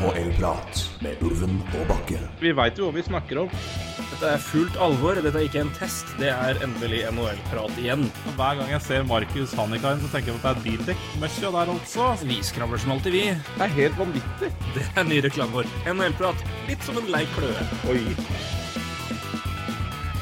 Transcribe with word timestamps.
NHL-prat 0.00 0.80
med 1.04 1.20
Ulven 1.20 1.58
og 1.76 1.82
Bakke. 1.90 2.16
Vi 2.40 2.52
veit 2.56 2.78
jo 2.80 2.86
hva 2.86 2.94
vi 2.96 3.02
snakker 3.04 3.42
om. 3.42 3.50
Dette 3.98 4.30
er 4.32 4.40
fullt 4.40 4.78
alvor. 4.80 5.18
Dette 5.20 5.36
er 5.36 5.44
ikke 5.44 5.60
en 5.60 5.72
test. 5.76 6.08
Det 6.20 6.30
er 6.32 6.60
endelig 6.64 7.02
NHL-prat 7.10 7.76
igjen. 7.82 8.06
Hver 8.38 8.56
gang 8.60 8.72
jeg 8.72 8.84
ser 8.86 9.04
Markus 9.08 9.52
Hannikainen, 9.58 10.00
så 10.00 10.12
tenker 10.14 10.32
jeg 10.32 10.40
på 10.40 10.40
at 10.40 10.56
det 10.56 10.62
er 10.62 10.64
bildekk-møkkja 10.70 11.52
der 11.58 11.74
altså. 11.74 12.08
Vi 12.24 12.40
skravler 12.48 12.80
som 12.80 12.96
alltid, 12.96 13.18
vi. 13.18 13.26
Det 13.50 13.66
er 13.66 13.76
helt 13.76 14.00
vanvittig. 14.00 14.54
Det 14.78 14.86
er 14.94 15.10
ny 15.10 15.20
reklame 15.26 15.60
vår. 15.60 15.76
NHL-prat. 15.92 16.48
Litt 16.70 16.88
som 16.88 16.96
en 17.02 17.12
lei 17.12 17.26
kløe. 17.36 17.68
Oi. 17.92 18.00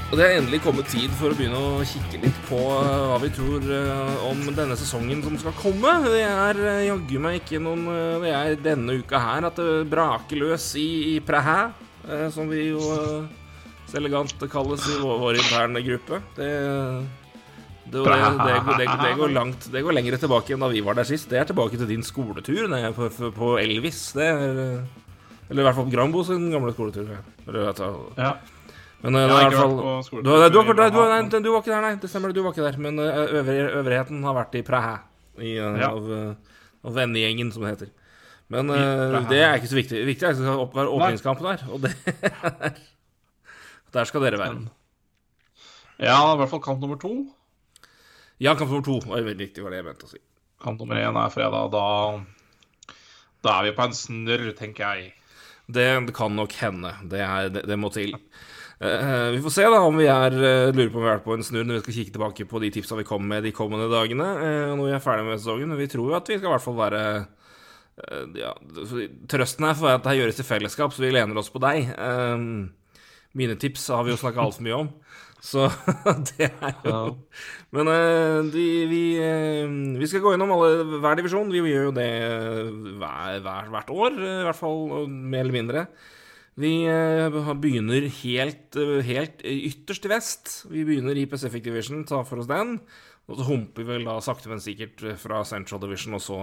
Og 0.08 0.16
det 0.16 0.24
er 0.24 0.38
endelig 0.38 0.62
kommet 0.64 0.86
tid 0.88 1.12
for 1.18 1.34
å 1.34 1.36
begynne 1.36 1.58
å 1.60 1.82
kikke 1.84 2.18
litt 2.22 2.36
på 2.48 2.56
eh, 2.56 3.02
hva 3.10 3.18
vi 3.20 3.28
tror 3.36 3.66
eh, 3.76 4.22
om 4.24 4.40
denne 4.56 4.76
sesongen 4.80 5.20
som 5.24 5.36
skal 5.36 5.52
komme. 5.58 5.90
Det 6.06 6.22
er 6.24 6.60
eh, 6.64 6.86
jaggu 6.86 7.18
meg 7.20 7.42
ikke 7.42 7.60
noen 7.60 7.82
Det 8.24 8.32
er 8.32 8.56
denne 8.64 8.96
uka 9.02 9.20
her 9.20 9.44
at 9.50 9.60
det 9.60 9.82
braker 9.92 10.40
løs 10.40 10.70
i, 10.80 10.86
i 11.12 11.20
eh, 11.20 12.24
som 12.32 12.48
vi 12.48 12.70
jo 12.70 12.80
så 13.88 14.00
elegant 14.00 14.32
kalles 14.52 14.88
i 14.88 14.96
vår, 15.00 15.20
vår 15.26 15.42
interne 15.42 15.84
gruppe. 15.84 16.22
Det 16.40 16.50
det, 17.88 18.02
det, 18.04 18.04
det, 18.04 18.56
går- 18.64 18.76
det, 18.80 18.86
det, 19.00 19.12
går 19.16 19.30
langt 19.32 19.68
Det 19.72 19.80
går 19.80 19.94
lengre 19.96 20.18
tilbake 20.20 20.52
enn 20.52 20.60
da 20.60 20.68
vi 20.68 20.82
var 20.84 20.96
der 20.98 21.06
sist. 21.08 21.28
Det 21.30 21.38
er 21.40 21.46
tilbake 21.48 21.76
til 21.80 21.88
din 21.88 22.04
skoletur 22.04 22.68
på, 22.96 23.08
på- 23.16 23.30
på 23.36 23.54
Elvis. 23.60 24.10
Det 24.16 24.26
er 24.28 24.84
Eller 25.48 25.62
i 25.62 25.64
hvert 25.68 25.76
fall 25.78 25.92
Grambo 25.92 26.24
sin 26.24 26.48
gamle 26.52 26.72
skoletur. 26.76 27.12
Eller, 27.48 27.72
Ja. 28.16 28.34
Men 29.02 29.14
eh, 29.14 29.20
Jeg 29.22 29.30
har 29.30 29.42
er 29.44 29.50
ikke 29.52 29.60
vært 29.62 29.76
på 29.78 29.92
skoletur 30.06 30.24
du, 30.26 30.30
nei, 30.34 30.48
du, 30.50 30.58
har- 30.98 31.10
nei, 31.22 31.40
du 31.44 31.50
var 31.52 31.60
ikke 31.62 31.72
der, 31.74 31.84
nei. 31.86 31.94
Det 32.02 32.10
stemmer, 32.10 32.32
du 32.34 32.42
var 32.42 32.52
ikke 32.56 32.64
der. 32.66 32.78
Men 32.82 32.98
eh, 32.98 33.20
øvrig, 33.40 33.58
øvrigheten 33.82 34.22
har 34.26 34.34
vært 34.40 34.58
i 34.58 34.62
Praha. 34.66 34.96
I, 35.38 35.52
eh, 35.56 35.78
Ja. 35.84 35.92
Av, 35.94 36.10
av 36.88 36.94
vennegjengen, 36.98 37.52
som 37.54 37.62
det 37.66 37.74
heter. 37.76 37.92
Men 38.48 38.70
det 39.28 39.38
er 39.44 39.58
ikke 39.58 39.68
så 39.68 39.76
viktig. 39.76 39.98
Viktig 40.08 40.24
er 40.24 40.30
at 40.32 40.38
det 40.40 40.44
skal 40.46 40.62
opp- 40.64 40.74
være 40.78 40.88
åpningskampen 40.96 41.44
der. 41.50 41.64
Og 41.68 41.82
det 41.84 41.92
Der 43.92 44.04
skal 44.08 44.20
dere 44.24 44.38
være. 44.40 44.66
ja, 45.98 46.16
i 46.32 46.36
hvert 46.40 46.50
fall 46.50 46.60
kamp 46.64 46.80
nummer 46.82 46.98
to. 47.00 47.12
Ja, 48.40 48.54
kamp 48.54 48.70
nummer 48.70 48.84
to 48.86 48.98
var 49.08 49.22
veldig 49.24 49.46
viktig, 49.48 49.62
var 49.64 49.72
det 49.74 49.80
jeg 49.80 49.86
mente 49.88 50.06
å 50.08 50.10
si. 50.12 50.20
Kamp 50.62 50.80
nummer 50.82 50.98
én 51.00 51.16
er 51.18 51.32
fredag. 51.32 51.70
Da, 51.72 51.84
da 53.46 53.54
er 53.60 53.68
vi 53.68 53.72
på 53.78 53.86
en 53.86 53.96
snørr, 53.96 54.50
tenker 54.58 54.84
jeg. 54.98 55.12
Det, 55.68 55.86
det 56.08 56.14
kan 56.16 56.36
nok 56.36 56.52
hende. 56.60 56.92
Det, 57.08 57.20
er, 57.24 57.48
det, 57.52 57.64
det 57.68 57.78
må 57.80 57.90
til. 57.94 58.14
Eh, 58.78 59.30
vi 59.34 59.40
får 59.42 59.50
se 59.50 59.64
da 59.66 59.80
om 59.82 59.96
vi 59.98 60.06
er 60.06 60.34
uh, 60.38 60.70
lurer 60.70 60.90
på 60.94 61.00
om 61.00 61.06
vi 61.06 61.10
er 61.10 61.22
på 61.24 61.34
en 61.34 61.42
snurr 61.42 61.64
når 61.66 61.80
vi 61.80 61.82
skal 61.82 61.96
kikke 61.96 62.12
tilbake 62.14 62.44
på 62.46 62.60
de 62.62 62.68
tipsa 62.76 62.94
vi 62.94 63.06
kom 63.08 63.24
med 63.26 63.42
de 63.42 63.50
kommende 63.54 63.88
dagene. 63.90 64.28
Uh, 64.38 64.74
når 64.78 64.84
vi 64.84 64.92
er 64.94 65.02
ferdig 65.02 65.26
med 65.26 65.40
sesongen. 65.40 65.72
Men 65.72 65.80
vi 65.80 65.88
tror 65.90 66.12
jo 66.12 66.18
at 66.18 66.30
vi 66.30 66.38
skal 66.38 66.50
i 66.50 66.54
hvert 66.54 66.66
fall 66.66 66.78
være 66.78 67.02
ja, 68.38 68.52
Trøsten 69.26 69.64
er 69.66 69.72
for 69.74 69.90
at 69.90 70.04
det 70.04 70.12
her 70.12 70.20
gjøres 70.20 70.36
i 70.38 70.44
fellesskap, 70.46 70.92
så 70.94 71.02
vi 71.02 71.08
lener 71.10 71.34
oss 71.40 71.48
på 71.50 71.58
deg. 71.58 71.88
Mine 73.34 73.56
tips 73.58 73.88
har 73.90 74.04
vi 74.06 74.12
jo 74.12 74.20
snakka 74.20 74.44
altfor 74.44 74.62
mye 74.62 74.76
om. 74.84 74.90
Så 75.42 75.64
det 76.28 76.46
er 76.46 76.76
jo 76.84 76.92
Ja. 76.92 77.00
Men 77.74 77.90
de, 78.54 78.66
vi, 78.86 79.02
vi 79.98 80.10
skal 80.12 80.22
gå 80.22 80.36
gjennom 80.36 80.54
alle, 80.54 81.00
hver 81.02 81.18
divisjon. 81.18 81.50
Vi 81.50 81.64
gjør 81.72 81.88
jo 81.88 81.96
det 81.98 82.06
hver, 83.02 83.42
hver, 83.42 83.72
hvert 83.74 83.90
år, 83.90 84.22
i 84.22 84.46
hvert 84.46 84.60
fall 84.62 85.10
mer 85.10 85.42
eller 85.42 85.58
mindre. 85.58 85.84
Vi 86.58 86.72
eh, 86.90 87.54
begynner 87.62 88.08
helt, 88.22 88.76
eh, 88.76 88.98
helt 89.06 89.44
ytterst 89.46 90.08
i 90.08 90.10
vest. 90.10 90.54
Vi 90.72 90.82
begynner 90.88 91.18
i 91.18 91.28
Pacific 91.30 91.62
Division, 91.62 92.02
tar 92.08 92.24
for 92.26 92.42
oss 92.42 92.50
den. 92.50 92.80
Og 93.28 93.38
så 93.38 93.46
humper 93.46 93.84
vi 93.84 93.92
vel 93.92 94.08
da 94.08 94.16
sakte, 94.24 94.50
men 94.50 94.62
sikkert 94.64 95.04
eh, 95.06 95.18
fra 95.20 95.44
Central 95.46 95.84
Division 95.84 96.16
og 96.18 96.24
så 96.24 96.38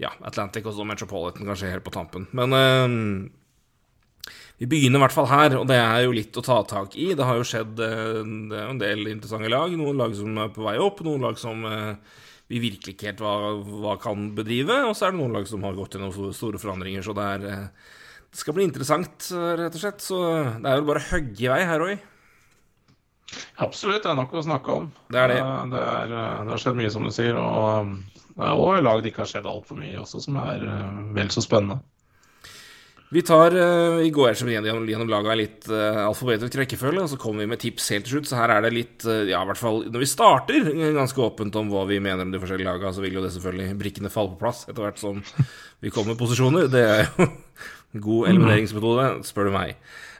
ja, 0.00 0.12
Atlantic 0.28 0.64
og 0.68 0.76
så 0.76 0.86
Metropolitan, 0.88 1.44
kanskje 1.48 1.72
helt 1.74 1.84
på 1.84 1.92
tampen. 1.92 2.24
Men 2.36 2.56
eh, 2.56 4.30
vi 4.56 4.68
begynner 4.70 5.02
i 5.02 5.04
hvert 5.04 5.16
fall 5.16 5.28
her, 5.28 5.58
og 5.60 5.66
det 5.68 5.76
er 5.82 6.06
jo 6.06 6.14
litt 6.16 6.36
å 6.40 6.44
ta 6.44 6.62
tak 6.64 6.96
i. 6.96 7.10
Det 7.16 7.26
har 7.28 7.36
jo 7.36 7.44
skjedd 7.44 7.82
eh, 7.84 8.22
en 8.62 8.80
del 8.80 9.04
interessante 9.12 9.52
lag. 9.52 9.74
Noen 9.76 10.00
lag 10.00 10.16
som 10.16 10.40
er 10.46 10.54
på 10.54 10.64
vei 10.64 10.78
opp, 10.80 11.04
noen 11.04 11.28
lag 11.28 11.36
som 11.40 11.60
eh, 11.68 12.22
vi 12.48 12.62
virkelig 12.62 12.96
ikke 12.96 13.10
helt 13.10 13.20
hva, 13.20 13.36
hva 13.84 13.98
kan 14.00 14.30
bedrive. 14.38 14.80
Og 14.88 14.96
så 14.96 15.10
er 15.10 15.12
det 15.12 15.20
noen 15.20 15.36
lag 15.36 15.44
som 15.50 15.68
har 15.68 15.76
gått 15.76 15.98
gjennom 15.98 16.32
store- 16.32 16.62
forandringer, 16.62 17.04
så 17.04 17.12
det 17.18 17.28
er 17.36 17.46
Det 18.36 18.42
skal 18.42 18.52
bli 18.52 18.66
interessant, 18.68 19.30
eh, 19.32 19.52
rett 19.56 19.72
og 19.78 19.80
slett. 19.80 20.02
Så 20.04 20.16
det 20.60 20.68
er 20.68 20.76
jo 20.76 20.84
bare 20.84 21.00
å 21.00 21.08
hogge 21.08 21.40
i 21.40 21.48
vei 21.48 21.62
her, 21.64 21.80
òg. 21.80 22.02
Absolutt, 23.64 24.02
det 24.04 24.10
er 24.10 24.18
nok 24.18 24.34
å 24.36 24.42
snakke 24.44 24.74
om. 24.74 24.90
Det 25.08 25.22
er 25.22 25.32
det. 25.32 25.38
Eh, 25.40 25.62
Det, 25.72 25.80
er, 25.80 26.12
eh, 26.12 26.42
det 26.44 26.52
har 26.52 26.60
skjedd 26.60 26.76
mye, 26.76 26.90
som 26.92 27.06
du 27.06 27.08
sier. 27.16 27.32
Og 27.32 27.96
også 28.36 28.82
lag 28.84 29.00
det 29.00 29.14
ikke 29.14 29.24
har 29.24 29.30
skjedd 29.30 29.48
altfor 29.48 29.80
mye 29.80 30.02
også, 30.02 30.20
som 30.20 30.36
er 30.36 30.60
vel 31.16 31.32
så 31.32 31.40
spennende. 31.40 31.80
Vi 33.08 33.22
tar 33.22 33.54
vi 34.02 34.10
går 34.10 34.34
så 34.34 34.50
gjennom, 34.50 34.84
gjennom 34.84 35.08
laga 35.08 35.32
i 35.32 35.38
litt 35.38 35.68
uh, 35.70 36.08
alfabetisk 36.08 36.56
rekkefølge, 36.58 37.04
og 37.04 37.08
så 37.08 37.16
kommer 37.16 37.44
vi 37.44 37.46
med 37.46 37.60
tips 37.62 37.88
helt 37.94 38.04
til 38.04 38.16
slutt. 38.18 38.28
Så 38.28 38.36
her 38.36 38.50
er 38.50 38.66
det 38.66 38.72
litt 38.74 39.06
Ja, 39.06 39.44
i 39.44 39.46
hvert 39.46 39.62
fall 39.62 39.84
når 39.86 40.02
vi 40.02 40.08
starter 40.10 40.68
ganske 40.98 41.22
åpent 41.22 41.56
om 41.56 41.70
hva 41.70 41.86
vi 41.86 42.00
mener 42.02 42.26
om 42.26 42.34
de 42.34 42.42
forskjellige 42.42 42.68
laga, 42.68 42.92
så 42.92 43.00
vil 43.00 43.14
jo 43.14 43.22
det 43.22 43.32
selvfølgelig 43.32 43.78
brikkene 43.78 44.12
falle 44.12 44.34
på 44.34 44.42
plass 44.42 44.66
etter 44.66 44.82
hvert 44.82 44.98
som 45.00 45.22
vi 45.80 45.94
kommer 45.94 46.12
med 46.12 46.20
posisjoner. 46.20 46.66
Det 46.68 46.82
er 46.82 47.06
jo 47.06 47.30
god 48.02 48.28
elimineringsmetode, 48.30 49.06
spør 49.26 49.50
du 49.50 49.56
meg. 49.56 49.76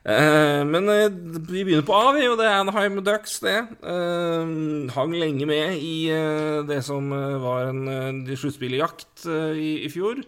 Eh, 0.06 0.62
men 0.68 0.86
eh, 0.92 1.08
vi 1.48 1.64
begynner 1.66 1.86
på 1.86 1.96
A, 1.98 2.12
vi, 2.14 2.26
og 2.30 2.36
det 2.38 2.46
er 2.46 2.60
Anaheim 2.60 3.00
Ducks, 3.04 3.40
det. 3.42 3.56
Eh, 3.82 4.52
hang 4.94 5.16
lenge 5.18 5.48
med 5.50 5.80
i 5.82 5.96
eh, 6.14 6.60
det 6.68 6.78
som 6.86 7.10
eh, 7.14 7.40
var 7.42 7.72
en 7.72 7.82
eh, 7.90 9.58
i, 9.58 9.72
i 9.86 9.90
fjor. 9.90 10.22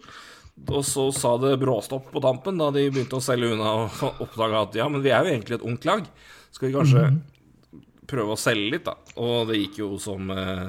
Og 0.67 0.83
så 0.83 1.05
sa 1.15 1.37
det 1.39 1.61
bråstopp 1.63 2.11
på 2.11 2.23
tampen 2.25 2.59
da 2.59 2.73
de 2.75 2.89
begynte 2.91 3.21
å 3.21 3.23
selge 3.23 3.53
unna 3.55 3.77
og 3.85 4.03
oppdaga 4.27 4.65
at 4.67 4.79
ja, 4.81 4.89
men 4.91 5.05
vi 5.05 5.15
er 5.15 5.23
jo 5.23 5.35
egentlig 5.37 5.61
et 5.61 5.69
ungt 5.71 5.87
lag. 5.87 6.09
Skal 6.51 6.69
vi 6.71 6.75
kanskje 6.75 7.05
prøve 8.09 8.35
å 8.35 8.41
selge 8.41 8.73
litt, 8.75 8.89
da? 8.89 8.97
Og 9.21 9.51
det 9.51 9.61
gikk 9.61 9.83
jo 9.85 9.93
som 10.03 10.33
eh, 10.35 10.67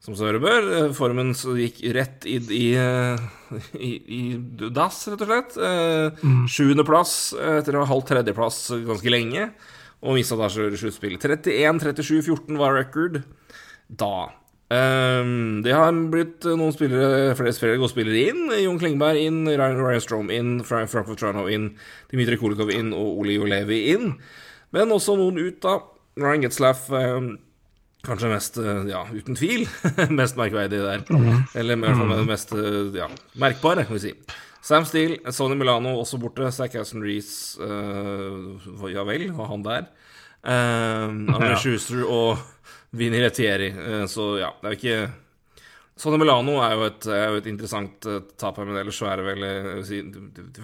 som 0.00 0.16
så 0.16 0.28
høre 0.28 0.40
bør. 0.42 0.68
Eh, 0.76 0.94
Formen 0.96 1.34
gikk 1.34 1.82
rett 1.96 2.26
i, 2.28 2.38
i, 2.56 2.64
eh, 2.80 3.20
i, 3.88 3.92
i 4.00 4.20
dass, 4.72 5.02
rett 5.12 5.26
og 5.26 5.30
slett. 5.30 5.60
Eh, 5.60 6.24
Sjuendeplass 6.50 7.14
etter 7.60 7.76
å 7.76 7.84
ha 7.84 7.92
halvt 7.92 8.14
tredjeplass 8.14 8.64
ganske 8.88 9.12
lenge. 9.12 9.50
Og 10.00 10.16
mista 10.16 10.38
da 10.40 10.48
sluttspillet. 10.48 11.20
31-37-14 11.44 12.56
var 12.60 12.78
record 12.78 13.20
da. 13.90 14.30
Um, 14.70 15.64
det 15.66 15.72
har 15.74 15.90
blitt 16.12 16.46
noen 16.46 16.70
spillere, 16.72 17.34
flere, 17.34 17.52
flere 17.58 17.76
gode 17.80 17.90
spillere 17.90 18.30
inn. 18.30 18.52
Jon 18.62 18.78
Klingberg 18.80 19.18
inn, 19.18 19.42
Ryan, 19.50 19.80
Ryan 19.82 20.04
Strom 20.04 20.30
inn, 20.32 20.52
Frank 20.64 20.92
Frank 20.92 21.10
inn, 21.50 21.72
Dmitrij 22.12 22.38
Kolikov 22.40 22.70
inn 22.72 22.94
og 22.96 23.18
Oli 23.20 23.36
Olevi 23.42 23.82
inn. 23.92 24.14
Men 24.72 24.94
også 24.94 25.18
noen 25.18 25.42
ut, 25.42 25.58
da. 25.60 25.80
Ryan 26.20 26.46
Getzlaff 26.46 26.86
um, 26.94 27.34
kanskje 28.06 28.30
mest, 28.32 28.60
uh, 28.60 28.84
ja, 28.88 29.02
uten 29.12 29.36
tvil, 29.38 29.66
mest 30.20 30.38
merkverdige 30.40 30.86
der. 30.86 31.02
Eller 31.58 31.76
i 31.76 31.82
hvert 31.84 31.98
fall 32.00 32.28
mest 32.28 32.54
uh, 32.56 32.94
ja, 32.96 33.10
merkbare, 33.40 33.84
kan 33.88 33.98
vi 33.98 34.04
si. 34.08 34.14
Sam 34.62 34.84
Steele, 34.84 35.20
Sonny 35.32 35.56
Milano 35.56 35.94
også 36.00 36.18
borte. 36.20 36.50
Zack 36.52 36.74
Aston 36.76 37.04
Reece, 37.04 37.56
uh, 37.64 38.90
ja 38.92 39.04
vel, 39.08 39.30
var 39.36 39.48
han 39.52 39.64
der? 39.64 39.88
Uh, 40.44 41.08
Andre 41.34 41.54
Ja. 41.54 41.58
Schuster 41.60 42.04
og 42.04 42.38
Vinni 42.96 43.20
Retieri. 43.22 43.70
Uh, 43.72 44.04
så 44.08 44.34
ja, 44.40 44.52
det 44.60 44.68
er 44.68 44.76
jo 44.76 44.80
ikke 44.80 45.00
Sonny 46.00 46.16
Milano 46.16 46.58
er 46.64 46.74
jo 46.76 46.84
et, 46.88 47.06
er 47.12 47.26
jo 47.28 47.40
et 47.42 47.48
interessant 47.50 48.06
uh, 48.08 48.20
tap 48.40 48.56
her, 48.56 48.68
men 48.68 48.80
ellers 48.80 48.96
så 49.00 49.08
er 49.10 49.20
det 49.20 49.26
vel, 49.26 49.48
si, 49.84 49.98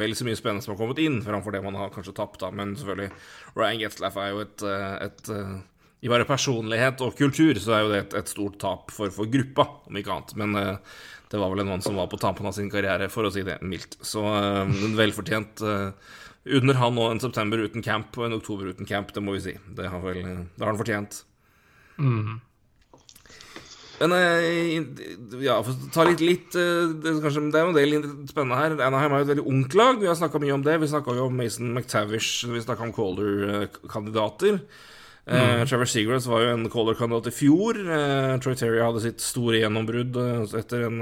vel 0.01 0.17
så 0.17 0.25
mye 0.25 0.39
spennende 0.39 0.65
som 0.65 0.73
har 0.73 0.81
kommet 0.81 1.01
inn, 1.05 1.19
framfor 1.25 1.53
det 1.53 1.61
man 1.65 1.77
har 1.77 1.93
kanskje 1.93 2.15
tapt, 2.17 2.41
da. 2.41 2.49
Men 2.57 2.73
selvfølgelig, 2.77 3.11
Ryan 3.57 3.83
Getzlaff 3.83 4.17
er 4.21 4.33
jo 4.33 4.45
et, 4.45 4.65
et 5.09 5.33
I 6.05 6.11
bare 6.13 6.27
personlighet 6.29 7.01
og 7.05 7.17
kultur 7.17 7.57
så 7.63 7.73
er 7.73 7.85
jo 7.85 7.93
det 7.93 8.01
et, 8.03 8.17
et 8.21 8.31
stort 8.31 8.59
tap 8.61 8.93
for, 8.95 9.13
for 9.15 9.31
gruppa, 9.33 9.65
om 9.89 9.97
ikke 9.97 10.13
annet. 10.13 10.35
Men 10.39 10.59
uh, 10.59 10.97
det 11.33 11.41
var 11.41 11.53
vel 11.53 11.65
en 11.65 11.73
mann 11.73 11.85
som 11.85 11.97
var 11.99 12.11
på 12.13 12.21
tampen 12.21 12.47
av 12.47 12.55
sin 12.57 12.71
karriere, 12.73 13.09
for 13.13 13.27
å 13.27 13.33
si 13.33 13.45
det 13.47 13.59
mildt. 13.65 13.97
Så 14.05 14.23
uh, 14.23 14.65
en 14.69 14.99
velfortjent 14.99 15.65
uh, 15.65 16.19
under 16.59 16.79
han 16.79 17.01
og 17.01 17.15
en 17.15 17.23
september 17.23 17.65
uten 17.65 17.83
camp 17.83 18.19
og 18.21 18.29
en 18.29 18.37
oktober 18.37 18.69
uten 18.71 18.89
camp, 18.89 19.15
det 19.15 19.25
må 19.25 19.39
vi 19.39 19.47
si. 19.49 19.55
Det 19.79 19.89
har, 19.91 20.05
vel, 20.05 20.21
det 20.23 20.63
har 20.63 20.71
han 20.71 20.83
fortjent. 20.83 21.23
Men 23.97 24.13
eh, 24.13 24.77
ja, 25.41 25.55
for 25.65 25.73
å 25.73 25.89
ta 25.89 26.05
litt, 26.05 26.21
litt 26.21 26.53
det, 26.53 27.09
er 27.09 27.23
kanskje, 27.25 27.47
det 27.49 27.57
er 27.57 27.65
jo 27.65 27.73
en 27.73 27.79
del 27.79 28.11
spennende 28.29 28.59
her. 28.61 28.77
Anaheim 28.85 29.15
er 29.17 29.23
jo 29.23 29.27
et 29.27 29.31
veldig 29.33 29.47
ungt 29.55 29.77
lag. 29.81 30.03
Vi 30.03 30.11
har 30.11 30.19
snakka 30.21 30.43
mye 30.45 30.53
om 30.59 30.67
det. 30.67 30.77
Vi 30.83 30.91
snakka 30.93 31.17
jo 31.17 31.31
om 31.31 31.41
Mason 31.41 31.73
McTavish, 31.73 32.45
vi 32.53 32.61
snakka 32.63 32.85
om 32.85 32.93
Calder-kandidater. 32.95 34.61
Eh, 35.27 35.65
Trevor 35.67 35.89
Seagrass 35.91 36.29
var 36.31 36.45
jo 36.45 36.53
en 36.55 36.69
caller-kandidat 36.71 37.33
i 37.33 37.35
fjor. 37.35 37.81
Uh, 37.83 38.37
Troy 38.43 38.55
Terry 38.55 38.79
hadde 38.79 39.03
sitt 39.03 39.25
store 39.25 39.59
gjennombrudd 39.59 40.15
eh, 40.23 40.55
etter 40.61 40.87
en, 40.87 41.01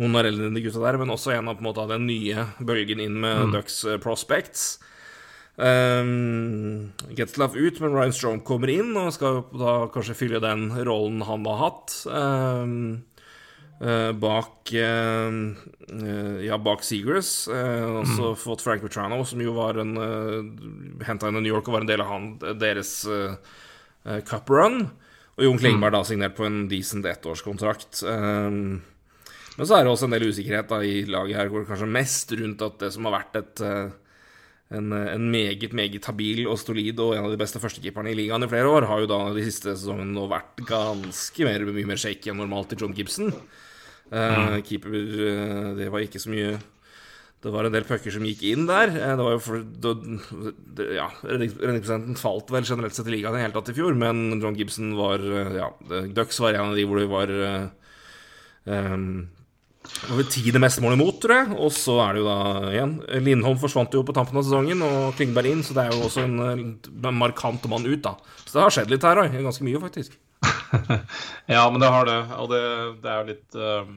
noen 0.00 0.16
av 0.16 0.30
eldre 0.30 0.62
gutta 0.64 0.80
der, 0.86 0.98
men 1.02 1.12
også 1.12 1.34
en 1.34 1.52
av 1.52 1.58
på 1.58 1.64
en 1.64 1.68
måte 1.68 1.84
den 1.92 2.08
nye 2.08 2.48
bølgen 2.64 3.04
inn 3.04 3.20
med 3.20 3.52
Ducks 3.52 3.82
eh, 3.84 4.00
prospects. 4.00 4.78
Um, 5.54 6.90
Getzlaff 7.14 7.54
ut, 7.54 7.76
men 7.78 7.92
Ryan 7.94 8.16
Strong 8.16 8.40
kommer 8.48 8.72
inn 8.72 8.96
og 8.98 9.12
skal 9.14 9.44
da 9.54 9.84
kanskje 9.94 10.16
fylle 10.18 10.40
den 10.42 10.70
rollen 10.88 11.20
han 11.28 11.44
har 11.46 11.60
hatt. 11.60 11.98
Um, 12.08 13.04
bak 14.20 14.72
eh, 14.72 15.34
eh, 15.92 16.44
Ja, 16.46 16.58
bak 16.58 16.84
Seagrass. 16.86 17.48
Og 17.48 18.06
så 18.14 18.34
fått 18.38 18.64
Frank 18.64 18.84
Petrano, 18.84 19.22
som 19.26 19.42
jo 19.42 19.54
var 19.56 19.80
en 19.82 19.96
uh, 19.98 21.04
Henta 21.04 21.28
inn 21.28 21.40
i 21.40 21.44
New 21.44 21.54
York 21.54 21.68
og 21.68 21.78
var 21.78 21.84
en 21.84 21.90
del 21.90 22.04
av 22.04 22.12
han, 22.12 22.28
deres 22.60 23.02
cup 24.28 24.50
run. 24.52 24.86
Og 25.34 25.46
Jon 25.46 25.58
Klingberg 25.58 25.96
da 25.96 26.04
signert 26.06 26.36
på 26.36 26.46
en 26.46 26.66
decent 26.70 27.06
ettårskontrakt. 27.08 28.04
Men 28.04 29.66
så 29.66 29.78
er 29.78 29.84
det 29.84 29.90
også 29.90 30.06
en 30.06 30.14
del 30.14 30.28
usikkerhet 30.28 30.68
da 30.70 30.78
i 30.84 31.06
laget 31.08 31.38
her, 31.38 31.50
hvor 31.50 31.64
det 31.64 31.70
kanskje 31.70 31.88
mest 31.90 32.34
rundt 32.38 32.62
at 32.62 32.76
det 32.82 32.90
som 32.94 33.08
har 33.08 33.16
vært 33.16 33.38
et 33.40 33.62
en, 34.72 34.92
en, 34.92 35.26
meget, 35.30 35.72
meget 35.76 36.06
habil 36.08 36.46
og 36.48 36.58
stolid 36.58 37.00
og 37.02 37.14
en 37.14 37.26
av 37.26 37.32
de 37.34 37.40
beste 37.40 37.60
førstekeeperne 37.60 38.12
i 38.12 38.16
ligaen 38.16 38.46
i 38.46 38.50
flere 38.50 38.70
år, 38.70 38.88
har 38.88 39.02
jo 39.02 39.10
da 39.10 39.18
de 39.36 39.44
siste 39.44 39.74
sesongene 39.74 40.14
nå 40.16 40.24
vært 40.30 40.62
ganske 40.68 41.48
mer, 41.48 41.66
mye 41.68 41.90
mer 41.90 42.00
shaky 42.00 42.32
enn 42.32 42.40
normalt 42.40 42.72
til 42.72 42.84
John 42.84 42.96
Gibson. 42.96 43.34
Uh, 44.14 44.60
keeper 44.64 44.92
Det 45.78 45.86
var 45.90 46.02
ikke 46.04 46.20
så 46.20 46.28
mye 46.28 46.58
Det 47.40 47.50
var 47.50 47.64
en 47.64 47.72
del 47.72 47.86
pucker 47.88 48.12
som 48.12 48.26
gikk 48.28 48.42
inn 48.50 48.66
der. 48.68 48.92
Det 48.92 49.24
var 49.24 49.32
jo 49.32 49.40
for, 49.42 49.62
det, 49.64 50.88
Ja, 50.96 51.06
redningsprosenten 51.24 52.18
falt 52.20 52.52
vel 52.52 52.68
generelt 52.68 52.96
sett 52.96 53.08
i 53.08 53.16
ligaen 53.16 53.38
i 53.38 53.44
hele 53.44 53.56
tatt 53.56 53.72
i 53.72 53.76
fjor, 53.76 53.96
men 53.96 54.40
John 54.40 54.56
Gibson 54.58 54.92
var 54.96 55.24
Ja, 55.56 55.70
Ducks 56.16 56.40
var 56.44 56.56
en 56.56 56.72
av 56.72 56.78
de 56.78 56.86
hvor 56.88 57.00
det 57.00 57.08
var 57.12 57.34
um, 58.64 59.08
det 59.84 60.08
var 60.08 60.16
vel 60.16 60.28
tiende 60.32 60.60
meste 60.62 60.82
mål 60.84 60.96
imot, 60.96 61.18
tror 61.20 61.34
jeg. 61.36 61.56
Og 61.60 61.72
så 61.76 61.98
er 62.06 62.16
det 62.16 62.22
jo 62.22 62.28
da 62.28 62.70
igjen 62.72 62.94
Lindholm 63.26 63.60
forsvant 63.60 63.92
jo 63.94 64.04
på 64.06 64.14
tampen 64.16 64.40
av 64.40 64.46
sesongen, 64.46 64.80
og 64.84 65.12
Klingberg 65.18 65.50
inn, 65.50 65.60
så 65.66 65.76
det 65.76 65.84
er 65.84 65.92
jo 65.92 66.06
også 66.08 66.24
en, 66.24 66.38
en 66.88 67.20
markant 67.20 67.68
mann 67.70 67.84
ut, 67.84 68.00
da. 68.04 68.16
Så 68.46 68.56
det 68.56 68.64
har 68.64 68.74
skjedd 68.78 68.94
litt 68.94 69.04
her 69.04 69.20
òg. 69.20 69.36
Ganske 69.44 69.66
mye, 69.66 69.82
faktisk. 69.82 70.16
ja, 71.54 71.62
men 71.70 71.78
det 71.82 71.92
har 71.92 72.08
det. 72.08 72.18
Og 72.40 72.50
det, 72.52 72.64
det 73.04 73.12
er 73.12 73.20
jo 73.20 73.30
litt 73.34 73.60
um, 73.60 73.94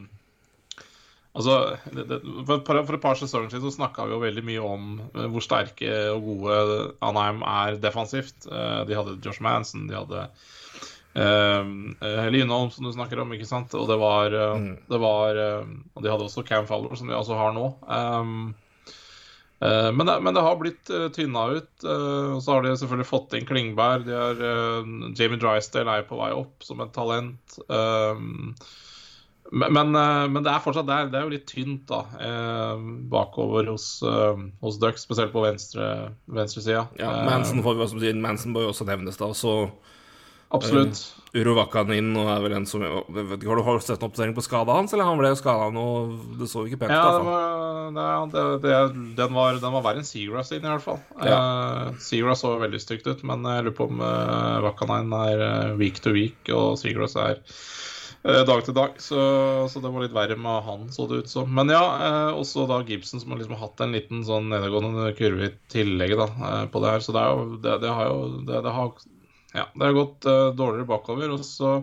Altså, 1.37 1.55
det, 1.93 2.07
det, 2.09 2.15
for, 2.47 2.63
for, 2.65 2.95
et 2.95 3.03
par 3.03 3.17
sesonger 3.19 3.51
siden 3.51 3.67
så 3.67 3.75
snakka 3.75 4.07
vi 4.07 4.15
jo 4.15 4.23
veldig 4.23 4.41
mye 4.47 4.61
om 4.65 4.87
uh, 5.13 5.27
hvor 5.29 5.43
sterke 5.45 5.91
og 6.15 6.23
gode 6.25 6.61
Anheim 7.05 7.43
er 7.45 7.77
defensivt. 7.79 8.47
De 8.47 8.97
hadde 8.97 9.19
Josh 9.21 9.43
Manson, 9.45 9.85
de 9.85 9.99
hadde 9.99 10.23
uh, 11.17 12.29
Lynholm, 12.31 12.69
som 12.71 12.85
du 12.85 12.93
snakker 12.93 13.23
om, 13.23 13.33
ikke 13.33 13.49
sant. 13.49 13.73
Og 13.77 13.89
det 13.89 13.97
var, 14.01 14.31
mm. 14.31 14.69
det 14.87 15.01
var 15.01 15.41
Og 15.41 15.99
de 16.03 16.13
hadde 16.13 16.29
også 16.29 16.45
Cam 16.47 16.69
Fowler, 16.69 16.95
som 16.95 17.09
de 17.09 17.17
altså 17.17 17.37
har 17.39 17.53
nå. 17.57 17.71
Um, 17.89 18.55
men 19.59 20.05
det, 20.05 20.21
men, 20.21 20.33
det, 20.33 20.41
har 20.41 20.57
blitt 20.59 20.89
uh, 20.93 21.07
tynna 21.13 21.47
ut. 21.57 21.71
Uh, 21.83 22.35
og 22.35 22.41
så 22.45 22.53
har 22.53 22.65
de 22.65 22.75
selvfølgelig 22.77 23.09
fått 23.09 23.33
inn 23.37 23.47
Klingberg. 23.49 24.05
De 24.05 24.13
har, 24.13 24.41
uh, 24.41 24.91
Jamie 25.17 25.39
Drysdale 25.41 25.97
er 25.97 26.05
på 26.09 26.19
vei 26.19 26.29
opp 26.37 26.65
som 26.65 26.83
et 26.85 26.93
talent. 26.93 27.57
Men, 29.47 29.93
men, 29.95 30.41
det 30.43 30.51
er 30.51 30.59
fortsatt 30.59 30.89
det 30.89 30.95
er, 30.95 31.05
det 31.07 31.17
er 31.17 31.23
jo 31.23 31.31
litt 31.31 31.45
tynt 31.47 31.85
da, 31.87 32.01
bakover 33.07 33.69
hos, 33.71 33.85
hos 34.59 34.79
Ducks, 34.81 35.05
spesielt 35.07 35.31
på 35.31 35.45
venstre, 35.45 35.85
venstresida. 36.27 36.83
Ja, 36.99 37.13
Manson, 37.23 37.63
får 37.63 37.77
vi 37.77 37.85
også, 37.85 38.11
Manson 38.19 38.51
bør 38.57 38.67
jo 38.67 38.73
også 38.73 38.89
nevnes, 38.89 39.15
da. 39.15 39.31
Så 39.31 39.53
Absolutt. 40.55 40.99
Uh, 41.35 41.49
Vakanin 41.57 42.13
og 42.17 42.29
er 42.31 42.44
vel 42.45 42.55
en 42.57 42.65
som 42.69 42.81
vet 42.81 43.33
ikke, 43.35 43.57
Har 43.65 43.77
du 43.77 43.83
sett 43.83 43.99
en 43.99 44.07
oppdatering 44.07 44.35
på 44.38 44.45
skada 44.45 44.77
hans, 44.77 44.94
eller 44.95 45.09
han 45.09 45.19
ble 45.19 45.33
skada 45.38 45.67
nå? 45.75 45.88
Det 46.39 46.47
så 46.49 46.63
ikke 46.65 46.79
pent. 46.85 46.94
Ja, 46.95 48.23
det, 48.31 48.45
det, 48.63 48.77
den, 49.19 49.35
var, 49.35 49.59
den 49.59 49.75
var 49.75 49.83
verre 49.85 50.01
enn 50.01 50.07
Seagrass 50.07 50.53
inn, 50.55 50.63
i 50.63 50.71
hvert 50.71 50.85
fall. 50.85 51.01
Ja. 51.19 51.39
Uh, 51.39 51.97
Seagrass 52.01 52.45
så 52.45 52.55
veldig 52.61 52.79
stygt 52.81 53.09
ut, 53.09 53.25
men 53.27 53.44
jeg 53.44 53.67
lurer 53.67 53.75
på 53.75 53.89
om 53.91 53.99
uh, 54.03 54.63
Vakanin 54.65 55.11
er 55.19 55.75
week 55.79 55.99
to 56.03 56.15
week, 56.15 56.39
og 56.53 56.79
Seagrass 56.79 57.17
er 57.19 57.44
dag 58.23 58.63
til 58.65 58.75
dag. 58.75 58.95
Så, 58.99 59.19
så, 59.71 59.79
det 59.83 59.91
var 59.94 60.03
litt 60.03 60.15
verre 60.15 60.39
med 60.39 60.63
han, 60.65 60.88
så 60.91 61.05
det 61.07 61.21
ut 61.21 61.29
som. 61.31 61.51
Men 61.53 61.69
ja, 61.71 61.83
også 62.35 62.65
da 62.67 62.81
Gibson, 62.88 63.21
som 63.21 63.31
har 63.31 63.39
liksom 63.39 63.59
hatt 63.59 63.83
en 63.83 63.94
liten 63.95 64.23
sånn 64.27 64.49
nedadgående 64.51 65.11
kurve 65.19 65.51
i 65.51 65.53
tillegg 65.71 66.17
da, 66.19 66.31
på 66.71 66.81
det 66.83 66.95
her. 66.95 67.05
Så 67.05 67.15
det, 67.15 67.23
jo, 67.23 67.45
det, 67.63 67.77
det 67.83 67.94
har 67.94 68.09
jo 68.09 68.17
det 68.49 68.63
har 68.65 68.91
ja, 69.57 69.65
det 69.74 69.89
har 69.89 69.98
gått 69.98 70.27
uh, 70.30 70.51
dårligere 70.56 70.88
bakover. 70.89 71.33
Og 71.33 71.44
så 71.45 71.80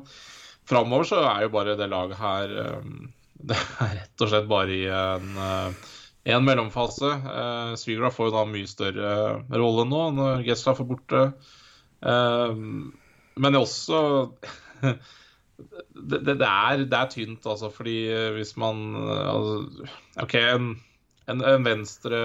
framover 0.69 1.09
så 1.09 1.21
er 1.29 1.45
jo 1.45 1.53
bare 1.55 1.77
det 1.79 1.91
laget 1.93 2.21
her 2.21 2.57
um, 2.79 3.11
Det 3.45 3.57
er 3.59 3.99
rett 3.99 4.23
og 4.25 4.31
slett 4.31 4.47
bare 4.49 4.73
i 4.73 4.85
en, 4.89 5.35
uh, 5.37 5.91
en 6.33 6.47
mellomfase. 6.47 7.11
Uh, 7.27 7.75
Svigra 7.77 8.13
får 8.15 8.31
jo 8.31 8.37
da 8.39 8.45
mye 8.49 8.71
større 8.71 9.11
rolle 9.53 9.85
nå 9.91 10.05
når 10.17 10.47
Gessla 10.47 10.77
får 10.79 10.89
borte. 10.89 11.27
Uh, 12.05 12.55
men 13.35 13.59
også 13.59 13.99
det, 14.85 14.95
det, 16.23 16.39
det, 16.39 16.49
er, 16.49 16.87
det, 16.87 16.97
er, 16.97 17.11
tynt, 17.13 17.45
altså, 17.45 17.69
fordi 17.75 17.99
hvis 18.39 18.55
man 18.61 18.95
altså, 18.95 19.89
OK, 20.23 20.39
en, 20.41 20.71
en, 21.29 21.43
en 21.43 21.67
venstre 21.67 22.23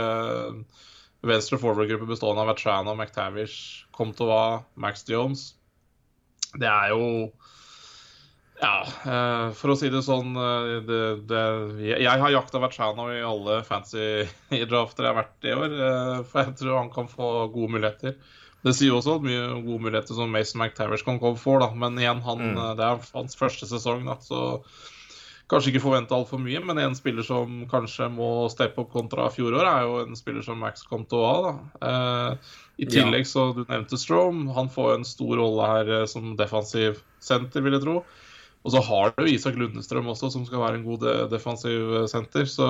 Venstre 1.26 1.60
forward-gruppe 1.60 2.08
bestående 2.08 2.46
av 2.46 2.54
Vetrano, 2.54 2.94
McTavish, 2.96 3.89
Comtova, 4.00 4.64
Max 4.80 5.04
Jones. 5.10 5.52
Det 6.56 6.70
er 6.70 6.94
jo 6.96 7.30
Ja, 8.60 8.84
eh, 8.84 9.46
for 9.56 9.72
å 9.72 9.78
si 9.80 9.88
det 9.92 10.02
sånn 10.04 10.34
eh, 10.36 10.80
det, 10.84 11.04
det, 11.30 11.44
Jeg 11.94 12.24
har 12.24 12.34
jakta 12.34 12.60
Vachano 12.60 13.06
i 13.14 13.22
alle 13.24 13.62
fancy 13.68 14.26
drafter 14.72 15.08
jeg 15.08 15.14
har 15.14 15.20
vært 15.22 15.48
i 15.48 15.56
år, 15.56 15.78
eh, 15.88 16.18
for 16.28 16.44
jeg 16.44 16.58
tror 16.60 16.82
han 16.82 16.94
kan 16.94 17.08
få 17.12 17.32
gode 17.54 17.78
muligheter. 17.78 18.18
Det 18.66 18.74
sier 18.76 18.92
også 18.92 19.22
mye 19.24 19.62
gode 19.64 19.86
muligheter 19.86 20.18
som 20.18 20.34
Mason 20.36 20.60
McTavish 20.60 21.06
kan 21.08 21.22
komme 21.22 21.40
for, 21.40 21.64
da. 21.64 21.70
men 21.72 21.96
igjen, 22.02 22.20
han, 22.26 22.42
mm. 22.52 22.64
det 22.76 22.88
er 22.90 23.06
hans 23.14 23.40
første 23.40 23.70
sesong. 23.70 24.04
Da, 24.10 24.18
så 24.20 24.42
kanskje 25.50 25.74
ikke 25.74 25.82
forvente 25.84 26.14
altfor 26.14 26.42
mye, 26.42 26.62
men 26.62 26.78
en 26.82 26.96
spiller 26.98 27.26
som 27.26 27.64
kanskje 27.72 28.10
må 28.14 28.30
steppe 28.54 28.84
opp 28.84 28.92
kontra 28.94 29.28
fjoråret, 29.34 29.70
er 29.70 29.88
jo 29.88 30.04
en 30.04 30.18
spiller 30.18 30.46
som 30.46 30.60
Max 30.62 30.86
Contoa. 30.86 31.56
Eh, 31.82 32.54
I 32.84 32.90
tillegg, 32.90 33.26
ja. 33.26 33.32
så 33.32 33.48
du 33.58 33.64
nevnte 33.64 33.98
Strom. 33.98 34.46
Han 34.56 34.70
får 34.74 34.94
en 35.00 35.08
stor 35.08 35.34
rolle 35.42 35.72
her 35.74 35.94
eh, 35.98 36.06
som 36.12 36.36
defensiv 36.40 37.02
senter, 37.24 37.66
vil 37.66 37.80
jeg 37.80 37.86
tro. 37.88 38.04
Og 38.60 38.76
så 38.76 38.84
har 38.84 39.14
du 39.18 39.26
Isak 39.32 39.58
Lundestrøm 39.58 40.12
også, 40.12 40.30
som 40.34 40.46
skal 40.46 40.62
være 40.62 40.80
en 40.82 40.88
god 40.88 41.04
de 41.06 41.18
defensiv 41.32 42.06
senter. 42.12 42.46
Så 42.50 42.70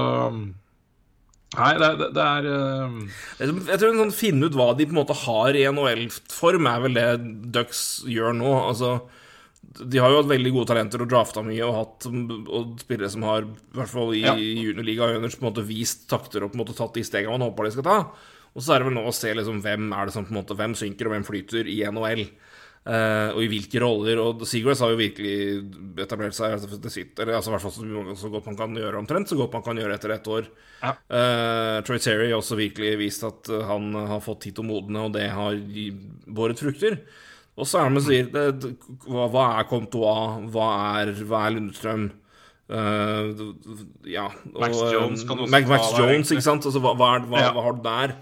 Nei, 1.57 1.71
det, 1.81 1.87
det, 1.97 2.11
det 2.13 2.23
er 2.23 2.45
uh... 2.45 2.97
Jeg 3.41 3.79
tror 3.81 3.87
en 3.89 4.03
sånn 4.03 4.13
finne 4.13 4.45
ut 4.45 4.57
hva 4.57 4.67
de 4.77 4.85
på 4.85 4.93
en 4.93 4.99
måte 4.99 5.15
har 5.25 5.57
i 5.57 5.63
NHL-form, 5.65 6.67
er 6.69 6.83
vel 6.83 6.97
det 6.97 7.07
Ducks 7.55 7.81
gjør 8.05 8.37
nå. 8.37 8.51
Altså 8.69 8.99
de 9.77 10.01
har 10.01 10.09
jo 10.09 10.21
hatt 10.21 10.31
veldig 10.31 10.51
gode 10.55 10.69
talenter 10.71 11.03
og 11.03 11.09
drafta 11.11 11.43
mye 11.45 11.61
og 11.67 11.75
hatt 11.75 12.07
og 12.09 12.81
spillere 12.81 13.11
som 13.13 13.25
har, 13.27 13.45
i 13.45 13.77
hvert 13.77 13.91
fall 13.91 14.15
i 14.17 14.23
ja. 14.23 14.33
juniorligaen, 14.33 15.27
på 15.29 15.43
en 15.43 15.49
måte 15.51 15.65
vist 15.67 16.07
takter 16.09 16.43
og 16.43 16.53
på 16.53 16.57
en 16.57 16.63
måte 16.63 16.77
tatt 16.77 16.97
de 16.97 17.05
stegene 17.05 17.37
man 17.37 17.49
håper 17.49 17.69
de 17.69 17.73
skal 17.77 17.85
ta. 17.85 17.99
Og 18.57 18.65
så 18.65 18.73
er 18.73 18.81
det 18.81 18.89
vel 18.89 18.97
nå 18.97 19.05
å 19.05 19.13
se 19.15 19.31
liksom 19.35 19.61
hvem 19.63 19.91
er 19.93 20.09
det 20.09 20.15
som 20.15 20.25
på 20.25 20.33
en 20.33 20.39
måte, 20.41 20.57
hvem 20.57 20.73
synker 20.77 21.07
og 21.07 21.13
hvem 21.13 21.27
flyter 21.27 21.69
i 21.69 21.83
NHL. 21.85 22.25
Uh, 22.79 22.95
eh, 22.95 23.29
og 23.35 23.43
i 23.43 23.49
hvilke 23.51 23.81
roller. 23.83 24.21
Og 24.23 24.41
Seagrass 24.49 24.81
har 24.81 24.93
jo 24.95 24.99
virkelig 24.99 25.35
etablert 26.01 26.33
seg 26.33 26.55
altså, 26.57 26.79
det 26.81 26.93
sitter, 26.93 27.29
altså, 27.35 27.53
hvert 27.53 27.65
fall 27.67 27.75
så, 27.75 28.17
så, 28.23 28.33
godt 28.33 28.49
man 28.49 28.57
kan 28.57 28.81
gjøre 28.81 29.03
omtrent, 29.03 29.29
så 29.29 29.37
godt 29.37 29.53
man 29.59 29.65
kan 29.67 29.79
gjøre 29.79 29.99
etter 29.99 30.15
ett 30.15 30.29
år. 30.33 30.49
Ja. 30.81 30.95
Uh, 31.13 31.77
Troy 31.85 32.01
Terry 32.01 32.31
har 32.31 32.39
også 32.39 32.57
virkelig 32.57 32.95
vist 33.03 33.27
at 33.27 33.53
han 33.69 33.93
har 33.93 34.25
fått 34.25 34.47
tid 34.47 34.57
til 34.57 34.65
å 34.65 34.71
modne, 34.71 35.05
og 35.05 35.13
det 35.13 35.29
har 35.35 35.59
båret 36.25 36.65
frukter. 36.65 37.03
Og 37.59 37.67
så 37.67 37.81
er 37.81 37.89
det 37.89 37.95
med 37.97 38.05
sier 38.05 38.31
det, 38.31 38.73
hva, 39.05 39.27
hva, 39.31 39.45
er 39.59 39.67
Contoa? 39.69 40.15
Hva 40.53 40.69
er, 41.01 41.13
hva 41.27 41.45
er 41.45 41.55
Lundstrøm? 41.57 42.09
Uh, 42.69 43.31
ja 44.05 44.27
og, 44.29 44.59
Max 44.61 44.77
Jones 44.93 45.23
kan 45.25 45.39
også 45.41 45.49
Max, 45.49 45.65
Max 45.71 45.87
Jones, 45.97 46.29
ikke 46.35 46.45
sant? 46.45 46.67
Altså, 46.69 46.81
hva, 46.83 46.93
hva, 46.93 47.15
ja. 47.41 47.49
hva 47.55 47.63
har 47.65 47.75
du 47.75 47.81
der? 47.87 48.13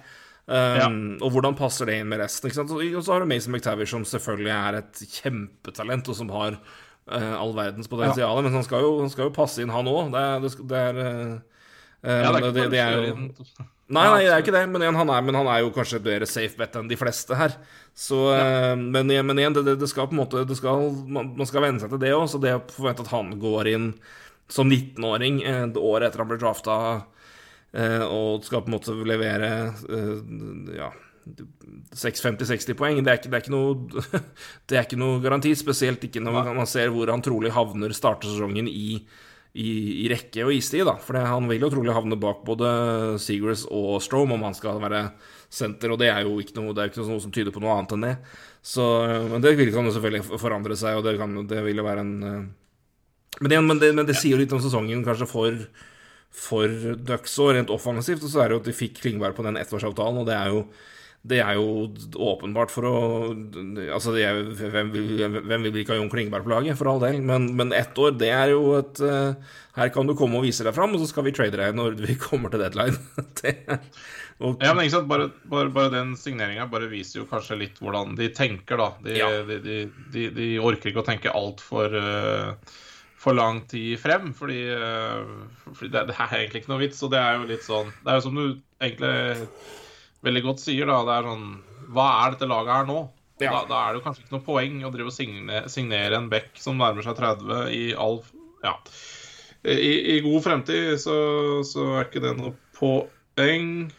Um, 0.48 0.77
ja. 0.79 0.88
Og 1.27 1.34
hvordan 1.36 1.58
passer 1.60 1.89
det 1.89 1.98
inn 2.00 2.08
med 2.08 2.22
resten? 2.24 2.48
Ikke 2.48 2.62
sant? 2.62 2.72
Og 2.72 3.01
så 3.03 3.13
har 3.13 3.24
du 3.24 3.29
Mason 3.29 3.51
McTavish, 3.51 3.91
som 3.91 4.08
selvfølgelig 4.08 4.53
er 4.56 4.79
et 4.79 5.01
kjempetalent, 5.17 6.08
og 6.08 6.15
som 6.15 6.32
har 6.32 6.56
uh, 6.62 7.34
all 7.36 7.51
verdens 7.58 7.91
potensial. 7.91 8.39
Ja. 8.39 8.46
Men 8.46 8.56
han 8.56 8.63
skal, 8.65 8.88
jo, 8.88 9.01
han 9.03 9.12
skal, 9.12 9.27
jo, 9.27 9.36
passe 9.36 9.63
inn, 9.63 9.74
han 9.74 9.91
òg. 9.91 10.13
Det, 10.15 10.27
det, 10.46 10.53
det, 10.72 10.86
er 10.86 11.01
uh, 11.03 11.36
ja, 12.08 12.32
det, 12.32 12.53
det, 12.56 12.70
det 12.72 12.86
er 12.86 12.96
jo 12.96 13.27
Nei, 13.88 14.03
nei, 14.03 14.24
det 14.25 14.32
er 14.36 14.41
ikke 14.44 14.51
det, 14.51 14.65
men, 14.67 14.84
igjen, 14.84 14.98
han, 15.00 15.10
er, 15.15 15.24
men 15.24 15.38
han 15.39 15.48
er 15.48 15.62
jo 15.63 15.72
kanskje 15.75 16.01
bedre 16.03 16.27
safe 16.27 16.60
bet 16.60 16.75
enn 16.75 16.89
de 16.89 16.98
fleste 17.00 17.38
her. 17.39 17.53
Så, 17.96 18.17
ja. 18.36 18.44
Eh, 18.74 18.75
men, 18.75 19.08
men, 19.08 19.39
igjen, 19.39 19.56
det, 19.56 19.77
det, 19.79 19.88
skal 19.88 20.10
på 20.10 20.17
en 20.17 20.22
måte 20.25 20.44
skal, 20.60 20.89
Man 21.08 21.48
skal 21.48 21.63
venne 21.63 21.79
seg 21.79 21.94
til 21.94 22.01
det 22.03 22.12
òg, 22.17 22.25
så 22.27 22.41
det 22.44 22.58
å 22.58 22.65
forvente 22.74 23.06
at 23.06 23.13
han 23.13 23.32
går 23.39 23.72
inn 23.72 23.91
som 24.51 24.67
19-åring 24.67 25.39
et 25.44 25.74
det 25.75 25.84
året 25.84 26.10
etter 26.10 26.24
han 26.24 26.29
ble 26.29 26.39
drafta 26.39 26.77
eh, 27.75 28.03
og 28.03 28.44
skal 28.48 28.63
på 28.63 28.72
en 28.72 28.77
måte 28.77 28.96
levere 29.08 29.50
ja 30.75 30.91
50-60 31.27 32.75
poeng, 32.77 33.00
det 33.03 33.12
er, 33.12 33.20
ikke, 33.20 33.32
det, 33.32 33.39
er 33.39 33.44
ikke 33.44 33.56
noe, 33.56 34.22
det 34.70 34.77
er 34.77 34.86
ikke 34.86 35.00
noe 35.00 35.22
garanti. 35.24 35.53
Spesielt 35.60 36.03
ikke 36.08 36.24
når 36.24 36.53
man 36.56 36.70
ser 36.70 36.91
hvor 36.94 37.12
han 37.12 37.24
trolig 37.25 37.51
havner 37.56 37.96
startesesongen 37.96 38.70
i 38.72 39.01
i, 39.54 39.70
i, 40.04 40.08
rekke 40.12 40.46
og 40.46 40.54
istid, 40.54 40.86
da. 40.88 40.98
For 41.01 41.18
han 41.18 41.48
vil 41.50 41.63
jo 41.66 41.72
trolig 41.74 41.96
havne 41.96 42.20
bak 42.20 42.44
både 42.48 42.70
Seagrass 43.22 43.66
og 43.74 43.98
Strome 44.04 44.36
om 44.36 44.46
han 44.46 44.58
skal 44.58 44.82
være 44.84 45.08
senter, 45.50 45.94
og 45.94 46.01
det 46.01 46.12
er 46.12 46.25
jo 46.27 46.38
ikke 46.44 46.58
noe, 46.60 46.75
det 46.75 46.84
er 46.84 46.92
ikke 46.92 47.06
noe 47.08 47.24
som 47.24 47.34
tyder 47.34 47.54
på 47.56 47.63
noe 47.63 47.77
annet 47.77 47.96
enn 47.96 48.08
det. 48.10 48.16
Så, 48.62 48.86
men 49.32 49.44
det 49.44 49.56
kan 49.58 49.88
jo 49.88 49.94
selvfølgelig 49.96 50.39
forandre 50.42 50.77
seg, 50.80 51.00
og 51.00 51.06
det, 51.08 51.16
kan, 51.22 51.38
det 51.48 51.62
vil 51.66 51.80
jo 51.80 51.88
være 51.88 52.04
en, 52.04 52.18
Men, 53.39 53.51
igjen, 53.54 53.70
men, 53.70 53.80
det, 53.80 53.94
men 53.96 54.10
det 54.10 54.18
sier 54.18 54.36
jo 54.36 54.42
litt 54.42 54.54
om 54.56 54.62
sesongen 54.63 55.06
kanskje 55.06 55.30
for, 55.30 55.63
for 56.34 56.77
Ducks 57.08 57.38
og 57.44 57.54
rent 57.56 57.72
offensivt. 57.74 58.25
Og 58.25 58.34
så 58.34 58.44
er 58.44 58.50
det 58.50 58.58
jo 58.58 58.62
at 58.63 58.70
de 58.70 58.75
fikk 58.75 59.00
Klingberg 59.01 59.38
på 59.38 59.46
den 59.46 59.60
ettårsavtalen, 59.62 60.24
og 60.24 60.30
det 60.30 60.36
er 60.36 60.51
jo 60.51 60.66
det 61.28 61.40
er 61.44 61.58
jo 61.58 61.90
åpenbart 62.14 62.72
for 62.72 62.88
å 62.88 62.98
Altså, 63.92 64.14
er, 64.22 64.44
hvem, 64.58 64.92
vil, 64.94 65.24
hvem 65.44 65.66
vil 65.68 65.80
ikke 65.82 65.96
ha 65.96 66.00
Jon 66.00 66.12
Klingberg 66.12 66.46
på 66.46 66.54
laget, 66.54 66.78
for 66.80 66.92
all 66.92 67.02
del, 67.04 67.20
men, 67.26 67.50
men 67.58 67.74
ett 67.76 67.98
år, 68.00 68.16
det 68.20 68.30
er 68.34 68.54
jo 68.54 68.78
et 68.78 69.02
uh, 69.04 69.34
Her 69.78 69.92
kan 69.94 70.08
du 70.08 70.16
komme 70.18 70.40
og 70.40 70.48
vise 70.48 70.66
deg 70.66 70.76
fram, 70.76 70.96
og 70.96 71.04
så 71.04 71.10
skal 71.10 71.28
vi 71.28 71.36
trade 71.36 71.60
deg 71.60 71.76
når 71.78 71.98
vi 72.00 72.18
kommer 72.28 72.54
til 72.54 72.64
deadline. 72.64 73.00
det, 73.42 73.58
og, 74.38 74.60
ja, 74.62 74.74
men 74.78 74.86
ikke 74.86 75.00
sant, 75.00 75.10
bare, 75.10 75.32
bare, 75.50 75.72
bare 75.74 75.94
den 75.96 76.14
signeringa 76.20 76.68
viser 76.88 77.24
jo 77.24 77.30
kanskje 77.30 77.58
litt 77.64 77.80
hvordan 77.82 78.14
de 78.20 78.30
tenker, 78.38 78.78
da. 78.78 78.92
De, 79.02 79.16
ja. 79.18 79.32
de, 79.48 79.78
de, 80.14 80.28
de 80.36 80.52
orker 80.62 80.92
ikke 80.92 81.02
å 81.02 81.08
tenke 81.08 81.34
altfor 81.34 81.98
uh, 81.98 82.78
for 83.18 83.34
lang 83.34 83.64
tid 83.68 83.98
frem, 84.00 84.30
fordi, 84.38 84.62
uh, 84.70 85.26
fordi 85.74 85.90
det, 85.96 86.06
det, 86.12 86.20
er 86.22 86.38
egentlig 86.38 86.64
ikke 86.64 86.74
noe 86.76 86.84
vits. 86.86 87.02
Og 87.04 87.12
det 87.12 87.20
er 87.24 87.40
jo 87.40 87.50
litt 87.50 87.66
sånn 87.66 87.90
Det 87.98 88.14
er 88.14 88.20
jo 88.20 88.26
som 88.28 88.38
du 88.38 88.46
egentlig 88.78 89.84
veldig 90.26 90.44
godt 90.46 90.64
sier, 90.64 90.90
da. 90.90 91.02
Det 91.08 91.16
er 91.18 91.30
sånn 91.30 91.48
Hva 91.94 92.08
er 92.24 92.34
dette 92.34 92.50
laget 92.50 92.74
her 92.76 92.90
nå? 92.90 93.02
Ja. 93.38 93.52
Da, 93.54 93.60
da, 93.70 93.82
er 93.84 93.94
det 93.94 94.00
jo 94.00 94.06
kanskje 94.08 94.24
ikke 94.24 94.34
noe 94.34 94.46
poeng 94.48 94.80
å 94.88 94.90
drive 94.94 95.12
og 95.12 95.14
signere, 95.14 95.70
signere 95.70 96.18
en 96.18 96.30
back 96.32 96.56
som 96.58 96.80
nærmer 96.80 97.06
seg 97.06 97.20
30 97.20 97.68
i 97.76 97.84
all 97.94 98.24
Ja. 98.66 98.74
I, 99.68 100.16
i 100.16 100.18
god 100.24 100.44
fremtid 100.46 100.96
så, 101.02 101.18
så, 101.68 101.84
er 101.98 102.08
ikke 102.08 102.24
det 102.24 102.34
noe 102.38 102.54
poeng. 102.78 103.90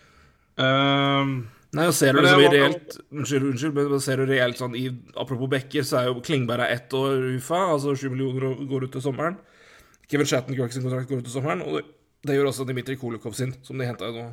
Um, 0.58 1.32
Nei, 1.76 1.84
og 1.84 1.94
ser 1.94 2.16
du 2.16 2.22
liksom 2.22 2.40
i 2.40 2.48
reelt 2.50 2.96
Unnskyld, 3.12 3.44
unnskyld, 3.52 3.76
men 3.76 4.02
ser 4.02 4.18
du 4.18 4.30
reelt 4.30 4.58
sånn 4.58 4.74
i 4.78 4.86
Apropos 5.20 5.50
Bekker, 5.52 5.84
så 5.86 6.00
er 6.00 6.08
jo 6.08 6.22
Klingberg 6.24 6.64
er 6.64 6.78
ett 6.78 6.96
år 6.96 7.28
UFA, 7.36 7.60
altså 7.74 7.94
sju 7.98 8.08
millioner 8.10 8.56
går 8.70 8.88
ut 8.88 8.96
til 8.96 9.04
sommeren. 9.04 9.36
Kevin 10.08 10.26
sin 10.26 10.82
kontrakt 10.82 11.10
går 11.10 11.20
ut 11.20 11.28
til 11.28 11.36
sommeren, 11.36 11.62
og 11.66 11.78
det, 11.78 11.84
det 12.26 12.38
gjør 12.38 12.50
også 12.50 12.66
Dmitrij 12.66 12.98
Kolikov 12.98 13.36
sin, 13.38 13.52
som 13.62 13.78
de 13.78 13.86
henta 13.86 14.10
nå 14.14 14.30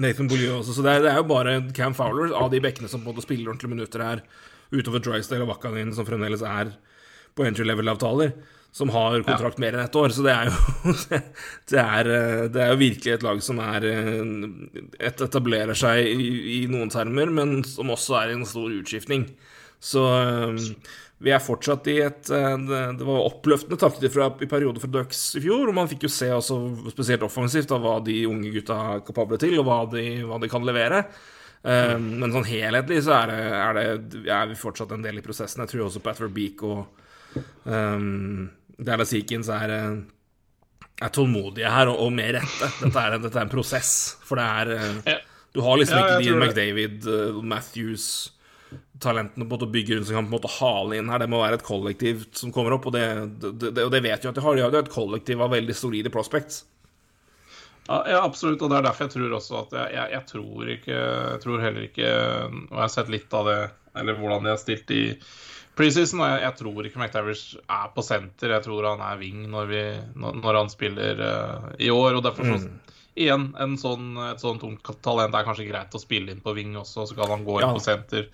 Nathan 0.00 0.28
Beaulieu 0.30 0.56
også. 0.58 0.76
Så 0.76 0.84
det 0.84 0.94
er, 0.94 1.04
det 1.04 1.12
er, 1.12 1.20
jo 1.20 1.28
bare 1.28 1.58
Cam 1.76 1.96
Fowler 1.96 2.32
av 2.38 2.50
de 2.52 2.62
bekkene 2.64 2.88
som 2.88 3.02
på 3.02 3.10
en 3.10 3.16
måte 3.16 3.26
spiller 3.26 3.50
ordentlige 3.50 3.74
minutter 3.74 4.04
her, 4.04 4.24
utover 4.72 5.04
Drysdale 5.04 5.44
og 5.44 5.52
Wakanin, 5.52 5.92
som 5.96 6.08
fremdeles 6.08 6.44
er 6.46 6.72
på 7.36 7.44
entry 7.44 7.66
level-avtaler, 7.68 8.32
som 8.72 8.92
har 8.92 9.18
kontrakt 9.26 9.58
ja. 9.58 9.64
mer 9.66 9.76
enn 9.76 9.84
ett 9.84 9.98
år. 10.00 10.14
Så 10.16 10.24
det 10.24 10.32
er 10.32 10.48
jo 10.48 10.94
det 11.72 11.82
er, 11.82 12.12
det 12.52 12.64
er 12.64 12.72
jo 12.72 12.80
virkelig 12.80 13.16
et 13.16 13.26
lag 13.26 13.42
som 13.44 13.60
er 13.64 13.88
et 13.90 15.24
etablerer 15.28 15.76
seg 15.76 16.08
i, 16.08 16.30
i 16.56 16.62
noen 16.72 16.92
termer, 16.92 17.32
men 17.32 17.60
som 17.68 17.92
også 17.92 18.16
er 18.22 18.32
i 18.32 18.38
en 18.38 18.48
stor 18.48 18.72
utskiftning. 18.72 19.28
Så 19.82 20.06
vi 21.22 21.30
er 21.30 21.42
fortsatt 21.42 21.86
i 21.92 21.98
et 22.02 22.30
eh, 22.34 22.54
Det 22.98 23.06
var 23.06 23.26
oppløftende 23.28 23.78
takter 23.80 24.10
fra, 24.12 24.28
i 24.42 24.48
perioder 24.50 24.82
fra 24.82 24.90
Ducks 24.90 25.20
i 25.38 25.44
fjor, 25.44 25.68
og 25.68 25.76
man 25.76 25.90
fikk 25.90 26.08
jo 26.08 26.12
se 26.12 26.30
også 26.34 26.58
spesielt 26.92 27.26
offensivt 27.26 27.74
av 27.74 27.84
hva 27.84 27.98
de 28.04 28.24
unge 28.28 28.50
gutta 28.54 28.78
er 28.94 29.04
kapable 29.06 29.38
til, 29.40 29.58
og 29.60 29.68
hva 29.68 29.78
de, 29.92 30.06
hva 30.26 30.40
de 30.42 30.50
kan 30.52 30.66
levere. 30.66 31.04
Mm. 31.62 32.06
men 32.18 32.32
sånn 32.34 32.46
helhetlig 32.48 32.96
så 33.06 33.12
er, 33.20 33.30
det, 33.30 33.42
er, 33.54 33.76
det, 34.10 34.22
er, 34.26 34.48
vi 34.50 34.56
fortsatt 34.58 34.96
en 34.96 35.04
del 35.04 35.20
i 35.20 35.22
prosessen. 35.22 35.62
Jeg 35.62 35.70
tror 35.70 35.84
også 35.84 36.00
Patrick 36.02 36.32
Beak 36.34 36.64
og 36.66 37.36
um, 37.70 38.48
Dallas 38.82 39.12
Eakins 39.14 39.46
er, 39.54 39.70
er 40.98 41.12
tålmodige 41.14 41.70
her, 41.70 41.92
og, 41.92 42.00
og 42.02 42.10
med 42.16 42.34
rette. 42.34 42.70
Dette 42.80 43.04
er, 43.06 43.14
dette 43.14 43.38
er, 43.38 43.46
en 43.46 43.54
prosess, 43.54 43.92
for 44.26 44.42
det 44.42 44.48
er 44.50 45.22
Du 45.54 45.62
har 45.62 45.78
liksom 45.78 46.02
ikke 46.02 46.18
Dean 46.24 46.42
McDavid, 46.42 47.06
Matthews 47.46 48.08
talentene 49.02 49.46
på 49.48 49.58
å 49.58 49.70
bygge 49.74 49.96
rundt 49.96 50.08
som 50.08 50.18
kan 50.18 50.26
på 50.26 50.32
en 50.32 50.38
måte 50.38 50.52
hale 50.56 50.98
inn 50.98 51.10
her. 51.12 51.22
Det 51.22 51.30
må 51.30 51.42
være 51.42 51.60
et 51.60 51.66
kollektiv 51.66 52.26
som 52.38 52.54
kommer 52.54 52.76
opp, 52.76 52.88
og 52.88 52.96
det, 52.96 53.06
det, 53.42 53.70
det, 53.70 53.88
det 53.92 54.02
vet 54.04 54.24
jo 54.24 54.32
at 54.32 54.38
de 54.38 54.44
har. 54.44 54.58
De 54.58 54.64
har 54.64 54.74
jo 54.74 54.82
et 54.84 54.92
kollektiv 54.92 55.42
av 55.42 55.52
veldig 55.54 55.76
solide 55.76 56.12
prospects. 56.14 56.62
Ja, 57.88 58.20
absolutt, 58.22 58.62
og 58.62 58.70
det 58.70 58.78
er 58.78 58.84
derfor 58.86 59.08
jeg 59.08 59.14
tror 59.16 59.32
også 59.36 59.56
at 59.58 59.72
jeg, 59.74 59.94
jeg, 59.96 60.10
jeg 60.12 60.26
tror 60.30 60.68
ikke 60.70 60.98
Jeg 60.98 61.40
tror 61.42 61.62
heller 61.64 61.86
ikke 61.88 62.10
Og 62.46 62.76
jeg 62.76 62.78
har 62.78 62.92
sett 62.94 63.10
litt 63.10 63.34
av 63.34 63.48
det, 63.50 63.56
eller 63.98 64.20
hvordan 64.20 64.46
de 64.46 64.52
har 64.52 64.60
stilt 64.62 64.92
i 64.94 65.00
preseason, 65.76 66.20
og 66.20 66.30
jeg, 66.30 66.42
jeg 66.44 66.56
tror 66.60 66.86
ikke 66.86 67.00
McTavish 67.00 67.58
er 67.64 67.90
på 67.94 68.04
senter. 68.04 68.52
Jeg 68.52 68.64
tror 68.66 68.86
han 68.90 69.02
er 69.02 69.20
wing 69.20 69.46
når, 69.50 69.70
vi, 69.70 69.82
når, 70.20 70.38
når 70.42 70.58
han 70.60 70.72
spiller 70.72 71.22
uh, 71.24 71.70
i 71.80 71.88
år, 71.92 72.18
og 72.18 72.26
derfor 72.26 72.48
så 72.50 72.58
mm. 72.60 72.72
Igjen, 73.12 73.50
sånn, 73.76 74.14
et 74.24 74.40
sånn 74.40 74.56
tungt 74.56 74.88
talent 75.04 75.34
er 75.36 75.44
kanskje 75.44 75.66
greit 75.68 75.92
å 75.92 76.00
spille 76.00 76.32
inn 76.32 76.38
på 76.40 76.54
wing 76.56 76.78
også, 76.80 77.04
så 77.10 77.16
kan 77.18 77.28
han 77.28 77.42
gå 77.44 77.58
inn 77.58 77.66
ja. 77.66 77.74
på 77.76 77.82
senter 77.84 78.30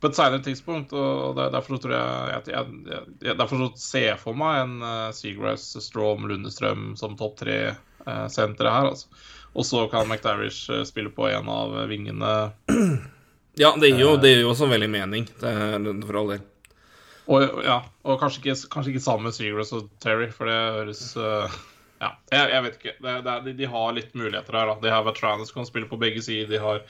på 0.00 0.10
et 0.10 0.18
senere 0.18 0.44
tidspunkt. 0.44 0.92
og 0.92 1.38
Derfor 1.38 1.80
tror 1.80 1.94
jeg, 1.96 2.42
jeg, 2.50 2.68
jeg, 2.90 3.02
jeg 3.24 3.38
derfor 3.38 3.68
ser 3.80 4.10
jeg 4.10 4.20
for 4.20 4.38
meg 4.38 4.62
en 4.64 4.76
uh, 4.84 5.10
Seagrass, 5.16 5.72
Strom, 5.84 6.28
Lundestrøm 6.28 6.92
som 7.00 7.16
topp 7.18 7.38
tre-sentre 7.42 8.70
uh, 8.70 8.76
her. 8.78 8.90
altså. 8.92 9.08
Og 9.56 9.64
så 9.64 9.86
kan 9.92 10.08
McDarish 10.08 10.68
uh, 10.70 10.82
spille 10.88 11.12
på 11.14 11.30
en 11.32 11.52
av 11.52 11.78
vingene. 11.90 12.34
Ja, 13.56 13.70
det 13.80 13.88
gir 13.88 14.02
jo, 14.02 14.08
det 14.20 14.34
gir 14.34 14.42
jo 14.42 14.50
også 14.50 14.66
veldig 14.68 14.88
mening, 14.92 15.22
det, 15.40 15.50
for 16.04 16.18
all 16.20 16.26
del. 16.34 16.42
Og, 17.26 17.62
ja, 17.64 17.78
og 18.04 18.18
kanskje 18.20 18.42
ikke, 18.42 18.56
kanskje 18.74 18.92
ikke 18.92 19.02
sammen 19.02 19.30
med 19.30 19.34
Seagrass 19.34 19.72
og 19.72 19.86
Terry, 20.04 20.26
for 20.28 20.50
det 20.50 20.58
høres 20.76 21.00
uh, 21.16 21.54
Ja, 21.96 22.10
jeg, 22.28 22.50
jeg, 22.52 22.62
vet 22.66 22.76
ikke. 22.76 22.94
Det, 23.00 23.14
det, 23.24 23.36
de, 23.46 23.54
de, 23.62 23.70
har 23.72 23.94
litt 23.96 24.12
muligheter 24.12 24.58
her. 24.60 24.68
da. 24.68 24.76
De 24.82 24.92
har 24.92 25.06
Vetranes 25.06 25.48
som 25.48 25.62
kan 25.62 25.70
spille 25.70 25.88
på 25.88 25.98
begge 26.00 26.20
sider. 26.20 26.50
De 26.52 26.60
har 26.60 26.84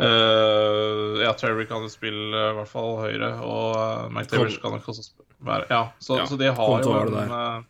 Uh, 0.00 1.22
ja, 1.22 1.32
Terry 1.38 1.66
kan 1.68 1.84
jo 1.84 1.90
spille 1.92 2.30
uh, 2.32 2.50
i 2.52 2.56
hvert 2.58 2.70
fall 2.70 2.92
høyre, 3.02 3.30
og 3.44 3.76
uh, 3.76 4.06
McTavish 4.10 4.60
kan 4.62 4.76
nok 4.76 4.88
også 4.92 5.08
være 5.46 5.68
Ja, 5.70 5.82
så, 5.98 6.20
ja, 6.20 6.28
så 6.28 6.38
de 6.40 6.52
har 6.52 6.84
jo 6.84 6.94
en 6.96 7.66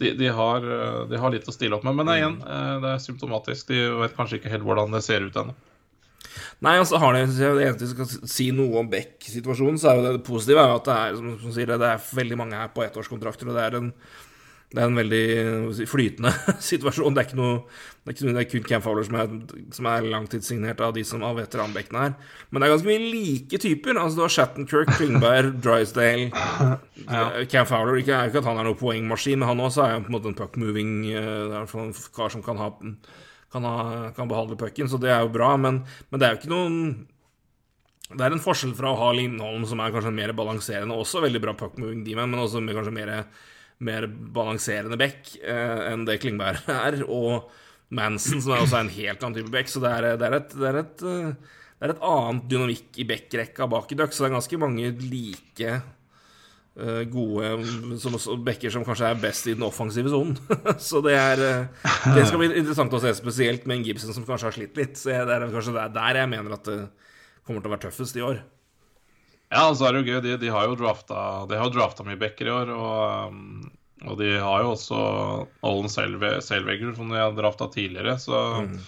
de, 0.00 0.14
de, 0.16 0.28
har, 0.32 0.64
de, 1.10 1.16
har, 1.20 1.32
litt 1.32 1.48
å 1.48 1.52
stille 1.52 1.76
opp 1.76 1.82
med. 1.84 1.92
Men 1.98 2.08
igjen, 2.14 2.38
det 2.80 2.88
er 2.88 3.02
symptomatisk. 3.04 3.68
De 3.68 3.82
vet 3.98 4.14
kanskje 4.16 4.38
ikke 4.38 4.48
helt 4.48 4.64
hvordan 4.64 4.94
det 4.96 5.02
ser 5.04 5.26
ut 5.26 5.34
ennå. 5.36 5.52
Nei, 6.64 6.78
altså 6.80 6.96
har 7.00 7.16
det, 7.16 7.26
det 7.36 7.66
eneste 7.66 7.84
vi 7.84 7.90
skal 7.90 8.30
si 8.32 8.46
noe 8.56 8.80
om 8.80 8.88
Beck-situasjonen, 8.88 9.76
så 9.80 9.90
er 9.90 9.98
jo 9.98 10.06
det, 10.06 10.14
det 10.18 10.24
positive 10.24 10.62
er 10.62 10.72
jo 10.72 10.78
at 10.78 10.88
det 10.88 10.96
er, 10.96 11.14
som, 11.18 11.30
som 11.42 11.54
sier, 11.56 11.72
det 11.72 11.92
er 11.92 12.08
veldig 12.20 12.38
mange 12.40 12.60
her 12.60 12.72
på 12.74 12.84
ettårskontrakter, 12.84 13.48
og 13.48 13.56
det 13.56 13.66
er 13.66 13.78
en 13.78 13.92
det 14.70 14.78
er 14.78 14.86
en 14.86 14.98
veldig 14.98 15.86
flytende 15.90 16.30
situasjon. 16.70 17.14
Det 17.16 17.24
er 17.24 17.38
noe 17.38 17.62
Det 18.04 18.12
er, 18.12 18.14
ikke 18.14 18.26
det 18.26 18.42
er 18.42 18.48
kun 18.52 18.66
Cam 18.68 18.84
Fowler 18.84 19.06
som 19.06 19.16
er, 19.18 19.32
som 19.74 19.88
er 19.90 20.06
langtidssignert 20.12 20.82
av 20.86 20.94
de 20.94 21.02
som 21.06 21.24
av 21.26 21.40
veteranbekkene 21.40 22.04
her. 22.04 22.14
Men 22.50 22.62
det 22.62 22.68
er 22.68 22.74
ganske 22.76 22.88
mye 22.88 23.08
like 23.10 23.60
typer. 23.64 23.98
Altså 23.98 24.20
Du 24.20 24.22
har 24.22 24.34
Shattenkirk, 24.36 24.92
Klingberg, 24.94 25.58
Drysdale 25.64 26.30
ja. 26.30 27.24
Cam 27.50 27.66
Fowler 27.66 27.98
ikke, 27.98 28.14
er 28.14 28.30
ikke 28.30 28.44
at 28.44 28.50
han 28.52 28.62
er 28.62 28.70
noen 28.70 28.78
poengmaskin, 28.78 29.42
men 29.42 29.50
han 29.50 29.66
også 29.66 29.84
er 29.88 29.96
jo 29.96 30.06
på 30.06 30.12
en 30.12 30.18
måte 30.20 30.30
en 30.30 30.38
puck-moving 30.38 30.96
en 31.10 31.94
kar 32.14 32.30
som 32.30 32.46
kan, 32.46 32.62
ha, 32.62 32.70
kan, 33.50 33.66
ha, 33.66 33.76
kan 34.14 34.30
behandle 34.30 34.58
pucken, 34.60 34.88
så 34.90 35.02
det 35.02 35.10
er 35.10 35.24
jo 35.26 35.34
bra. 35.34 35.56
Men, 35.58 35.82
men, 36.12 36.22
det 36.22 36.28
er 36.28 36.36
jo 36.36 36.44
ikke 36.44 36.54
noen 36.54 36.80
Det 38.10 38.22
er 38.22 38.38
en 38.38 38.42
forskjell 38.42 38.78
fra 38.78 38.94
å 38.94 39.02
ha 39.02 39.12
Lindholm, 39.18 39.66
som 39.66 39.82
er 39.82 39.90
kanskje 39.94 40.14
mer 40.14 40.32
balanserende, 40.38 40.94
også 40.94 41.26
veldig 41.26 41.42
bra 41.42 41.58
puck-moving, 41.58 42.06
men 42.14 42.38
også 42.38 42.62
med 42.62 42.78
kanskje 42.78 43.00
mer 43.02 43.16
mer 43.84 44.06
balanserende 44.06 44.98
back 45.00 45.32
eh, 45.40 45.86
enn 45.90 46.04
det 46.08 46.20
Klingberg 46.22 46.68
er. 46.80 47.00
Og 47.08 47.48
Manson, 47.96 48.42
som 48.42 48.54
er 48.54 48.64
også 48.64 48.82
en 48.82 48.92
helt 48.94 49.24
annen 49.24 49.40
type 49.40 49.52
back. 49.52 49.70
Så 49.70 49.82
det 49.82 49.94
er, 49.94 50.10
det 50.20 50.28
er, 50.28 50.36
et, 50.40 50.52
det 50.56 50.68
er 50.68 50.82
et, 50.82 51.06
eh, 51.06 51.56
det 51.80 51.88
er 51.88 51.94
et 51.94 52.04
annet 52.10 52.44
dynamikk 52.50 53.00
i 53.00 53.08
backrekka 53.08 53.70
bak 53.70 53.90
i 53.90 53.98
Duck. 53.98 54.14
Så 54.14 54.24
det 54.24 54.30
er 54.30 54.36
ganske 54.36 54.60
mange 54.60 54.92
like 55.00 55.72
uh, 55.80 57.02
gode 57.10 57.98
som, 58.02 58.20
backer 58.44 58.72
som 58.72 58.84
kanskje 58.86 59.08
er 59.08 59.22
best 59.24 59.48
i 59.48 59.56
den 59.56 59.66
offensive 59.66 60.12
sonen. 60.12 60.36
så 60.90 61.02
det 61.04 61.16
er 61.16 61.44
Det 62.14 62.28
skal 62.28 62.44
bli 62.44 62.52
interessant 62.52 62.94
å 62.94 63.02
se, 63.02 63.16
spesielt 63.16 63.64
med 63.64 63.80
en 63.80 63.88
Gibson 63.88 64.14
som 64.14 64.28
kanskje 64.28 64.50
har 64.50 64.58
slitt 64.60 64.78
litt. 64.78 65.00
Så 65.00 65.16
det 65.16 65.36
er 65.40 65.50
kanskje 65.50 65.88
der 65.96 66.22
jeg 66.22 66.32
mener 66.36 66.60
at 66.60 66.68
det 66.68 66.80
kommer 67.48 67.64
til 67.64 67.72
å 67.72 67.78
være 67.78 67.88
tøffest 67.88 68.20
i 68.20 68.28
år. 68.28 68.44
Ja, 69.50 69.66
så 69.74 69.88
er 69.88 69.96
det 69.96 70.04
jo 70.04 70.14
gøy. 70.14 70.22
De, 70.24 70.38
de 70.38 70.54
har 70.54 70.70
jo 70.70 70.78
drafta, 70.78 71.18
de 71.50 71.58
har 71.58 71.74
drafta 71.74 72.06
mye 72.06 72.18
backer 72.20 72.46
i 72.46 72.54
år. 72.54 72.70
Og, 72.70 73.30
um, 73.34 73.70
og, 74.06 74.14
de 74.20 74.36
har 74.38 74.62
jo 74.62 74.72
også 74.76 75.02
Ollen 75.66 75.90
Selvegger, 75.90 76.94
som 76.96 77.10
de 77.10 77.18
har 77.18 77.34
drafta 77.34 77.66
tidligere. 77.74 78.14
Så, 78.22 78.38
mm. 78.62 78.78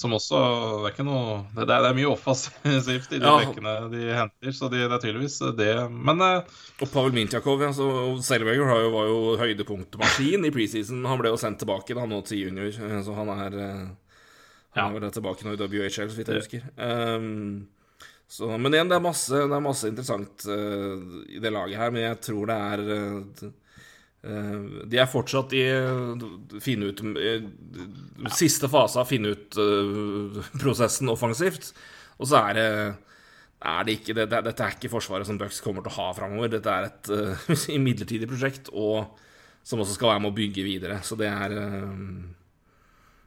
Som 0.00 0.14
også 0.16 0.38
Det 0.80 0.86
er 0.86 0.92
ikke 0.94 1.04
noe 1.04 1.32
Det, 1.50 1.64
det 1.68 1.74
er, 1.76 1.96
mye 1.98 2.08
offensivt 2.08 3.10
i 3.12 3.18
de 3.20 3.26
ja. 3.26 3.32
bekkene 3.42 3.72
de 3.90 4.04
henter, 4.16 4.52
så 4.56 4.70
de, 4.70 4.84
det 4.86 4.96
er 4.96 5.02
tydeligvis 5.02 5.40
det. 5.58 5.72
Men 5.90 6.22
uh, 6.24 6.60
Og 6.80 6.92
Pavel 6.92 7.14
Mintjakov, 7.14 7.62
ja, 7.66 7.72
så 7.76 7.88
Sailvegger 8.24 8.70
var 8.94 9.10
jo 9.10 9.34
høydepunktmaskin 9.40 10.46
i 10.46 10.54
preseason. 10.54 11.02
Han 11.06 11.20
ble 11.20 11.34
jo 11.34 11.40
sendt 11.42 11.62
tilbake 11.62 11.94
da 11.98 12.06
nå 12.08 12.22
til 12.26 12.46
junior, 12.46 12.70
eh, 12.70 13.02
så 13.06 13.18
han 13.18 13.34
er 13.34 13.58
uh, 13.58 13.90
Han 14.78 14.96
ja. 14.96 15.10
er 15.10 15.14
tilbake 15.14 15.46
nå 15.46 15.54
i 15.54 15.60
WHL, 15.60 15.92
så 15.92 16.16
vidt 16.16 16.32
jeg 16.32 16.42
husker. 16.42 16.66
Um, 16.78 17.68
så, 18.30 18.46
men 18.54 18.74
igjen, 18.76 18.90
det 18.90 18.94
er 18.94 19.02
masse, 19.02 19.34
det 19.34 19.56
er 19.56 19.64
masse 19.64 19.88
interessant 19.90 20.44
uh, 20.46 21.24
i 21.26 21.40
det 21.42 21.50
laget 21.50 21.80
her, 21.80 21.90
men 21.90 22.04
jeg 22.04 22.20
tror 22.28 22.46
det 22.46 22.58
er 22.70 22.82
uh, 22.94 23.48
De 24.86 25.00
er 25.00 25.08
fortsatt 25.10 25.54
i 25.56 25.64
finne 26.60 26.90
ut 26.92 27.00
Siste 28.36 28.68
fase 28.70 29.00
av 29.00 29.08
finne 29.08 29.32
ut-prosessen 29.32 31.08
offensivt. 31.10 31.70
Og 32.20 32.28
så 32.28 32.42
er 32.44 32.58
det 32.58 32.66
er 33.60 33.84
det 33.84 33.96
ikke 33.98 34.14
det, 34.16 34.26
det, 34.32 34.40
Dette 34.46 34.64
er 34.64 34.76
ikke 34.76 34.92
forsvaret 34.92 35.28
som 35.28 35.38
Bucks 35.40 35.60
kommer 35.64 35.84
til 35.84 35.92
å 35.92 35.98
ha 35.98 36.12
framover. 36.16 36.52
Dette 36.54 36.72
er 36.72 36.86
et 36.88 37.10
uh, 37.16 37.80
midlertidig 37.82 38.28
prosjekt, 38.30 38.70
og 38.72 39.18
som 39.66 39.82
også 39.82 39.98
skal 39.98 40.14
være 40.14 40.22
med 40.24 40.32
å 40.32 40.38
bygge 40.38 40.64
videre. 40.64 41.00
Så 41.04 41.18
det 41.20 41.28
er 41.28 41.56
uh, 41.58 41.90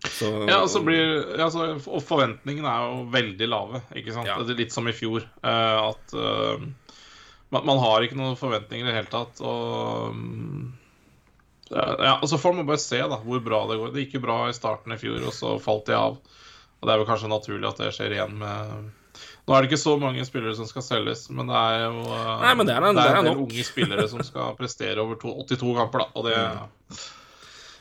så, 0.03 0.29
Ja, 0.49 0.59
og 0.61 0.69
så 0.69 0.81
blir 0.83 1.37
altså, 1.39 1.73
Og 1.87 2.03
forventningene 2.03 2.67
er 2.67 2.87
jo 2.89 3.03
veldig 3.13 3.47
lave, 3.49 3.83
ikke 3.95 4.15
sant? 4.15 4.27
Ja. 4.27 4.37
Litt 4.43 4.73
som 4.75 4.87
i 4.91 4.95
fjor. 4.95 5.25
Uh, 5.43 5.89
at 5.93 6.15
uh, 6.17 6.63
man, 7.53 7.65
man 7.69 7.79
har 7.83 8.03
ikke 8.03 8.17
noen 8.19 8.35
forventninger 8.39 8.87
i 8.87 8.89
det 8.91 8.97
hele 8.97 9.11
tatt. 9.13 9.39
Og 9.45 10.15
mm, 10.17 10.65
ja, 11.73 12.17
og 12.19 12.27
så 12.29 12.37
får 12.37 12.57
man 12.57 12.67
bare 12.67 12.81
se 12.81 12.99
da, 12.99 13.17
hvor 13.23 13.39
bra 13.45 13.63
det 13.69 13.79
går. 13.79 13.93
Det 13.93 14.03
gikk 14.05 14.17
jo 14.19 14.25
bra 14.25 14.39
i 14.49 14.57
starten 14.57 14.93
i 14.93 14.99
fjor, 15.01 15.21
og 15.29 15.33
så 15.33 15.55
falt 15.63 15.87
de 15.89 15.95
av. 15.97 16.19
Og 16.19 16.83
det 16.89 16.91
er 16.93 16.99
vel 16.99 17.07
kanskje 17.07 17.31
naturlig 17.31 17.69
at 17.69 17.79
det 17.79 17.93
skjer 17.95 18.17
igjen 18.17 18.35
med 18.41 18.91
Nå 19.43 19.51
er 19.55 19.63
det 19.63 19.67
ikke 19.69 19.81
så 19.81 19.93
mange 19.99 20.23
spillere 20.23 20.55
som 20.55 20.67
skal 20.67 20.83
selges, 20.85 21.25
men 21.35 21.49
det 21.51 21.55
er 21.59 21.81
jo 21.83 22.03
uh, 22.07 22.27
Nei, 22.45 22.53
men 22.55 22.67
det 22.67 22.75
er 22.77 22.85
en- 22.87 22.95
det 22.95 23.03
er 23.03 23.09
det 23.09 23.13
er 23.13 23.17
en 23.19 23.27
del 23.27 23.41
unge 23.43 23.65
spillere 23.67 24.05
som 24.07 24.21
skal 24.23 24.53
prestere 24.59 25.03
over 25.03 25.17
to, 25.19 25.33
82 25.43 25.73
kamper, 25.81 26.03
da. 26.05 26.07
Og 26.15 26.27
det, 26.29 26.37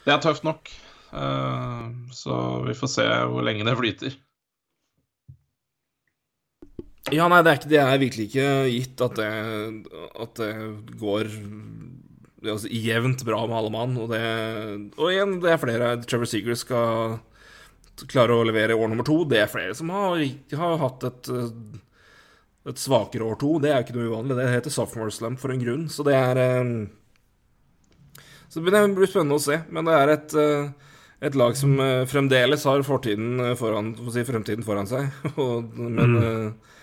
det 0.02 0.14
er 0.17 0.25
tøft 0.25 0.43
nok. 0.47 0.73
Eh, 1.12 1.88
så 2.16 2.37
vi 2.66 2.76
får 2.76 2.92
se 2.92 3.09
hvor 3.28 3.45
lenge 3.45 3.66
det 3.69 3.78
flyter. 3.78 4.21
Ja, 7.12 7.26
nei, 7.28 7.42
det 7.42 7.50
er, 7.50 7.59
ikke, 7.59 7.71
det 7.73 7.81
er 7.83 8.00
virkelig 8.00 8.25
ikke 8.31 8.49
gitt 8.71 9.02
at 9.04 9.19
det, 9.19 9.31
at 10.23 10.38
det 10.38 10.52
går 11.00 11.28
altså, 12.47 12.71
jevnt 12.71 13.25
bra 13.26 13.42
med 13.49 13.57
alle 13.59 13.73
mann. 13.75 13.97
Og, 14.00 14.12
det, 14.12 14.23
og 14.97 15.11
igjen, 15.11 15.37
det 15.42 15.52
er 15.52 15.61
flere. 15.61 15.92
Trevor 16.07 16.31
Seager 16.31 16.59
skal 16.59 17.19
klare 18.09 18.37
å 18.37 18.47
levere 18.47 18.78
år 18.78 18.92
nummer 18.92 19.07
to. 19.07 19.19
Det 19.28 19.42
er 19.42 19.50
flere 19.50 19.75
som 19.76 19.90
har, 19.92 20.23
har 20.62 20.78
hatt 20.81 21.09
et, 21.11 21.33
et 22.71 22.81
svakere 22.81 23.26
år 23.26 23.37
to. 23.42 23.57
Det 23.62 23.75
er 23.75 23.85
ikke 23.85 23.99
noe 23.99 24.09
uvanlig. 24.12 24.38
Det 24.38 24.49
heter 24.54 24.76
sophomore 24.78 25.12
slump 25.14 25.42
for 25.42 25.52
en 25.52 25.62
grunn. 25.62 25.88
Så 25.92 26.07
det 26.07 26.16
er 26.16 26.40
eh, 26.47 26.73
Så 28.49 28.62
det 28.62 28.71
blir 28.95 29.11
spennende 29.11 29.40
å 29.40 29.42
se. 29.42 29.59
Men 29.75 29.90
det 29.90 29.99
er 29.99 30.14
et 30.16 30.38
eh, 30.38 30.92
et 31.23 31.38
lag 31.38 31.55
som 31.59 31.76
eh, 31.81 32.02
fremdeles 32.11 32.67
har 32.67 32.83
fortiden 32.87 33.41
eh, 33.41 33.55
foran, 33.59 33.93
for 33.99 34.11
å 34.11 34.14
si, 34.14 34.25
fremtiden 34.26 34.67
foran 34.67 34.91
seg. 34.91 35.09
Og, 35.43 35.73
men, 35.79 36.19
eh, 36.19 36.75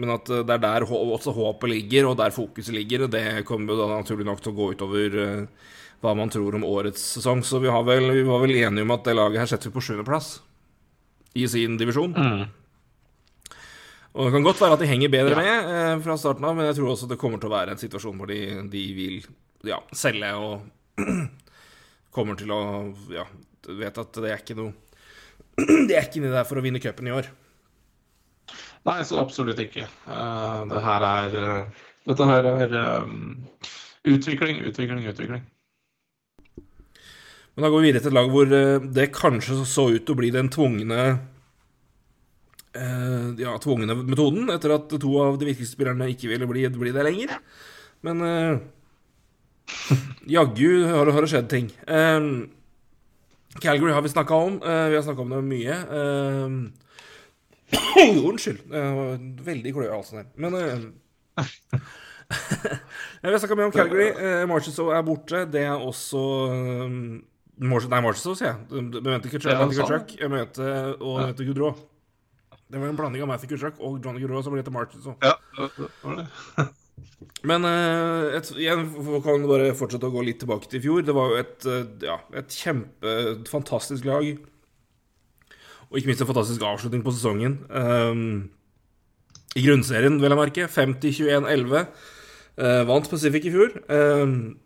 men 0.00 0.14
at 0.16 0.26
det 0.26 0.56
er 0.56 0.62
der 0.62 0.88
også 0.88 1.34
håpet 1.36 1.70
ligger, 1.70 2.08
og 2.10 2.18
der 2.18 2.34
fokuset 2.34 2.74
ligger. 2.74 3.06
Og 3.06 3.12
det 3.14 3.44
kommer 3.46 3.74
jo 3.74 3.84
da 3.84 3.92
naturlig 3.92 4.26
nok 4.26 4.42
til 4.42 4.50
å 4.50 4.56
gå 4.56 4.72
utover 4.74 5.20
hva 6.02 6.16
man 6.18 6.32
tror 6.32 6.56
om 6.58 6.66
årets 6.66 7.04
sesong. 7.14 7.44
Så 7.46 7.60
vi, 7.62 7.70
har 7.70 7.86
vel, 7.86 8.10
vi 8.10 8.24
var 8.26 8.42
vel 8.42 8.56
enige 8.56 8.82
om 8.82 8.96
at 8.96 9.06
det 9.06 9.14
laget 9.14 9.44
her 9.44 9.52
setter 9.52 9.70
vi 9.70 9.76
på 9.76 9.84
sjuendeplass 9.86 10.34
i 11.38 11.46
sin 11.50 11.78
divisjon. 11.78 12.16
Og 14.14 14.28
det 14.28 14.34
kan 14.36 14.44
godt 14.46 14.60
være 14.62 14.76
at 14.76 14.82
de 14.82 14.90
henger 14.90 15.10
bedre 15.10 15.38
med 15.38 15.70
eh, 15.74 15.94
fra 16.04 16.14
starten 16.18 16.44
av, 16.46 16.54
men 16.54 16.68
jeg 16.68 16.78
tror 16.78 16.92
også 16.92 17.08
det 17.10 17.18
kommer 17.18 17.40
til 17.42 17.50
å 17.50 17.56
være 17.56 17.74
en 17.74 17.80
situasjon 17.80 18.20
hvor 18.20 18.30
de, 18.30 18.42
de 18.70 18.82
vil 18.94 19.16
ja, 19.66 19.80
selge 19.94 20.30
og 20.38 21.02
kommer 22.14 22.38
til 22.38 22.52
å 22.54 22.60
Ja, 23.10 23.24
vet 23.68 23.98
at 24.02 24.20
det 24.20 24.30
er 24.32 24.42
ikke 24.42 24.56
noe 24.58 24.72
De 25.88 25.94
er 25.94 26.04
ikke 26.06 26.20
inni 26.20 26.30
der 26.32 26.46
for 26.48 26.58
å 26.58 26.64
vinne 26.64 26.80
cupen 26.82 27.08
i 27.08 27.14
år. 27.14 27.28
Nei, 28.84 28.98
så 29.06 29.16
absolutt 29.22 29.60
ikke. 29.62 29.86
Uh, 30.04 30.64
det 30.68 30.80
her 30.84 31.06
er 31.08 31.36
uh, 31.40 31.84
Dette 32.04 32.26
her 32.28 32.44
er 32.50 32.74
eh, 32.76 33.04
utvikling, 34.12 34.58
utvikling, 34.68 35.06
utvikling. 35.08 35.44
Men 37.54 37.64
da 37.64 37.70
går 37.72 37.80
vi 37.80 37.86
videre 37.88 38.02
til 38.04 38.10
et 38.12 38.16
lag 38.18 38.28
hvor 38.34 38.50
det 38.50 39.06
kanskje 39.16 39.56
så 39.64 39.86
ut 39.94 40.02
til 40.04 40.12
å 40.12 40.18
bli 40.18 40.28
den 40.34 40.50
tvungne 40.52 40.98
Ja, 42.74 43.54
tvungne 43.62 43.94
metoden, 44.02 44.50
etter 44.52 44.74
at 44.74 44.90
to 45.00 45.12
av 45.22 45.38
de 45.38 45.46
viktigste 45.48 45.78
spillerne 45.78 46.10
ikke 46.10 46.28
ville 46.32 46.48
bli, 46.50 46.66
bli 46.74 46.92
der 46.92 47.06
lenger. 47.06 47.36
Men 48.04 48.20
uh, 48.20 48.58
jaggu 50.36 50.84
har, 50.90 51.06
det- 51.06 51.14
har 51.14 51.24
det 51.24 51.30
skjedd 51.32 51.48
ting. 51.52 51.70
Eh, 51.86 52.20
Calgary 53.60 53.92
har 53.92 54.02
vi 54.02 54.08
snakka 54.08 54.34
om. 54.34 54.56
eh, 54.62 54.88
vi 54.90 54.96
har 54.96 55.02
snakka 55.02 55.22
om 55.22 55.30
det 55.30 55.42
mye. 55.46 55.74
Eh, 55.98 56.48
unnskyld. 58.28 58.64
Var 58.70 59.18
veldig 59.46 59.74
kløe 59.74 59.88
i 59.88 59.92
halsen 59.94 60.18
her. 60.22 60.26
Men 60.36 60.54
eh, 60.54 60.78
Vi 63.22 63.30
har 63.30 63.38
snakka 63.38 63.56
mye 63.58 63.68
om 63.70 63.72
Calgary. 63.72 64.10
Uh, 64.16 64.44
Marchessault 64.48 64.94
er 64.96 65.02
borte. 65.06 65.44
Det 65.52 65.62
er 65.62 65.74
også 65.76 66.22
um, 66.50 67.24
March 67.60 67.86
Nei, 67.90 68.00
Marchessault, 68.04 68.38
sier 68.40 68.50
jeg. 68.52 68.58
Du- 68.70 69.00
mente 69.04 69.28
Kutchuk. 69.30 70.16
Jeg 70.18 70.30
møter 70.32 70.94
og 71.00 71.20
ja. 71.20 71.26
mente 71.26 71.44
Goudreau. 71.46 71.74
Det 72.72 72.80
var 72.80 72.88
en 72.88 72.96
blanding 72.98 73.22
av 73.22 73.28
Matthew 73.30 73.52
Kutchuk 73.54 73.76
og 73.78 74.00
Johnny 74.04 74.22
Goudreau 74.24 74.42
som 74.42 74.54
ble 74.56 74.64
til 74.66 74.74
Marchessault. 74.74 75.22
Ja, 75.22 75.36
det 75.58 75.90
var 76.02 76.24
det. 76.24 76.26
Men 77.44 77.66
eh, 77.68 78.38
et, 78.38 78.50
igjen 78.56 78.86
kan 79.24 79.44
bare 79.48 79.74
fortsette 79.76 80.08
å 80.08 80.14
gå 80.14 80.24
litt 80.24 80.40
tilbake 80.40 80.68
til 80.68 80.80
i 80.80 80.84
fjor. 80.86 81.04
Det 81.04 81.14
var 81.16 81.32
jo 81.32 81.40
et, 81.42 81.66
eh, 81.68 81.86
ja, 82.06 82.18
et 82.40 82.56
kjempe 82.56 83.14
fantastisk 83.50 84.08
lag. 84.08 84.24
Og 85.90 86.00
ikke 86.00 86.10
minst 86.10 86.24
en 86.24 86.30
fantastisk 86.30 86.64
avslutning 86.64 87.04
på 87.04 87.12
sesongen. 87.14 87.58
Um, 87.68 88.48
I 89.54 89.62
grunnserien, 89.66 90.16
vel 90.22 90.34
å 90.34 90.40
merke. 90.40 90.66
50-21-11. 90.72 91.84
Uh, 92.54 92.80
vant 92.88 93.10
Pacific 93.10 93.46
i 93.46 93.52
fjor. 93.54 93.76
Um, 93.92 94.56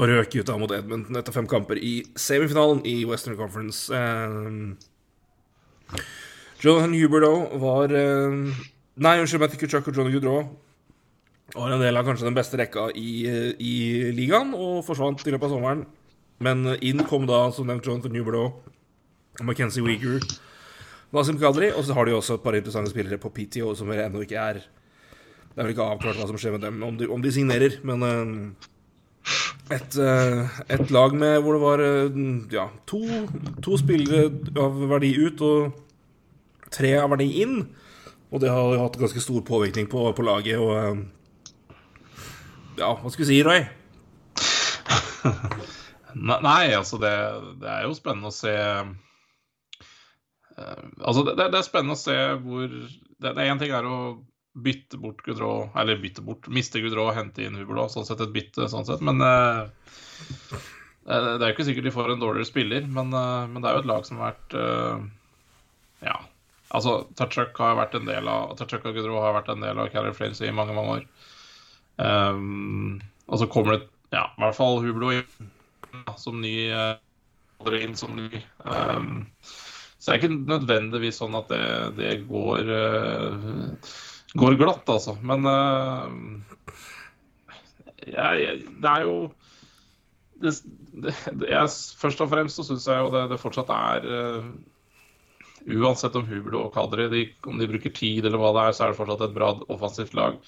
og 0.00 0.08
røk 0.08 0.34
ut 0.38 0.48
da 0.48 0.56
mot 0.56 0.72
Edmonton 0.72 1.20
etter 1.20 1.34
fem 1.36 1.46
kamper 1.50 1.76
i 1.76 1.98
semifinalen 2.16 2.80
i 2.88 3.02
Western 3.06 3.36
Conference. 3.38 3.92
Um, 3.92 4.78
Jonathan 6.62 6.94
Huberdo 6.96 7.34
var 7.60 7.92
eh, 7.92 8.58
Nei, 9.02 9.16
unnskyld, 9.20 9.42
Matthew 9.42 9.60
Kuchak 9.64 9.88
og 9.90 9.96
Johnny 9.96 10.14
Goudreau 10.14 10.46
var 11.54 11.74
en 11.74 11.82
del 11.82 11.98
av 12.00 12.06
kanskje 12.06 12.28
den 12.28 12.36
beste 12.36 12.58
rekka 12.60 12.88
i, 12.96 13.26
i 13.60 13.74
ligaen, 14.16 14.54
og 14.56 14.84
forsvant 14.86 15.24
i 15.26 15.34
løpet 15.34 15.50
av 15.50 15.56
sommeren. 15.56 15.84
Men 16.42 16.64
inn 16.80 17.04
kom 17.06 17.26
da, 17.28 17.44
som 17.54 17.68
nevnt, 17.68 17.86
Jonathan 17.86 18.14
Newblow, 18.16 18.48
McKenzie 19.42 19.84
Weeger. 19.84 20.24
Nasim 21.12 21.36
Kadri, 21.40 21.68
og 21.76 21.84
så 21.84 21.94
har 21.96 22.08
de 22.08 22.14
også 22.16 22.38
et 22.38 22.44
par 22.44 22.56
interessante 22.56 22.92
spillere 22.92 23.20
på 23.20 23.30
PTO 23.36 23.74
som 23.76 23.90
vel 23.92 24.00
ennå 24.06 24.24
ikke 24.24 24.40
er 24.40 24.62
Det 24.62 25.60
er 25.60 25.66
vel 25.66 25.74
ikke 25.74 25.84
avklart 25.84 26.16
hva 26.16 26.28
som 26.30 26.38
skjer 26.40 26.54
med 26.54 26.62
dem, 26.64 26.78
om 26.80 26.96
de, 26.96 27.08
om 27.12 27.20
de 27.20 27.32
signerer, 27.34 27.74
men 27.84 28.04
eh, 28.06 28.68
et, 29.76 29.98
eh, 30.00 30.54
et 30.72 30.92
lag 30.94 31.12
med 31.12 31.42
hvor 31.44 31.58
det 31.58 31.60
var 31.60 31.82
eh, 31.84 32.16
ja, 32.54 32.70
to, 32.88 33.02
to 33.60 33.76
spillere 33.76 34.30
av 34.56 34.80
verdi 34.94 35.12
ut 35.20 35.44
og 35.44 35.76
tre 36.72 36.94
av 36.96 37.12
verdi 37.12 37.28
inn. 37.44 37.58
Og 38.32 38.40
det 38.40 38.48
har 38.48 38.80
hatt 38.80 38.96
ganske 38.96 39.20
stor 39.20 39.44
påvirkning 39.44 39.90
på, 39.92 40.06
på 40.16 40.24
laget. 40.24 40.56
Og 40.56 41.04
ja, 42.78 42.90
hva 42.98 43.10
skal 43.12 43.24
du 43.24 43.28
si, 43.30 43.42
Roy? 43.46 43.60
Nei, 46.14 46.74
altså 46.76 46.98
det, 47.00 47.12
det 47.62 47.70
er 47.70 47.86
jo 47.86 47.94
spennende 47.96 48.28
å 48.28 48.34
se 48.34 48.52
eh, 48.52 48.90
Altså, 51.00 51.22
det, 51.24 51.36
det 51.40 51.58
er 51.58 51.64
spennende 51.64 51.96
å 51.96 52.00
se 52.02 52.16
hvor 52.42 52.68
Det 52.68 53.32
det 53.32 53.32
er 53.32 53.48
én 53.52 53.60
ting 53.60 53.72
er 53.72 53.86
å 53.88 53.96
bytte 54.52 54.98
bort 55.00 55.22
Gudrå, 55.24 55.70
eller 55.80 56.00
bytte 56.02 56.20
bort, 56.24 56.48
miste 56.52 56.82
Gudrå 56.84 57.06
og 57.08 57.16
hente 57.16 57.46
inn 57.46 57.56
Hubelå, 57.56 57.86
Sånn 57.88 58.04
sett 58.04 58.20
et 58.20 58.34
bytte, 58.34 58.68
sånn 58.68 58.84
sett. 58.84 59.00
Men 59.00 59.22
eh, 59.24 59.62
det 61.08 61.14
er 61.16 61.48
jo 61.48 61.54
ikke 61.54 61.66
sikkert 61.70 61.88
de 61.88 61.94
får 61.94 62.12
en 62.12 62.20
dårligere 62.20 62.50
spiller, 62.50 62.84
men, 62.86 63.14
uh, 63.16 63.48
men 63.50 63.62
det 63.62 63.70
er 63.70 63.78
jo 63.78 63.82
et 63.82 63.88
lag 63.90 64.04
som 64.06 64.20
har 64.20 64.34
vært 64.34 64.54
uh, 64.58 65.08
Ja. 66.04 66.18
Altså, 66.72 66.92
Tachuk 67.18 67.58
har 67.60 67.74
vært 67.76 67.96
en 67.98 68.06
del 68.08 68.28
av 68.32 68.54
Tachuk 68.60 68.86
og 68.88 68.94
Gudrå 68.96 69.18
har 69.20 69.34
vært 69.36 69.50
en 69.52 69.64
del 69.64 69.80
av 69.82 69.90
Carrier 69.92 70.14
Flames 70.16 70.40
i 70.40 70.52
mange, 70.54 70.76
mange 70.76 71.00
år. 71.00 71.08
Um, 72.02 73.00
og 73.30 73.38
så 73.38 73.48
kommer 73.50 73.76
det 73.76 73.82
ja, 74.12 74.26
i 74.26 74.42
hvert 74.42 74.56
fall 74.58 74.80
Hublo 74.84 75.12
som 76.20 76.40
ny 76.42 76.56
uh, 76.74 76.96
inn 77.78 77.94
som 77.96 78.16
ny. 78.18 78.42
Um, 78.66 79.28
så 80.02 80.10
det 80.10 80.14
er 80.16 80.20
ikke 80.20 80.40
nødvendigvis 80.50 81.20
sånn 81.22 81.36
at 81.38 81.52
det, 81.52 81.62
det 82.00 82.16
går 82.26 82.72
uh, 82.72 83.92
går 84.34 84.58
glatt, 84.60 84.88
altså. 84.90 85.14
Men 85.22 85.46
uh, 85.46 86.10
jeg, 88.06 88.42
jeg, 88.42 88.58
det 88.82 88.92
er 88.92 89.06
jo 89.06 89.16
det, 90.42 90.52
det, 91.04 91.14
jeg, 91.46 91.72
Først 92.02 92.22
og 92.24 92.30
fremst 92.32 92.58
så 92.58 92.66
syns 92.66 92.88
jeg 92.90 92.98
jo 92.98 93.12
det, 93.14 93.28
det 93.30 93.40
fortsatt 93.40 93.70
er 93.70 94.08
eh, 94.10 94.48
Uansett 95.78 96.16
om 96.18 96.26
Hublo 96.26 96.64
og 96.64 96.72
Kadri 96.74 97.06
de, 97.12 97.22
om 97.46 97.60
de 97.60 97.68
bruker 97.70 97.94
tid 97.94 98.26
eller 98.26 98.40
hva 98.42 98.50
det 98.56 98.64
er, 98.64 98.74
så 98.74 98.84
er 98.84 98.90
det 98.90 98.98
fortsatt 98.98 99.22
et 99.28 99.36
bra 99.36 99.52
offensivt 99.70 100.16
lag. 100.18 100.40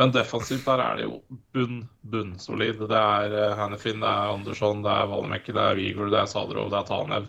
Men 0.00 0.10
defensivt 0.14 0.66
der 0.66 0.80
er 0.82 0.96
det 0.98 1.04
jo 1.06 1.20
bunn, 1.54 1.84
bunnsolid. 2.10 2.80
Det 2.90 3.00
er 3.00 3.34
uh, 3.34 3.58
Hannifin, 3.58 4.00
det 4.02 4.10
er 4.10 4.32
Andersson, 4.34 4.82
det 4.82 4.90
er 4.90 5.10
Valmekke, 5.12 5.54
det 5.54 5.62
er 5.62 5.78
Vigor, 5.78 6.10
det 6.10 6.18
er 6.22 6.30
Sadrov, 6.30 6.70
det 6.72 6.80
er 6.80 6.88
Tanev. 6.88 7.28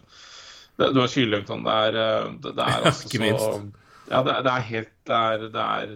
Det, 0.75 0.91
du 0.95 0.99
har 0.99 1.11
Kylington. 1.11 1.63
Det 1.63 1.75
er, 1.87 1.97
eh, 2.01 2.31
det, 2.43 2.55
det 2.57 2.63
er 2.65 2.85
altså 2.89 3.11
Ikke 3.11 3.35
så. 3.39 3.51
Ja, 4.09 4.21
det, 4.25 4.33
det 4.45 4.51
er 4.51 4.65
helt 4.69 4.91
Det 5.07 5.19
er, 5.19 5.45
det 5.53 5.67
er 5.67 5.93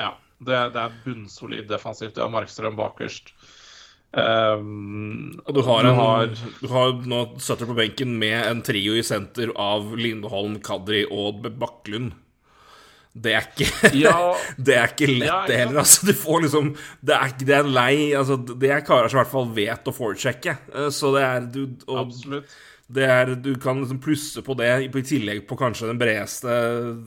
Ja. 0.00 0.10
Det, 0.36 0.56
det 0.74 0.80
er 0.82 0.96
bunnsolid 1.04 1.68
defensivt. 1.70 2.16
Du 2.16 2.20
har 2.20 2.32
Markstrøm 2.32 2.76
bakerst. 2.76 3.30
Um, 4.16 5.40
Og 5.44 5.54
du 5.56 5.62
har, 5.66 5.84
en, 5.84 5.98
har 5.98 6.28
du 6.60 6.68
har 6.72 6.92
nå 7.08 7.20
Sutter 7.42 7.68
på 7.68 7.76
benken 7.76 8.14
med 8.20 8.36
en 8.48 8.62
trio 8.64 8.94
i 8.96 9.02
senter 9.04 9.52
av 9.60 9.90
Lindholm, 9.98 10.58
Kadri 10.64 11.02
og 11.12 11.44
Bakklund. 11.60 12.14
Det 13.16 13.32
er 13.32 13.46
ikke, 13.48 13.90
Ja. 13.96 14.14
det 14.68 14.76
er 14.76 14.92
ikke 14.92 15.08
lett, 15.08 15.28
Ja, 15.28 15.40
det 15.48 15.58
heller. 15.62 15.80
Altså, 15.82 16.06
du 16.06 16.12
får 16.16 16.46
liksom 16.46 16.70
Det 17.00 17.16
er, 17.16 17.34
det 17.40 17.56
er 17.56 17.70
lei 17.70 17.96
altså, 18.18 18.36
Det 18.36 18.70
er 18.72 18.84
karer 18.86 19.08
som 19.08 19.20
i 19.20 19.22
hvert 19.22 19.32
fall 19.32 19.50
vet 19.56 19.88
å 19.90 19.96
foresjekke. 19.96 20.56
Eh, 20.74 20.88
Så 20.94 21.12
det 21.16 21.24
er 21.24 21.50
du, 21.52 21.62
og 21.88 22.12
det 22.92 23.08
er, 23.10 23.34
Du 23.40 23.54
kan 23.62 23.80
liksom 23.80 24.02
plusse 24.04 24.44
på 24.46 24.56
det, 24.58 24.70
i 24.84 25.02
tillegg 25.02 25.46
på 25.48 25.58
kanskje 25.58 25.90
den 25.90 26.00
bredeste 26.00 26.56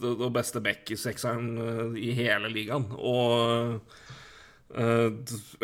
og 0.09 0.29
beste 0.35 0.61
back 0.63 0.89
i 0.91 0.99
sekseren 0.99 1.53
eh, 1.63 1.99
i 2.09 2.13
hele 2.17 2.51
ligaen. 2.51 2.89
Og 2.97 3.79
uh, 4.75 5.07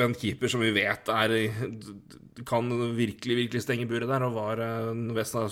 en 0.01 0.15
keeper 0.17 0.49
som 0.49 0.63
vi 0.63 0.71
vet 0.73 1.12
er 1.13 1.36
kan 2.47 2.71
virkelig 2.95 3.36
virkelig 3.38 3.62
stenge 3.63 3.86
buret 3.88 4.10
der, 4.10 4.23
og 4.27 4.34
var 4.36 4.60
Vesna, 5.15 5.45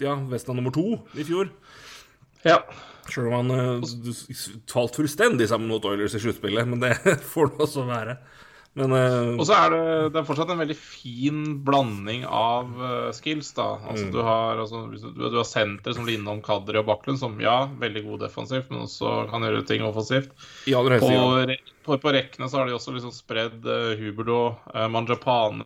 ja, 0.00 0.14
nummer 0.16 0.72
to 0.72 0.86
i 1.18 1.26
fjor. 1.26 1.50
Ja. 2.46 2.62
Sjøl 3.08 3.30
om 3.32 3.38
han 3.38 3.54
eh, 3.82 3.86
falt 4.72 4.98
fullstendig 4.98 5.48
sammen 5.50 5.70
mot 5.72 5.84
Oilers 5.88 6.14
i 6.18 6.20
sluttspillet, 6.22 6.68
men 6.68 6.82
det 6.82 6.94
får 7.32 7.54
det 7.54 7.64
også 7.68 7.86
være. 7.88 8.18
Men 8.78 8.92
uh, 8.94 9.32
Og 9.40 9.46
så 9.48 9.56
er 9.56 9.72
det, 9.72 9.78
det 10.14 10.18
er 10.20 10.26
fortsatt 10.28 10.50
en 10.52 10.60
veldig 10.60 10.74
fin 10.78 11.38
blanding 11.66 12.22
av 12.28 12.68
uh, 12.78 13.08
skills, 13.16 13.48
da. 13.56 13.64
Altså, 13.90 14.04
Mm. 14.06 14.12
du 14.14 14.18
har, 14.22 14.60
altså, 14.62 14.82
du, 14.92 15.24
du 15.32 15.34
har 15.40 15.48
sentre 15.48 15.94
som 15.96 16.06
Lindholm, 16.06 16.42
Kadri 16.46 16.78
og 16.78 16.86
Baklund, 16.86 17.18
som 17.18 17.34
ja, 17.42 17.56
veldig 17.80 18.04
god 18.06 18.22
defensivt, 18.28 18.68
men 18.70 18.84
også 18.84 19.24
kan 19.32 19.42
gjøre 19.48 19.64
ting 19.66 19.82
offensivt. 19.88 20.30
høyeste 20.94 21.10
På, 21.10 21.42
re- 21.48 21.74
på, 21.88 21.98
på 22.04 22.14
rekkene 22.14 22.46
så 22.52 22.60
har 22.60 22.70
de 22.70 22.76
også 22.76 22.94
liksom 22.94 23.16
spredd 23.16 23.66
uh, 23.66 23.96
Huberdo, 23.98 24.38
uh, 24.76 24.86
Manjapane, 24.92 25.64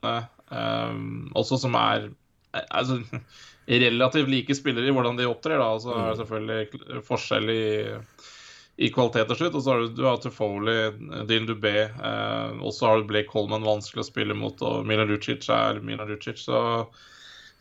eh, 0.52 0.96
også 1.36 1.58
som 1.66 1.76
er 1.82 2.08
altså, 2.70 3.02
relativt 3.80 4.28
like 4.28 4.54
spillere 4.58 4.88
i 4.90 4.94
hvordan 4.94 5.16
de 5.18 5.26
opptrer. 5.30 5.58
da, 5.60 5.70
og 5.76 5.80
Så 5.84 5.94
er 5.94 6.10
det 6.10 6.20
selvfølgelig 6.22 7.02
forskjell 7.06 7.52
i, 7.52 7.62
i 8.82 8.90
kvalitet 8.92 9.28
til 9.30 9.38
slutt. 9.40 9.54
Og 9.54 9.62
så 9.64 9.70
har 9.72 9.80
du, 9.84 9.88
du 9.96 10.02
har 10.08 10.18
Tufoli, 10.22 10.76
Dylan 11.28 11.48
Dubé, 11.48 11.74
eh, 11.88 12.52
og 12.60 12.74
så 12.76 12.90
har 12.90 13.00
du 13.02 13.08
Blake 13.10 13.30
Coleman 13.30 13.64
vanskelig 13.66 14.04
å 14.04 14.08
spille 14.10 14.34
mot, 14.36 14.60
og 14.66 14.84
Milan 14.88 15.08
Lucic 15.12 15.48
er 15.52 15.80
Milan 15.84 16.10
Lucic. 16.10 16.42
Så, 16.42 16.58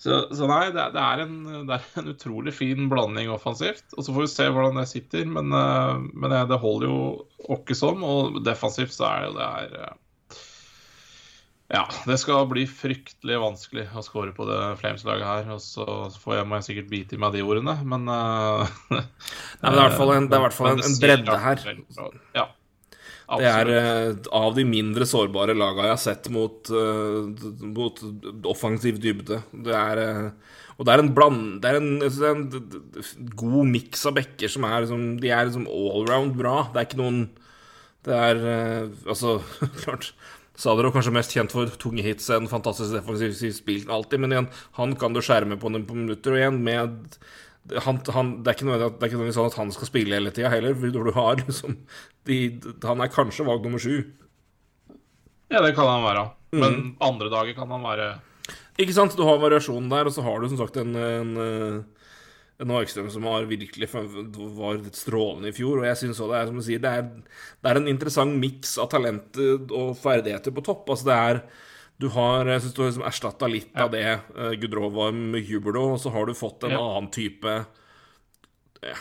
så, 0.01 0.21
så 0.33 0.47
nei, 0.49 0.71
det, 0.73 0.81
er- 0.81 0.93
det, 0.95 1.01
er 1.05 1.23
en, 1.27 1.65
det 1.69 1.77
er 1.77 2.01
en 2.01 2.13
utrolig 2.15 2.53
fin 2.57 2.87
blanding 2.89 3.29
offensivt. 3.31 3.85
Og 3.97 4.03
så 4.07 4.15
får 4.15 4.25
vi 4.25 4.31
se 4.35 4.47
hvordan 4.51 4.79
det 4.81 4.87
sitter, 4.89 5.25
men, 5.29 5.51
eh, 5.53 5.97
men 6.13 6.33
det, 6.33 6.45
det 6.51 6.61
holder 6.63 6.89
jo 6.89 7.01
åkke 7.57 7.77
som. 7.77 8.01
Og 8.03 8.41
defensivt 8.45 8.95
så 8.97 9.05
er 9.11 9.27
jo 9.29 9.35
det 9.37 9.51
her 9.57 9.75
eh, 9.85 9.99
Ja, 11.71 11.85
det 12.03 12.17
skal 12.19 12.49
bli 12.51 12.65
fryktelig 12.67 13.37
vanskelig 13.39 13.85
å 13.95 14.01
score 14.03 14.33
på 14.35 14.43
det 14.49 14.59
Flames-laget 14.81 15.23
her. 15.23 15.51
Og 15.55 15.61
så 15.63 15.85
får 16.19 16.41
jeg, 16.41 16.47
meg 16.51 16.65
sikkert 16.67 16.89
bite 16.91 17.15
i 17.15 17.21
meg 17.21 17.35
de 17.37 17.43
ordene, 17.47 17.77
men 17.87 18.09
uh, 18.11 18.65
Nei, 18.91 19.03
men 19.63 19.77
det 19.77 19.77
er 19.77 19.77
i 19.77 19.85
hvert 19.85 19.99
fall 19.99 20.15
en, 20.17 20.27
fall 20.57 20.73
en, 20.73 20.83
en 20.83 20.97
bredde 20.99 21.37
her. 21.45 21.63
Ja. 22.35 22.49
Det 23.39 23.47
er 23.47 23.69
eh, 23.71 24.09
av 24.35 24.55
de 24.57 24.63
mindre 24.67 25.05
sårbare 25.07 25.53
laga 25.55 25.85
jeg 25.85 25.93
har 25.93 26.01
sett 26.01 26.27
mot, 26.33 26.67
uh, 26.73 27.29
mot 27.63 28.01
offensiv 28.51 28.99
dybde. 28.99 29.39
Det 29.53 29.75
er 29.77 30.01
eh, 30.01 30.57
Og 30.75 30.87
det 30.87 30.93
er 30.93 31.03
en 31.03 31.13
bland... 31.15 31.45
Det 31.63 31.69
er 31.71 31.79
en, 31.79 31.93
det 32.01 32.09
er 32.11 32.35
en 32.35 33.29
god 33.39 33.71
miks 33.71 34.03
av 34.09 34.17
bekker 34.17 34.51
som 34.51 34.67
er 34.67 34.83
liksom 34.83 35.05
De 35.23 35.31
er 35.31 35.47
liksom 35.47 35.69
allround 35.71 36.35
bra. 36.39 36.57
Det 36.73 36.81
er 36.81 36.89
ikke 36.89 36.99
noen 36.99 37.21
Det 38.03 38.17
er 38.17 38.43
eh, 38.55 38.91
Altså, 39.07 39.37
klart 39.85 40.11
Sadro 40.59 40.89
er 40.89 40.93
kanskje 40.93 41.13
mest 41.15 41.31
kjent 41.35 41.53
for 41.55 41.69
tunge 41.79 42.03
hits, 42.03 42.27
en 42.33 42.49
fantastisk 42.51 42.91
defensiv 42.93 43.53
spill 43.55 43.85
alltid, 43.89 44.19
men 44.19 44.33
igjen, 44.35 44.49
han 44.77 44.95
kan 44.99 45.15
du 45.15 45.21
skjerme 45.23 45.55
på, 45.57 45.71
noen 45.71 45.85
minutter, 45.87 46.35
og 46.35 46.41
igjen 46.41 46.59
med 46.65 47.15
han, 47.85 47.99
han, 48.11 48.31
det 48.43 48.51
er 48.51 48.57
ikke 48.57 48.65
er 48.67 48.89
nødvendigvis 48.89 49.37
sånn 49.37 49.51
at 49.51 49.57
han 49.59 49.71
skal 49.71 49.87
spille 49.87 50.17
hele 50.17 50.33
tida 50.33 50.49
heller, 50.51 50.73
når 50.75 51.07
du 51.07 51.11
har 51.15 51.37
liksom 51.43 51.77
de, 52.27 52.37
Han 52.83 53.03
er 53.05 53.11
kanskje 53.13 53.45
valg 53.47 53.63
nummer 53.65 53.81
sju. 53.81 54.01
Ja, 55.51 55.61
det 55.61 55.75
kan 55.77 55.87
han 55.89 56.05
være. 56.05 56.29
Men 56.51 56.73
Mm. 56.75 56.95
andre 56.99 57.29
dager 57.31 57.53
kan 57.55 57.69
han 57.71 57.83
være 57.83 58.19
Ikke 58.77 58.93
sant? 58.95 59.15
Du 59.15 59.23
har 59.23 59.37
variasjonen 59.39 59.89
der, 59.89 60.05
og 60.09 60.11
så 60.11 60.23
har 60.25 60.41
du 60.41 60.49
som 60.49 60.57
sagt 60.59 60.77
en, 60.81 60.95
en, 60.95 61.85
eh, 62.61 62.65
en 62.65 62.71
Markstrøm 62.71 63.09
som 63.09 63.25
har 63.25 63.49
virkelig 63.49 63.89
var 63.91 64.79
strålende 64.93 65.49
i 65.49 65.55
fjor. 65.57 65.81
Og 65.81 65.89
jeg 65.89 65.97
synes 66.03 66.21
òg 66.21 66.31
det 66.31 66.39
er 66.39 66.47
som 66.51 66.61
du 66.61 66.65
sier, 66.65 66.83
det 66.83 66.93
er, 66.93 67.09
det 67.61 67.71
er 67.73 67.81
en 67.81 67.91
interessant 67.91 68.37
miks 68.37 68.77
av 68.81 68.91
talenter 68.93 69.65
og 69.73 69.97
ferdigheter 69.99 70.53
på 70.55 70.63
topp. 70.69 70.89
Altså 70.93 71.09
det 71.09 71.19
er 71.19 71.43
du 72.01 72.07
har, 72.15 72.47
jeg 72.49 72.63
synes 72.63 72.73
du 72.73 72.81
har 72.81 72.87
liksom 72.89 73.05
erstatta 73.05 73.47
litt 73.51 73.75
av 73.77 73.91
det 73.93 74.05
uh, 74.33 74.53
Gudrov 74.57 74.95
var 74.95 75.11
med 75.13 75.45
Huberdo, 75.45 75.83
og 75.93 75.99
så 76.01 76.09
har 76.09 76.25
du 76.25 76.33
fått 76.33 76.63
en 76.65 76.73
Ja. 76.73 76.79
annen 76.81 77.11
type 77.13 77.59
ja. 78.81 78.95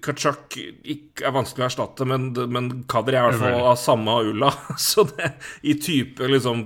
Kachak 0.00 0.56
er 0.56 1.32
vanskelig 1.34 1.64
å 1.64 1.66
erstatte, 1.66 2.06
men, 2.08 2.30
men 2.54 2.70
Kadri 2.88 3.18
er 3.18 3.26
i 3.26 3.32
hvert 3.32 3.42
fall 3.42 3.66
av 3.72 3.76
samme 3.76 4.14
ulla. 4.30 4.48
Så 4.80 5.04
det 5.10 5.34
i 5.66 5.74
type 5.76 6.30
liksom 6.30 6.62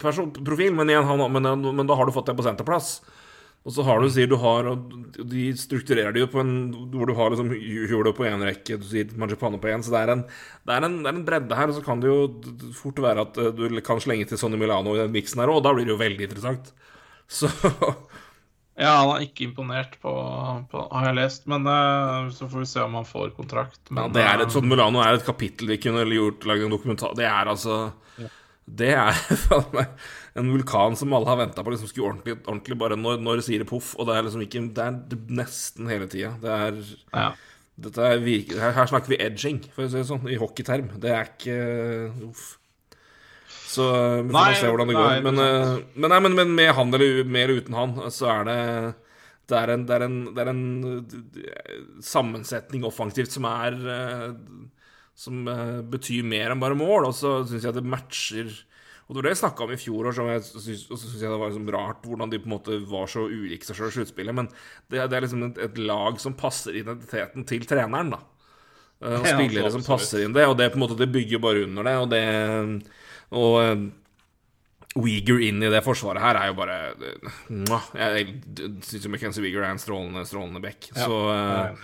person, 0.00 0.30
profil, 0.38 0.72
men, 0.78 0.88
igjen, 0.88 1.04
han, 1.04 1.20
men, 1.34 1.50
men 1.76 1.90
da 1.90 1.98
har 1.98 2.08
du 2.08 2.14
fått 2.14 2.30
det 2.30 2.36
på 2.38 2.46
senterplass. 2.46 2.96
Og 3.64 3.72
så 3.72 3.84
har 3.86 4.02
du, 4.02 4.10
sier 4.12 4.28
du 4.28 4.36
har 4.42 4.66
og 4.68 4.90
De 5.16 5.46
strukturerer 5.56 6.12
det 6.12 6.20
jo 6.20 6.28
på 6.28 6.42
en 6.42 6.50
Hvor 6.92 7.08
du 7.08 7.14
har 7.16 7.32
liksom 7.32 7.48
hjulet 7.56 8.16
på 8.16 8.26
én 8.28 8.44
rekke, 8.44 8.76
du 8.80 8.84
sier 8.88 9.12
Manjapane 9.16 9.60
på 9.60 9.70
én. 9.72 9.84
Så 9.84 9.94
det 9.94 10.02
er, 10.02 10.12
en, 10.12 10.24
det, 10.28 10.74
er 10.74 10.88
en, 10.88 10.98
det 11.00 11.08
er 11.08 11.16
en 11.16 11.24
bredde 11.28 11.58
her. 11.58 11.72
Og 11.72 11.78
så 11.78 11.84
kan 11.84 12.02
det 12.02 12.10
jo 12.10 12.18
fort 12.76 13.00
være 13.00 13.24
at 13.24 13.40
eh, 13.40 13.54
du 13.56 13.80
kan 13.84 14.02
slenge 14.04 14.28
til 14.28 14.40
Sonny 14.40 14.60
Milano 14.60 14.92
i 14.96 15.00
den 15.00 15.14
miksen 15.14 15.40
her 15.40 15.52
òg, 15.52 15.62
og 15.62 15.64
da 15.64 15.72
blir 15.76 15.88
det 15.88 15.94
jo 15.94 16.02
veldig 16.02 16.28
interessant. 16.28 16.74
Så 17.40 17.48
Ja, 18.74 18.90
han 18.98 19.12
er 19.14 19.22
ikke 19.22 19.46
imponert 19.46 19.92
på, 20.02 20.12
på 20.70 20.80
har 20.90 21.04
jeg 21.06 21.16
lest, 21.20 21.44
men 21.50 21.68
eh, 21.70 22.30
så 22.34 22.48
får 22.50 22.64
vi 22.64 22.68
se 22.68 22.82
om 22.82 22.96
han 22.98 23.06
får 23.06 23.30
kontrakt. 23.36 23.80
ja, 23.86 24.08
det 24.10 24.24
er 24.26 24.42
et, 24.42 24.50
sånn 24.52 24.66
Milano 24.66 25.00
er 25.00 25.14
et 25.14 25.26
kapittel 25.26 25.70
vi 25.70 25.78
kunne 25.78 26.02
gjort 26.10 26.44
lagd 26.50 26.66
en 26.66 26.74
dokumentar 26.74 27.14
Det 27.14 27.28
er 27.28 27.52
altså 27.52 27.78
Det 28.66 28.90
er 28.98 29.14
faen 29.46 29.70
meg 29.78 30.10
en 30.34 30.50
vulkan 30.50 30.96
som 30.98 31.12
alle 31.14 31.30
har 31.30 31.38
venta 31.38 31.62
på 31.62 31.70
liksom 31.70 31.90
skulle 31.90 32.10
ordentlig, 32.10 32.36
ordentlig 32.42 32.78
bare 32.80 32.98
når, 32.98 33.20
når 33.22 33.38
det 33.38 33.46
sier 33.46 33.62
det 33.62 33.70
poff. 33.70 33.92
Og 33.98 34.08
det 34.08 34.16
er 34.16 34.26
liksom 34.26 34.42
ikke 34.42 34.64
Det 34.74 34.86
er 34.86 35.20
nesten 35.40 35.90
hele 35.90 36.08
tida. 36.10 36.34
Det 36.42 36.54
er 36.54 36.80
ja. 37.14 37.28
Dette 37.84 38.02
er 38.06 38.20
virke, 38.22 38.58
her, 38.60 38.70
her 38.76 38.86
snakker 38.86 39.10
vi 39.10 39.18
edging, 39.18 39.56
for 39.74 39.82
å 39.82 39.90
si 39.90 39.98
det 39.98 40.06
sånn, 40.06 40.28
i 40.30 40.38
hockeyterm. 40.38 40.92
Det 41.02 41.10
er 41.10 41.30
ikke 41.32 41.56
Uff. 42.28 42.52
Så 43.74 43.86
vi 44.22 44.28
får 44.30 44.36
Nei, 44.36 44.50
se 44.60 44.68
hvordan 44.70 44.90
det 44.90 44.94
nei, 44.94 45.00
går. 45.02 45.24
Men, 45.24 45.38
det 45.40 45.46
er 45.46 45.56
eh, 45.62 45.80
men, 45.96 46.12
nei, 46.12 46.20
men, 46.26 46.36
men 46.38 46.52
med 46.54 46.70
han 46.76 46.94
eller 46.94 47.24
med 47.26 47.40
eller 47.42 47.64
uten 47.64 47.78
han, 47.78 47.96
så 48.14 48.28
er 48.30 48.46
det 48.46 48.60
det 49.50 49.56
er 49.58 49.70
en, 49.74 49.82
det 49.84 49.96
er 49.96 50.02
en, 50.06 50.20
det 50.32 50.40
er 50.40 50.50
en 50.52 50.62
eh, 51.42 51.80
sammensetning 52.06 52.86
offensivt 52.88 53.34
som 53.34 53.48
er 53.50 53.74
eh, 53.96 54.30
Som 55.18 55.44
betyr 55.90 56.24
mer 56.26 56.50
enn 56.54 56.62
bare 56.62 56.78
mål. 56.78 57.10
Og 57.10 57.12
så 57.14 57.36
syns 57.46 57.66
jeg 57.66 57.76
det 57.76 57.84
matcher 57.86 58.54
Og 59.14 59.20
det 59.20 59.22
var 59.22 59.26
det 59.28 59.32
jeg 59.36 59.40
snakka 59.44 59.62
om 59.62 59.70
i 59.70 59.78
fjor, 59.78 60.08
og 60.10 60.14
så 60.18 60.24
syns 60.58 60.80
synes 60.90 61.20
jeg 61.22 61.30
det 61.30 61.38
var 61.38 61.52
liksom 61.52 61.68
rart 61.70 62.02
hvordan 62.02 62.32
de 62.32 62.40
på 62.42 62.48
en 62.48 62.54
måte 62.56 62.78
var 62.90 63.06
så 63.12 63.22
ulike 63.30 63.62
seg 63.68 63.78
sjøl 63.78 63.92
i 63.92 63.94
sluttspillet. 64.00 64.34
Men 64.34 64.48
det, 64.90 65.04
det 65.06 65.18
er 65.20 65.22
liksom 65.22 65.44
et, 65.46 65.60
et 65.68 65.78
lag 65.78 66.18
som 66.18 66.34
passer 66.34 66.74
identiteten 66.80 67.46
til 67.46 67.62
treneren, 67.70 68.10
da. 68.16 68.18
Eh, 68.98 69.20
Og 69.20 69.26
Ja, 69.30 69.36
spillere 69.38 69.70
som 69.70 69.86
passer 69.86 70.24
inn 70.26 70.34
det, 70.34 70.48
og 70.50 70.58
det 70.58 70.72
på 70.74 70.80
en 70.80 70.86
måte 70.88 70.98
det 70.98 71.12
bygger 71.14 71.42
bare 71.46 71.62
under 71.68 71.86
det. 71.86 71.94
Og 72.02 72.10
det 72.10 72.24
Og 73.38 73.54
Weeger 74.94 75.34
Uyghur 75.34 75.42
inn 75.42 75.62
i 75.62 75.70
det 75.72 75.82
forsvaret 75.82 76.22
her 76.22 76.38
er 76.38 76.50
jo 76.52 76.58
bare 76.58 76.74
eh. 76.94 77.88
Jeg 77.98 78.34
syns 78.86 79.06
jo 79.06 79.10
McKenzie 79.10 79.42
Uyghur 79.42 79.64
er 79.64 79.72
en 79.74 79.82
strålende, 79.82 80.22
strålende 80.28 80.62
back. 80.62 80.90
Ja. 80.92 81.06
Så 81.06 81.16
eh, 81.34 81.70
og 81.70 81.78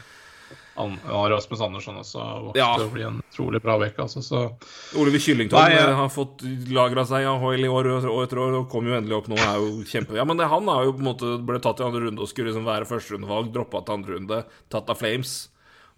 Rasmus 1.31 1.61
Andersson 1.61 1.97
også 2.01 2.19
vokste 2.21 2.47
vokst 2.47 2.57
Ja. 2.61 2.69
å 2.79 2.91
bli 2.93 3.03
en 3.07 3.21
utrolig 3.33 3.61
bra 3.63 3.79
bekk. 3.79 3.99
Altså, 4.05 4.23
så 4.23 4.41
Oliver 5.01 5.19
Kyllington 5.19 5.59
Nei, 5.61 5.71
jeg- 5.77 5.89
eh, 5.89 5.95
har 5.95 6.09
fått 6.09 6.43
lagra 6.73 7.05
seg 7.07 7.27
av 7.27 7.41
Hoyle 7.41 7.65
i 7.65 7.69
år 7.69 7.87
og 8.09 8.23
etter 8.27 8.39
år, 8.39 8.59
og 8.61 8.69
kom 8.71 8.87
jo 8.87 8.95
endelig 8.99 9.17
opp 9.19 9.29
nå. 9.29 9.37
Er 9.39 9.59
jo 9.61 9.85
kjempe... 9.85 10.15
Ja, 10.17 10.25
men 10.25 10.37
det, 10.37 10.49
han 10.49 10.67
har 10.67 10.85
jo 10.85 10.93
på 10.93 10.99
en 11.05 11.11
måte 11.15 11.47
ble 11.47 11.59
tatt 11.61 11.81
i 11.81 11.85
andre 11.85 12.01
runde 12.07 12.21
og 12.21 12.29
skulle 12.29 12.51
liksom 12.53 12.65
være 12.65 12.87
førsterundevalg, 12.89 13.53
droppa 13.53 13.85
til 13.85 13.95
andre 13.95 14.15
runde, 14.19 14.45
tatt 14.71 14.89
av 14.91 14.97
Flames. 14.99 15.49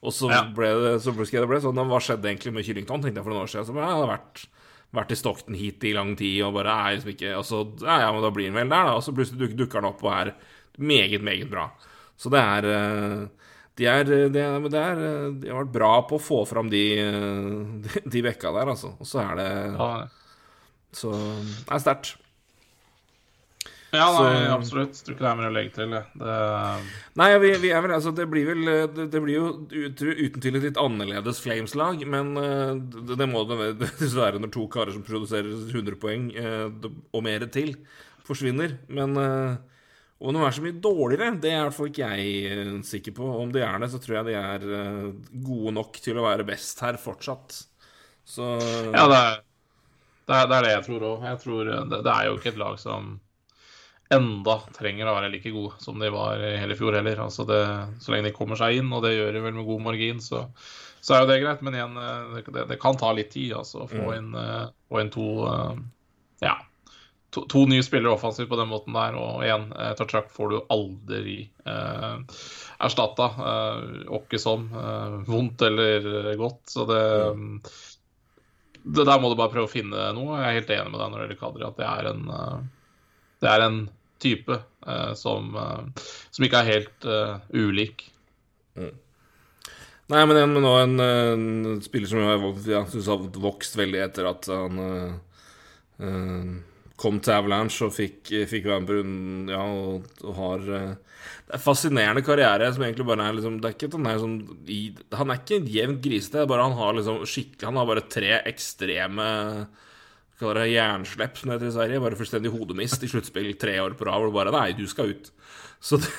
Og 0.03 0.11
så 0.12 0.31
Ja. 0.31 0.42
ble 0.51 0.66
det 0.83 1.01
så 1.03 1.12
ble 1.14 1.25
det 1.25 1.49
ble 1.49 1.61
sånn, 1.62 1.79
Hva 1.79 2.01
skjedde 2.03 2.25
egentlig 2.27 2.53
med 2.53 2.64
Kyllington, 2.64 3.03
tenkte 3.03 3.16
jeg 3.21 3.25
for 3.25 3.31
noen 3.33 3.45
år 3.47 3.53
siden. 3.53 3.66
Så 3.66 3.75
ja, 3.77 3.87
han 3.87 4.07
har 4.09 4.18
vært, 4.18 4.47
vært 4.92 5.12
i 5.12 5.14
Stockton 5.16 5.55
hit 5.55 5.85
i 5.85 5.92
lang 5.95 6.16
tid 6.16 6.42
og 6.42 6.55
bare 6.55 6.66
er 6.75 6.97
liksom 6.99 7.14
ikke 7.14 7.37
Og 7.38 7.45
så 7.47 7.81
ja, 7.87 8.01
ja, 8.01 8.12
men 8.12 8.21
da 8.21 8.31
blir 8.31 8.51
han 8.51 8.55
vel 8.55 8.68
der, 8.68 8.85
da. 8.90 8.97
Og 8.97 9.03
så 9.03 9.14
plutselig 9.14 9.57
dukker 9.57 9.81
han 9.81 9.85
opp 9.92 10.03
og 10.03 10.12
er 10.12 10.35
meget, 10.79 11.23
meget 11.23 11.49
bra. 11.49 11.71
Så 12.18 12.31
det 12.31 12.40
er 12.42 12.66
eh, 12.66 13.29
de, 13.80 13.87
er, 13.88 14.04
de, 14.04 14.16
er, 14.40 14.66
de, 14.68 14.76
er, 14.78 14.98
eh, 15.08 15.28
de 15.42 15.48
har 15.52 15.62
vært 15.62 15.72
bra 15.74 15.92
på 16.08 16.18
å 16.18 16.22
få 16.22 16.42
fram 16.48 16.68
de, 16.72 16.82
eh, 17.00 18.02
de, 18.12 18.24
bekka 18.26 18.52
der, 18.52 18.72
altså. 18.74 18.94
Og 19.00 19.08
så 19.08 19.22
er 19.24 19.38
det 19.40 19.46
ja, 19.78 19.92
Så 20.92 21.12
det 21.14 21.72
er 21.72 21.80
sterkt. 21.80 22.11
ja 23.92 24.06
nei, 24.12 24.28
Så- 24.44 24.52
absolutt. 24.58 25.00
Tror 25.04 25.14
ikke 25.16 25.24
det 25.24 25.30
er 25.30 25.40
mer 25.40 25.48
å 25.50 25.54
legge 25.56 25.72
til. 25.76 25.90
det. 25.96 26.02
Nei, 27.20 27.30
vi, 27.42 27.50
vi 27.64 27.72
vel, 27.72 27.92
altså, 27.96 28.12
det 28.16 28.28
blir 28.32 28.46
vel 28.52 28.62
Det, 28.96 29.08
det 29.12 29.20
blir 29.24 29.35
jo 29.37 29.48
ut, 29.72 30.00
uten 30.04 30.40
tvil 30.44 30.56
et 30.61 30.68
litt 30.68 30.80
annerledes 30.80 31.40
Flames-lag, 31.44 32.04
men 32.08 32.37
eh, 32.40 32.76
det, 32.92 33.18
det 33.20 33.28
må 33.28 33.44
det 33.48 33.56
nødvendigvis 33.61 34.16
være 34.20 34.40
når 34.44 34.52
to 34.54 34.68
karer 34.72 34.92
som 34.96 35.04
produserer 35.04 35.48
100 35.72 35.96
poeng 36.00 36.30
eh, 36.37 36.68
og 37.12 37.24
mer 37.24 37.44
til, 37.52 37.74
forsvinner. 38.28 38.78
Men 38.92 39.16
eh, 39.16 39.61
Om 40.22 40.37
de 40.37 40.42
er 40.46 40.54
så 40.54 40.62
mye 40.62 40.78
dårligere, 40.78 41.32
det 41.42 41.50
er 41.50 41.56
i 41.58 41.62
hvert 41.66 41.74
fall 41.74 41.88
ikke 41.90 42.08
jeg 42.14 42.50
eh, 42.52 42.74
sikker 42.87 43.14
på. 43.16 43.28
Om 43.42 43.50
de 43.54 43.62
er 43.66 43.80
det, 43.82 43.88
så 43.90 43.98
tror 44.02 44.20
jeg 44.20 44.28
de 44.30 44.37
er 44.38 44.66
eh, 44.78 45.08
gode 45.48 45.72
nok 45.74 45.98
til 46.04 46.20
å 46.20 46.26
være 46.28 46.46
best 46.46 46.82
her 46.85 46.98
fortsatt. 47.00 47.56
Så 48.22 48.54
Ja, 48.94 49.08
det 49.11 49.18
er 49.18 49.40
det, 50.22 50.37
er, 50.37 50.46
det, 50.46 50.56
er 50.56 50.64
det 50.64 50.72
jeg 50.76 50.85
tror 50.87 51.06
òg. 51.08 51.26
Jeg 51.26 51.42
tror 51.42 51.72
eh, 51.72 51.85
det, 51.90 52.00
det 52.06 52.14
er 52.14 52.28
jo 52.28 52.38
ikke 52.38 52.52
et 52.52 52.62
lag 52.62 52.78
som 52.80 53.12
enda 54.12 54.58
trenger 54.76 55.08
å 55.08 55.16
være 55.16 55.30
like 55.32 55.50
gode 55.54 55.80
som 55.80 55.98
de 55.98 56.11
var 56.12 56.42
i 56.44 56.54
hele 56.61 56.76
fjor 56.78 56.94
heller. 56.98 57.24
Altså 57.24 57.46
det, 57.48 57.61
så 58.04 58.14
lenge 58.14 58.28
de 58.28 58.37
kommer 58.37 58.61
seg 58.61 58.78
inn, 58.78 58.92
og 58.94 59.02
det 59.02 59.16
gjør 59.16 59.35
de 59.35 59.42
vel 59.42 59.56
med 59.56 59.66
god 59.66 59.87
margin, 59.88 60.20
så, 60.22 60.44
så 61.02 61.16
er 61.16 61.24
jo 61.24 61.30
det 61.32 61.40
greit. 61.42 61.64
Men 61.66 61.78
igjen, 61.78 61.98
det, 62.46 62.66
det 62.70 62.78
kan 62.82 63.00
ta 63.00 63.11
litt 63.16 63.32
tid 63.35 63.56
altså, 63.58 63.87
å 63.87 63.90
få 63.90 64.12
inn, 64.18 64.30
eh, 64.38 64.68
få 64.87 65.02
inn 65.02 65.11
to 65.14 65.26
ja, 66.42 66.54
to, 67.33 67.45
to, 67.51 67.64
nye 67.71 67.83
spillere 67.85 68.12
offensivt 68.14 68.51
på 68.51 68.59
den 68.61 68.71
måten 68.71 68.97
der. 68.97 69.16
Og 69.18 69.47
igjen, 69.47 69.71
Tachak 69.99 70.29
får 70.35 70.53
du 70.53 70.59
aldri 70.73 71.38
eh, 71.64 72.42
erstatta. 72.85 73.31
Eh, 73.53 73.81
Åkke 74.21 74.40
som. 74.42 74.68
Eh, 74.68 75.16
vondt 75.29 75.64
eller 75.68 76.35
godt. 76.40 76.62
Så 76.77 76.87
det 76.90 77.03
mm 77.33 77.57
det 78.83 79.05
der 79.07 79.21
må 79.23 79.31
du 79.31 79.38
bare 79.38 79.53
prøve 79.53 79.68
å 79.68 79.71
finne 79.71 80.09
noe. 80.16 80.38
Jeg 80.40 80.49
er 80.49 80.57
helt 80.59 80.73
enig 80.75 80.92
med 80.92 80.99
deg 81.01 81.11
når 81.11 81.21
det 81.21 81.27
gjelder 81.27 81.40
Kadri, 81.42 81.66
at 81.66 81.79
det 81.79 81.87
er 81.88 82.09
en, 82.11 82.25
uh, 82.27 83.21
det 83.42 83.51
er 83.53 83.66
en 83.66 83.79
type 84.23 84.59
uh, 84.59 85.12
som, 85.18 85.55
som, 86.31 86.47
ikke 86.47 86.62
er 86.62 86.71
helt 86.71 87.07
ulik. 87.55 88.05
Mm. 88.79 88.90
Nei, 90.12 90.25
men, 90.27 90.40
en, 90.40 90.59
nå 90.64 90.75
en, 90.81 90.99
en, 91.07 91.79
spiller 91.85 92.11
som 92.11 92.21
jeg 92.21 92.53
jeg 92.66 92.90
syns 92.92 93.11
har 93.12 93.23
vokst 93.47 93.79
veldig 93.79 94.03
etter 94.03 94.29
at 94.29 94.51
han 94.51 94.83
kom 97.03 97.19
til 97.23 97.35
Avalanche 97.35 97.88
og 97.88 97.95
fikk, 97.97 98.31
fikk 98.51 98.69
være 98.71 98.85
med 98.87 99.53
ja, 99.53 99.62
og, 99.62 100.09
og 100.23 100.37
har 100.38 100.67
Det 100.67 101.53
er 101.53 101.59
en 101.59 101.65
fascinerende 101.67 102.25
karriere 102.25 102.71
som 102.73 102.87
egentlig 102.87 103.09
bare 103.09 103.27
er 103.27 103.38
liksom 103.38 103.61
Det 103.61 103.71
er 103.71 103.77
ikke 103.77 103.91
at 103.91 103.97
han 103.99 104.11
er 104.11 104.21
sånn 104.23 104.37
Han 105.19 105.35
er 105.35 105.41
ikke 105.43 105.62
jevnt 105.75 106.03
grisete, 106.05 106.47
bare 106.51 106.69
han 106.69 106.79
har 106.79 106.99
liksom 106.99 107.25
skikkelig 107.27 107.69
Han 107.69 107.81
har 107.83 107.91
bare 107.91 108.07
tre 108.11 108.37
ekstreme 108.53 109.31
Kaller 110.43 110.65
det 110.65 110.73
jernslepp, 110.73 111.37
som 111.38 111.51
det 111.51 111.57
heter 111.59 111.69
i 111.71 111.75
Sverige. 111.77 112.03
Bare 112.03 112.19
fullstendig 112.19 112.51
hodemist 112.51 113.05
i 113.05 113.11
sluttspill 113.11 113.53
tre 113.61 113.77
år 113.79 113.95
på 113.95 114.09
rad, 114.09 114.19
hvor 114.19 114.31
du 114.31 114.35
bare 114.35 114.55
Nei, 114.55 114.73
du 114.75 114.88
skal 114.91 115.12
ut. 115.15 115.31
Så 115.83 115.99
det 116.03 116.11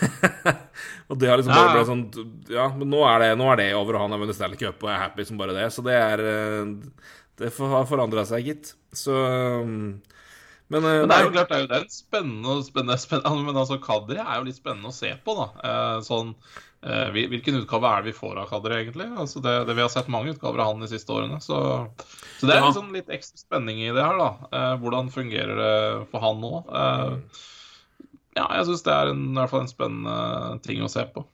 Og 1.11 1.19
det 1.19 1.29
har 1.29 1.39
liksom 1.39 1.55
bare 1.55 1.73
blitt 1.75 1.89
sånn 1.89 2.05
Ja, 2.51 2.69
men 2.75 2.89
nå 2.91 3.01
er 3.07 3.23
det, 3.23 3.29
nå 3.39 3.49
er 3.51 3.59
det 3.59 3.67
over, 3.75 3.97
og 3.97 4.05
han 4.05 4.15
har 4.15 4.21
vunnet 4.21 4.37
Stanley 4.37 4.59
Cup 4.59 4.83
og 4.83 4.91
er 4.91 5.01
happy 5.05 5.27
som 5.27 5.39
bare 5.39 5.55
det. 5.55 5.67
Så 5.75 5.83
det 5.85 5.97
er 5.99 6.23
Det 7.39 7.51
har 7.59 7.89
forandra 7.89 8.25
seg, 8.29 8.47
gitt. 8.47 8.73
Så 8.95 9.17
men, 10.71 10.83
men, 10.83 11.07
det 11.09 11.15
er 11.15 11.25
jo 11.25 11.31
klart, 11.33 11.49
det 11.49 11.57
er 11.57 11.63
jo 11.63 11.71
det 11.71 11.93
spennende, 11.93 12.53
spennende, 12.65 12.99
spennende 13.01 13.47
Men 13.47 13.59
altså, 13.61 13.79
Kadri 13.83 14.19
er 14.21 14.37
jo 14.39 14.45
litt 14.47 14.59
spennende 14.59 14.91
å 14.93 14.95
se 14.95 15.11
på, 15.25 15.35
da. 15.37 15.47
Eh, 15.69 15.97
sånn, 16.07 16.31
eh, 16.87 17.09
hvilken 17.13 17.59
utgave 17.61 17.89
er 17.89 18.03
det 18.03 18.13
vi 18.13 18.17
får 18.17 18.39
av 18.41 18.49
Kadri, 18.51 18.79
egentlig? 18.79 19.09
Altså, 19.11 19.43
det, 19.43 19.55
det, 19.67 19.75
vi 19.77 19.83
har 19.85 19.91
sett 19.93 20.11
mange 20.13 20.33
utgaver 20.33 20.63
av 20.63 20.71
han 20.71 20.85
de 20.85 20.89
siste 20.91 21.13
årene. 21.13 21.41
Så, 21.43 21.59
så 22.39 22.49
det 22.49 22.55
er 22.55 22.65
liksom 22.65 22.93
litt 22.95 23.11
ekstra 23.13 23.43
spenning 23.43 23.83
i 23.83 23.91
det 23.91 24.01
her, 24.01 24.17
da. 24.21 24.31
Eh, 24.49 24.73
hvordan 24.83 25.11
fungerer 25.13 25.59
det 25.59 25.75
for 26.13 26.25
han 26.25 26.41
nå? 26.41 26.53
Eh, 26.81 27.43
ja, 28.39 28.47
jeg 28.57 28.69
syns 28.71 28.87
det 28.87 28.95
er 28.95 29.13
en, 29.13 29.27
i 29.29 29.37
hvert 29.37 29.53
fall 29.53 29.65
en 29.67 29.73
spennende 29.75 30.61
ting 30.65 30.81
å 30.81 30.91
se 30.91 31.05
på. 31.13 31.27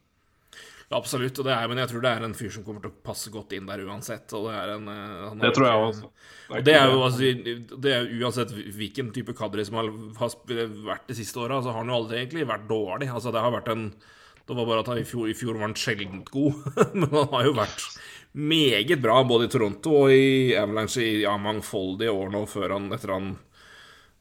Absolutt, 0.90 1.38
og 1.38 1.46
det 1.46 1.54
er, 1.54 1.68
men 1.70 1.78
jeg 1.84 1.92
tror 1.92 2.02
det 2.02 2.12
er 2.12 2.24
en 2.26 2.34
fyr 2.34 2.50
som 2.54 2.64
kommer 2.66 2.82
til 2.82 2.90
å 2.90 3.02
passe 3.06 3.30
godt 3.30 3.52
inn 3.54 3.68
der 3.70 3.84
uansett. 3.86 4.32
Og 4.34 4.48
det, 4.48 4.56
er 4.58 4.72
en, 4.74 4.88
har, 4.90 5.36
det 5.38 5.52
tror 5.54 5.68
jeg 5.68 5.82
også. 5.90 6.08
Og 6.50 6.64
det 6.66 6.74
er 6.74 6.90
jo 6.90 7.04
altså, 7.06 7.34
det 7.86 7.92
er 7.94 8.14
uansett 8.18 8.54
hvilken 8.78 9.12
type 9.14 9.36
kadri 9.38 9.66
som 9.68 9.78
har, 9.78 9.92
har 10.18 10.34
vært 10.88 11.12
de 11.12 11.18
siste 11.20 11.38
åra, 11.44 11.60
så 11.62 11.70
har 11.70 11.84
han 11.84 11.94
jo 11.94 12.00
aldri 12.00 12.24
egentlig 12.24 12.48
vært 12.50 12.66
dårlig. 12.72 13.12
Altså, 13.14 13.34
det 13.36 13.44
har 13.46 13.54
vært 13.54 13.70
en 13.76 13.92
Det 14.50 14.56
var 14.58 14.66
bare 14.66 14.82
at 14.82 14.88
han 14.90 14.98
i 14.98 15.06
fjor, 15.06 15.28
i 15.30 15.38
fjor 15.38 15.60
var 15.60 15.68
han 15.68 15.78
sjeldent 15.78 16.32
god, 16.34 16.64
men 16.98 17.12
han 17.14 17.30
har 17.36 17.46
jo 17.46 17.54
vært 17.60 17.84
meget 18.34 19.02
bra 19.02 19.20
både 19.30 19.46
i 19.46 19.52
Toronto 19.54 19.94
og 20.04 20.14
i 20.14 20.56
Avalanche 20.58 21.06
i 21.06 21.22
ja, 21.22 21.36
mangfoldige 21.38 22.14
år 22.14 22.34
nå, 22.34 22.42
før 22.50 22.74
han 22.80 22.90
etter 22.98 23.14
han 23.14 23.30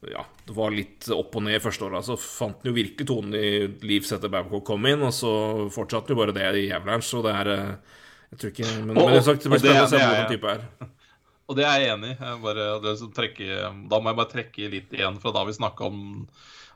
ja, 0.06 0.22
det 0.46 0.54
var 0.54 0.74
litt 0.74 1.08
opp 1.10 1.34
og 1.38 1.42
ned 1.46 1.58
i 1.58 1.62
første 1.62 1.88
året. 1.88 2.06
Så 2.06 2.18
fant 2.22 2.60
han 2.62 2.70
jo 2.70 2.76
virkelig 2.76 3.08
tonen 3.08 3.34
i 3.34 3.48
Leeds 3.82 4.12
etter 4.14 4.30
Babcock 4.32 4.66
kom 4.68 4.86
inn, 4.86 5.02
og 5.02 5.14
så 5.14 5.32
fortsatte 5.74 6.14
jo 6.14 6.20
bare 6.20 6.36
det 6.36 6.52
i 6.60 6.68
Avalanche. 6.74 7.16
Og 7.18 7.26
det 7.26 7.34
er 7.34 7.50
eh, 7.54 7.96
Jeg 8.28 8.38
tror 8.38 8.52
ikke 8.52 8.76
Men, 8.84 8.94
og, 8.96 9.10
men 9.10 9.26
sagt, 9.26 9.42
det 9.42 9.50
blir 9.54 9.64
spennende 9.64 9.88
å 9.88 9.90
se 9.90 10.04
hvordan 10.04 10.30
type 10.34 10.54
er. 10.54 10.70
Og 11.48 11.56
det 11.56 11.64
er 11.64 11.80
jeg 11.80 11.92
enig 11.94 12.10
i. 12.12 12.16
Da 12.20 12.34
må 12.36 14.10
jeg 14.10 14.18
bare 14.18 14.28
trekke 14.28 14.66
litt 14.68 14.90
igjen 14.92 15.14
fra 15.22 15.30
da 15.32 15.46
vi 15.48 15.54
snakka 15.56 15.86
om 15.86 16.00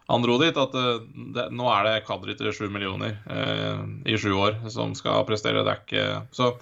han 0.09 0.23
dro 0.25 0.39
dit, 0.41 0.57
at 0.59 0.75
eh, 0.77 1.03
det, 1.37 1.49
nå 1.55 1.69
er 1.73 1.87
det 1.87 2.05
Kadri 2.09 2.35
til 2.37 2.53
sju 2.55 2.67
millioner 2.73 3.19
eh, 3.31 3.83
i 4.09 4.19
sju 4.19 4.33
år 4.35 4.59
som 4.73 4.97
skal 4.99 5.27
prestere. 5.29 5.63
Det 5.65 5.73
er 5.73 5.83
ikke 5.85 6.07
så 6.35 6.55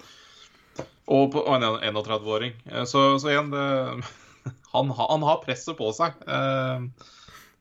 Og, 1.11 1.31
på, 1.33 1.41
og 1.41 1.55
en 1.57 1.95
31-åring. 1.95 2.53
Eh, 2.69 2.85
så, 2.87 3.17
så, 3.19 3.31
igjen, 3.31 3.49
det 3.51 3.65
han, 4.71 4.91
han, 4.95 5.23
har 5.27 5.41
presset 5.43 5.77
på 5.77 5.89
seg. 5.95 6.19
Eh, 6.27 6.85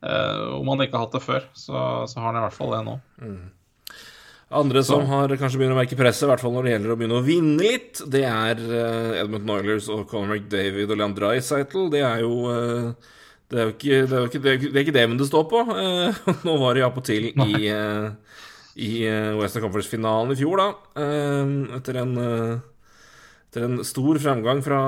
eh, 0.06 0.44
om 0.56 0.68
han 0.72 0.84
ikke 0.84 0.98
har 0.98 1.08
hatt 1.08 1.16
det 1.16 1.24
før, 1.24 1.48
så, 1.54 1.80
så 2.10 2.20
har 2.20 2.30
han 2.30 2.40
i 2.40 2.44
hvert 2.46 2.56
fall 2.56 2.76
det 2.76 2.84
nå. 2.86 2.98
Mm. 3.22 3.40
Andre 4.60 4.82
som 4.82 5.04
har 5.06 5.30
kanskje 5.38 5.60
begynner 5.60 5.76
å 5.76 5.78
merke 5.78 5.98
presset, 5.98 6.24
i 6.26 6.30
hvert 6.32 6.42
fall 6.42 6.56
når 6.56 6.66
det 6.66 6.72
gjelder 6.74 6.92
å 6.92 6.98
begynne 6.98 7.18
å 7.20 7.26
vinne 7.26 7.62
litt, 7.62 8.00
det 8.10 8.24
er 8.26 8.58
uh, 8.58 9.18
Edmund 9.20 9.52
Oilers 9.54 9.86
og 9.94 10.08
Conor 10.10 10.34
McDavid 10.34 10.90
og 10.90 10.98
Leon 10.98 11.14
Dreisaitl. 11.14 11.86
Det 11.92 12.02
er 12.02 12.24
jo 12.24 12.32
det, 12.50 13.60
er 13.60 13.68
jo 13.68 13.74
ikke, 13.76 14.00
det, 14.10 14.16
er 14.16 14.24
jo 14.24 14.30
ikke, 14.30 14.40
det, 14.42 14.56
er 14.72 14.82
ikke 14.82 14.96
det 14.98 15.06
men 15.06 15.20
det 15.20 15.28
står 15.30 15.46
på. 15.52 15.62
Nå 16.48 16.56
var 16.62 16.74
det 16.74 16.82
appåtil 16.86 17.30
i, 17.30 17.70
uh, 17.70 18.10
i 18.74 18.90
Western 19.38 19.68
Conference-finalen 19.68 20.34
i 20.34 20.40
fjor, 20.42 20.64
da. 20.64 21.06
etter 21.78 22.02
en 22.02 22.14
etter 23.50 23.66
en 23.66 23.80
stor 23.82 24.18
fremgang 24.22 24.60
fra 24.62 24.80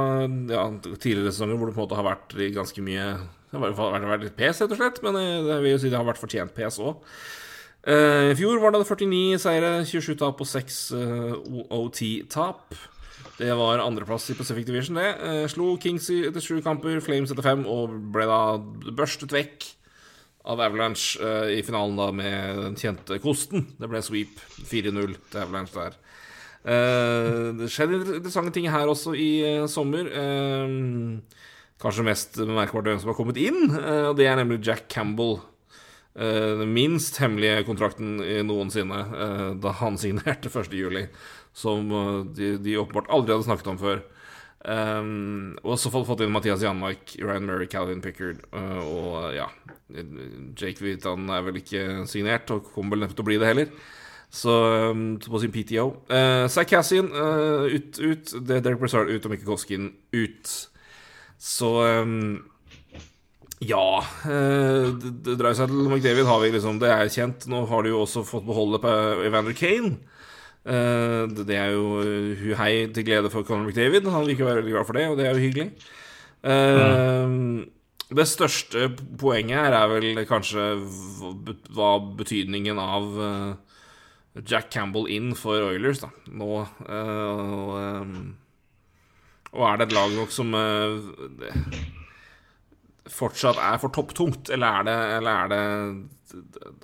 ja, 0.47 0.65
tidligere 1.03 1.33
sesonger 1.35 1.59
hvor 1.59 1.69
det 1.69 1.75
på 1.75 1.83
en 1.83 1.87
måte 1.89 1.99
har 1.99 2.07
vært 2.07 2.35
ganske 2.55 2.85
mye 2.87 3.07
Det 3.51 3.59
har 3.59 4.07
vært 4.07 4.23
litt 4.29 4.37
pes, 4.39 4.63
rett 4.63 4.71
og 4.71 4.79
slett, 4.79 5.01
men 5.03 5.19
eh, 5.19 5.43
det 5.49 5.57
vil 5.65 5.75
jo 5.75 5.81
si 5.83 5.91
det 5.91 5.99
har 5.99 6.07
vært 6.07 6.23
fortjent 6.23 6.55
pes 6.55 6.79
òg. 6.81 7.03
Uh, 7.83 8.31
I 8.31 8.37
fjor 8.39 8.61
var 8.63 8.71
det 8.71 8.85
49 8.87 9.41
seire, 9.43 9.71
27 9.83 10.15
tap 10.21 10.39
og 10.41 10.47
6 10.47 10.79
uh, 10.95 11.03
eh, 11.35 11.75
OT-tap. 11.75 12.77
Det 13.41 13.51
var 13.59 13.83
andreplass 13.83 14.29
i 14.31 14.37
Pacific 14.39 14.69
Division, 14.69 15.01
det. 15.03 15.11
Uh, 15.19 15.43
slo 15.51 15.75
Kings 15.83 16.07
etter 16.15 16.41
sju 16.41 16.63
kamper, 16.63 17.01
Flames 17.03 17.35
etter 17.35 17.45
fem, 17.45 17.67
og 17.67 17.99
ble 18.15 18.29
da 18.31 18.41
børstet 18.95 19.35
vekk 19.35 19.67
av 20.47 20.63
Avalanche 20.63 21.19
uh, 21.19 21.51
i 21.51 21.59
finalen 21.67 21.99
da 21.99 22.09
med 22.15 22.63
den 22.69 22.79
kjente 22.79 23.19
kosten. 23.21 23.67
Det 23.83 23.91
ble 23.91 24.01
sweep 24.07 24.39
4-0 24.71 25.19
til 25.19 25.43
Avalanche 25.43 25.75
der. 25.83 25.99
Uh, 26.63 27.51
det 27.59 27.67
skjedde 27.75 27.97
interessante 28.21 28.53
ting 28.55 28.69
her 28.71 28.91
også 28.91 29.17
i 29.19 29.31
uh, 29.43 29.69
sommer. 29.71 30.07
Uh, 30.07 31.41
kanskje 31.83 32.07
mest 32.07 32.39
bemerkbart 32.39 32.87
hvem 32.87 33.01
som 33.03 33.11
har 33.11 33.19
kommet 33.19 33.41
inn, 33.43 33.73
og 33.75 34.15
det 34.15 34.29
er 34.31 34.37
nemlig 34.39 34.61
Jack 34.63 34.85
Campbell. 34.93 35.41
den 36.15 36.71
minst 36.77 37.17
hemmelige 37.19 37.65
kontrakten 37.67 38.21
noensinne 38.47 39.01
da 39.59 39.73
han 39.81 39.97
signerte 40.03 40.47
1.7, 40.47 41.09
som 41.53 41.91
de, 42.37 42.53
de, 42.63 42.77
åpenbart 42.79 43.11
aldri 43.11 43.35
hadde 43.35 43.49
snakket 43.49 43.73
om 43.73 43.81
før. 43.81 44.05
Og 45.65 45.75
så 45.75 45.91
fått 45.91 46.23
inn 46.23 46.31
Mathias 46.31 46.63
Janmark, 46.63 47.17
Ryan 47.19 47.51
Murray, 47.51 47.67
Calvin 47.67 48.05
Pickard 48.05 48.45
og 48.53 49.35
ja 49.35 49.49
Jake 49.91 50.85
Vitan 50.85 51.27
er 51.35 51.43
vel 51.49 51.59
ikke 51.65 52.07
signert, 52.07 52.55
og 52.55 52.71
kommer 52.77 52.95
vel 52.95 53.09
neppe 53.09 53.19
til 53.19 53.27
å 53.27 53.31
bli 53.33 53.41
det 53.43 53.51
heller. 53.51 53.75
Så 54.33 54.53
um, 54.91 55.19
på 55.21 55.41
sin 55.43 55.53
PTO. 55.53 55.91
Uh, 56.09 56.17
eh, 56.17 56.47
Zack 56.49 56.71
Cassian 56.71 57.11
uh, 57.13 57.69
ut, 57.69 57.99
ut. 58.01 58.33
Det 58.41 58.57
er 58.57 58.63
Derek 58.65 58.81
Brassard 58.81 59.11
ut, 59.11 59.27
og 59.29 59.35
Mikkel 59.35 59.91
ut. 60.17 60.53
Så 61.43 61.69
um, 62.01 62.39
ja 63.63 64.01
uh, 64.01 64.89
Det 64.97 65.37
dreier 65.39 65.55
seg 65.59 65.69
til 65.71 65.91
McDavid, 65.91 66.25
har 66.27 66.41
vi 66.43 66.51
liksom 66.55 66.81
Det 66.81 66.89
er 66.91 67.13
kjent. 67.13 67.45
Nå 67.51 67.67
har 67.69 67.85
de 67.85 67.93
jo 67.93 68.01
også 68.07 68.25
fått 68.25 68.47
beholde 68.49 68.81
på 68.81 68.95
Evander 69.27 69.57
Kane. 69.59 69.99
Uh, 70.65 71.29
det 71.29 71.59
er 71.59 71.75
jo 71.75 72.01
hu 72.39 72.55
hei 72.57 72.87
til 72.95 73.05
glede 73.05 73.31
for 73.33 73.45
Conor 73.45 73.69
McDavid. 73.69 74.09
Han 74.09 74.25
liker 74.25 74.47
å 74.47 74.49
være 74.49 74.63
veldig 74.63 74.77
glad 74.79 74.89
for 74.89 74.97
det, 74.97 75.05
og 75.11 75.21
det 75.21 75.27
er 75.29 75.37
jo 75.37 75.45
hyggelig. 75.45 75.69
Uh, 76.41 77.29
mm. 77.29 77.61
Det 78.13 78.27
største 78.29 78.89
poenget 79.21 79.61
her 79.61 79.77
er 79.77 79.93
vel 79.93 80.25
kanskje 80.29 80.71
hva 81.77 81.93
betydningen 82.17 82.81
av 82.81 83.21
uh, 83.21 83.72
Jack 84.41 84.71
Campbell 84.73 85.11
inn 85.13 85.35
for 85.37 85.61
Oilers 85.69 86.01
da, 86.01 86.09
nå. 86.33 86.53
Uh, 86.87 87.53
og, 87.53 87.73
um, 87.77 88.15
og, 89.53 89.65
er 89.69 89.81
det 89.81 89.91
et 89.91 89.97
lag 89.99 90.15
nok 90.17 90.33
som 90.33 90.55
uh, 90.57 91.51
fortsatt 93.13 93.61
er 93.61 93.81
for 93.83 93.93
topptungt, 93.93 94.49
eller 94.55 94.81
er 94.81 94.89
det, 94.89 94.99
eller 95.19 95.45
er 95.45 95.53
det 95.53 95.63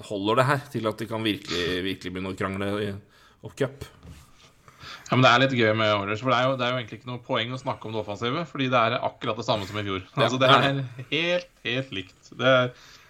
Holder 0.05 0.37
det 0.37 0.45
her 0.45 0.65
til 0.69 0.87
at 0.91 0.99
de 1.01 1.07
kan 1.09 1.23
virkelig, 1.25 1.79
virkelig 1.81 2.11
begynne 2.13 2.35
å 2.35 2.37
krangle 2.37 2.67
i 2.85 2.89
cup? 3.57 3.87
Ja, 5.09 5.17
men 5.17 5.25
Det 5.25 5.31
er 5.31 5.41
litt 5.41 5.55
gøy 5.57 5.71
med 5.73 5.95
Oilers, 5.95 6.21
for 6.21 6.35
det 6.35 6.37
er, 6.37 6.51
jo, 6.51 6.57
det 6.61 6.67
er, 6.67 6.75
jo, 6.75 6.81
egentlig 6.83 6.99
ikke 7.01 7.09
noe 7.09 7.23
poeng 7.25 7.55
å 7.57 7.61
snakke 7.63 7.89
om 7.89 7.95
det 7.95 8.03
offensive. 8.03 8.43
Fordi 8.51 8.67
det 8.69 8.83
er 8.83 8.99
akkurat 8.99 9.41
det 9.41 9.47
samme 9.47 9.65
som 9.65 9.79
i 9.81 9.85
fjor. 9.87 10.03
Altså, 10.19 10.41
det 10.43 10.51
er 10.53 10.83
helt, 11.15 11.49
helt 11.65 11.95
likt. 11.97 12.29
Det 12.37 12.51
er 12.51 12.69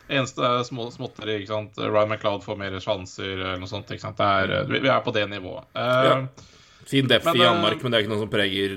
Eneste 0.08 0.44
er 0.44 0.62
små, 0.64 0.86
småtteri. 0.94 1.38
ikke 1.42 1.52
sant? 1.52 1.76
Ryan 1.78 2.08
McLeod 2.14 2.44
får 2.44 2.56
mer 2.60 2.76
sjanser 2.80 3.34
eller 3.34 3.58
noe 3.60 3.68
sånt. 3.68 3.90
ikke 3.92 4.06
sant? 4.06 4.16
Det 4.16 4.24
er, 4.24 4.70
vi, 4.70 4.80
er 4.88 5.02
på 5.04 5.12
det 5.16 5.26
nivået. 5.30 5.68
Eh, 5.76 6.04
Ja. 6.08 6.20
Fin 6.88 7.04
def 7.04 7.26
i 7.26 7.28
Anmark, 7.28 7.42
Janmark, 7.44 7.82
men 7.82 7.92
det 7.92 7.98
er 7.98 8.04
ikke 8.06 8.12
noe 8.14 8.22
som 8.22 8.30
preger 8.32 8.76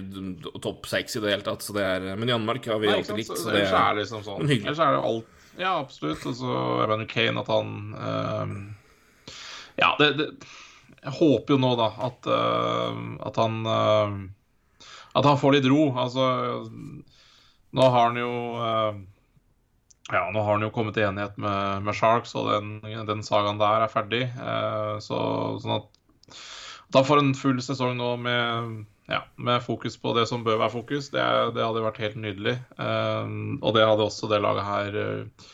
topp 0.60 0.88
seks 0.92 1.14
i 1.16 1.22
det 1.24 1.30
hele 1.32 1.46
tatt. 1.46 1.64
Så 1.64 1.72
det 1.78 1.86
er, 1.88 2.10
men 2.20 2.28
Janmark 2.28 2.66
har 2.68 2.82
vi 2.82 2.90
Nei, 2.90 2.98
alltid 3.00 3.22
likt. 3.22 3.30
Så, 3.32 3.38
Så 3.40 3.54
det 3.56 3.62
er 3.64 3.78
er, 3.80 3.96
liksom 4.02 4.26
sånn. 4.26 4.44
Ellers 4.52 4.82
er 4.84 4.98
det 4.98 5.04
alt 5.12 5.56
Ja, 5.62 5.78
absolutt. 5.80 6.26
Og 6.28 6.36
så 6.36 6.58
Evan 6.84 7.06
Kane, 7.08 7.40
at 7.40 7.48
han 7.48 7.72
uh, 7.96 9.32
Ja, 9.80 9.94
det, 10.02 10.10
det 10.20 10.28
Jeg 11.06 11.14
håper 11.22 11.56
jo 11.56 11.60
nå, 11.64 11.72
da, 11.80 11.88
at, 12.10 12.28
uh, 12.28 13.00
at 13.32 13.40
han 13.40 13.58
uh, 13.64 14.20
At 15.16 15.32
han 15.32 15.40
får 15.40 15.56
litt 15.62 15.72
ro. 15.72 15.94
Altså 15.96 16.28
Nå 17.72 17.88
har 17.96 18.10
han 18.10 18.18
jo 18.20 18.32
eh, 18.60 18.98
ja, 20.12 20.24
nå 20.34 20.44
har 20.44 20.58
han 20.58 20.66
jo 20.66 20.72
kommet 20.76 20.98
til 20.98 21.08
enighet 21.08 21.38
med, 21.42 21.86
med 21.88 21.98
Sharks, 21.98 22.36
og 22.40 22.52
den, 22.52 22.80
den 23.08 23.24
sagaen 23.26 23.62
der 23.62 23.86
er 23.86 23.92
ferdig. 23.92 24.26
Eh, 24.28 24.96
så, 25.04 25.20
sånn 25.64 25.78
at 25.80 26.42
da 26.92 27.06
får 27.08 27.22
en 27.22 27.34
full 27.38 27.62
sesong 27.64 27.96
nå 28.00 28.12
med, 28.20 28.76
ja, 29.12 29.24
med 29.40 29.64
fokus 29.64 29.96
på 30.02 30.12
det 30.18 30.28
som 30.28 30.44
bør 30.44 30.60
være 30.66 30.76
fokus, 30.76 31.10
det, 31.14 31.24
det 31.56 31.64
hadde 31.64 31.86
vært 31.88 32.02
helt 32.04 32.20
nydelig. 32.20 32.58
Eh, 32.78 33.34
og 33.62 33.76
det 33.78 33.88
hadde 33.88 34.08
også 34.08 34.32
det 34.32 34.42
laget 34.44 34.68
her 34.68 35.02
eh, 35.06 35.50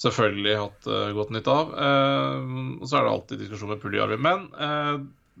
selvfølgelig 0.00 0.56
hatt 0.60 0.88
uh, 0.90 1.10
godt 1.16 1.32
nytte 1.34 1.52
av. 1.52 1.72
Eh, 1.86 2.50
og 2.80 2.84
så 2.88 2.98
er 2.98 3.06
det 3.06 3.14
alltid 3.14 3.42
diskusjon 3.42 3.72
med 3.72 3.80
Puljärvi. 3.82 4.18
Men 4.20 4.46
eh, 4.52 4.94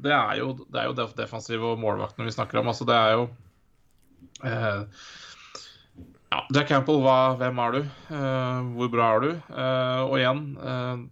det, 0.06 0.14
er 0.16 0.40
jo, 0.40 0.52
det 0.64 0.80
er 0.80 0.90
jo 0.90 1.12
defensiv 1.18 1.66
og 1.72 1.80
målvaktene 1.82 2.28
vi 2.28 2.34
snakker 2.34 2.62
om. 2.62 2.72
Altså, 2.72 2.88
det 2.88 2.96
er 2.96 3.16
jo 3.16 3.28
ja, 6.32 6.40
Jack 6.54 6.70
Campbell, 6.70 7.02
hva, 7.04 7.36
hvem 7.38 7.60
er 7.62 7.76
du? 7.76 7.82
Uh, 8.10 8.66
hvor 8.76 8.90
bra 8.92 9.10
er 9.14 9.22
du? 9.22 9.30
Uh, 9.50 10.00
og 10.08 10.16
igjen 10.18 10.42
uh, 10.58 11.04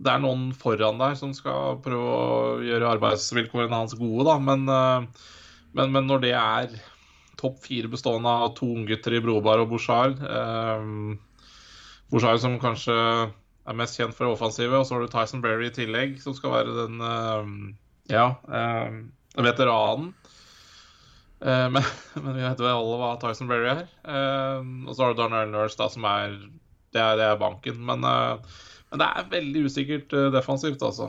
det 0.00 0.12
er 0.14 0.22
noen 0.22 0.48
foran 0.56 1.00
der 1.00 1.16
som 1.18 1.34
skal 1.36 1.78
prøve 1.84 2.14
å 2.14 2.28
gjøre 2.64 2.94
arbeidsvilkårene 2.96 3.82
hans 3.82 3.96
gode, 4.00 4.24
da. 4.30 4.38
Men, 4.40 4.64
men, 5.76 5.90
men 5.92 6.06
når 6.08 6.22
det 6.24 6.30
er 6.38 6.78
topp 7.36 7.58
fire 7.66 7.90
bestående 7.92 8.32
av 8.32 8.54
to 8.56 8.70
unggutter 8.78 9.18
i 9.18 9.20
Brobar 9.20 9.60
og 9.60 9.68
Bouchard 9.74 10.22
Bouchard 12.08 12.40
som 12.40 12.56
kanskje 12.62 12.96
er 12.96 13.76
mest 13.76 14.00
kjent 14.00 14.16
for 14.16 14.32
offensive, 14.32 14.72
og 14.72 14.88
så 14.88 14.96
har 14.96 15.04
du 15.04 15.12
Tyson 15.12 15.44
Berry 15.44 15.68
i 15.68 15.76
tillegg, 15.76 16.16
som 16.24 16.32
skal 16.38 16.56
være 16.56 16.78
den 16.78 17.76
ja, 18.08 18.24
veteranen. 19.36 20.14
Eh, 21.40 21.68
men, 21.70 21.82
men 22.22 22.34
vi 22.36 22.42
vet 22.44 22.60
jo 22.60 22.68
alle 22.68 22.98
hva 23.00 23.14
Tyson 23.20 23.48
Berry 23.50 23.70
er. 23.72 23.86
Eh, 24.04 24.58
og 24.86 24.92
så 24.94 25.04
har 25.04 25.14
du 25.14 25.22
Darnell 25.22 25.52
Nurse, 25.52 25.78
da, 25.80 25.88
som 25.92 26.06
er 26.08 26.36
Det 26.90 27.00
er, 27.00 27.16
det 27.20 27.28
er 27.28 27.40
banken. 27.40 27.80
Men 27.86 28.04
eh, 28.04 28.58
men 28.90 28.98
det 28.98 29.06
er 29.06 29.26
veldig 29.30 29.60
usikkert 29.70 30.14
defensivt, 30.34 30.80
altså. 30.82 31.04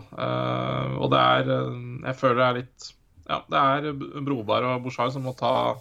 Og 1.02 1.08
det 1.10 1.18
er 1.18 1.48
Jeg 1.50 2.14
føler 2.20 2.36
det 2.38 2.44
er 2.46 2.58
litt 2.60 2.90
Ja, 3.26 3.40
det 3.50 3.62
er 3.62 4.20
Broberg 4.22 4.68
og 4.70 4.84
Bushar 4.84 5.10
som 5.10 5.26
må 5.26 5.34
ta, 5.34 5.80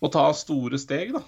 må 0.00 0.08
ta 0.08 0.22
store 0.32 0.80
steg, 0.80 1.12
da. 1.12 1.20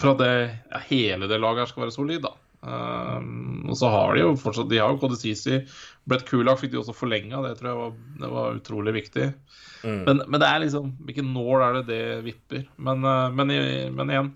for 0.00 0.10
at 0.10 0.18
det, 0.18 0.34
ja, 0.72 0.80
hele 0.88 1.30
det 1.30 1.38
laget 1.38 1.62
her 1.62 1.70
skal 1.70 1.84
være 1.84 1.94
solid, 1.94 2.26
da. 2.26 2.34
Og 2.60 3.76
så 3.78 3.88
har 3.88 4.10
de 4.12 4.20
jo 4.20 4.34
fortsatt 4.36 4.68
De 4.68 4.76
har 4.82 4.92
jo 4.92 4.98
Kodesisi. 5.00 5.62
Brett 6.04 6.26
Kulak 6.28 6.60
fikk 6.60 6.74
de 6.74 6.80
også 6.82 6.92
forlenga, 6.92 7.40
det 7.46 7.54
tror 7.56 7.70
jeg 7.70 7.78
var, 7.78 7.94
det 8.20 8.30
var 8.34 8.58
utrolig 8.58 8.94
viktig. 8.98 9.28
Mm. 9.80 10.00
Men, 10.04 10.22
men 10.26 10.42
det 10.42 10.48
er 10.48 10.60
liksom 10.60 10.90
Hvilken 11.08 11.30
nål 11.32 11.64
er 11.64 11.78
det 11.78 11.84
det 11.88 12.02
vipper? 12.26 12.66
Men, 12.76 13.00
men, 13.36 13.54
men 13.96 14.12
igjen, 14.12 14.32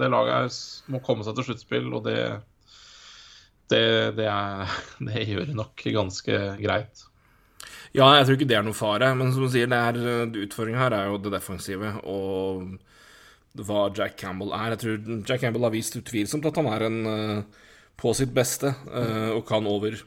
det 0.00 0.10
laget 0.10 0.56
må 0.90 1.02
komme 1.06 1.26
seg 1.26 1.38
til 1.38 1.50
sluttspill, 1.50 1.92
og 1.94 2.08
det 2.08 2.18
det, 3.70 4.16
det, 4.18 4.26
er, 4.26 4.66
det, 5.06 5.24
gjør 5.28 5.48
det 5.50 5.56
nok 5.58 5.86
ganske 5.94 6.42
greit. 6.60 7.06
Ja, 7.94 8.06
jeg 8.14 8.26
tror 8.26 8.36
ikke 8.36 8.48
det 8.50 8.58
er 8.58 8.66
noen 8.66 8.78
fare, 8.78 9.10
men 9.18 9.32
som 9.34 9.46
du 9.46 9.50
sier, 9.50 9.70
utfordringa 10.44 10.84
her 10.84 10.94
er 10.94 11.10
jo 11.10 11.18
det 11.22 11.32
defensive 11.34 11.96
og 12.06 12.76
hva 13.58 13.88
Jack 13.96 14.16
Campbell 14.20 14.52
er. 14.54 14.74
Jeg 14.74 14.82
tror 14.84 15.24
Jack 15.26 15.42
Campbell 15.42 15.66
har 15.66 15.74
vist 15.74 15.98
utvilsomt 15.98 16.46
at 16.46 16.60
han 16.60 16.70
er 16.70 16.86
en 16.86 16.98
på 18.00 18.12
sitt 18.16 18.30
beste 18.32 18.70
og 19.34 19.42
kan 19.48 19.66
over 19.68 19.98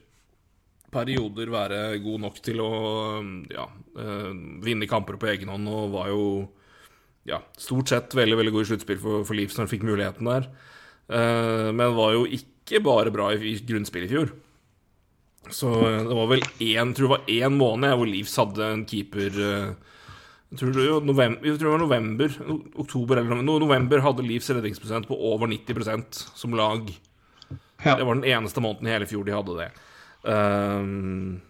perioder 0.93 1.51
være 1.53 1.81
god 2.01 2.23
nok 2.23 2.39
til 2.45 2.61
å 2.63 2.71
ja, 3.51 3.67
vinne 4.63 4.89
kamper 4.89 5.17
på 5.21 5.29
egen 5.33 5.51
hånd, 5.53 5.69
og 5.69 5.93
var 5.93 6.09
jo 6.09 6.23
ja, 7.29 7.41
stort 7.59 7.91
sett 7.91 8.15
veldig 8.17 8.39
veldig 8.39 8.53
god 8.55 8.65
i 8.65 8.69
sluttspill 8.71 9.01
for, 9.01 9.27
for 9.27 9.37
Leeds 9.37 9.57
når 9.57 9.65
han 9.65 9.71
fikk 9.73 9.85
muligheten 9.89 10.29
der. 10.29 10.49
Men 11.73 11.97
var 11.97 12.15
jo 12.15 12.25
ikke 12.39 12.81
bare 12.85 13.13
bra 13.13 13.29
i 13.35 13.55
grunnspill 13.67 14.07
i 14.07 14.11
fjor. 14.11 14.33
Så 15.51 15.69
det 16.07 16.15
var 16.15 16.29
vel 16.31 16.45
én, 16.63 16.93
tror 16.95 17.09
jeg 17.09 17.13
var 17.13 17.31
én 17.35 17.57
måned 17.59 17.97
hvor 17.99 18.07
Leeds 18.07 18.37
hadde 18.39 18.69
en 18.69 18.85
keeper 18.87 19.41
Jeg 20.53 20.59
tror 20.59 20.75
det 20.75 20.83
var 20.85 21.05
november, 21.07 21.47
jeg 21.47 21.57
tror 21.57 21.65
det 21.65 21.73
var 21.73 21.81
november 21.81 22.35
oktober 22.83 23.17
eller 23.17 23.39
noe. 23.41 23.61
november 23.63 24.03
hadde 24.05 24.25
Leeds 24.25 24.51
redningsprosent 24.53 25.07
på 25.09 25.17
over 25.31 25.49
90% 25.49 26.19
som 26.37 26.53
lag. 26.53 26.91
Ja. 27.81 27.95
Det 27.97 28.05
var 28.05 28.19
den 28.19 28.27
eneste 28.29 28.61
måneden 28.61 28.85
i 28.85 28.93
hele 28.93 29.07
fjor 29.09 29.25
de 29.25 29.33
hadde 29.33 29.55
det. 29.57 29.71
Um, 30.29 31.41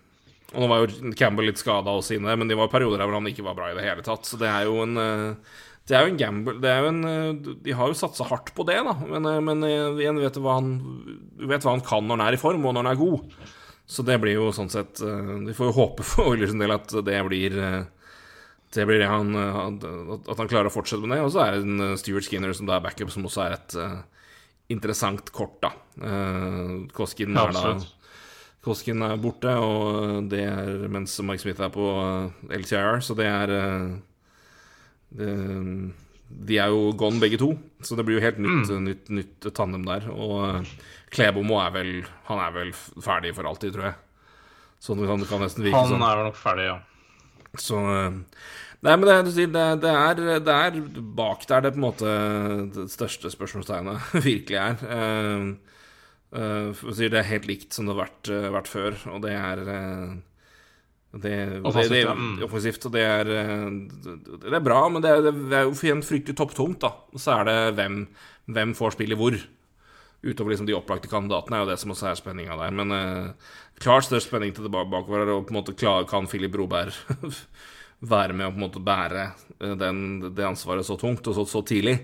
og 0.54 0.64
nå 0.64 0.70
var 0.72 0.86
jo 0.86 1.12
Campbell 1.20 1.50
litt 1.50 1.60
skada 1.60 1.92
også 1.92 2.16
inne, 2.16 2.38
men 2.40 2.48
det 2.48 2.56
var 2.56 2.72
perioder 2.72 3.04
hvor 3.04 3.18
han 3.18 3.28
ikke 3.28 3.44
var 3.44 3.58
bra 3.58 3.74
i 3.74 3.76
det 3.76 3.84
hele 3.84 4.06
tatt. 4.06 4.24
Så 4.30 4.40
det 4.40 4.48
er 4.48 4.70
jo 4.70 4.80
en 4.86 4.96
det 5.84 5.98
er 5.98 6.06
jo 6.06 6.14
en 6.14 6.20
gamble 6.22 6.54
det 6.64 6.74
jo 6.80 6.92
en, 6.94 7.02
De 7.60 7.74
har 7.76 7.90
jo 7.92 7.98
satsa 8.00 8.24
hardt 8.30 8.54
på 8.56 8.64
det, 8.70 8.78
da. 8.88 8.94
Men, 9.04 9.28
men 9.44 9.66
igjen 9.68 10.22
vet 10.22 10.40
hva 10.40 10.62
han 10.62 10.78
vet 11.44 11.66
hva 11.66 11.74
han 11.76 11.84
kan 11.84 12.08
når 12.08 12.16
han 12.22 12.24
er 12.30 12.38
i 12.38 12.40
form, 12.40 12.64
og 12.64 12.78
når 12.78 12.86
han 12.86 12.94
er 12.94 13.02
god. 13.02 13.36
Så 13.84 14.06
det 14.08 14.16
blir 14.24 14.38
jo 14.40 14.54
sånn 14.56 14.72
sett 14.72 15.02
Vi 15.04 15.54
får 15.58 15.68
jo 15.68 15.76
håpe 15.76 16.06
for 16.08 16.32
Oilers 16.32 16.56
del 16.56 16.72
at 16.72 16.94
det 17.04 17.20
blir 17.28 17.60
Det 18.74 18.86
blir 18.90 19.02
det 19.02 19.10
han 19.10 19.36
At 19.38 20.40
han 20.40 20.50
klarer 20.50 20.70
å 20.70 20.74
fortsette 20.74 21.06
med 21.06 21.18
det. 21.18 21.24
Og 21.26 21.34
så 21.36 21.44
er 21.44 21.56
det 21.56 21.66
en 21.66 21.98
Stuart 22.00 22.26
Skinner 22.26 22.56
som 22.58 22.70
da 22.70 22.78
er 22.78 22.86
backup, 22.86 23.12
som 23.14 23.26
også 23.30 23.46
er 23.46 23.58
et 23.58 23.76
interessant 24.74 25.28
kort, 25.36 25.60
da. 25.62 25.74
Koskin 26.96 27.36
er 27.38 27.54
da 27.54 27.76
Koskin 28.64 29.04
er 29.04 29.20
borte, 29.20 29.52
og 29.60 30.30
det 30.32 30.46
er 30.48 30.86
mens 30.88 31.18
Mike 31.20 31.44
Smith 31.44 31.62
er 31.62 31.72
på 31.74 31.84
LCIR, 32.48 33.02
så 33.04 33.16
det 33.20 33.28
er 33.28 33.52
det, 35.14 35.28
de 36.48 36.58
er 36.58 36.72
jo 36.72 36.94
gone 36.98 37.20
begge 37.22 37.38
to, 37.42 37.52
så 37.84 37.98
det 38.00 38.06
blir 38.08 38.18
jo 38.18 38.24
helt 38.24 38.40
nytt, 38.42 38.72
mm. 38.72 38.86
nytt, 38.88 39.12
nytt 39.14 39.50
tandem 39.56 39.84
der. 39.86 40.08
Og 40.10 40.64
Klebomo 41.14 41.60
er 41.62 41.76
vel 41.76 41.92
Han 42.30 42.40
er 42.42 42.56
vel 42.56 42.72
ferdig 42.74 43.36
for 43.38 43.50
alltid, 43.50 43.76
tror 43.76 43.92
jeg. 43.92 44.00
Sånn 44.84 45.04
kan, 45.06 45.22
det 45.22 45.30
kan 45.30 45.44
nesten 45.44 45.64
virke 45.64 45.78
Han 45.78 45.94
sånn. 45.94 46.08
er 46.08 46.20
vel 46.20 46.28
nok 46.32 46.40
ferdig, 46.40 46.66
ja. 46.72 46.80
Så 47.62 47.78
Nei, 48.84 48.96
men 49.00 49.08
det, 49.08 49.14
du 49.24 49.32
sier, 49.32 49.48
det, 49.48 49.62
det, 49.84 49.92
er, 49.96 50.20
det 50.44 50.54
er 50.54 50.80
bak 51.16 51.46
der 51.48 51.62
det 51.64 51.70
på 51.72 51.80
en 51.80 51.86
måte 51.86 52.16
det 52.76 52.90
største 52.92 53.30
spørsmålstegnet 53.32 54.10
virkelig 54.28 54.60
er. 54.60 54.76
Uh, 54.84 55.54
uh, 56.36 56.84
sier, 56.92 57.14
det 57.14 57.22
er 57.22 57.30
helt 57.30 57.48
likt 57.48 57.72
som 57.78 57.88
det 57.88 57.96
har 57.96 58.02
vært, 58.04 58.32
uh, 58.34 58.50
vært 58.58 58.68
før, 58.72 58.98
og 59.14 59.24
det 59.24 59.32
er 59.40 59.64
det, 59.64 59.80
Offensivt, 61.64 62.10
Mm. 62.18 62.40
offensivt, 62.48 62.86
og 62.90 62.94
det 62.96 63.04
er, 63.06 63.28
det 63.30 64.54
er 64.58 64.64
bra, 64.66 64.80
men 64.90 65.04
det 65.06 65.12
er, 65.14 65.28
det 65.30 65.58
er 65.60 65.68
jo 65.68 65.76
igjen 65.78 66.02
fryktelig 66.04 66.36
topptungt, 66.40 66.80
da. 66.82 66.90
Så 67.22 67.36
er 67.38 67.44
det 67.46 67.58
hvem, 67.78 68.00
hvem 68.50 68.74
får 68.76 68.96
spille 68.98 69.16
hvor. 69.20 69.38
Utover 70.24 70.54
liksom 70.56 70.66
de 70.66 70.74
opplagte 70.74 71.12
kandidatene 71.12 71.60
er 71.60 71.64
jo 71.64 71.70
det 71.70 71.78
som 71.82 71.94
også 71.94 72.08
er 72.10 72.18
spenninga 72.18 72.58
der. 72.58 72.74
Men 72.74 72.96
klart 73.84 74.08
størst 74.08 74.30
spenning 74.32 74.56
til 74.56 74.66
det 74.66 74.72
bak- 74.74 74.90
bakover, 74.90 75.28
og 75.36 75.46
på 75.46 75.54
en 75.54 75.60
måte 75.60 75.76
klar, 75.78 76.08
kan 76.10 76.26
Filip 76.32 76.56
Broberg 76.56 76.96
være 78.04 78.36
med 78.36 78.48
å 78.48 78.54
på 78.54 78.60
en 78.60 78.66
måte 78.66 78.84
bære 78.84 79.26
eh, 79.60 79.76
den, 79.80 80.00
det 80.36 80.48
ansvaret 80.48 80.86
så 80.88 80.98
tungt 81.00 81.28
og 81.30 81.38
så, 81.38 81.46
så 81.50 81.64
tidlig. 81.68 81.98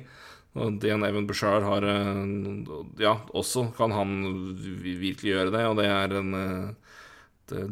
Og 0.57 0.79
Dean 0.81 1.03
Evan 1.05 1.27
Bashar 1.29 1.65
har 1.65 1.85
eh, 1.85 2.21
Ja, 3.03 3.17
også 3.37 3.69
kan 3.77 3.93
han 3.95 4.13
virkelig 4.55 5.35
gjøre 5.35 5.53
det, 5.55 5.65
og 5.69 5.79
det 5.79 5.89
er 5.89 6.15
en 6.21 6.37
eh, 6.37 6.93
det, 7.49 7.63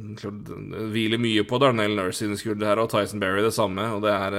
det 0.48 0.88
hviler 0.90 1.22
mye 1.22 1.44
på 1.46 1.60
Darnell 1.62 1.94
Nurse 1.94 2.24
sine 2.24 2.38
skuldre 2.40 2.66
her, 2.66 2.80
og 2.82 2.90
Tyson 2.90 3.22
Berry 3.22 3.44
det 3.46 3.54
samme, 3.54 3.84
og 3.94 4.02
det 4.02 4.14
er 4.16 4.38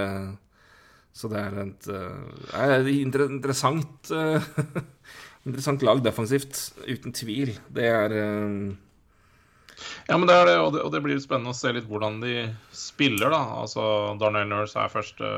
Så 1.15 1.31
det 1.31 1.39
er 1.39 1.61
et 1.63 1.87
et 2.59 3.21
interessant 3.29 4.11
Interessant 5.47 5.85
lag 5.87 6.03
defensivt, 6.03 6.59
uten 6.91 7.15
tvil. 7.15 7.55
Det 7.71 7.87
er 7.87 8.17
Ja, 10.09 10.17
men 10.17 10.25
det 10.25 10.35
er 10.39 10.47
det, 10.49 10.57
og 10.65 10.73
det, 10.73 10.83
og 10.87 10.93
det 10.95 11.03
blir 11.05 11.19
spennende 11.21 11.53
å 11.53 11.57
se 11.57 11.69
litt 11.77 11.89
hvordan 11.89 12.23
de 12.23 12.47
spiller, 12.73 13.29
da. 13.29 13.43
Altså, 13.61 13.83
Darnell 14.21 14.49
Nurse 14.49 14.81
er 14.81 14.93
første 14.93 15.33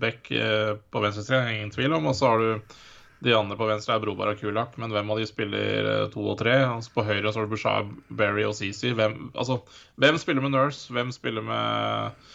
back 0.00 0.30
på 0.30 0.76
på 0.96 1.02
venstresida, 1.04 1.42
ingen 1.52 1.72
tvil 1.74 1.92
om. 1.92 2.08
Og 2.08 2.16
så 2.16 2.30
har 2.30 2.40
du 2.40 2.76
de 3.24 3.32
andre 3.32 3.56
på 3.56 3.68
venstre 3.68 3.94
er 3.96 4.02
Broberg 4.02 4.36
og 4.36 4.42
Kulak, 4.42 4.74
men 4.80 4.92
hvem 4.92 5.12
av 5.12 5.20
de 5.20 5.26
spiller 5.28 5.88
eh, 5.88 6.08
to 6.12 6.24
og 6.28 6.36
tre? 6.40 6.56
Altså, 6.66 6.92
på 6.92 7.04
høyre 7.06 7.30
så 7.30 7.40
har 7.40 7.46
du 7.46 7.52
Bushar, 7.54 7.86
Berry 8.08 8.44
og 8.44 8.56
Sisi. 8.58 8.92
Hvem, 8.96 9.30
altså, 9.34 9.60
hvem 10.00 10.18
spiller 10.20 10.44
med 10.44 10.52
Nurse? 10.52 10.92
Hvem 10.92 11.12
spiller 11.16 11.44
med 11.46 12.26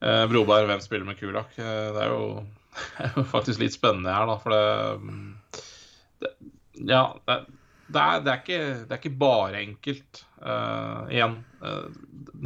eh, 0.00 0.24
Broberg? 0.30 0.68
Hvem 0.70 0.84
spiller 0.84 1.08
med 1.08 1.20
Kulak? 1.20 1.52
Eh, 1.60 1.84
det, 1.96 2.06
er 2.06 2.14
jo, 2.14 2.46
det 2.96 3.10
er 3.10 3.20
jo 3.20 3.26
faktisk 3.32 3.64
litt 3.64 3.76
spennende 3.76 4.14
her, 4.14 4.28
da, 4.30 4.38
for 4.40 4.56
det, 4.56 6.24
det 6.24 6.34
Ja, 6.88 7.04
det, 7.28 7.42
det, 7.88 8.00
er, 8.00 8.24
det, 8.24 8.32
er 8.32 8.40
ikke, 8.42 8.64
det 8.84 8.94
er 8.94 9.00
ikke 9.00 9.20
bare 9.20 9.62
enkelt. 9.62 10.24
Uh, 10.38 11.08
igjen. 11.12 11.38
Uh, 11.62 11.86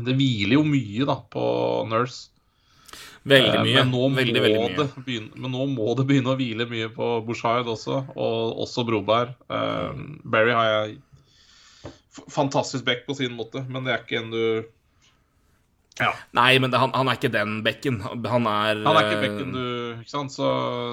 det 0.06 0.16
hviler 0.18 0.56
jo 0.56 0.66
mye 0.66 1.08
da 1.08 1.18
på 1.32 1.46
Nurse. 1.90 2.28
Veldig 3.28 3.62
mye. 3.62 3.78
Men 3.78 3.92
nå, 3.94 4.02
veldig, 4.16 4.42
veldig 4.42 4.60
mye. 4.62 4.86
Begynne, 5.06 5.32
men 5.38 5.54
nå 5.54 5.66
må 5.70 5.92
det 5.98 6.06
begynne 6.08 6.32
å 6.32 6.38
hvile 6.38 6.66
mye 6.70 6.90
på 6.94 7.14
Bushard 7.26 7.70
også, 7.70 8.00
og 8.16 8.62
også 8.64 8.86
Broberg. 8.88 9.34
Uh, 9.46 9.94
Barry 10.26 10.54
har 10.56 10.70
jeg 10.72 11.00
fantastisk 12.30 12.84
back 12.84 13.06
på 13.06 13.16
sin 13.16 13.34
måte, 13.36 13.62
men 13.68 13.86
det 13.86 13.94
er 13.94 14.02
ikke 14.02 14.22
en 14.22 14.32
du 14.34 14.42
Ja. 16.00 16.08
Nei, 16.32 16.54
men 16.58 16.70
det, 16.72 16.78
han, 16.80 16.92
han 16.96 17.08
er 17.10 17.18
ikke 17.18 17.28
den 17.34 17.58
bekken. 17.66 17.98
Han 18.00 18.46
er 18.48 18.78
Han 18.80 18.96
er 18.96 19.04
ikke 19.04 19.18
eh, 19.18 19.24
bekken 19.26 19.50
du 19.52 19.64
ikke 20.00 20.08
sant? 20.14 20.32
Så, 20.32 20.46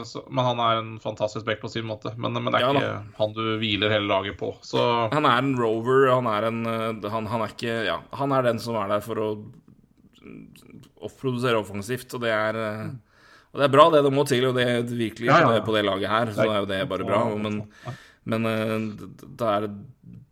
så, 0.09 0.25
Men 0.27 0.43
han 0.49 0.59
er 0.59 0.81
en 0.81 0.89
fantastisk 0.99 1.45
bekk 1.47 1.61
på 1.63 1.71
sin 1.71 1.87
måte. 1.87 2.11
Men, 2.19 2.35
men 2.35 2.51
det 2.51 2.59
er 2.59 2.65
Ja, 2.67 2.73
da. 2.75 2.81
ikke 2.81 3.21
han 3.21 3.35
du 3.37 3.41
hviler 3.61 3.93
hele 3.95 4.09
laget 4.11 4.35
på. 4.41 4.51
Så 4.67 4.83
Han 5.13 5.25
er 5.29 5.37
en 5.39 5.53
rover, 5.59 6.09
han 6.11 6.27
er 6.27 6.49
en 6.49 6.59
eh, 6.67 7.09
han, 7.15 7.29
han 7.31 7.45
er 7.47 7.55
ikke 7.55 7.77
Ja, 7.87 7.99
han 8.19 8.35
er 8.35 8.43
den 8.49 8.59
som 8.59 8.75
er 8.81 8.91
der 8.91 9.05
for 9.05 9.23
å 9.23 9.29
opprodusere 11.07 11.59
offensivt, 11.61 12.11
og 12.17 12.23
det 12.25 12.31
er 12.35 12.57
eh, 12.59 12.83
Og 13.53 13.61
det 13.61 13.65
er 13.65 13.73
bra, 13.73 13.87
det 13.93 14.03
det 14.05 14.11
må 14.13 14.25
til, 14.29 14.45
og 14.51 14.57
det 14.59 14.67
virkelig 14.91 15.29
Ja, 15.31 15.39
ja, 15.47 15.61
på 15.65 15.73
det- 15.73 15.85
laget 15.87 16.09
her, 16.11 16.33
så 16.35 16.43
det 16.43 16.51
er 16.53 16.59
jo 16.59 16.69
det 16.69 16.81
bare 16.91 17.07
bra. 17.07 17.21
Men, 17.39 17.63
men 18.28 18.45
det 18.45 19.47
er 19.47 19.70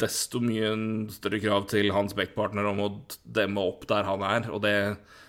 desto 0.02 0.42
mye 0.44 0.74
større 1.14 1.40
krav 1.42 1.70
til 1.72 1.92
hans 1.96 2.16
backpartner 2.18 2.68
om 2.70 2.82
å 2.84 2.90
demme 3.24 3.64
opp 3.64 3.88
der 3.90 4.08
han 4.08 4.26
er, 4.26 4.50
og 4.52 4.62
det 4.66 4.76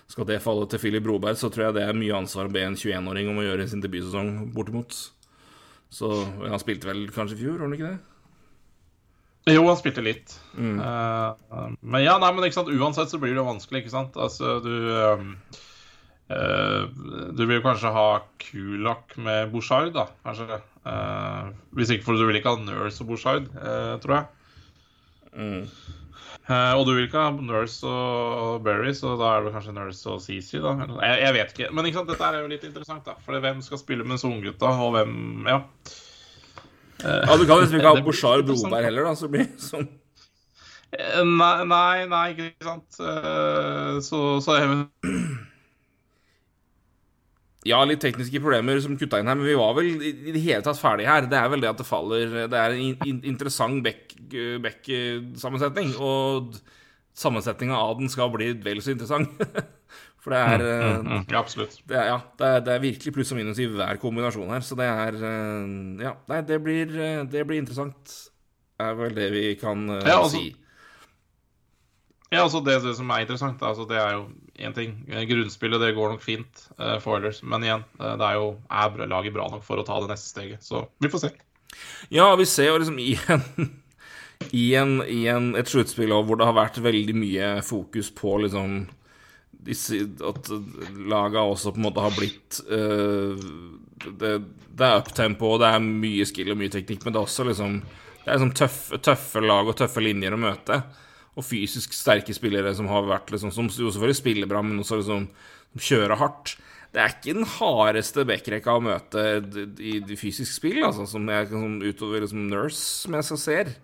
skal 0.09 0.29
det 0.29 0.41
falle 0.41 0.65
til 0.69 0.81
Filip 0.81 1.05
Broberg, 1.05 1.37
så 1.37 1.51
tror 1.53 1.69
jeg 1.69 1.79
det 1.79 1.85
er 1.85 1.97
mye 1.97 2.17
ansvar 2.17 2.49
å 2.49 2.53
be 2.53 2.65
en 2.65 2.77
21-åring 2.79 3.29
om 3.29 3.41
å 3.41 3.45
gjøre 3.45 3.69
sin 3.69 3.83
debutsesong, 3.85 4.49
bortimot. 4.57 4.97
Så 5.93 6.13
han 6.41 6.61
spilte 6.61 6.89
vel 6.89 7.07
kanskje 7.13 7.37
i 7.37 7.43
fjor, 7.43 7.55
gjorde 7.55 7.69
han 7.69 7.77
ikke 7.77 7.91
det? 7.93 7.99
Jo, 9.55 9.65
han 9.69 9.79
spilte 9.81 10.05
litt. 10.05 10.35
Mm. 10.57 10.81
Uh, 10.81 11.69
men 11.81 12.05
ja, 12.05 12.19
nei, 12.21 12.31
men 12.37 12.49
ikke 12.49 12.59
sant? 12.59 12.73
uansett 12.73 13.13
så 13.13 13.21
blir 13.21 13.37
det 13.37 13.45
vanskelig, 13.47 13.85
ikke 13.85 13.95
sant? 13.95 14.17
Altså, 14.21 14.59
du 14.65 14.73
eh, 14.93 15.23
Du 16.29 17.45
vil 17.49 17.63
kanskje 17.65 17.89
ha 17.95 18.09
Kulak 18.43 19.15
med 19.17 19.53
Bouchard, 19.53 19.95
da, 19.95 20.07
kanskje. 20.27 20.59
Eh, 20.89 21.47
hvis 21.77 21.93
ikke, 21.95 22.05
for 22.05 22.19
du 22.21 22.27
vil 22.29 22.37
ikke 22.41 22.53
ha 22.53 22.61
Nurse 22.61 23.01
og 23.05 23.09
Bouchard, 23.13 23.47
eh, 23.57 23.95
tror 24.03 24.15
jeg. 24.19 24.27
Mm. 25.39 25.63
Eh, 26.49 26.73
og 26.77 26.83
du 26.89 26.93
vil 26.95 27.07
ikke 27.07 27.23
ha 27.23 27.31
Nurse 27.33 27.89
og 27.89 28.63
Berry, 28.65 28.93
så 28.97 29.15
da 29.21 29.35
er 29.39 29.47
det 29.47 29.55
kanskje 29.57 29.75
Nurse 29.77 30.13
og 30.13 30.21
CC, 30.25 30.61
da. 30.65 30.75
Jeg, 31.01 31.23
jeg 31.25 31.35
vet 31.39 31.55
ikke. 31.57 31.71
Men 31.77 31.89
ikke 31.89 32.01
sant? 32.03 32.13
dette 32.13 32.29
er 32.29 32.43
jo 32.43 32.51
litt 32.53 32.67
interessant, 32.69 33.05
da. 33.09 33.17
For 33.25 33.41
hvem 33.45 33.65
skal 33.65 33.81
spille 33.81 34.05
med 34.05 34.17
disse 34.19 34.29
unggutta, 34.29 34.75
og 34.85 34.95
hvem 34.99 35.17
Ja. 35.49 35.63
Ja, 36.99 37.37
Du 37.39 37.45
kan 37.47 37.61
liksom 37.63 37.79
ikke 37.79 37.93
ha 37.95 38.01
Bouchard 38.09 38.43
interessant. 38.45 38.73
Broberg 38.73 38.89
heller, 38.91 39.09
da. 39.09 39.15
Så 39.17 39.29
blir 39.33 39.47
det 39.49 39.65
sånn 39.65 39.89
Eh, 40.89 41.21
Nei, 41.21 41.65
nei, 41.69 42.07
nei, 42.09 42.23
ikke 42.33 42.65
sant. 42.65 42.97
Eh, 43.05 43.99
Så, 44.01 44.21
så 44.41 44.55
jeg, 44.57 44.87
Ja, 47.69 47.83
litt 47.85 48.01
tekniske 48.03 48.41
problemer 48.43 48.81
som 48.85 48.97
kutta 48.99 49.21
inn 49.21 49.29
her, 49.29 49.37
men 49.39 49.47
vi 49.49 49.57
var 49.59 49.75
vel 49.77 49.89
i 50.01 50.33
det 50.33 50.43
hele 50.45 50.65
tatt 50.65 50.81
ferdige 50.81 51.11
her. 51.11 51.27
Det 51.29 51.39
er 51.39 51.49
vel 51.53 51.61
det 51.65 51.71
at 51.71 51.81
det 51.83 51.87
faller 51.89 52.37
Det 52.49 52.59
er 52.59 52.75
en 52.75 52.81
in 52.81 52.97
in 53.07 53.19
interessant 53.35 53.83
back-sammensetning, 53.85 55.93
og 56.01 56.57
sammensetninga 57.19 57.77
av 57.77 57.99
den 57.99 58.09
skal 58.13 58.31
bli 58.35 58.53
vel 58.65 58.81
så 58.85 58.95
interessant. 58.95 59.35
For 60.23 60.35
det 60.35 60.39
er 60.43 60.63
mm, 60.63 61.05
mm, 61.07 61.21
ja, 61.31 61.39
absolutt. 61.39 61.77
det 61.89 61.95
er, 61.97 62.07
ja, 62.11 62.17
det 62.41 62.47
er, 62.49 62.63
det 62.67 62.73
er 62.75 62.81
virkelig 62.83 63.13
pluss 63.15 63.31
og 63.33 63.39
minus 63.39 63.61
i 63.63 63.69
hver 63.71 64.01
kombinasjon 64.03 64.51
her, 64.51 64.65
så 64.67 64.75
det 64.79 64.89
er 64.91 65.15
eh, 65.15 65.69
Ja, 66.03 66.13
nei, 66.29 66.41
det 66.49 66.59
blir, 66.65 66.91
eh, 66.91 67.21
det 67.31 67.45
blir 67.49 67.61
interessant. 67.63 68.17
er 68.83 68.97
vel 68.99 69.15
det 69.15 69.29
vi 69.35 69.45
kan 69.59 69.87
uh, 69.91 70.01
Ja, 70.03 70.19
altså- 70.19 70.43
si. 70.43 70.51
Ja, 72.29 72.43
altså 72.45 72.61
det, 72.61 72.77
det 72.85 72.93
som 72.99 73.09
er 73.09 73.25
interessant, 73.25 73.63
altså 73.65 73.87
det 73.89 73.97
er 73.97 74.19
jo 74.19 74.27
én 74.61 74.75
ting. 74.77 74.99
Eh, 75.09 75.25
Grunnspillet 75.31 75.81
det 75.81 75.95
går 75.97 76.13
nok 76.13 76.25
fint 76.25 76.65
uh, 76.77 76.99
for 77.01 77.17
Oilers, 77.17 77.41
men 77.41 77.65
igjen, 77.65 77.85
eh, 77.97 78.17
det 78.21 78.27
er 78.27 78.37
jo 78.37 78.51
er 78.69 79.09
laget 79.09 79.37
bra 79.37 79.47
nok 79.49 79.65
for 79.65 79.81
å 79.81 79.87
ta 79.87 79.97
det 80.03 80.11
neste 80.13 80.35
steget. 80.35 80.65
Så 80.65 80.85
vi 81.01 81.09
får 81.13 81.25
se. 81.25 81.31
Ja, 82.13 82.29
vi 82.37 82.45
ser 82.49 82.73
jo 82.73 82.81
liksom 82.83 83.01
i 83.01 83.15
en 83.33 83.45
I, 84.55 84.75
en, 84.79 85.01
i 85.03 85.25
en, 85.27 85.51
et 85.59 85.67
sluttspill 85.67 86.13
hvor 86.15 86.39
det 86.39 86.47
har 86.47 86.55
vært 86.55 86.77
veldig 86.79 87.15
mye 87.19 87.49
fokus 87.67 88.13
på 88.15 88.37
liksom 88.45 88.85
disse, 89.67 89.99
At 90.23 90.47
laga 91.11 91.43
også 91.43 91.73
på 91.75 91.81
en 91.81 91.87
måte 91.89 92.05
har 92.05 92.15
blitt 92.15 92.61
uh, 92.71 93.35
det, 94.21 94.37
det 94.79 94.87
er 94.87 95.01
uptempo, 95.01 95.57
og 95.57 95.65
det 95.65 95.73
er 95.73 95.83
mye 95.83 96.29
skill 96.29 96.53
og 96.55 96.61
mye 96.61 96.71
teknikk, 96.71 97.03
men 97.03 97.17
det 97.17 97.19
er 97.19 97.27
også 97.27 97.49
liksom 97.49 97.81
Det 97.81 98.29
er 98.29 98.39
liksom 98.39 98.55
tøffe, 98.61 99.01
tøffe 99.03 99.43
lag 99.43 99.73
og 99.73 99.77
tøffe 99.81 100.05
linjer 100.05 100.37
å 100.37 100.43
møte. 100.45 100.83
Og 101.39 101.47
fysisk 101.47 101.95
sterke 101.95 102.35
spillere 102.35 102.75
som 102.75 102.89
har 102.91 103.07
vært 103.07 103.31
liksom 103.31 103.53
Som 103.55 103.69
jo 103.71 103.93
selvfølgelig 103.93 104.19
spiller 104.19 104.51
bra, 104.51 104.63
men 104.65 104.83
også 104.83 104.99
liksom 104.99 105.29
som 105.69 105.85
kjører 105.85 106.19
hardt. 106.19 106.57
Det 106.95 107.03
er 107.03 107.13
ikke 107.13 107.35
den 107.37 107.49
hardeste 107.59 108.25
backrekka 108.27 108.79
å 108.79 108.83
møte 108.83 109.25
i 109.85 109.99
i 110.01 110.17
fysisk 110.17 110.55
spill, 110.55 110.81
altså, 110.87 111.05
som 111.07 111.27
jeg 111.29 111.51
sånn 111.51 111.77
utover 111.85 112.25
liksom 112.25 112.47
Nurse, 112.49 112.81
som 113.05 113.17
jeg 113.19 113.27
så 113.29 113.39
ser. 113.41 113.75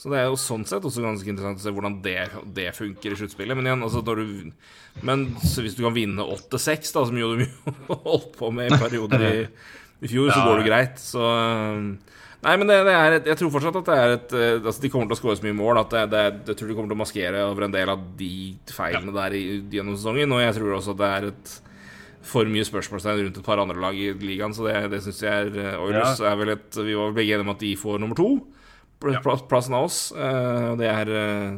Så 0.00 0.08
det 0.08 0.16
er 0.16 0.30
jo 0.30 0.38
sånn 0.40 0.62
sett 0.64 0.86
også 0.88 1.02
ganske 1.04 1.28
interessant 1.28 1.60
å 1.60 1.64
se 1.66 1.72
hvordan 1.76 1.98
det, 2.00 2.16
det 2.56 2.70
funker 2.72 3.12
i 3.12 3.18
sluttspillet. 3.20 3.58
Men 3.58 3.68
igjen, 3.68 3.82
altså 3.84 4.00
når 4.00 4.22
du 4.22 5.02
Men 5.04 5.26
så 5.44 5.60
hvis 5.60 5.76
du 5.76 5.84
kan 5.84 5.92
vinne 5.92 6.24
8-6, 6.24 6.94
da, 6.96 7.04
som 7.10 7.20
jo 7.20 7.34
de 7.36 7.50
holdt 8.06 8.32
på 8.38 8.48
med 8.56 8.72
i 8.72 8.80
perioder 8.80 9.26
i, 9.28 9.34
i 10.00 10.08
fjor, 10.08 10.32
så 10.32 10.46
går 10.46 10.62
det 10.62 10.70
greit. 10.70 11.02
Så 11.04 11.20
Nei, 12.40 12.54
men 12.56 12.70
det, 12.70 12.76
det 12.86 12.92
er 12.96 13.14
et, 13.18 13.26
jeg 13.28 13.36
tror 13.36 13.50
fortsatt 13.52 13.78
at 13.82 13.88
det 13.90 13.96
er 14.00 14.12
et 14.14 14.30
eh, 14.32 14.52
Altså, 14.62 14.80
de 14.80 14.90
kommer 14.92 15.10
til 15.10 15.18
å 15.18 15.20
skåre 15.20 15.36
så 15.36 15.44
mye 15.44 15.56
mål 15.58 15.82
at 15.82 15.90
det, 15.92 16.04
det, 16.14 16.22
jeg 16.52 16.60
tror 16.60 16.70
de 16.70 16.76
kommer 16.78 16.92
til 16.92 16.96
å 16.96 17.02
maskere 17.02 17.42
over 17.44 17.66
en 17.66 17.74
del 17.74 17.92
av 17.92 18.06
de 18.16 18.30
feilene 18.72 19.12
der 19.16 19.36
i, 19.36 19.42
gjennom 19.74 19.98
sesongen. 19.98 20.32
Og 20.36 20.40
jeg 20.40 20.56
tror 20.56 20.78
også 20.78 20.94
at 20.96 21.02
det 21.02 21.10
er 21.10 21.28
et 21.32 21.52
for 22.30 22.48
mye 22.52 22.66
spørsmålstegn 22.68 23.22
rundt 23.24 23.40
et 23.40 23.46
par 23.46 23.60
andre 23.62 23.80
lag 23.80 23.96
i 23.96 24.10
ligaen, 24.12 24.52
så 24.52 24.66
det, 24.66 24.76
det 24.92 25.00
syns 25.04 25.22
jeg 25.24 25.50
er 25.50 25.78
Oilers 25.80 26.20
ja. 26.20 26.30
er 26.30 26.40
vel 26.40 26.52
et 26.52 26.76
Vi 26.76 26.96
var 26.96 27.08
vel 27.08 27.16
begge 27.16 27.36
enige 27.36 27.46
om 27.46 27.52
at 27.54 27.62
de 27.64 27.74
får 27.80 28.00
nummer 28.02 28.18
to. 28.18 28.30
Plassen 29.00 29.76
av 29.76 29.88
oss. 29.88 30.00
Eh, 30.12 30.64
og 30.72 30.80
det 30.80 30.88
er 30.92 31.12
eh, 31.16 31.52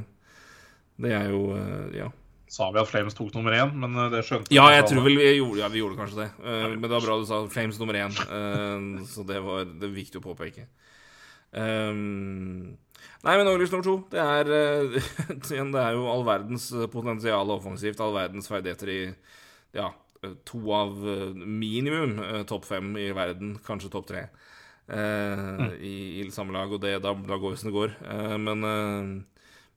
Det 1.03 1.15
er 1.19 1.31
jo 1.31 1.45
eh, 1.59 2.03
Ja. 2.03 2.11
Sa 2.53 2.69
vi 2.69 2.83
at 2.83 2.89
Flames 2.91 3.15
tok 3.17 3.33
nummer 3.33 3.55
én, 3.57 3.71
men 3.81 3.97
eh, 3.97 4.11
det 4.13 4.27
skjønte 4.29 4.53
Ja, 4.53 4.67
jeg 4.75 4.85
tror 4.91 5.07
vel 5.07 5.17
vi 5.17 5.31
gjorde, 5.39 5.63
ja, 5.63 5.71
vi 5.73 5.81
gjorde 5.81 5.97
kanskje 5.97 6.19
det. 6.21 6.29
Uh, 6.45 6.75
men 6.75 6.85
det 6.85 6.93
var 6.93 7.07
bra 7.07 7.17
du 7.17 7.25
sa 7.29 7.41
Flames 7.53 7.81
nummer 7.81 7.97
én, 7.97 8.13
Uh, 8.23 9.01
så 9.09 9.25
det 9.27 9.41
var 9.45 9.65
det 9.65 9.89
er 9.89 9.95
viktig 9.95 10.21
å 10.21 10.25
påpeke. 10.27 10.67
Um, 11.53 12.77
nei, 13.25 13.35
men 13.37 13.49
Oilers 13.49 13.73
nummer 13.73 13.87
to, 13.87 13.97
det 14.13 14.21
er 14.21 14.53
uh, 14.57 15.01
Det 15.49 15.81
er 15.81 15.97
jo 15.97 16.07
all 16.13 16.27
verdens 16.29 16.69
potensial 16.93 17.57
offensivt, 17.57 18.01
all 18.05 18.15
verdens 18.17 18.49
ferdigheter 18.53 18.93
i 18.93 19.01
ja, 19.77 19.89
to 20.49 20.61
av 20.77 21.01
minimum 21.41 22.19
topp 22.49 22.69
fem 22.69 22.93
i 23.01 23.09
verden, 23.17 23.57
kanskje 23.65 23.91
topp 23.93 24.11
tre, 24.13 24.27
mm. 24.93 25.73
i, 25.81 25.97
i 26.21 26.29
samme 26.35 26.53
lag, 26.53 26.69
og 26.69 26.85
det, 26.85 26.99
da, 27.03 27.17
da 27.17 27.41
går 27.41 27.55
vi 27.55 27.63
som 27.63 27.73
det 27.73 27.79
går. 27.79 27.97
Men 28.45 28.69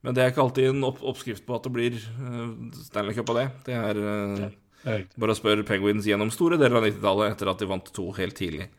men 0.05 0.15
det 0.15 0.23
er 0.23 0.31
ikke 0.31 0.43
alltid 0.45 0.69
en 0.69 0.85
opp 0.87 1.01
oppskrift 1.01 1.45
på 1.47 1.57
at 1.57 1.65
det 1.65 1.73
blir 1.73 1.97
uh, 1.97 2.53
Stanley 2.85 3.15
Cup 3.17 3.31
av 3.33 3.39
det. 3.41 3.45
Det 3.65 3.77
er 3.77 3.99
eh, 4.01 4.43
riktig. 4.85 5.21
bare 5.21 5.33
å 5.33 5.37
spørre 5.39 5.65
Penguins 5.67 6.05
gjennom 6.05 6.33
store 6.33 6.59
deler 6.61 6.77
av 6.79 6.85
90-tallet 6.85 7.33
etter 7.33 7.51
at 7.51 7.61
de 7.61 7.69
vant 7.69 7.93
to 7.95 8.09
helt 8.19 8.37
tidlig. 8.37 8.69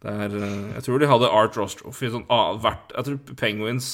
Det 0.00 0.14
er, 0.24 0.36
eh, 0.38 0.70
jeg 0.78 0.86
tror 0.86 1.02
de 1.02 1.10
hadde 1.10 1.34
Art 1.40 1.58
Ross 1.60 1.76
Trophy 1.76 2.08
sånn, 2.14 2.24
ah, 2.32 2.56
Jeg 2.96 3.06
tror 3.06 3.36
Penguins 3.36 3.90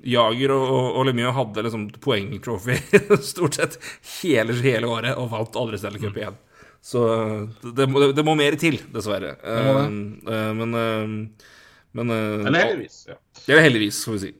Jager 0.00 0.52
og, 0.52 0.66
og, 0.68 0.90
og 1.00 1.08
Lemieux 1.08 1.34
hadde 1.36 1.64
liksom 1.64 1.88
poengtrophy 2.04 2.76
stort 3.32 3.56
sett 3.56 3.80
hele, 4.20 4.56
hele 4.60 4.88
året 4.88 5.16
og 5.16 5.32
vant 5.32 5.58
aldri 5.60 5.80
Stanley 5.80 6.04
Cup 6.04 6.20
igjen. 6.20 6.36
Så 6.80 7.00
det, 7.62 7.74
det, 7.76 7.88
må, 7.92 8.04
det 8.16 8.24
må 8.24 8.36
mer 8.36 8.56
til, 8.60 8.78
dessverre. 8.92 9.34
må 9.40 9.74
det. 9.76 9.88
Uh, 10.28 10.36
eh, 10.36 10.52
men 10.56 10.76
uh, 10.76 11.48
men, 11.92 12.10
uh, 12.10 12.46
Eller 12.46 12.70
heldigvis. 12.70 13.04
Ja. 13.08 13.16
det 13.46 13.56
er 13.56 13.64
heldigvis, 13.64 14.04
får 14.06 14.16
vi 14.16 14.20
si. 14.22 14.30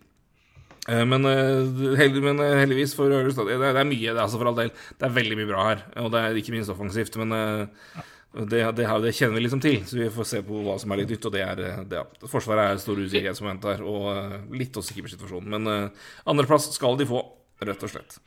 Eh, 0.90 1.04
Men, 1.06 1.26
eh, 1.26 1.96
held, 2.00 2.18
men 2.24 2.40
eh, 2.42 2.56
heldigvis 2.64 2.96
for 2.98 3.12
Oilers 3.14 3.36
det, 3.38 3.58
det 3.60 3.70
er 3.70 3.86
mye, 3.86 4.12
det, 4.14 4.22
altså 4.22 4.40
for 4.40 4.50
all 4.50 4.58
del. 4.58 4.72
Det 4.98 5.06
er 5.06 5.18
veldig 5.18 5.36
mye 5.38 5.50
bra 5.50 5.66
her, 5.68 5.84
og 6.02 6.10
det 6.14 6.22
er 6.24 6.40
ikke 6.40 6.54
minst 6.56 6.72
offensivt. 6.72 7.18
Men 7.20 7.34
det, 7.34 8.62
det, 8.78 8.86
det 9.04 9.12
kjenner 9.16 9.36
vi 9.38 9.44
liksom 9.44 9.62
til, 9.62 9.80
så 9.86 9.98
vi 9.98 10.08
får 10.14 10.28
se 10.32 10.42
på 10.46 10.62
hva 10.66 10.78
som 10.82 10.92
er 10.94 11.02
litt 11.02 11.14
nytt. 11.14 11.28
Og 11.30 11.34
det 11.36 11.44
er 11.46 11.60
det, 11.60 11.70
ja. 12.00 12.04
Forsvaret 12.30 12.72
er 12.74 12.82
stor 12.82 12.98
usikkerhetsmoment 12.98 13.68
her, 13.70 13.84
og 13.86 14.10
eh, 14.16 14.38
litt 14.62 14.80
også 14.80 14.96
keepersituasjonen. 14.96 15.54
Men 15.56 15.92
andreplass 16.26 16.70
skal 16.74 16.98
de 16.98 17.08
få, 17.10 17.22
rett 17.62 17.86
og 17.86 17.94
slett. 17.94 18.18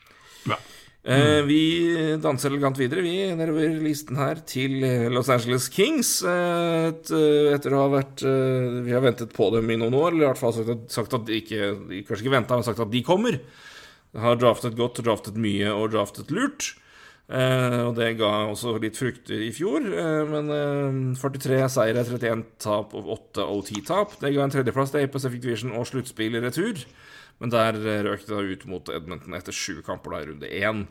Ja. 0.47 0.59
Eh, 1.04 1.41
vi 1.43 1.60
danser 2.24 2.54
elegant 2.54 2.78
videre, 2.80 3.01
vi, 3.04 3.18
nedover 3.36 3.74
listen 3.84 4.16
her, 4.16 4.39
til 4.47 4.78
Los 5.12 5.28
Angeles 5.34 5.68
Kings. 5.68 6.22
eh, 6.24 6.88
et, 6.93 7.12
eh, 7.12 7.51
etter 7.54 7.76
å 7.76 7.82
ha 7.84 7.89
vært 7.91 8.24
Vi 8.24 8.91
har 8.91 9.01
ventet 9.01 9.34
på 9.34 9.51
dem 9.51 9.70
i 9.70 9.76
noen 9.76 9.93
år, 9.93 10.14
eller 10.14 10.24
i 10.24 10.32
hvert 10.32 10.39
fall 10.39 10.54
sagt 10.54 10.70
at, 10.70 10.91
sagt 10.91 11.14
at 11.14 11.26
de 11.26 11.41
ikke 11.41 12.06
Kanskje 12.08 12.24
ikke 12.24 12.38
venta, 12.39 12.56
men 12.56 12.64
sagt 12.64 12.80
at 12.80 12.91
de 12.91 13.04
kommer. 13.04 13.41
Har 14.16 14.38
draftet 14.38 14.78
godt, 14.78 15.04
draftet 15.04 15.36
mye 15.36 15.74
og 15.74 15.91
draftet 15.91 16.32
lurt. 16.32 16.76
Og 17.28 17.95
det 17.95 18.18
ga 18.20 18.51
også 18.51 18.80
litt 18.80 18.97
frukter 18.99 19.41
i 19.41 19.51
fjor, 19.51 19.82
men 20.30 20.51
eh, 20.54 21.20
43 21.20 21.70
seire, 21.72 22.04
31 22.04 22.43
tap 22.60 22.93
og 22.93 23.10
8 23.10 23.43
OT-tap. 23.43 24.20
Det 24.22 24.34
ga 24.36 24.43
en 24.43 24.54
tredjeplass 24.54 24.91
til 24.91 25.08
Pacific 25.08 25.41
Division 25.41 25.74
og 25.76 25.88
sluttspill 25.88 26.36
i 26.36 26.43
retur. 26.43 26.84
Men 27.44 27.52
der 27.52 27.76
eh, 27.76 28.04
røk 28.08 28.22
det 28.24 28.32
da 28.32 28.39
ut 28.39 28.62
mot 28.72 28.88
Edmonton 28.96 29.36
etter 29.36 29.52
sju 29.56 29.82
kamper 29.84 30.14
da 30.16 30.22
i 30.24 30.28
runde 30.30 30.48
én. 30.48 30.86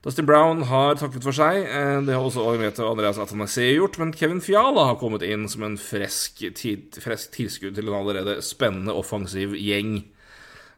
Dustin 0.00 0.24
Brown 0.24 0.62
har 0.70 0.94
takket 0.96 1.26
for 1.26 1.36
seg. 1.36 1.58
eh, 1.68 1.98
Det 2.06 2.14
har 2.16 2.24
også 2.24 2.46
Agnete 2.54 2.80
og 2.86 2.94
Andreas 2.94 3.18
Atanasee 3.20 3.74
gjort. 3.76 3.98
Men 4.00 4.14
Kevin 4.16 4.40
Fiala 4.40 4.86
har 4.88 4.96
kommet 4.96 5.26
inn 5.28 5.44
som 5.52 5.66
en 5.68 5.76
fresk, 5.76 6.40
tid, 6.56 6.96
fresk 7.04 7.34
tilskudd 7.36 7.76
til 7.76 7.90
en 7.92 7.98
allerede 8.00 8.38
spennende 8.40 8.96
offensiv 8.96 9.52
gjeng. 9.60 9.98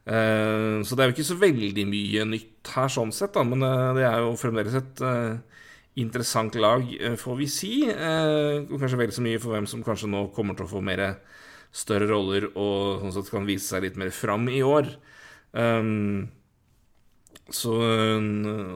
Eh, 0.05 0.83
Så 0.83 0.97
det 0.99 1.05
er 1.05 1.07
jo 1.07 1.15
ikke 1.15 1.29
så 1.31 1.39
veldig 1.39 1.87
mye 1.87 2.25
nytt 2.27 2.73
her 2.75 2.91
sånn 2.91 3.15
sett, 3.15 3.31
da, 3.37 3.45
men 3.47 3.63
det 3.95 4.03
er 4.03 4.19
jo 4.25 4.35
fremdeles 4.35 4.75
et 4.75 5.03
interessant 5.95 6.55
lag, 6.59 6.83
får 7.21 7.37
vi 7.39 7.47
si. 7.47 7.71
Og 7.87 8.75
kanskje 8.81 8.99
vel 8.99 9.11
så 9.15 9.23
mye 9.23 9.39
for 9.39 9.53
hvem 9.55 9.67
som 9.69 9.83
kanskje 9.85 10.09
nå 10.11 10.25
kommer 10.35 10.57
til 10.57 10.65
å 10.67 10.73
få 10.73 10.81
mer 10.83 11.05
større 11.73 12.09
roller 12.11 12.49
og 12.53 13.01
sånn 13.01 13.13
sett 13.15 13.31
kan 13.33 13.47
vise 13.47 13.71
seg 13.71 13.85
litt 13.87 13.95
mer 13.97 14.11
fram 14.13 14.49
i 14.51 14.59
år. 14.65 14.91
Um, 15.53 16.29
så 17.53 17.73
øh, 17.75 18.21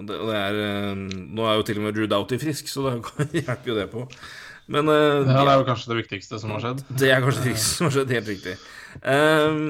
det, 0.05 0.17
det 0.27 0.35
er 0.37 0.57
øh, 0.61 0.97
Nå 1.07 1.45
er 1.47 1.55
jo 1.57 1.63
til 1.65 1.79
og 1.79 1.87
med 1.87 1.95
Drew 1.97 2.05
Doughty 2.09 2.37
frisk, 2.37 2.67
så 2.69 2.83
da 2.85 2.97
hjelper 3.33 3.71
jo 3.71 3.77
det 3.79 3.89
på. 3.89 4.05
Men 4.67 4.89
Ja, 4.91 5.23
det 5.23 5.51
er 5.53 5.61
jo 5.61 5.67
kanskje 5.67 5.93
det 5.93 6.01
viktigste 6.03 6.39
som 6.41 6.51
har 6.51 6.65
skjedd. 6.65 6.83
det 6.99 7.11
er 7.11 7.23
kanskje 7.23 7.45
det 7.45 7.53
viktigste 7.53 7.77
som 7.77 7.87
har 7.87 7.95
skjedd, 7.95 8.13
helt 8.17 8.33
riktig. 8.33 8.57
Um, 8.99 9.61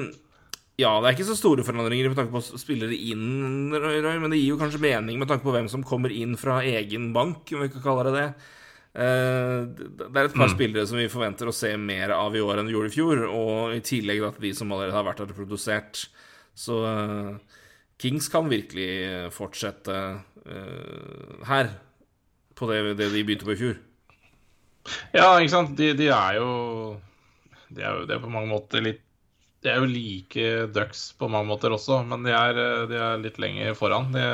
ja, 0.78 0.90
det 0.98 1.08
er 1.08 1.14
ikke 1.16 1.28
så 1.30 1.38
store 1.38 1.64
forandringer 1.66 2.10
med 2.10 2.18
tanke 2.18 2.34
på 2.34 2.58
spillere 2.58 2.94
inn, 2.94 3.70
men 3.72 4.30
det 4.30 4.38
gir 4.38 4.52
jo 4.52 4.60
kanskje 4.60 4.82
mening 4.82 5.18
med 5.18 5.30
tanke 5.30 5.46
på 5.46 5.54
hvem 5.54 5.70
som 5.70 5.86
kommer 5.86 6.12
inn 6.14 6.36
fra 6.38 6.60
egen 6.66 7.10
bank, 7.14 7.50
om 7.54 7.64
vi 7.64 7.70
kan 7.72 7.82
kalle 7.82 8.04
det 8.06 8.14
det. 8.14 8.28
Det 8.94 10.06
er 10.06 10.28
et 10.28 10.38
par 10.38 10.50
spillere 10.52 10.86
som 10.86 10.98
vi 10.98 11.10
forventer 11.10 11.50
å 11.50 11.54
se 11.54 11.72
mer 11.78 12.14
av 12.14 12.34
i 12.34 12.42
år 12.42 12.60
enn 12.60 12.70
vi 12.70 12.76
gjorde 12.76 12.92
i 12.92 12.94
fjor, 12.94 13.24
og 13.26 13.74
i 13.74 13.82
tillegg 13.86 14.22
at 14.30 14.38
de 14.42 14.52
som 14.54 14.70
allerede 14.70 14.94
har 14.94 15.06
vært 15.06 15.24
her 15.24 15.34
og 15.34 15.40
produsert. 15.40 16.06
Så 16.58 16.78
eh, 16.88 17.58
Kings 18.02 18.28
kan 18.32 18.48
virkelig 18.50 18.88
eh, 19.06 19.26
fortsette 19.34 19.98
eh, 20.46 21.44
her, 21.48 21.70
på 22.58 22.66
det, 22.70 22.80
det 22.98 23.12
de 23.14 23.22
begynte 23.22 23.46
på 23.46 23.54
i 23.54 23.60
fjor. 23.60 23.76
Ja, 25.14 25.36
ikke 25.38 25.52
sant. 25.52 25.76
De, 25.78 25.92
de 25.98 26.08
er 26.10 26.38
jo 26.38 26.48
De 27.68 27.82
er 27.84 27.98
jo 27.98 28.06
De 28.08 28.14
er 28.16 28.22
på 28.22 28.30
mange 28.32 28.48
måter 28.48 28.80
litt 28.80 29.02
De 29.60 29.68
er 29.68 29.82
jo 29.82 29.88
like 29.90 30.46
Ducks 30.72 31.02
på 31.18 31.28
mange 31.28 31.50
måter 31.50 31.74
også, 31.76 31.98
men 32.08 32.24
de 32.24 32.32
er, 32.32 32.60
de 32.88 32.96
er 32.96 33.20
litt 33.20 33.38
lenger 33.42 33.76
foran. 33.78 34.10
De, 34.14 34.24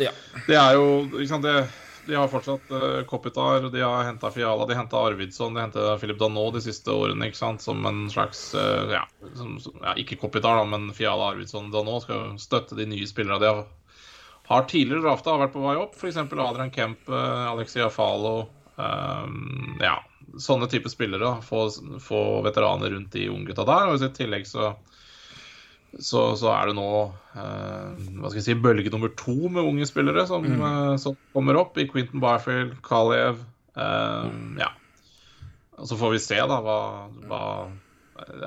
Ja. 0.00 0.10
de 0.48 0.56
er 0.56 0.78
jo 0.78 0.86
Ikke 1.12 1.28
sant. 1.34 1.44
De, 1.44 1.66
de 2.06 2.16
har 2.18 2.28
fortsatt 2.28 2.70
uh, 2.70 3.02
Kopitar, 3.08 3.68
de 3.72 3.80
har 3.80 4.04
henta 4.04 4.30
Fiala, 4.30 4.66
de 4.66 4.74
henta 4.74 4.98
Arvidsson, 4.98 5.54
de 5.54 5.60
henta 5.60 5.98
Philip 5.98 6.18
Danot 6.18 6.54
de 6.54 6.62
siste 6.64 6.90
årene, 6.90 7.28
ikke 7.28 7.38
sant, 7.38 7.62
som 7.62 7.86
en 7.86 8.04
slags 8.10 8.40
uh, 8.58 8.90
ja, 8.92 9.04
som, 9.38 9.54
ja, 9.82 9.94
ikke 10.00 10.18
Kopitar, 10.20 10.58
da, 10.58 10.64
men 10.68 10.90
Fiala, 10.96 11.32
Arvidsson, 11.32 11.70
Danot 11.74 12.06
skal 12.06 12.34
støtte 12.42 12.78
de 12.78 12.88
nye 12.90 13.06
spillerne 13.08 13.40
de 13.42 13.52
har, 13.52 13.66
har 14.50 14.66
tidligere 14.70 15.06
drafta, 15.06 15.36
har 15.36 15.44
vært 15.46 15.54
på 15.54 15.62
vei 15.64 15.76
opp. 15.80 15.94
F.eks. 15.96 16.18
Adrian 16.26 16.74
Kemp, 16.74 17.06
uh, 17.08 17.52
Alexia 17.52 17.90
Falo. 17.92 18.48
Um, 18.76 19.76
ja, 19.80 19.98
sånne 20.40 20.66
type 20.70 20.90
spillere. 20.90 21.36
Få, 21.46 21.68
få 22.02 22.42
veteraner 22.44 22.90
rundt 22.90 23.12
de 23.12 23.28
unggutta 23.30 23.64
der. 23.68 23.92
Og 23.92 24.02
i 24.02 24.10
tillegg 24.16 24.48
så, 24.48 24.72
så, 26.00 26.22
så 26.40 26.48
er 26.54 26.70
det 26.70 26.76
nå 26.78 26.86
eh, 27.36 28.04
hva 28.20 28.30
skal 28.30 28.38
jeg 28.40 28.46
si, 28.46 28.54
bølge 28.64 28.92
nummer 28.94 29.12
to 29.18 29.34
med 29.52 29.66
unge 29.66 29.88
spillere 29.88 30.24
som, 30.28 30.46
eh, 30.46 30.94
som 31.02 31.16
kommer 31.34 31.58
opp. 31.60 31.76
I 31.78 31.88
Quentin 31.90 32.22
Barfield, 32.22 32.78
Kalev. 32.86 33.42
eh, 33.76 34.30
Ja. 34.62 34.70
Og 35.80 35.88
så 35.90 35.98
får 35.98 36.14
vi 36.14 36.22
se 36.22 36.38
da 36.38 36.60
hva, 36.62 36.78
hva 37.26 37.42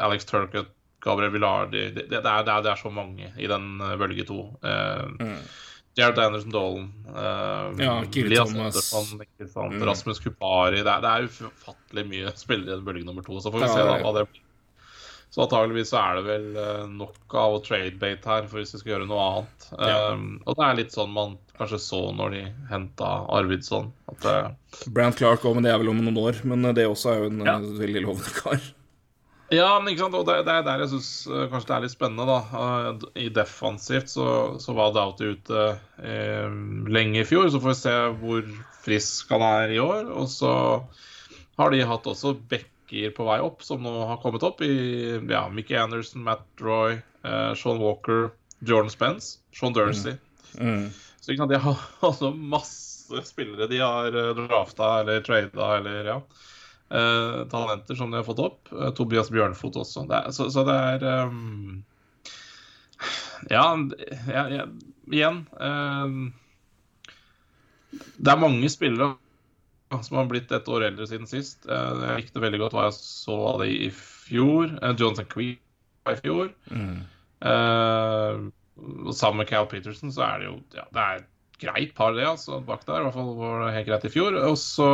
Alex 0.05 0.25
Turcutt, 0.29 0.71
Gabriel 1.05 1.33
Villardi 1.33 1.89
det, 1.93 2.07
det, 2.09 2.21
det, 2.23 2.35
det 2.47 2.69
er 2.71 2.79
så 2.79 2.89
mange 2.93 3.27
i 3.37 3.49
den 3.49 3.75
bølge 3.99 4.25
to. 4.25 4.39
Eh, 4.65 5.35
Jared 5.95 6.19
Anderson 6.19 6.51
Dolan. 6.51 6.87
Uh, 7.07 7.71
Ja, 7.79 8.03
Elias. 8.03 8.51
Andersson? 8.51 9.21
Mm. 9.71 9.83
Rasmus 9.87 10.19
Kupari. 10.19 10.81
Det 10.83 10.91
er, 10.91 11.27
ufattelig 11.29 12.03
mye 12.09 12.33
spillere 12.35 12.81
i 12.81 12.83
bølge 12.83 13.05
nummer 13.07 13.23
to. 13.23 13.39
Så 13.39 13.51
får 13.53 13.63
vi 13.63 13.69
se 13.71 13.85
da 13.87 13.93
hva 14.03 14.11
det 14.17 14.25
blir. 14.27 14.41
Så 15.35 15.43
antageligvis 15.43 15.89
så 15.91 15.97
er 15.99 16.15
det 16.15 16.21
vel 16.29 16.45
eh, 16.61 16.83
nok 16.95 17.33
av 17.35 17.57
å 17.57 17.63
trade 17.65 17.97
bait 17.99 18.23
her 18.23 18.45
for 18.47 18.61
hvis 18.61 18.71
vi 18.71 18.79
skal 18.79 18.93
gjøre 18.93 19.07
noe 19.09 19.23
annet. 19.25 19.65
Ja. 19.75 19.97
Um, 20.13 20.29
og 20.47 20.55
det 20.55 20.63
er 20.69 20.77
litt 20.79 20.95
sånn 20.95 21.11
man 21.11 21.33
kanskje 21.59 21.79
så 21.83 21.99
når 22.15 22.31
de 22.37 22.43
henta 22.69 23.09
Arvidsson. 23.35 23.89
At 24.13 24.29
eh, 24.31 24.47
Brant 24.95 25.19
Clark 25.19 25.43
òg, 25.43 25.57
men 25.57 25.67
det 25.67 25.73
er 25.73 25.81
vel 25.83 25.91
om 25.91 25.99
noen 26.05 26.21
år. 26.23 26.39
Men 26.47 26.63
det 26.77 26.87
også 26.87 27.11
er 27.11 27.19
jo 27.25 27.29
en 27.33 27.43
Ja. 27.43 27.57
eh, 27.59 27.67
veldig 27.83 28.05
lovende 28.07 28.31
kar. 28.39 28.63
Ja, 29.53 29.67
men 29.77 29.91
ikke 29.91 30.05
sant, 30.07 30.15
og 30.17 30.23
det, 30.25 30.39
det 30.47 30.53
er 30.55 30.63
der 30.65 30.79
jeg 30.85 30.89
syns 30.95 31.09
kanskje 31.51 31.67
det 31.69 31.75
er 31.75 31.83
litt 31.83 31.93
spennende, 31.93 32.25
da. 32.31 32.39
Eh, 32.63 33.03
I 33.25 33.29
defensivt 33.35 34.09
så, 34.15 34.29
så 34.63 34.73
var 34.79 34.95
Doughty 34.95 35.35
ute 35.35 35.65
eh, 35.99 36.55
lenge 36.95 37.21
i 37.21 37.27
fjor, 37.27 37.51
så 37.53 37.59
får 37.61 37.73
vi 37.75 37.81
se 37.83 37.97
hvor 38.23 38.47
frisk 38.87 39.35
han 39.35 39.43
er 39.51 39.75
i 39.75 39.83
år. 39.83 40.07
Og 40.15 40.31
så 40.31 40.55
har 41.59 41.75
de 41.75 41.83
hatt 41.91 42.07
også 42.09 42.33
backer 42.85 43.11
på 43.11 43.25
vei 43.25 43.39
opp, 43.39 43.63
som 43.63 43.83
nå 43.83 44.05
har 44.05 44.17
kommet 44.21 44.43
opp 44.43 44.61
i 44.61 45.21
ja, 45.29 45.49
Mickey 45.49 45.75
Anderson, 45.75 46.23
Matt 46.23 46.45
Roy, 46.59 47.01
eh, 47.23 47.53
Sean 47.53 47.79
Walker, 47.79 48.31
Jordan 48.59 48.89
Spence, 48.89 49.39
Sean 49.51 49.73
Dursey. 49.73 50.17
Mm. 50.59 50.89
Så 51.21 51.31
ikke 51.31 51.41
sant, 51.41 51.51
de 51.51 51.59
har 51.59 51.79
altså 52.01 52.31
masse 52.31 53.25
spillere 53.25 53.67
de 53.67 53.79
har 53.79 54.07
eh, 54.13 54.35
drafta 54.47 55.01
eller 55.01 55.21
trada 55.21 55.77
eller 55.77 56.05
ja. 56.05 56.21
eh, 56.89 57.47
talenter 57.49 57.95
som 57.95 58.11
de 58.11 58.17
har 58.17 58.27
fått 58.27 58.39
opp. 58.39 58.71
Eh, 58.71 58.91
Tobias 58.93 59.29
Bjørnfot 59.29 59.75
også. 59.75 60.05
Det 60.09 60.21
er, 60.21 60.31
så, 60.31 60.49
så 60.49 60.65
det 60.65 60.75
er 60.75 61.27
um, 61.27 61.83
ja, 63.49 63.67
ja, 64.31 64.47
ja, 64.49 64.63
igjen 65.11 65.43
ehm, 65.61 66.31
Det 68.15 68.31
er 68.31 68.39
mange 68.39 68.69
spillere 68.71 69.17
som 69.93 70.17
har 70.17 70.29
blitt 70.29 70.51
et 70.51 70.67
år 70.71 70.87
eldre 70.89 71.07
siden 71.09 71.29
sist. 71.29 71.67
Eh, 71.69 72.01
jeg 72.01 72.23
likte 72.23 72.43
veldig 72.43 72.61
godt 72.63 72.75
hva 72.77 72.87
jeg 72.89 72.97
så 72.97 73.37
av 73.53 73.61
det 73.63 73.69
i 73.73 73.91
fjor. 73.93 74.71
Johnson 74.71 74.99
Jonathan 75.01 75.29
Quee 75.31 75.59
i 76.11 76.17
fjor. 76.21 76.51
Mm. 76.71 76.97
Eh, 77.45 78.41
sammen 79.13 79.37
med 79.43 79.49
Cal 79.49 79.69
Peterson 79.71 80.11
så 80.13 80.25
er 80.25 80.41
det 80.41 80.49
jo 80.49 80.57
ja, 80.75 80.85
det 80.91 81.05
er 81.05 81.21
et 81.21 81.31
greit 81.61 81.95
par, 81.95 82.15
det, 82.17 82.25
altså, 82.27 82.59
bak 82.65 82.83
der. 82.87 82.99
I 82.99 83.07
hvert 83.07 83.15
fall 83.15 83.31
var 83.39 83.63
det 83.63 83.77
helt 83.77 83.89
greit 83.89 84.09
i 84.09 84.13
fjor. 84.13 84.37
Og 84.49 84.57
så 84.59 84.89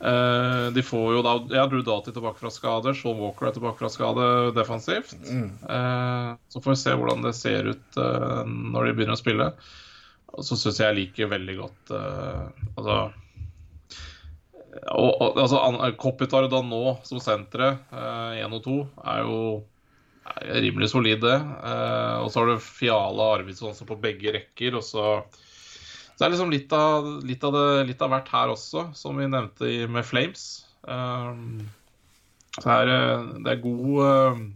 eh, 0.00 0.66
De 0.76 0.84
får 0.86 1.08
jo 1.16 1.24
da 1.26 1.34
Ja, 1.56 1.66
Drew 1.70 1.84
Dati 1.86 2.14
tilbake 2.14 2.40
fra 2.42 2.52
skade. 2.54 2.94
Sean 2.98 3.20
Walker 3.22 3.50
er 3.50 3.56
tilbake 3.56 3.80
fra 3.82 3.92
skade 3.92 4.30
defensivt. 4.56 5.16
Eh, 5.26 6.30
så 6.52 6.62
får 6.62 6.76
vi 6.76 6.80
se 6.84 6.96
hvordan 6.96 7.26
det 7.26 7.36
ser 7.38 7.72
ut 7.74 8.00
eh, 8.00 8.42
når 8.46 8.90
de 8.90 8.96
begynner 8.96 9.18
å 9.18 9.22
spille. 9.24 9.50
Og 10.36 10.44
så 10.44 10.58
syns 10.58 10.80
jeg 10.80 10.90
jeg 10.90 10.98
liker 11.00 11.30
veldig 11.30 11.54
godt 11.62 11.92
eh, 11.96 12.64
Altså 12.76 12.96
og, 14.92 15.10
og, 15.22 15.38
altså, 15.40 15.62
Kopitar 16.00 16.46
og 16.48 16.68
nå 16.68 16.82
som 17.06 17.22
sentre, 17.22 17.76
én 18.36 18.52
og 18.52 18.62
to, 18.64 18.78
er 19.04 19.24
jo 19.24 19.40
er 20.34 20.60
rimelig 20.64 20.90
solid, 20.92 21.20
det. 21.22 21.36
Eh, 21.36 22.16
og 22.22 22.30
så 22.30 22.42
har 22.42 22.50
du 22.50 22.62
Fiala 22.62 23.30
og 23.30 23.40
Arvidsson 23.40 23.76
på 23.88 23.98
begge 24.02 24.34
rekker. 24.36 24.76
Og 24.78 24.84
så, 24.84 25.06
så 26.14 26.24
det 26.24 26.34
liksom 26.34 26.52
litt 26.52 26.72
av, 26.76 27.08
litt, 27.26 27.44
av 27.46 27.56
det, 27.56 27.66
litt 27.92 28.04
av 28.04 28.12
hvert 28.14 28.30
her 28.32 28.54
også, 28.54 28.88
som 28.98 29.18
vi 29.20 29.30
nevnte 29.30 29.88
med 29.92 30.06
Flames. 30.06 30.46
Um, 30.86 31.66
så 32.56 32.78
er 32.78 32.88
det, 32.88 33.00
er 33.50 33.64
god 33.64 34.06
eh, 34.06 34.46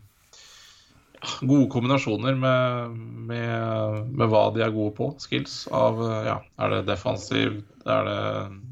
Gode 1.44 1.66
kombinasjoner 1.68 2.32
med, 2.32 2.94
med, 3.28 4.06
med 4.16 4.30
hva 4.32 4.46
de 4.54 4.62
er 4.64 4.70
gode 4.72 4.94
på, 4.96 5.10
skills. 5.20 5.66
Av 5.68 5.98
eh, 6.00 6.20
ja, 6.30 6.38
er 6.64 6.72
det 6.72 6.86
defensiv, 6.88 7.58
er 7.84 8.08
det 8.08 8.22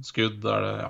skudd, 0.08 0.46
er 0.48 0.64
det 0.64 0.70
ja, 0.86 0.88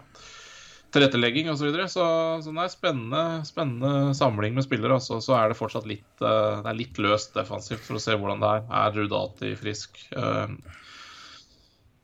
tilrettelegging 0.99 1.49
osv. 1.53 1.63
Så, 1.63 1.69
videre. 1.69 1.87
så 1.93 2.05
så 2.43 2.53
det 2.55 2.65
er 2.65 2.75
spennende, 2.75 3.23
spennende 3.47 4.13
samling 4.19 4.59
med 4.59 4.67
spillere. 4.67 4.99
Altså. 4.99 5.21
Så 5.25 5.37
er 5.39 5.49
det 5.51 5.59
fortsatt 5.59 5.89
litt 5.89 6.07
uh, 6.25 6.61
Det 6.65 6.73
er 6.73 6.83
litt 6.83 7.01
løst 7.03 7.35
defensivt 7.39 7.87
for 7.87 7.99
å 7.99 8.03
se 8.03 8.19
hvordan 8.19 8.43
det 8.43 8.53
er. 8.59 8.69
Er 8.83 8.99
Rudati 8.99 9.55
frisk? 9.59 10.03
Uh, 10.17 10.59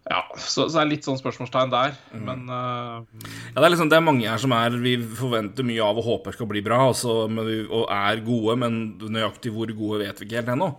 ja, 0.04 0.20
så, 0.36 0.66
så 0.68 0.76
det 0.76 0.82
er 0.82 0.90
litt 0.90 1.06
sånn 1.06 1.20
spørsmålstegn 1.20 1.72
der. 1.72 1.94
Men 2.14 2.48
uh, 2.50 3.04
Ja, 3.54 3.58
det 3.58 3.66
er 3.66 3.72
liksom 3.72 3.92
det 3.92 3.98
er 3.98 4.04
mange 4.04 4.28
her 4.28 4.40
som 4.42 4.52
er 4.56 4.76
vi 4.82 4.98
forventer 5.16 5.66
mye 5.66 5.84
av 5.84 6.00
og 6.00 6.08
håper 6.10 6.36
skal 6.36 6.50
bli 6.50 6.64
bra, 6.64 6.82
altså, 6.90 7.24
men 7.30 7.48
vi, 7.48 7.62
og 7.64 7.88
er 7.92 8.20
gode, 8.26 8.58
men 8.60 8.82
nøyaktig 9.00 9.54
hvor 9.54 9.72
gode 9.72 10.04
vet 10.04 10.20
vi 10.20 10.28
ikke 10.28 10.42
helt 10.42 10.52
ennå. 10.56 10.74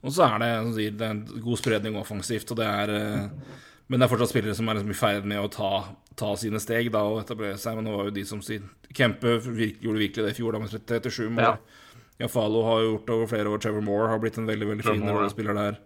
Og 0.00 0.14
så 0.16 0.24
er 0.24 0.40
det, 0.40 0.52
det 0.96 1.04
er 1.04 1.12
en 1.12 1.24
god 1.44 1.60
spredning 1.60 1.98
offensivt, 2.00 2.48
og 2.54 2.60
det 2.62 2.68
er 2.70 2.92
eh, 2.94 3.58
Men 3.90 3.98
det 3.98 4.06
er 4.06 4.12
fortsatt 4.12 4.30
spillere 4.30 4.54
som 4.54 4.68
er 4.70 4.78
liksom 4.78 4.92
i 4.94 4.98
ferd 4.98 5.24
med 5.26 5.42
å 5.42 5.50
ta, 5.50 5.70
ta 6.18 6.30
sine 6.38 6.60
steg 6.62 6.92
da, 6.94 7.02
og 7.10 7.24
etablere 7.24 7.58
seg. 7.58 7.74
Men 7.74 7.88
nå 7.88 7.96
var 7.96 8.06
jo 8.06 8.14
de 8.14 8.22
som 8.28 8.42
sier 8.44 8.62
Kempe 8.94 9.38
virke, 9.42 9.82
gjorde 9.82 10.04
virkelig 10.04 10.26
det 10.26 10.34
i 10.34 10.36
fjor, 10.38 10.54
da, 10.54 10.60
med 10.62 10.74
37 10.74 11.24
mål. 11.26 11.42
Ja. 11.42 11.96
Jafalo 12.20 12.62
har 12.66 12.84
gjort 12.84 13.08
det 13.08 13.16
over 13.16 13.30
flere 13.32 13.50
år. 13.50 13.62
Trevor 13.62 13.82
Moore 13.82 14.12
har 14.12 14.20
blitt 14.22 14.38
en 14.38 14.46
veldig 14.46 14.68
veldig 14.68 14.86
fin 14.86 15.02
ja. 15.02 15.14
rollespiller 15.16 15.58
der. 15.58 15.80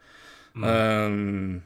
Um, 0.55 1.63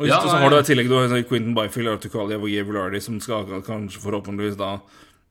Og 0.00 0.06
Ja, 0.08 0.20
så 0.20 0.32
nei. 0.32 0.42
har 0.42 0.52
du 0.52 0.56
i 0.58 0.66
tillegg 0.68 0.88
du 0.88 0.96
har 0.96 1.22
Quentin 1.28 1.56
Byfield 1.56 1.92
og 1.92 2.00
Tucalia 2.00 2.38
og 2.38 2.48
Gabe 2.48 2.70
Velarde 2.70 3.00
som 3.04 3.18
skal 3.20 3.48
kanskje 3.66 4.00
forhåpentligvis 4.00 4.56
da 4.60 4.78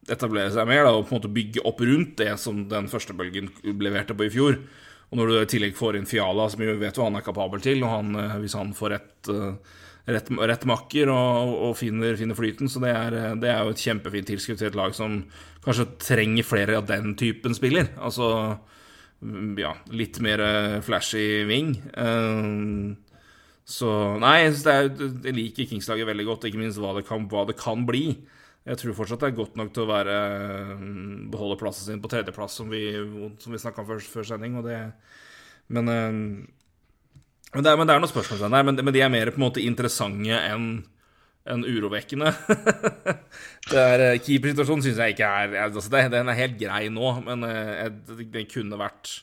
etablere 0.10 0.52
seg 0.54 0.68
mer 0.70 0.86
da, 0.86 0.94
og 0.94 1.08
på 1.08 1.14
en 1.16 1.20
måte 1.20 1.32
bygge 1.34 1.64
opp 1.66 1.82
rundt 1.82 2.18
det 2.22 2.34
som 2.42 2.62
den 2.70 2.90
første 2.92 3.16
bølgen 3.18 3.50
leverte 3.64 4.18
på 4.18 4.28
i 4.28 4.34
fjor. 4.34 4.60
Og 5.10 5.18
når 5.18 5.30
du 5.30 5.36
i 5.40 5.50
tillegg 5.50 5.78
får 5.78 5.98
inn 5.98 6.10
Fiala, 6.10 6.46
som 6.52 6.62
jo 6.62 6.76
vet 6.78 6.98
hva 6.98 7.08
han 7.08 7.18
er 7.18 7.26
kapabel 7.26 7.62
til, 7.66 7.82
og 7.86 7.94
han, 7.96 8.16
eh, 8.20 8.38
hvis 8.44 8.56
han 8.58 8.76
får 8.78 8.94
rett, 8.94 9.30
eh, 9.34 9.78
rett, 10.14 10.30
rett 10.52 10.66
makker 10.70 11.10
og, 11.14 11.54
og 11.70 11.78
finner, 11.80 12.18
finner 12.20 12.38
flyten, 12.38 12.70
så 12.70 12.82
det 12.84 12.94
er, 12.94 13.18
eh, 13.18 13.38
det 13.42 13.50
er 13.50 13.64
jo 13.66 13.74
et 13.74 13.86
kjempefint 13.86 14.30
tilskudd 14.30 14.62
til 14.62 14.70
et 14.70 14.78
lag 14.78 14.94
som 14.98 15.24
kanskje 15.66 15.88
trenger 16.06 16.46
flere 16.46 16.78
av 16.78 16.86
den 16.90 17.16
typen 17.18 17.58
spiller. 17.58 17.90
Altså 17.98 18.30
mm, 19.26 19.58
ja, 19.58 19.74
litt 19.90 20.22
mer 20.22 20.46
flashy 20.86 21.44
wing. 21.50 21.74
Så 23.70 23.90
Nei, 24.22 24.36
jeg, 24.46 24.94
jeg 25.26 25.36
liker 25.36 25.68
Kings-laget 25.70 26.08
veldig 26.10 26.26
godt, 26.26 26.48
ikke 26.50 26.62
minst 26.62 26.82
hva 26.82 26.96
det, 26.98 27.04
kan, 27.10 27.26
hva 27.30 27.44
det 27.50 27.58
kan 27.58 27.84
bli. 27.90 28.14
Jeg 28.68 28.82
tror 28.82 28.98
fortsatt 28.98 29.24
det 29.24 29.32
er 29.32 29.38
godt 29.38 29.56
nok 29.58 29.72
til 29.74 29.86
å 29.86 29.90
være 29.90 30.16
mm, 30.78 31.30
beholde 31.34 31.58
plassen 31.62 31.88
sin 31.88 32.02
på 32.04 32.12
tredjeplass, 32.12 32.60
som 32.60 32.70
vi, 32.72 32.84
som 33.42 33.56
vi 33.56 33.62
snakka 33.62 33.84
om 33.84 33.88
før, 33.88 34.04
før 34.04 34.28
sending. 34.34 34.60
Og 34.60 34.68
det, 34.68 34.78
men, 35.72 35.92
eh, 35.94 36.12
men, 37.56 37.64
det 37.64 37.72
er, 37.72 37.80
men 37.80 37.90
det 37.90 37.96
er 37.96 38.04
noen 38.04 38.12
spørsmål 38.12 38.46
der, 38.46 38.68
men, 38.68 38.82
men 38.84 38.96
de 38.96 39.04
er 39.06 39.14
mer 39.14 39.32
på 39.34 39.42
en 39.42 39.48
måte 39.48 39.64
interessante 39.66 40.40
enn 40.52 40.72
enn 41.50 41.64
urovekkende. 41.66 42.30
det 43.72 43.86
eh, 44.04 44.18
Keepersituasjonen 44.22 44.84
syns 44.86 45.00
jeg 45.02 45.16
ikke 45.16 45.30
er 45.42 45.56
altså 45.64 45.86
det, 45.90 46.04
Den 46.14 46.30
er 46.30 46.38
helt 46.38 46.60
grei 46.60 46.84
nå, 46.94 47.14
men 47.26 47.46
eh, 47.48 47.88
den 48.20 48.46
kunne 48.52 48.80
vært 48.80 49.16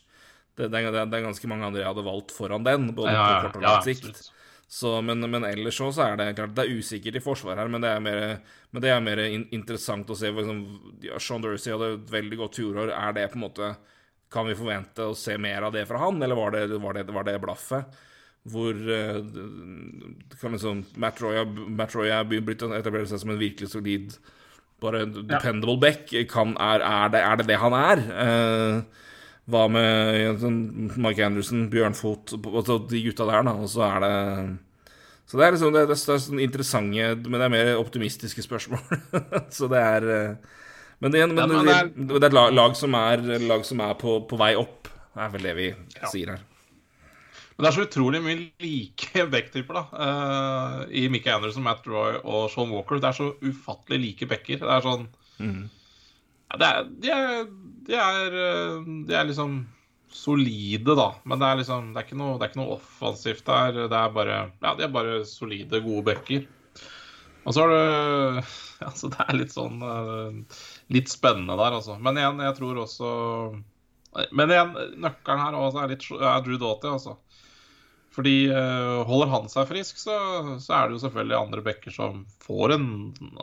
det, 0.56 0.70
det, 0.72 0.80
det 0.96 1.04
er 1.04 1.26
ganske 1.26 1.50
mange 1.50 1.68
andre 1.68 1.82
jeg 1.82 1.90
hadde 1.90 2.06
valgt 2.06 2.32
foran 2.32 2.64
den, 2.64 2.88
både 2.96 3.12
Ja, 3.12 3.26
på 3.44 3.50
kort 3.50 3.58
og 3.60 3.66
lang 3.66 3.84
sikt. 3.84 4.30
Så, 4.68 5.00
men, 5.02 5.22
men 5.30 5.44
ellers 5.46 5.76
så, 5.78 5.92
så 5.94 6.02
er 6.08 6.16
det 6.18 6.32
klart 6.34 6.56
Det 6.56 6.64
er 6.64 6.78
usikkert 6.80 7.20
i 7.20 7.22
forsvaret 7.22 7.62
her, 7.62 7.68
men 7.70 7.84
det 7.84 7.90
er 7.92 8.00
mer, 8.02 8.22
men 8.74 8.82
det 8.82 8.90
er 8.90 9.04
mer 9.04 9.22
in 9.22 9.44
interessant 9.54 10.10
å 10.10 10.16
se. 10.18 10.32
Liksom, 10.34 10.64
ja, 11.06 11.20
Sean 11.22 11.44
Dursey 11.44 11.70
hadde 11.74 11.92
et 11.94 12.10
veldig 12.10 12.40
godt 12.40 12.58
fjorår. 12.58 12.90
Er 12.96 13.14
det 13.16 13.28
på 13.30 13.38
en 13.38 13.46
måte 13.46 13.70
Kan 14.32 14.48
vi 14.48 14.58
forvente 14.58 15.06
å 15.06 15.14
se 15.14 15.36
mer 15.38 15.68
av 15.68 15.76
det 15.76 15.84
fra 15.86 16.00
han, 16.02 16.18
eller 16.22 16.38
var 16.38 16.56
det, 16.56 16.66
var 16.82 16.98
det, 16.98 17.06
var 17.14 17.28
det 17.28 17.38
blaffet? 17.42 18.00
Hvor 18.46 18.74
eh, 18.74 19.20
kan 20.40 20.54
liksom 20.54 20.82
Matt 21.02 21.22
Roy 21.22 21.38
har 22.10 22.26
er 22.26 22.26
blitt 22.26 22.62
etablert 22.62 23.10
seg 23.10 23.22
som 23.22 23.32
en 23.34 23.40
virkelig 23.40 23.70
solid 23.72 24.14
bare 24.82 25.06
dependable 25.06 25.78
back. 25.80 26.10
Kan, 26.30 26.54
er, 26.60 26.82
er, 26.84 27.08
det, 27.14 27.22
er 27.22 27.40
det 27.40 27.48
det 27.48 27.58
han 27.62 27.74
er? 27.78 28.02
Eh, 28.26 29.05
hva 29.50 29.66
med 29.70 30.40
sånn 30.42 30.58
Mike 30.98 31.22
Anderson, 31.22 31.66
Bjørnfot, 31.70 32.34
altså 32.50 32.80
de 32.90 33.02
gutta 33.04 33.28
der, 33.28 33.44
da? 33.46 33.54
Og 33.62 33.70
så 33.70 33.84
er 33.86 34.02
det 34.02 34.14
Så 35.26 35.38
det 35.38 35.46
er 35.46 35.54
liksom 35.54 35.72
det, 35.74 35.84
det, 35.90 35.96
er 35.98 36.20
sånn 36.22 36.42
interessante, 36.42 37.06
men 37.26 37.38
det 37.38 37.46
er 37.46 37.54
mer 37.54 37.70
optimistiske 37.80 38.42
spørsmål. 38.46 38.82
så 39.56 39.70
det 39.70 39.82
er 39.82 40.10
eh, 40.16 40.58
Men, 40.98 41.12
det, 41.12 41.24
men, 41.28 41.54
det, 41.66 41.78
det 41.94 42.20
det 42.22 42.28
er 42.30 42.52
lag, 42.56 42.76
som 42.78 42.94
er, 42.96 43.22
lag 43.44 43.64
som 43.68 43.82
er 43.84 43.96
på, 44.00 44.20
på 44.26 44.38
vei 44.40 44.54
opp, 44.56 44.88
er 45.16 45.32
vel 45.34 45.50
det 45.50 45.56
vi 45.58 45.70
sier 46.10 46.34
her. 46.34 46.44
Men 47.56 47.64
det 47.64 47.68
er 47.68 47.76
så 47.76 47.86
utrolig 47.86 48.20
mye 48.24 48.38
like 48.60 49.26
backtyper, 49.34 49.78
da. 49.78 50.06
eh, 50.06 50.80
I 51.02 51.06
Mickey 51.12 51.32
Anderson, 51.32 51.64
Matt 51.64 51.86
Roy 51.88 52.18
og 52.22 52.50
Sean 52.52 52.72
Walker. 52.74 52.98
Det 53.00 53.12
er 53.12 53.18
så 53.20 53.30
ufattelig 53.44 54.02
like 54.02 54.30
backer. 54.32 54.62
Det 54.64 54.74
er 54.74 54.84
sånn 54.84 55.06
ja, 56.50 56.58
det 56.60 56.66
er, 56.68 56.90
de, 57.02 57.14
er, 57.14 57.48
de, 57.88 57.96
er, 58.00 58.36
eh, 58.42 58.92
de 59.08 59.16
er 59.16 59.28
liksom 59.28 59.58
solide, 60.16 60.94
da. 60.96 61.08
Men 61.24 61.40
det 61.40 61.48
er 61.48 61.60
liksom 61.60 61.92
Det 61.92 62.00
er 62.00 62.06
ikke 62.08 62.18
noe, 62.20 62.36
er 62.38 62.50
ikke 62.50 62.60
noe 62.62 62.76
offensivt 62.78 63.46
der. 63.48 63.82
Det 63.90 63.98
er 63.98 64.14
bare 64.14 64.38
Ja, 64.62 64.74
de 64.78 64.86
er 64.86 64.94
bare 64.94 65.18
solide, 65.28 65.82
gode 65.84 66.04
backer. 66.06 66.46
Og 67.46 67.54
så 67.54 67.64
har 67.64 67.74
du 67.74 68.42
Altså, 68.86 69.08
det 69.12 69.24
er 69.24 69.38
litt 69.38 69.54
sånn 69.54 69.82
eh, 69.82 70.60
Litt 70.94 71.12
spennende 71.12 71.58
der, 71.58 71.78
altså. 71.80 71.98
Men 72.02 72.20
igjen, 72.20 72.42
jeg 72.44 72.58
tror 72.58 72.82
også 72.84 73.10
Men 74.36 74.52
igjen, 74.52 74.74
nøkkelen 75.02 75.42
her 75.42 75.58
også 75.60 75.82
er 75.82 75.94
litt 75.94 76.08
er 76.16 76.44
Drew 76.46 76.60
Doughty, 76.60 76.88
altså. 76.94 77.18
Fordi 78.16 78.46
eh, 78.48 79.02
holder 79.04 79.28
han 79.28 79.50
seg 79.52 79.66
frisk, 79.68 79.98
så, 80.00 80.14
så 80.62 80.72
er 80.72 80.86
det 80.86 80.96
jo 80.96 81.02
selvfølgelig 81.02 81.36
andre 81.36 81.62
backer 81.66 81.92
som 81.92 82.22
får 82.46 82.72
en 82.72 82.86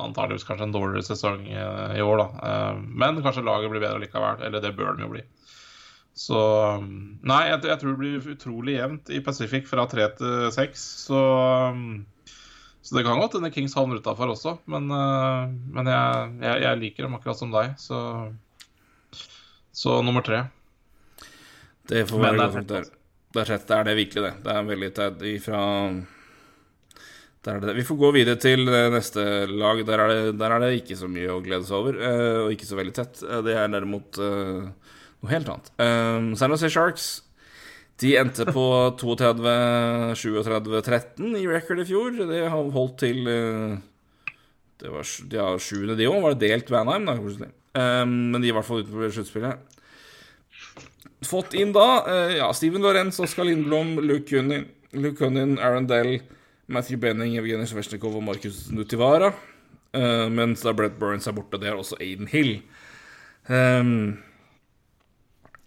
antageligvis 0.01 0.47
kanskje 0.47 0.65
en 0.65 0.73
dårligere 0.73 1.05
sesong 1.11 1.43
eh, 1.45 1.91
i 1.99 2.01
år, 2.01 2.23
da. 2.23 2.47
Eh, 2.49 2.79
men 3.03 3.19
kanskje 3.21 3.45
laget 3.45 3.69
blir 3.69 3.83
bedre 3.83 4.01
likevel. 4.01 4.41
Eller 4.41 4.63
det 4.63 4.71
bør 4.79 4.97
de 4.97 5.05
jo 5.05 5.11
bli. 5.11 5.21
Så 6.17 6.39
um, 6.77 6.87
Nei, 7.25 7.43
jeg, 7.51 7.59
jeg 7.69 7.81
tror 7.81 7.93
det 7.93 8.01
blir 8.01 8.31
utrolig 8.33 8.75
jevnt 8.79 9.13
i 9.13 9.21
Pacific 9.25 9.69
fra 9.69 9.85
tre 9.89 10.09
til 10.17 10.49
seks. 10.57 10.87
Så, 11.05 11.21
um, 11.21 11.85
så 12.81 12.97
det 12.97 13.05
kan 13.05 13.21
godt 13.21 13.37
hende 13.37 13.53
Kings 13.53 13.77
havner 13.77 14.01
utafor 14.01 14.33
også. 14.33 14.55
Men, 14.73 14.89
men 14.89 15.93
jeg, 15.93 16.33
jeg, 16.41 16.65
jeg 16.65 16.81
liker 16.81 17.05
dem 17.07 17.15
akkurat 17.19 17.39
som 17.39 17.53
deg, 17.53 17.77
så 17.81 18.01
Så 19.73 20.01
nummer 20.05 20.25
tre. 20.25 20.43
Det 21.89 22.05
får 22.09 22.21
være 22.25 22.35
er 22.35 22.41
godt 22.41 22.57
fett, 22.57 22.69
nok 22.69 22.73
der. 22.73 23.02
Det 23.33 23.41
er 23.43 23.47
det 23.57 23.75
er 23.77 23.83
det 23.87 23.95
virkelig, 23.97 24.23
det. 24.27 24.33
Det 24.45 24.51
er 24.53 24.67
veldig 24.67 24.91
tett 24.93 25.21
ifra 25.25 25.61
der 27.43 27.57
er 27.57 27.63
det. 27.65 27.73
Vi 27.75 27.83
får 27.83 27.97
gå 27.99 28.09
videre 28.15 28.39
til 28.39 28.61
neste 28.93 29.23
lag. 29.51 29.81
Der 29.87 29.99
er 29.99 30.07
det, 30.13 30.37
der 30.39 30.53
er 30.55 30.59
det 30.63 30.77
ikke 30.79 30.95
så 30.95 31.07
mye 31.11 31.33
å 31.33 31.41
glede 31.43 31.65
seg 31.67 31.75
over, 31.75 31.93
eh, 31.99 32.37
og 32.45 32.53
ikke 32.55 32.69
så 32.69 32.77
veldig 32.79 32.93
tett. 32.95 33.19
Eh, 33.25 33.41
Det 33.43 33.55
er 33.59 33.67
derimot 33.73 34.15
eh, 34.23 34.63
noe 35.19 35.31
helt 35.31 35.49
annet. 35.51 35.67
Um, 35.75 36.35
San 36.39 36.53
Jose 36.55 36.69
Sharks 36.71 37.07
de 37.99 38.15
endte 38.17 38.45
på 38.47 38.63
32-37-13 39.03 41.35
i 41.41 41.43
record 41.51 41.79
i 41.83 41.89
fjor. 41.89 42.09
Det 42.31 42.41
har 42.47 42.71
holdt 42.77 42.95
til 43.03 43.19
Det 44.79 44.89
var 44.91 45.03
ja, 45.35 45.47
sjuende, 45.59 45.99
de 45.99 46.07
òg. 46.07 46.21
Var 46.23 46.31
det 46.33 46.47
delt 46.47 46.71
Vanheim, 46.71 47.03
da. 47.11 47.15
Um, 47.73 48.31
men 48.31 48.39
de 48.39 48.47
er 48.47 48.53
i 48.53 48.55
hvert 48.55 48.69
fall 48.69 48.83
ute 48.83 48.93
på 48.93 49.11
sluttspillet. 49.11 49.55
Fått 51.27 51.55
inn 51.57 51.73
da 51.75 51.87
eh, 52.09 52.37
ja, 52.39 52.49
Steven 52.55 52.83
Lorenz, 52.83 53.19
Oskar 53.23 53.47
Lindblom, 53.47 53.95
Luke 54.03 54.27
Kunin, 54.29 54.67
Luke 54.91 55.25
Aaron 55.25 55.87
Dell, 55.87 56.17
Matthew 56.65 56.99
Benning, 56.99 57.37
Evgenij 57.37 57.71
Svesjnikov 57.71 58.15
og 58.19 58.23
Markus 58.23 58.67
Nutivara. 58.71 59.33
Eh, 59.93 60.27
mens 60.29 60.63
da 60.65 60.73
Brett 60.73 60.97
Burns 60.99 61.27
er 61.29 61.35
borte. 61.37 61.59
Det 61.61 61.69
er 61.69 61.77
også 61.77 61.99
Aiden 62.01 62.27
Hill. 62.31 62.61
Um, 63.47 64.23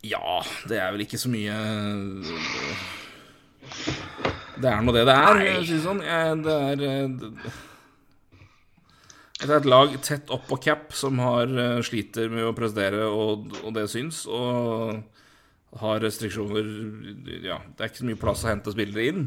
ja, 0.06 0.40
det 0.68 0.80
er 0.80 0.94
vel 0.94 1.04
ikke 1.04 1.18
så 1.20 1.28
mye 1.28 1.52
Det 4.56 4.70
er 4.70 4.80
nå 4.80 4.94
det 4.96 5.02
det 5.04 5.12
er, 5.12 5.40
jeg 5.44 5.66
synes 5.68 5.84
sånn. 5.84 6.00
Jeg, 6.06 6.38
det 6.46 6.56
er 6.56 6.84
eh, 6.86 7.08
det, 7.20 7.52
det 9.42 9.50
er 9.50 9.58
et 9.58 9.68
lag 9.68 9.92
tett 10.00 10.32
opp 10.32 10.46
på 10.48 10.58
cap 10.64 10.94
som 10.96 11.20
har 11.20 11.50
eh, 11.52 11.82
sliter 11.84 12.32
med 12.32 12.48
å 12.48 12.54
prestere, 12.56 13.04
og, 13.10 13.52
og 13.62 13.74
det 13.76 13.84
syns. 13.92 14.24
Og 14.26 14.96
har 15.80 16.00
restriksjoner 16.04 16.68
Ja, 17.44 17.58
det 17.76 17.82
er 17.82 17.90
ikke 17.90 18.02
så 18.02 18.08
mye 18.08 18.20
plass 18.20 18.44
å 18.44 18.50
hente 18.50 18.74
spillere 18.74 19.10
inn. 19.10 19.26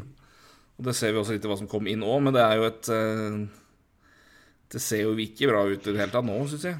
Og 0.80 0.86
det 0.88 0.96
ser 0.96 1.12
vi 1.12 1.20
også 1.20 1.36
litt 1.36 1.44
i 1.44 1.50
hva 1.50 1.58
som 1.60 1.68
kom 1.70 1.88
inn 1.90 2.04
òg, 2.06 2.22
men 2.24 2.36
det 2.36 2.40
er 2.40 2.56
jo 2.56 2.66
et 2.70 2.90
eh, 2.94 3.38
Det 4.72 4.80
ser 4.80 5.04
jo 5.04 5.14
ikke 5.20 5.50
bra 5.50 5.66
ut 5.68 5.84
i 5.84 5.92
det 5.92 6.00
hele 6.00 6.14
tatt 6.14 6.26
nå, 6.26 6.38
syns 6.48 6.66
jeg. 6.70 6.78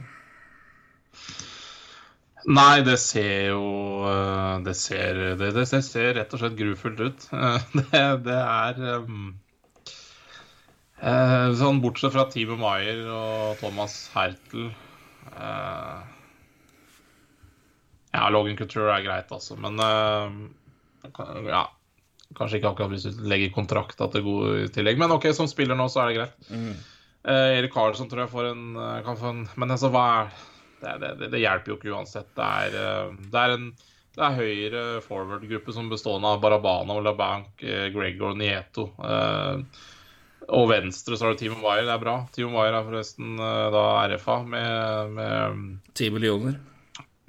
Nei, 2.49 2.81
det 2.87 2.97
ser 3.03 3.51
jo 3.51 3.65
eh, 4.09 4.55
Det 4.65 4.75
ser, 4.79 5.21
det, 5.41 5.51
det 5.59 5.67
ser 5.69 6.15
rett 6.17 6.33
og 6.33 6.41
slett 6.41 6.57
grufullt 6.57 7.03
ut. 7.05 7.29
Det, 7.77 8.05
det 8.25 8.39
er 8.41 8.81
um, 9.05 9.35
Sånn 11.61 11.81
bortsett 11.81 12.13
fra 12.13 12.27
Timo 12.33 12.57
Maier 12.61 13.07
og 13.09 13.61
Thomas 13.61 13.95
Hertel 14.13 14.67
eh, 14.69 16.01
Ja, 18.11 18.29
Logan 18.33 18.57
Couture 18.59 18.91
er 18.95 19.05
greit, 19.05 19.31
altså, 19.31 19.57
men 19.61 19.79
eh, 19.85 20.41
ja, 21.51 21.67
Kanskje 22.39 22.61
ikke 22.61 22.71
akkurat 22.71 22.93
hvis 22.93 23.09
du 23.09 23.25
legger 23.27 23.51
kontrakta 23.55 24.07
til 24.13 24.23
god 24.23 24.61
i 24.61 24.67
tillegg, 24.71 24.99
men 25.01 25.11
OK, 25.11 25.25
som 25.35 25.49
spiller 25.51 25.75
nå, 25.79 25.89
så 25.91 26.05
er 26.05 26.11
det 26.11 26.19
greit. 26.21 26.51
Eh, 27.27 27.57
Erik 27.59 27.73
Karlsson 27.75 28.11
tror 28.11 28.25
jeg 28.25 28.33
får 28.33 28.53
en, 28.53 28.67
eh, 28.79 29.01
kan 29.07 29.19
få 29.19 29.33
en 29.35 29.41
Men 29.59 29.75
altså, 29.75 29.91
hva 29.91 30.05
er 30.15 30.29
det, 30.81 30.99
det, 31.03 31.15
det, 31.21 31.31
det 31.35 31.41
hjelper 31.43 31.73
jo 31.73 31.79
ikke 31.79 31.93
uansett. 31.93 32.29
Det 32.37 32.47
er, 32.47 32.77
eh, 32.81 33.17
det 33.33 33.47
er 33.47 33.57
en 33.57 33.71
det 34.11 34.25
er 34.27 34.35
høyre 34.37 34.81
forward-gruppe 35.05 35.73
som 35.73 35.87
bestående 35.89 36.33
av 36.35 36.41
Barabana, 36.43 36.97
Olabank, 36.99 37.63
eh, 37.63 37.87
Gregor, 37.95 38.35
Nieto. 38.37 38.89
Eh, 38.99 39.85
og 40.51 40.67
venstre 40.73 41.15
så 41.15 41.29
har 41.29 41.37
du 41.37 41.39
Timo 41.39 41.61
Maier, 41.61 41.85
det 41.87 41.95
er 41.95 42.03
bra. 42.03 42.17
Timo 42.35 42.51
Maier 42.57 42.75
er 42.75 42.89
forresten 42.89 43.39
da 43.39 43.85
RFA 44.11 44.41
med, 44.43 45.15
med, 45.15 45.63
Ti 45.95 46.11
millioner. 46.11 46.59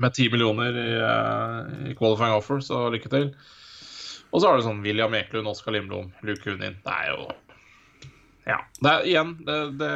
Med 0.01 0.13
10 0.13 0.31
millioner 0.33 0.77
i, 0.77 0.91
eh, 0.97 1.91
i 1.91 1.95
qualifying 1.97 2.33
offer, 2.35 2.61
så 2.65 2.87
lykke 2.93 3.11
til. 3.11 3.31
Og 4.31 4.41
så 4.41 4.47
har 4.47 4.57
du 4.57 4.65
sånn 4.65 4.83
William 4.83 5.13
Eklund, 5.17 5.49
Oskar 5.51 5.75
Lindblom, 5.75 6.11
Luke 6.27 6.47
Hunin. 6.47 6.79
Det 6.85 6.97
er 6.97 7.13
jo 7.13 7.31
Ja. 8.47 8.57
Det 8.81 8.91
er 8.91 9.05
igjen 9.05 9.35
det, 9.45 9.77
det 9.77 9.91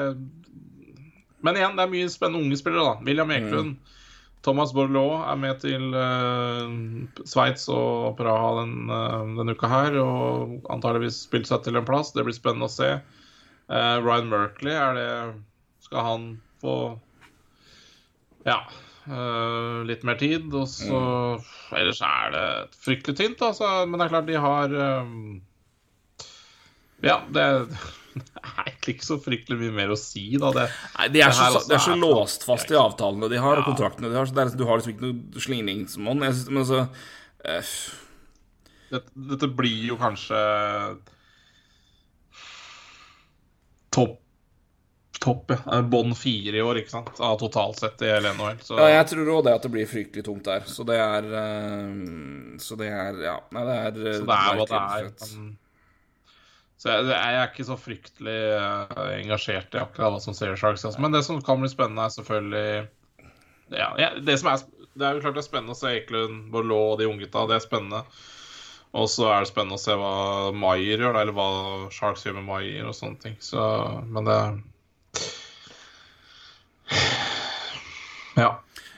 Men 1.41 1.57
igjen, 1.57 1.75
det 1.77 1.83
er 1.83 1.93
mye 1.93 2.09
spennende 2.09 2.43
unge 2.45 2.57
spillere, 2.57 2.93
da. 2.93 3.05
William 3.05 3.31
Eklund. 3.31 3.77
Thomas 4.45 4.73
Borloo 4.73 5.15
er 5.25 5.37
med 5.41 5.59
til 5.63 5.93
uh, 5.97 6.69
Sveits 7.25 7.65
og 7.73 8.13
Praha 8.19 8.51
den, 8.59 8.91
uh, 8.91 9.25
denne 9.39 9.55
uka 9.57 9.69
her, 9.69 9.97
og 9.97 10.67
antageligvis 10.69 11.23
spilt 11.25 11.49
seg 11.49 11.63
til 11.65 11.79
en 11.79 11.85
plass. 11.87 12.11
Det 12.13 12.25
blir 12.25 12.35
spennende 12.37 12.69
å 12.69 12.73
se. 12.73 12.91
Uh, 13.69 13.97
Ryan 14.05 14.29
Merkley, 14.29 14.73
er 14.77 14.97
det 14.97 15.09
Skal 15.87 16.05
han 16.05 16.27
få 16.61 16.75
Ja. 18.45 18.59
Uh, 19.05 19.83
litt 19.85 20.01
mer 20.07 20.17
tid, 20.17 20.47
og 20.57 20.65
så 20.71 20.99
Ellers 21.77 21.99
er 22.01 22.31
det 22.33 22.45
fryktelig 22.81 23.17
tynt, 23.19 23.43
altså. 23.45 23.67
Men 23.85 23.99
det 24.01 24.07
er 24.07 24.13
klart, 24.15 24.25
de 24.31 24.39
har 24.41 24.73
um, 25.05 25.41
Ja, 27.05 27.19
det 27.35 27.43
er 27.43 27.67
egentlig 28.65 28.95
ikke 28.95 29.05
så 29.05 29.19
fryktelig 29.21 29.59
mye 29.59 29.75
mer 29.75 29.93
å 29.93 29.99
si, 29.99 30.23
da. 30.41 30.49
Det, 30.55 30.65
Nei, 30.97 31.07
De 31.13 31.21
er 31.21 31.35
så, 31.35 31.51
også 31.51 31.69
de 31.69 31.75
er 31.77 31.83
så 31.85 31.93
er 31.93 32.01
låst 32.01 32.47
fast 32.47 32.71
i 32.73 32.79
avtalene 32.79 33.29
de 33.29 33.37
har, 33.43 33.59
og 33.59 33.65
Ja. 33.65 33.67
kontraktene 33.69 34.09
de 34.09 34.17
har. 34.17 34.25
Så 34.25 34.33
det 34.33 34.41
er, 34.41 34.49
liksom- 34.49 34.63
du 34.63 34.65
har 34.69 34.81
liksom 34.81 34.95
ikke 34.95 35.05
noe 35.11 35.45
slingringsmonn. 35.45 36.23
Men 36.25 36.61
altså 36.63 36.81
eh, 37.45 37.73
dette, 38.89 39.11
dette 39.33 39.51
blir 39.53 39.91
jo 39.91 39.97
kanskje 40.01 40.39
topp 43.95 44.17
Topp, 45.21 45.51
ja. 45.55 45.81
Bånn 45.81 46.11
fire 46.17 46.57
i 46.59 46.61
år, 46.61 46.79
ikke 46.81 46.91
sant? 46.91 47.11
Av 47.23 47.37
totalt 47.39 47.79
sett 47.79 48.01
i 48.03 48.09
hele 48.11 48.33
NHL. 48.35 48.57
Så 48.65 48.77
Ja, 48.79 48.87
jeg 48.97 49.07
tror 49.11 49.29
òg 49.37 49.43
det 49.47 49.53
at 49.55 49.63
det 49.65 49.71
blir 49.73 49.87
fryktelig 49.89 50.25
tungt 50.27 50.43
der. 50.47 50.65
Så 50.69 50.85
det 50.87 50.97
er 50.99 51.27
eh, 51.29 52.57
Så 52.61 52.77
det 52.79 52.89
er 52.91 53.21
Ja, 53.23 53.37
nei, 53.55 53.63
det 53.69 53.77
er 53.77 54.01
eh, 54.09 54.17
Så 54.19 54.25
det 54.27 54.39
er 54.39 54.59
hva 54.59 54.67
det 54.69 54.81
er. 54.81 55.09
men- 55.37 55.53
Så 56.77 56.91
jeg, 56.91 57.05
jeg 57.07 57.39
er 57.39 57.47
ikke 57.49 57.65
så 57.69 57.77
fryktelig 57.79 58.37
eh, 58.59 59.05
engasjert 59.23 59.73
i 59.73 59.81
akkurat 59.81 60.11
hva 60.17 60.21
som 60.21 60.35
ser 60.37 60.55
Sharks. 60.59 60.83
Altså. 60.85 60.99
Men 61.01 61.11
det 61.15 61.23
som 61.25 61.39
kan 61.41 61.61
bli 61.63 61.69
spennende, 61.71 62.03
er 62.05 62.13
selvfølgelig 62.13 62.87
ja, 63.73 63.87
ja, 63.97 64.09
det, 64.21 64.35
som 64.37 64.51
er, 64.51 64.61
det 64.93 65.05
er 65.07 65.15
jo 65.15 65.21
klart 65.23 65.33
det 65.39 65.41
er 65.41 65.47
spennende 65.47 65.73
å 65.73 65.79
se 65.79 65.95
Ekelund, 65.97 66.51
Borloo 66.53 66.91
og 66.91 66.99
de 66.99 67.07
unggutta. 67.09 67.47
Det 67.49 67.55
er 67.57 67.63
spennende. 67.63 68.03
Og 68.95 69.09
så 69.09 69.25
er 69.33 69.41
det 69.41 69.49
spennende 69.49 69.79
å 69.79 69.81
se 69.81 69.95
hva 69.97 70.11
Maier 70.55 71.01
gjør, 71.01 71.17
eller 71.23 71.33
hva 71.35 71.47
Sharks 71.91 72.27
gjør 72.27 72.37
med 72.37 72.45
Maier 72.51 72.85
og 72.87 72.93
sånne 72.95 73.17
ting. 73.23 73.33
Så, 73.43 73.59
men 74.05 74.27
det 74.29 74.37
Ja. 78.35 78.51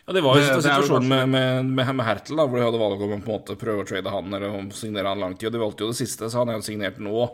Ja, 0.07 0.13
Det 0.13 0.21
var 0.23 0.37
jo 0.39 0.43
situasjonen 0.61 1.07
med, 1.11 1.29
med, 1.29 1.65
med, 1.65 1.95
med 1.99 2.05
Hertel, 2.07 2.37
da, 2.39 2.45
hvor 2.47 2.57
de 2.57 2.63
hadde 2.63 2.79
valg 2.79 3.01
om 3.03 3.09
å 3.11 3.15
på 3.17 3.17
en 3.17 3.25
måte 3.27 3.57
prøve 3.59 3.83
å 3.83 3.87
trade 3.87 4.11
han 4.13 4.33
eller 4.33 4.53
å 4.55 4.61
signere 4.71 5.11
han 5.11 5.19
langtid. 5.19 5.49
Og 5.49 5.55
de 5.57 5.59
valgte 5.59 5.83
jo 5.83 5.89
det 5.91 5.99
siste, 5.99 6.29
så 6.31 6.39
han 6.41 6.51
er 6.53 6.61
jo 6.61 6.67
signert 6.67 7.01
nå. 7.03 7.25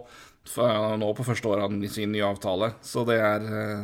Nå 1.00 1.10
på 1.16 1.24
første 1.24 1.48
året 1.52 1.68
av 1.68 1.86
sin 1.94 2.12
nye 2.12 2.26
avtale. 2.26 2.74
Så 2.84 3.06
det 3.08 3.20
er 3.22 3.46
eh, 3.46 3.84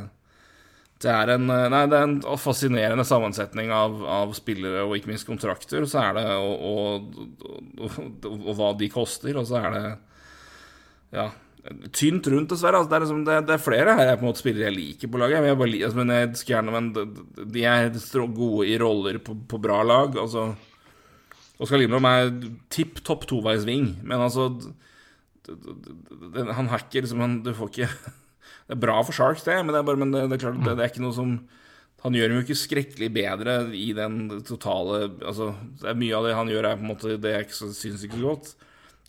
Det 1.00 1.12
er 1.14 1.30
en, 1.36 1.46
eh, 1.54 1.68
nei, 1.72 1.84
det 1.88 2.00
er 2.00 2.08
en 2.08 2.18
fascinerende 2.42 3.06
sammensetning 3.08 3.70
av, 3.72 4.02
av 4.04 4.34
spillere 4.36 4.82
og 4.84 4.98
ikke 4.98 5.14
minst 5.14 5.30
kontrakter. 5.30 5.86
Så 5.88 6.02
er 6.02 6.18
det 6.18 6.26
og, 6.34 6.66
og, 6.74 7.86
og, 7.86 8.26
og 8.42 8.52
hva 8.58 8.74
de 8.82 8.90
koster, 8.92 9.38
og 9.38 9.46
så 9.48 9.62
er 9.62 9.78
det 9.78 9.86
Ja. 11.14 11.30
Tynt 11.92 12.28
rundt, 12.32 12.50
dessverre. 12.54 12.80
Altså, 12.80 12.90
det, 12.90 12.96
er 12.98 13.04
liksom, 13.04 13.24
det, 13.28 13.38
det 13.50 13.54
er 13.58 13.62
flere 13.62 13.96
her 13.98 14.08
jeg 14.08 14.20
på 14.20 14.24
en 14.24 14.30
måte 14.30 14.42
spillere 14.42 14.70
jeg 14.70 14.78
liker 14.78 15.12
på 15.12 15.20
laget. 15.20 15.42
Men 15.44 15.50
jeg, 15.52 15.60
bare, 15.60 15.82
altså, 15.90 16.00
men 16.00 16.14
jeg 16.16 16.30
skulle 16.40 16.56
gjerne 16.56 16.76
Men 16.76 16.90
de- 17.54 17.66
er 17.68 18.28
gode 18.40 18.68
i 18.70 18.78
roller 18.80 19.20
på, 19.20 19.36
på 19.52 19.60
bra 19.62 19.82
lag. 19.84 20.16
Altså 20.18 20.54
Oskar 21.60 21.82
Lindblom 21.82 22.08
er 22.08 22.30
tipp 22.72 23.02
topp 23.04 23.26
toveisving, 23.28 23.98
men 24.08 24.22
altså 24.24 24.48
Han 26.56 26.70
hacker 26.72 27.04
liksom 27.04 27.20
han, 27.24 27.40
Du 27.44 27.52
får 27.58 27.72
ikke 27.74 27.90
Det 28.70 28.76
er 28.78 28.82
bra 28.84 29.00
for 29.02 29.16
Sharks, 29.18 29.44
det, 29.48 29.56
men 29.66 29.74
det 29.74 29.80
er, 29.82 29.86
bare, 29.88 29.98
men 29.98 30.12
det, 30.14 30.28
det 30.30 30.38
er 30.38 30.44
klart 30.44 30.60
det, 30.62 30.76
det 30.78 30.84
er 30.86 30.92
ikke 30.92 31.02
noe 31.02 31.16
som 31.18 31.32
Han 32.06 32.16
gjør 32.16 32.30
dem 32.30 32.38
jo 32.40 32.46
ikke 32.46 32.60
skrekkelig 32.62 33.10
bedre 33.16 33.56
i 33.76 33.88
den 33.98 34.20
totale 34.48 35.08
Altså, 35.26 35.52
det 35.82 35.90
er 35.90 35.98
mye 36.00 36.16
av 36.16 36.28
det 36.30 36.36
han 36.38 36.52
gjør, 36.54 36.68
er 36.70 36.80
på 36.80 36.86
en 36.86 36.92
måte 36.94 37.18
det 37.20 37.34
jeg 37.36 37.50
syns 37.58 38.06
ikke 38.06 38.22
så 38.22 38.28
godt. 38.30 38.52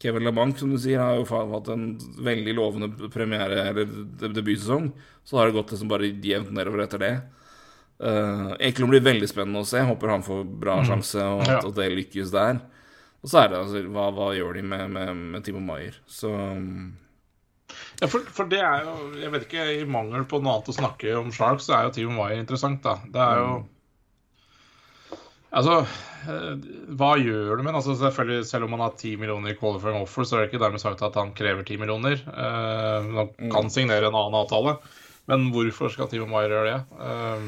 Kevin 0.00 0.24
LeBanc, 0.24 0.56
som 0.58 0.70
du 0.72 0.78
sier, 0.80 1.00
har 1.02 1.18
jo 1.18 1.26
hatt 1.28 1.68
en 1.74 1.90
veldig 2.24 2.54
lovende 2.56 3.10
premiere, 3.12 3.66
eller 3.68 3.90
debutsesong. 4.32 4.88
Så 5.28 5.36
har 5.36 5.48
det 5.48 5.58
gått 5.58 5.74
liksom 5.74 5.90
bare 5.90 6.08
jevnt 6.08 6.54
nedover 6.56 6.86
etter 6.86 7.02
det. 7.02 7.14
Uh, 8.00 8.54
Ekelund 8.64 8.94
blir 8.94 9.04
veldig 9.04 9.28
spennende 9.28 9.60
å 9.60 9.68
se. 9.68 9.82
Håper 9.84 10.14
han 10.14 10.24
får 10.24 10.46
bra 10.62 10.78
sjanse, 10.88 11.20
og 11.20 11.44
at, 11.44 11.66
at 11.68 11.76
det 11.76 11.90
lykkes 11.98 12.32
der. 12.32 12.62
Og 13.20 13.28
så 13.28 13.42
er 13.42 13.50
det 13.52 13.60
altså 13.60 13.82
Hva, 13.92 14.06
hva 14.16 14.30
gjør 14.32 14.56
de 14.56 14.64
med, 14.64 14.86
med, 14.94 15.24
med 15.34 15.44
Timo 15.44 15.60
Maier? 15.60 15.98
Så 16.08 16.30
Ja, 18.00 18.08
for, 18.08 18.24
for 18.32 18.48
det 18.48 18.62
er 18.64 18.86
jo 18.86 18.94
Jeg 19.20 19.34
vet 19.34 19.44
ikke, 19.44 19.66
i 19.82 19.84
mangel 19.84 20.24
på 20.28 20.40
noe 20.40 20.56
annet 20.56 20.72
å 20.72 20.76
snakke 20.78 21.12
om 21.18 21.28
Sharks, 21.34 21.68
så 21.68 21.76
er 21.76 21.88
jo 21.88 21.92
Timo 21.98 22.16
Maier 22.16 22.40
interessant, 22.40 22.80
da. 22.86 22.96
Det 23.04 23.20
er 23.20 23.42
jo 23.42 23.52
Altså, 25.50 25.80
eh, 26.30 26.66
hva 26.94 27.10
gjør 27.18 27.58
du 27.58 27.64
med 27.66 27.74
altså 27.74 27.96
selvfølgelig 27.98 28.46
Selv 28.46 28.68
om 28.68 28.76
han 28.76 28.84
har 28.84 28.94
10 28.94 29.16
millioner 29.18 29.50
i 29.52 29.58
qualifying 29.58 29.98
offer, 29.98 30.26
så 30.26 30.36
er 30.36 30.44
det 30.44 30.52
ikke 30.52 30.62
dermed 30.62 30.82
sagt 30.82 31.02
at 31.02 31.16
han 31.18 31.32
krever 31.34 31.66
10 31.66 31.80
millioner. 31.82 32.22
Uh, 32.30 33.10
han 33.18 33.50
kan 33.50 33.70
signere 33.72 34.10
en 34.10 34.14
annen 34.14 34.38
avtale, 34.38 34.76
men 35.30 35.48
hvorfor 35.54 35.90
skal 35.92 36.10
Timo 36.10 36.28
Maier 36.30 36.54
gjøre 36.54 36.70
det? 36.70 36.80
Eh, 37.06 37.42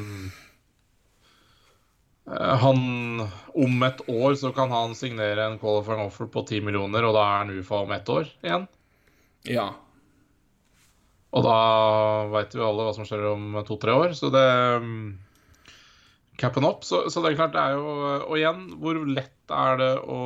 eh, 2.31 2.53
han 2.63 2.83
Om 3.53 3.87
et 3.87 4.03
år 4.11 4.35
så 4.39 4.53
kan 4.55 4.71
han 4.71 4.95
signere 4.99 5.47
en 5.47 5.59
qualifying 5.61 6.03
offer 6.07 6.27
på 6.31 6.45
10 6.47 6.63
millioner, 6.67 7.07
og 7.07 7.15
da 7.15 7.23
er 7.23 7.41
han 7.41 7.55
UFA 7.55 7.83
om 7.83 7.95
ett 7.95 8.11
år 8.11 8.27
igjen. 8.43 8.67
ja. 9.51 9.71
Og 11.33 11.41
da 11.41 11.57
veit 12.29 12.51
vi 12.53 12.61
alle 12.61 12.83
hva 12.85 12.91
som 12.93 13.07
skjer 13.09 13.23
om 13.31 13.55
to-tre 13.65 13.93
år, 13.97 14.11
så 14.13 14.29
det 14.29 14.43
um, 14.83 15.15
Cappen 16.41 16.65
opp. 16.67 16.85
Så, 16.87 17.05
så 17.13 17.21
det 17.23 17.33
er 17.33 17.41
klart, 17.41 17.53
det 17.55 17.61
er 17.61 17.75
jo 17.77 17.91
Og 18.29 18.37
igjen, 18.39 18.63
hvor 18.81 18.97
lett 19.05 19.53
er 19.53 19.77
det 19.81 19.91
å 20.01 20.21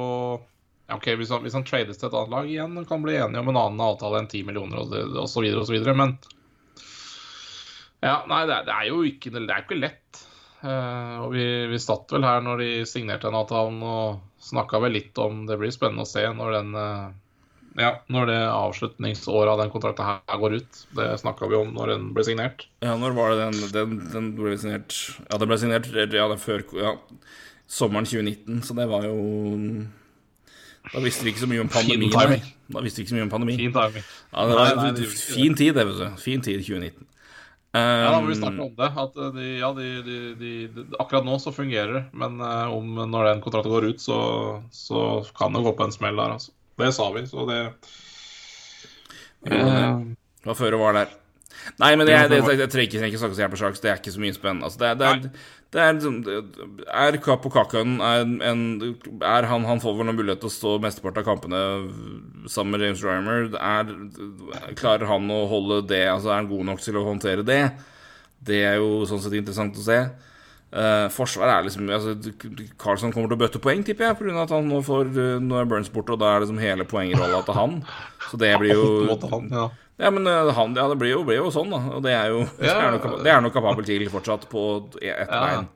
ja, 0.87 0.95
ok, 0.95 1.09
hvis 1.19 1.31
han, 1.33 1.41
hvis 1.43 1.55
han 1.57 1.65
trades 1.67 1.99
til 1.99 2.07
et 2.07 2.13
annet 2.15 2.31
lag 2.31 2.47
igjen, 2.47 2.77
kan 2.87 3.01
bli 3.03 3.17
enige 3.19 3.41
om 3.43 3.49
en 3.51 3.59
annen 3.59 3.83
avtale 3.83 4.21
enn 4.21 4.29
10 4.31 4.45
millioner 4.47 4.79
osv., 4.79 5.43
videre, 5.73 5.95
men 5.99 6.15
Ja, 7.99 8.21
nei, 8.29 8.45
det 8.47 8.55
er, 8.55 8.63
det 8.69 8.75
er 8.75 8.87
jo 8.87 9.01
ikke, 9.03 9.33
det 9.35 9.43
er 9.51 9.65
ikke 9.65 9.81
lett. 9.81 10.21
Eh, 10.63 11.15
og 11.25 11.33
vi, 11.35 11.43
vi 11.67 11.79
satt 11.81 12.13
vel 12.15 12.23
her 12.25 12.39
når 12.45 12.63
de 12.63 12.69
signerte 12.87 13.27
den 13.27 13.37
avtalen 13.37 13.81
og 13.83 14.21
snakka 14.41 14.79
vel 14.81 14.95
litt 14.95 15.19
om 15.21 15.43
Det 15.45 15.57
blir 15.59 15.73
spennende 15.73 16.05
å 16.05 16.09
se 16.09 16.23
når 16.33 16.55
den 16.55 16.71
eh, 16.81 17.03
ja, 17.77 17.91
når 18.09 18.29
det 18.31 18.37
avslutningsåret 18.49 19.51
av 19.51 19.59
den 19.61 19.71
kontrakten 19.73 20.07
her 20.07 20.39
går 20.41 20.57
ut. 20.57 20.79
Det 20.97 21.07
snakka 21.21 21.49
vi 21.51 21.59
om 21.59 21.75
når 21.75 21.93
den 21.93 22.07
ble 22.15 22.25
signert. 22.25 22.65
Ja, 22.81 22.95
når 22.97 23.13
var 23.17 23.33
det 23.33 23.43
den, 23.43 23.59
den, 23.75 23.99
den 24.13 24.31
ble 24.37 24.55
signert 24.57 24.95
Ja, 25.27 25.37
den 25.37 25.51
ble 25.51 25.59
signert 25.61 25.89
ja, 25.93 26.25
er 26.25 26.41
før 26.41 26.65
ja, 26.77 26.95
sommeren 27.69 28.07
2019, 28.09 28.63
så 28.65 28.77
det 28.77 28.87
var 28.89 29.05
jo 29.05 29.17
Da 30.93 31.03
visste 31.03 31.27
vi 31.27 31.35
ikke 31.35 31.45
så 31.45 31.51
mye 31.51 31.65
om 31.67 31.69
pandemien. 31.69 32.09
Fin 32.09 32.17
timing. 32.17 32.49
Da 32.73 32.83
visste 32.85 33.01
vi 33.01 33.05
ikke 33.05 33.13
så 33.13 33.19
mye 33.19 33.27
om 33.27 33.35
pandemi. 33.35 33.59
Fin 33.61 33.77
timing. 33.77 34.09
Ja, 34.33 34.47
det 34.47 34.57
var 34.57 34.73
Nei, 34.81 34.89
nei, 34.97 35.11
fin 35.13 35.61
tid, 35.61 35.75
det, 35.77 35.85
vet 35.91 36.01
du. 36.01 36.21
Fin 36.23 36.41
tid 36.41 36.65
2019. 36.65 37.07
Ja, 37.77 38.09
da 38.09 38.19
må 38.23 38.31
vi 38.31 38.37
Um, 38.37 38.41
snakke 38.41 38.63
om 38.63 38.75
det. 38.77 38.89
At 39.03 39.17
eh, 39.21 39.33
de, 39.35 39.47
ja, 39.59 39.71
de, 39.75 39.87
de, 40.05 40.19
de, 40.39 40.51
de, 40.73 40.85
akkurat 40.97 41.25
nå 41.27 41.37
så 41.43 41.53
fungerer 41.53 41.93
det. 41.99 42.03
Men 42.17 42.39
eh, 42.41 42.73
om 42.73 43.03
når 43.05 43.31
den 43.31 43.43
kontrakten 43.43 43.73
går 43.73 43.91
ut, 43.91 44.01
så, 44.01 44.19
så 44.73 45.01
kan 45.37 45.53
det 45.53 45.65
gå 45.65 45.75
på 45.77 45.85
en 45.85 45.93
smell 45.93 46.17
der, 46.17 46.37
altså. 46.39 46.56
Det 46.77 46.91
sa 46.93 47.07
vi, 47.15 47.23
så 47.29 47.45
det 47.49 47.61
Det 49.47 49.61
var 50.45 50.57
før 50.57 50.77
og 50.77 50.83
var 50.85 50.99
der. 51.01 51.15
Nei, 51.81 51.95
men 51.99 52.07
er, 52.07 52.27
det, 52.31 52.37
jeg, 52.39 52.59
jeg 52.61 52.69
trenger 52.71 53.07
ikke 53.09 53.19
snakke 53.19 53.35
så 53.35 53.47
på 53.51 53.59
saks. 53.59 53.81
Det 53.83 53.89
er 53.91 53.97
ikke 53.99 54.13
så 54.13 54.21
mye 54.23 54.35
spennende. 54.35 54.67
Altså, 54.67 54.79
det, 54.79 54.87
er- 54.87 54.99
det, 55.01 55.07
er, 55.07 55.55
det 55.73 55.81
er 55.83 55.95
liksom 55.97 56.15
Er 57.01 57.17
Kapo 57.25 57.49
Kakan 57.51 57.97
er, 57.99 58.21
en, 58.51 58.61
er 59.25 59.47
han, 59.49 59.65
han 59.67 59.81
får 59.83 59.97
vel 59.97 60.07
noen 60.07 60.19
mulighet 60.19 60.43
til 60.45 60.51
å 60.51 60.53
stå 60.53 60.75
mesteparten 60.83 61.23
av 61.23 61.27
kampene 61.27 61.61
sammen 62.53 62.77
med 62.77 62.85
James 62.85 63.03
Rymer. 63.03 63.49
Er, 63.59 63.91
klarer 64.79 65.09
han 65.11 65.27
å 65.33 65.41
holde 65.51 65.81
det? 65.89 66.05
Altså, 66.13 66.31
Er 66.31 66.39
han 66.43 66.51
god 66.53 66.69
nok 66.71 66.83
til 66.85 67.01
å 67.01 67.05
håndtere 67.09 67.43
det? 67.47 67.61
Det 68.47 68.61
er 68.69 68.79
jo 68.79 69.03
sånn 69.09 69.23
sett 69.25 69.35
interessant 69.35 69.75
å 69.81 69.83
se. 69.89 69.99
Uh, 70.67 71.07
Forsvaret 71.15 71.53
er 71.53 71.63
liksom 71.63 71.87
altså, 71.95 72.11
Carlsson 72.75 73.13
kommer 73.15 73.31
til 73.31 73.37
å 73.37 73.39
bøtte 73.39 73.61
poeng, 73.63 73.85
tipper 73.87 74.09
jeg, 74.09 74.17
pga. 74.19 74.33
at 74.41 74.51
han 74.51 74.67
nå 74.67 74.81
får 74.83 75.13
uh, 75.15 75.37
Nå 75.39 75.61
er 75.61 75.69
Burns 75.71 75.87
borte, 75.93 76.17
og 76.17 76.19
da 76.19 76.33
er 76.33 76.43
liksom 76.43 76.59
hele 76.59 76.83
poengrolla 76.87 77.39
til 77.47 77.55
han. 77.55 77.77
Så 78.27 78.39
det 78.41 78.51
blir 78.59 78.75
jo 78.75 79.15
han, 79.31 79.47
ja. 79.53 79.69
ja, 80.03 80.11
men 80.11 80.27
eh, 80.27 80.51
han, 80.57 80.75
ja, 80.75 80.89
det 80.91 80.99
blir 80.99 81.13
jo, 81.13 81.23
blir 81.27 81.39
jo 81.39 81.53
sånn, 81.55 81.71
da. 81.71 81.79
Og 81.95 82.03
det 82.03 82.11
er 82.17 82.33
jo 82.35 82.43
det 82.59 82.67
Ja. 82.67 82.75
er 82.83 82.99
det 82.99 83.31
er 83.31 83.43
noe 83.45 83.55
kapabel 83.55 83.87
til 83.87 84.03
fortsatt 84.11 84.49
på 84.51 84.67
ett 84.99 85.31
bein. 85.31 85.71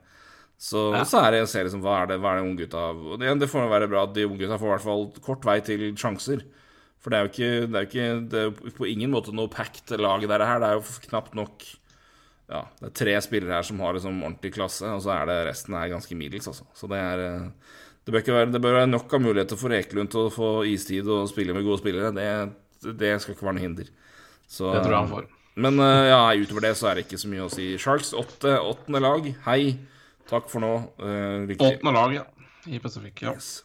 Så, 0.62 0.90
så 1.08 1.24
er 1.24 1.32
det 1.32 1.38
jeg 1.40 1.50
ser 1.50 1.64
liksom, 1.66 1.80
hva 1.82 2.02
er 2.02 2.12
det, 2.12 2.20
hva 2.22 2.36
er 2.36 2.42
det 2.42 2.50
unggutta 2.52 2.82
det, 3.18 3.32
det 3.40 3.48
får 3.50 3.72
være 3.72 3.88
bra 3.90 4.04
at 4.06 4.12
de 4.14 4.28
unggutta 4.28 4.60
får 4.60 4.68
i 4.68 4.74
hvert 4.76 4.84
fall 4.84 5.08
kort 5.24 5.48
vei 5.48 5.56
til 5.64 5.88
sjanser. 5.98 6.44
For 7.02 7.10
det 7.10 7.18
er 7.18 7.24
jo 7.24 7.32
ikke, 7.32 7.50
det 7.66 7.80
er 7.80 7.88
ikke 7.88 8.10
det 8.30 8.42
er 8.44 8.76
på 8.76 8.86
ingen 8.92 9.10
måte 9.10 9.34
noe 9.34 9.50
packed 9.50 9.90
lag 9.98 10.22
der 10.28 10.44
her. 10.46 10.60
Det 10.62 10.68
er 10.68 10.76
jo 10.78 11.08
knapt 11.08 11.34
nok 11.34 11.64
Ja, 12.52 12.66
det 12.80 12.90
er 12.90 12.96
tre 13.00 13.14
spillere 13.24 13.56
her 13.56 13.64
som 13.64 13.80
har 13.80 13.96
liksom 13.96 14.18
ordentlig 14.20 14.52
klasse, 14.52 14.84
og 14.92 15.00
så 15.04 15.14
er 15.14 15.28
det 15.30 15.38
resten 15.48 15.76
er 15.78 15.92
ganske 15.92 16.16
middels, 16.18 16.50
altså. 16.50 16.66
Så 16.76 16.88
det 16.90 16.98
er 17.00 17.22
eh, 17.24 17.78
det 18.02 18.10
bør, 18.10 18.24
ikke 18.24 18.34
være, 18.34 18.50
det 18.50 18.60
bør 18.62 18.76
være 18.80 18.90
nok 18.90 19.12
av 19.14 19.22
muligheter 19.22 19.58
for 19.60 19.74
Ekelund 19.76 20.10
til 20.10 20.26
å 20.26 20.32
få 20.34 20.50
istid 20.66 21.06
og 21.06 21.28
spille 21.30 21.54
med 21.54 21.64
gode 21.64 21.78
spillere. 21.80 22.10
Det, 22.16 22.94
det 22.98 23.12
skal 23.22 23.36
ikke 23.36 23.46
være 23.46 23.56
noe 23.60 23.64
hinder. 23.64 23.92
Så, 24.42 24.72
Det 24.74 24.82
tror 24.82 24.92
jeg 24.92 24.98
han 24.98 25.12
får. 25.12 25.28
Men 25.62 25.78
eh, 25.84 26.08
ja, 26.10 26.20
utover 26.34 26.66
det 26.66 26.74
så 26.80 26.90
er 26.90 26.98
det 26.98 27.06
ikke 27.06 27.20
så 27.22 27.30
mye 27.30 27.46
å 27.46 27.52
si. 27.52 27.68
Sharks 27.80 28.12
åtte, 28.18 28.56
åttende 28.58 29.02
lag. 29.04 29.28
Hei. 29.46 29.60
Takk 30.28 30.48
for 30.50 30.64
nå. 30.64 30.72
Uh, 30.98 31.44
lykke 31.48 31.60
til. 31.60 31.76
Åttende 31.76 31.94
lag, 31.94 32.16
ja. 32.16 32.26
I 32.66 32.82
Pacific, 32.82 33.22
ja. 33.22 33.36
Yes. 33.36 33.62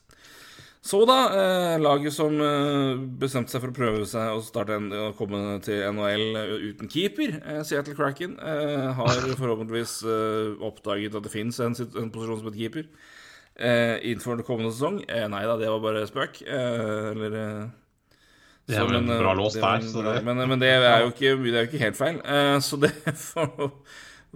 Så 0.88 1.02
da, 1.10 1.16
eh, 1.36 1.74
laget 1.84 2.14
som 2.16 2.38
eh, 2.40 3.00
bestemte 3.20 3.52
seg 3.52 3.64
for 3.66 3.74
å 3.74 3.76
prøve 3.76 4.06
seg 4.08 4.38
å 4.38 4.44
starte 4.46 4.78
en, 4.78 4.86
å 4.94 5.10
komme 5.18 5.58
til 5.66 5.82
NHL 5.92 6.38
uten 6.70 6.88
keeper, 6.94 7.34
eh, 7.44 7.60
Seattle 7.68 7.96
Kraken, 7.98 8.38
eh, 8.40 8.86
har 8.96 9.20
forhåpentligvis 9.42 9.98
eh, 10.08 10.54
oppdaget 10.70 11.18
at 11.20 11.28
det 11.28 11.34
fins 11.34 11.60
en, 11.66 11.76
en 11.76 12.14
posisjon 12.14 12.40
som 12.40 12.48
et 12.54 12.60
keeper 12.62 12.86
eh, 12.88 13.98
innenfor 14.14 14.40
den 14.40 14.48
kommende 14.48 14.72
sesong. 14.72 15.02
Eh, 15.12 15.28
nei 15.34 15.44
da, 15.50 15.58
det 15.60 15.74
var 15.74 15.84
bare 15.84 16.06
spøk. 16.08 16.40
Eh, 16.46 17.12
eller 17.12 17.38
eh, 17.42 17.62
Det 18.68 18.80
er 18.80 18.88
vel 18.88 19.02
en 19.02 19.12
bra 19.12 19.36
låst 19.36 19.60
lås 19.60 19.64
der, 19.68 19.88
så 19.92 20.06
det- 20.08 20.22
men, 20.28 20.40
men 20.54 20.64
det 20.64 20.72
er 20.78 21.02
jo 21.04 21.12
ikke, 21.14 21.36
det 21.44 21.54
er 21.56 21.66
jo 21.66 21.72
ikke 21.74 21.84
helt 21.84 22.00
feil. 22.00 22.22
Eh, 22.24 22.58
så 22.64 22.80
det 22.86 22.94
får 23.28 23.74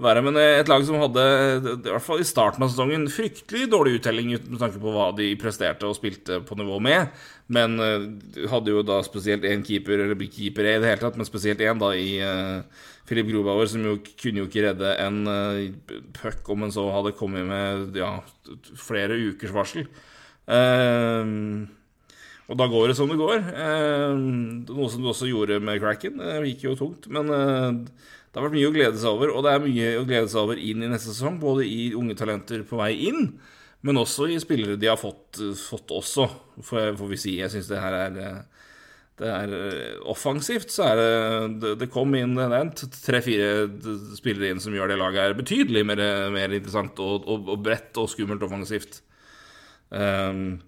være. 0.03 0.23
Men 0.25 0.39
eh, 0.39 0.59
et 0.59 0.69
lag 0.71 0.83
som 0.87 0.99
hadde, 1.01 1.25
i 1.73 1.89
hvert 1.89 2.05
fall 2.05 2.23
i 2.23 2.27
starten 2.27 2.65
av 2.65 2.71
sesongen, 2.71 3.07
fryktelig 3.11 3.69
dårlig 3.71 3.99
uttelling 3.99 4.33
ut- 4.35 4.47
med 4.49 4.61
tanke 4.61 4.81
på 4.81 4.93
hva 4.95 5.09
de 5.17 5.31
presterte 5.41 5.87
og 5.87 5.97
spilte 5.97 6.41
på 6.47 6.57
nivå 6.59 6.79
med. 6.83 7.11
Men 7.51 7.77
eh, 7.83 8.07
hadde 8.51 8.75
jo 8.75 8.85
da 8.85 9.01
spesielt 9.05 9.47
én 9.47 9.65
keeper, 9.67 10.05
eller 10.05 10.27
keeper 10.27 10.67
i 10.67 10.77
det 10.77 10.93
hele 10.93 11.03
tatt, 11.03 11.19
men 11.19 11.29
spesielt 11.29 11.63
én 11.63 11.81
da 11.81 11.91
i 11.97 12.13
uh, 12.23 12.85
Filip 13.09 13.27
Grobauer, 13.31 13.67
som 13.69 13.83
jo 13.85 13.97
kunne 14.13 14.43
jo 14.43 14.47
ikke 14.47 14.67
redde 14.69 14.95
en 15.03 15.21
uh, 15.27 15.99
puck 16.17 16.47
om 16.53 16.63
en 16.67 16.73
så 16.73 16.85
hadde 16.93 17.15
kommet 17.17 17.45
med 17.49 17.99
ja, 17.99 18.15
flere 18.79 19.19
ukers 19.31 19.53
varsel. 19.55 19.85
Eh, 20.51 21.35
og 22.51 22.57
da 22.59 22.67
går 22.67 22.91
det 22.91 22.97
som 22.97 23.11
det 23.11 23.19
går. 23.19 23.37
Eh, 23.39 24.15
noe 24.67 24.89
som 24.91 25.03
du 25.03 25.11
også 25.11 25.29
gjorde 25.29 25.61
med 25.63 25.79
Cracken. 25.79 26.19
Det 26.19 26.41
gikk 26.49 26.65
jo 26.67 26.77
tungt. 26.79 27.07
Men 27.13 27.31
eh, 27.31 27.69
det 28.31 28.39
har 28.39 28.47
vært 28.47 28.55
mye 28.55 28.69
å 28.69 28.75
glede 28.75 28.99
seg 28.99 29.11
over, 29.11 29.33
og 29.35 29.43
det 29.43 29.51
er 29.51 29.65
mye 29.65 29.89
å 29.99 30.05
glede 30.07 30.31
seg 30.31 30.45
over 30.45 30.59
inn 30.59 30.85
i 30.85 30.89
neste 30.91 31.11
sesong. 31.11 31.35
Både 31.41 31.65
i 31.67 31.91
unge 31.97 32.15
talenter 32.19 32.63
på 32.67 32.79
vei 32.79 32.93
inn, 33.09 33.27
men 33.83 33.99
også 33.99 34.29
i 34.31 34.39
spillere 34.39 34.79
de 34.79 34.87
har 34.87 34.99
fått, 34.99 35.41
fått 35.59 35.91
også, 35.91 36.29
får, 36.63 36.93
får 36.99 37.11
vi 37.11 37.19
si. 37.19 37.35
Jeg 37.41 37.51
syns 37.51 37.67
det 37.71 37.83
her 37.83 37.97
er 38.05 38.17
det 39.21 39.29
er 39.29 39.51
eh, 39.53 39.97
offensivt, 40.09 40.71
så 40.73 40.87
er 40.87 40.97
det 40.97 41.75
Det, 41.77 41.89
kom 41.93 42.15
inn 42.17 42.33
tre-fire 42.33 43.67
spillere 44.17 44.49
inn 44.49 44.63
som 44.63 44.73
gjør 44.73 44.93
det 44.93 44.97
laget 44.97 45.27
her 45.27 45.37
betydelig 45.37 45.83
mer, 45.85 46.01
mer 46.33 46.55
interessant 46.55 46.97
og, 47.03 47.27
og, 47.29 47.51
og 47.53 47.61
bredt 47.61 47.99
og 48.01 48.09
skummelt 48.09 48.41
offensivt. 48.47 49.03
Um, 49.91 50.61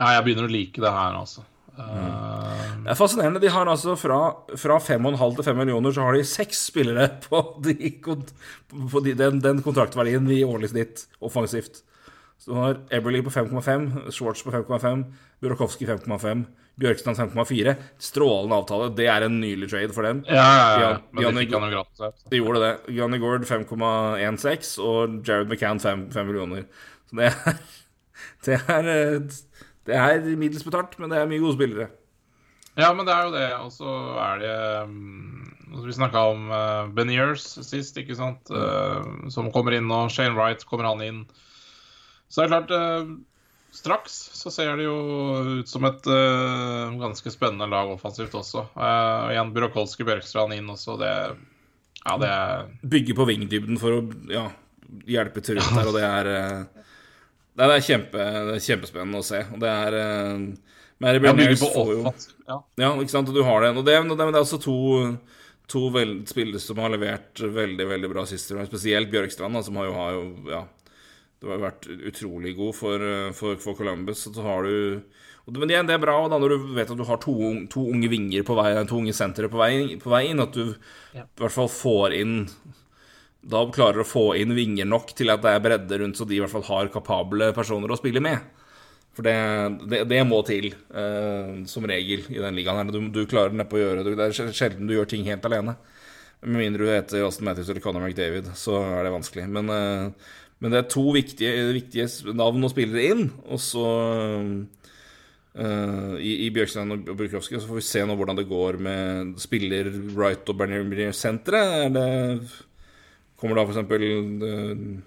Ja, 0.00 0.14
jeg 0.16 0.24
begynner 0.24 0.46
å 0.48 0.52
like 0.52 0.80
det 0.80 0.90
her, 0.94 1.16
altså. 1.18 1.42
Mm. 1.88 2.84
Det 2.84 2.92
er 2.94 2.98
fascinerende. 2.98 3.42
De 3.42 3.52
har 3.52 3.68
altså 3.68 3.96
fra, 3.98 4.20
fra 4.58 4.78
5,5 4.80 5.36
til 5.36 5.46
5 5.50 5.60
millioner, 5.60 5.94
så 5.94 6.06
har 6.06 6.16
de 6.16 6.24
seks 6.26 6.64
spillere 6.70 7.08
på, 7.26 7.42
de, 7.64 7.92
på 8.00 9.04
de, 9.04 9.14
den, 9.18 9.40
den 9.44 9.62
kontraktverdien 9.64 10.28
i 10.32 10.42
årlig 10.46 10.72
snitt 10.72 11.04
offensivt. 11.20 11.82
Så 12.40 12.54
du 12.54 12.56
har 12.56 12.78
Eberly 12.96 13.20
på 13.22 13.30
5,5, 13.30 14.08
Schwartz 14.16 14.40
på 14.46 14.52
5,5, 14.54 15.04
Burakovsky 15.44 15.84
5,5, 15.86 16.46
Bjørkstrand 16.80 17.18
5,4. 17.18 17.74
Strålende 18.00 18.56
avtale. 18.56 18.86
Det 18.96 19.08
er 19.12 19.26
en 19.26 19.36
nylig 19.42 19.68
trade 19.68 19.92
for 19.92 20.08
dem. 20.08 20.22
ja, 20.28 20.46
ja, 20.56 20.78
ja. 20.80 20.94
Men 21.12 21.36
fikk 21.42 21.52
han 21.52 21.66
jo 21.68 21.74
gratis 21.74 22.24
De 22.32 22.40
gjorde 22.40 22.62
det. 22.64 22.72
Johnny 22.96 23.20
Gord 23.20 23.44
5,16 23.44 24.72
og 24.80 25.20
Jared 25.28 25.52
McCann 25.52 25.82
5, 25.82 26.06
5 26.14 26.30
millioner. 26.30 26.64
Så 27.10 27.20
det 27.20 27.28
er, 27.28 27.60
det 28.46 28.58
er 28.78 28.90
eh, 28.94 29.38
Det 29.90 29.98
er 29.98 30.38
middels 30.38 30.66
betalt, 30.66 30.96
men 31.00 31.12
det 31.12 31.18
er 31.20 31.30
mye 31.30 31.42
gode 31.42 31.58
spillere. 31.58 31.90
Ja, 32.78 32.92
men 32.94 33.06
det 33.08 33.14
er 33.14 33.26
jo 33.26 33.32
det. 33.34 33.48
Og 33.60 33.72
så 33.74 33.94
er 34.22 34.42
det 34.42 34.56
um, 34.86 35.50
Vi 35.84 35.96
snakka 35.96 36.22
om 36.32 36.46
uh, 36.52 36.90
Beniers 36.94 37.46
sist, 37.66 37.98
ikke 37.98 38.16
sant? 38.18 38.52
Uh, 38.52 39.26
som 39.32 39.50
kommer 39.54 39.76
inn 39.76 39.90
nå. 39.90 40.04
Shane 40.12 40.36
Wright 40.38 40.64
kommer 40.68 40.92
han 40.92 41.02
inn. 41.04 41.24
Så 42.30 42.42
det 42.42 42.46
er 42.46 42.54
klart 42.54 42.74
uh, 42.74 43.18
Straks 43.70 44.16
så 44.34 44.50
ser 44.50 44.72
det 44.78 44.88
jo 44.88 44.96
ut 45.60 45.70
som 45.70 45.84
et 45.86 46.06
uh, 46.10 46.90
ganske 46.98 47.30
spennende 47.30 47.68
lag 47.70 47.90
offensivt 47.92 48.34
også. 48.34 48.64
Uh, 48.74 49.30
igjen 49.30 49.52
Burokolski 49.54 50.06
Bjørkstrand 50.06 50.56
inn 50.56 50.70
også. 50.72 50.98
Det 50.98 51.12
Ja, 52.00 52.16
det 52.18 52.30
er 52.32 52.66
Bygge 52.82 53.14
på 53.14 53.28
vingdybden 53.28 53.78
for 53.78 53.98
å 53.98 54.02
ja, 54.32 54.48
hjelpe 55.06 55.42
til 55.44 55.60
rundt 55.60 55.76
her, 55.76 55.90
og 55.90 55.96
det 55.96 56.06
er 56.06 56.30
eh, 56.32 56.86
Det 57.56 57.66
er, 57.66 57.80
kjempe, 57.84 58.26
det 58.46 58.54
er 58.56 58.62
kjempespennende 58.64 59.20
å 59.20 59.26
se. 59.26 59.40
Og 59.52 59.58
det 59.60 59.68
er 59.68 59.96
eh, 59.98 60.44
Mary 61.02 61.20
bygger 61.24 61.56
får 61.60 61.90
jo. 61.96 62.02
Ja. 62.48 62.58
Ja, 62.80 62.90
ikke 63.00 63.10
sant, 63.14 63.28
og 63.28 63.34
du 63.36 63.42
har 63.46 63.60
det. 63.64 63.72
Og 63.76 63.84
det, 63.86 63.96
og 64.00 64.10
det, 64.16 64.24
men 64.26 64.32
det 64.34 64.40
er 64.40 64.46
også 64.46 64.60
to, 64.62 64.76
to 65.70 65.82
vel, 65.94 66.14
spillere 66.30 66.60
som 66.62 66.78
har 66.82 66.92
levert 66.94 67.40
veldig 67.40 67.86
veldig 67.90 68.10
bra 68.12 68.24
sist. 68.28 68.52
Spesielt 68.68 69.10
Bjørkstrand, 69.12 69.56
da, 69.58 69.62
som 69.66 69.76
har 69.80 69.88
jo, 69.90 69.96
har 69.98 70.12
jo 70.16 70.22
ja, 70.52 70.62
det 71.40 71.48
har 71.48 71.56
jo 71.58 71.64
vært 71.66 71.88
utrolig 72.12 72.54
god 72.58 72.74
for, 72.76 73.04
eh, 73.10 73.30
for, 73.36 73.56
for 73.62 73.76
Columbus. 73.78 74.26
Så 74.28 74.44
har 74.46 74.64
du 74.68 75.00
og 75.46 75.54
det- 75.54 75.58
Men 75.62 75.68
det, 75.68 75.76
er- 75.80 75.86
det 75.88 75.94
er 75.96 76.02
bra 76.04 76.16
da 76.28 76.38
når 76.38 76.48
du 76.52 76.66
vet 76.76 76.90
at 76.92 76.98
du 77.00 77.04
har 77.08 77.16
to, 77.18 77.32
to 77.72 77.80
unge 77.90 78.08
vinger 78.12 78.44
på 78.46 78.54
vei, 78.54 78.74
to 78.86 78.98
unge 79.00 79.12
sentre 79.16 79.48
på 79.50 79.56
på 80.04 80.10
vei 80.12 80.26
inn. 80.30 80.40
At 80.44 80.52
du 80.52 80.74
Ja. 81.16 81.22
i 81.24 81.40
hvert 81.40 81.50
fall 81.56 81.68
får 81.68 82.12
inn 82.20 82.36
Da 83.40 83.62
klarer 83.72 84.02
å 84.02 84.08
få 84.08 84.24
inn 84.36 84.52
vinger 84.56 84.88
nok 84.88 85.14
til 85.16 85.32
at 85.32 85.40
det 85.44 85.54
er 85.54 85.62
bredde 85.64 86.00
rundt, 86.02 86.18
så 86.18 86.26
de 86.28 86.36
i 86.36 86.40
hvert 86.42 86.52
fall 86.52 86.66
har 86.68 86.90
kapable 86.92 87.52
personer 87.56 87.92
å 87.92 87.96
spille 87.96 88.20
med. 88.24 88.42
For 89.16 89.26
det, 89.26 89.36
det, 89.90 90.02
det 90.10 90.20
må 90.28 90.42
til, 90.46 90.70
uh, 90.94 91.62
som 91.68 91.86
regel, 91.88 92.26
i 92.30 92.42
den 92.42 92.58
ligaen 92.58 92.82
her. 92.82 92.92
Du, 92.94 93.00
du 93.14 93.24
klarer 93.30 93.56
neppe 93.56 93.78
å 93.78 93.80
gjøre 93.80 94.04
det. 94.06 94.16
Det 94.18 94.28
er 94.28 94.52
sjelden 94.56 94.90
du 94.90 94.94
gjør 94.94 95.08
ting 95.10 95.24
helt 95.26 95.46
alene. 95.48 95.76
Med 96.44 96.62
mindre 96.62 96.86
du 96.86 96.92
heter 96.92 97.24
Austin 97.26 97.48
Matthews 97.48 97.72
eller 97.72 97.84
Conor 97.84 98.06
McDavid, 98.06 98.52
så 98.56 98.78
er 98.84 99.08
det 99.08 99.14
vanskelig. 99.16 99.48
Men, 99.56 99.72
uh, 99.72 100.36
men 100.60 100.74
det 100.74 100.82
er 100.82 100.92
to 100.92 101.06
viktige, 101.16 101.64
viktige 101.74 102.36
navn 102.36 102.68
å 102.68 102.72
spille 102.72 103.08
inn, 103.12 103.26
og 103.48 103.62
så 103.62 103.88
Uh, 105.50 106.14
i, 106.22 106.46
i 106.46 106.50
Bjørkstein 106.54 106.94
og 106.94 107.08
Burkowski, 107.18 107.58
så 107.58 107.66
får 107.66 107.80
vi 107.80 107.82
se 107.82 108.04
nå 108.06 108.14
hvordan 108.14 108.38
det 108.38 108.44
går 108.46 108.76
med 108.86 109.32
spiller 109.42 109.88
Wright 110.14 110.46
og 110.46 110.60
Bernier-senteret. 110.60 111.72
Er 111.88 111.90
det 111.90 112.04
Kommer 113.40 113.56
da 113.56 113.64
eksempel 113.64 114.04
uh, 114.04 115.00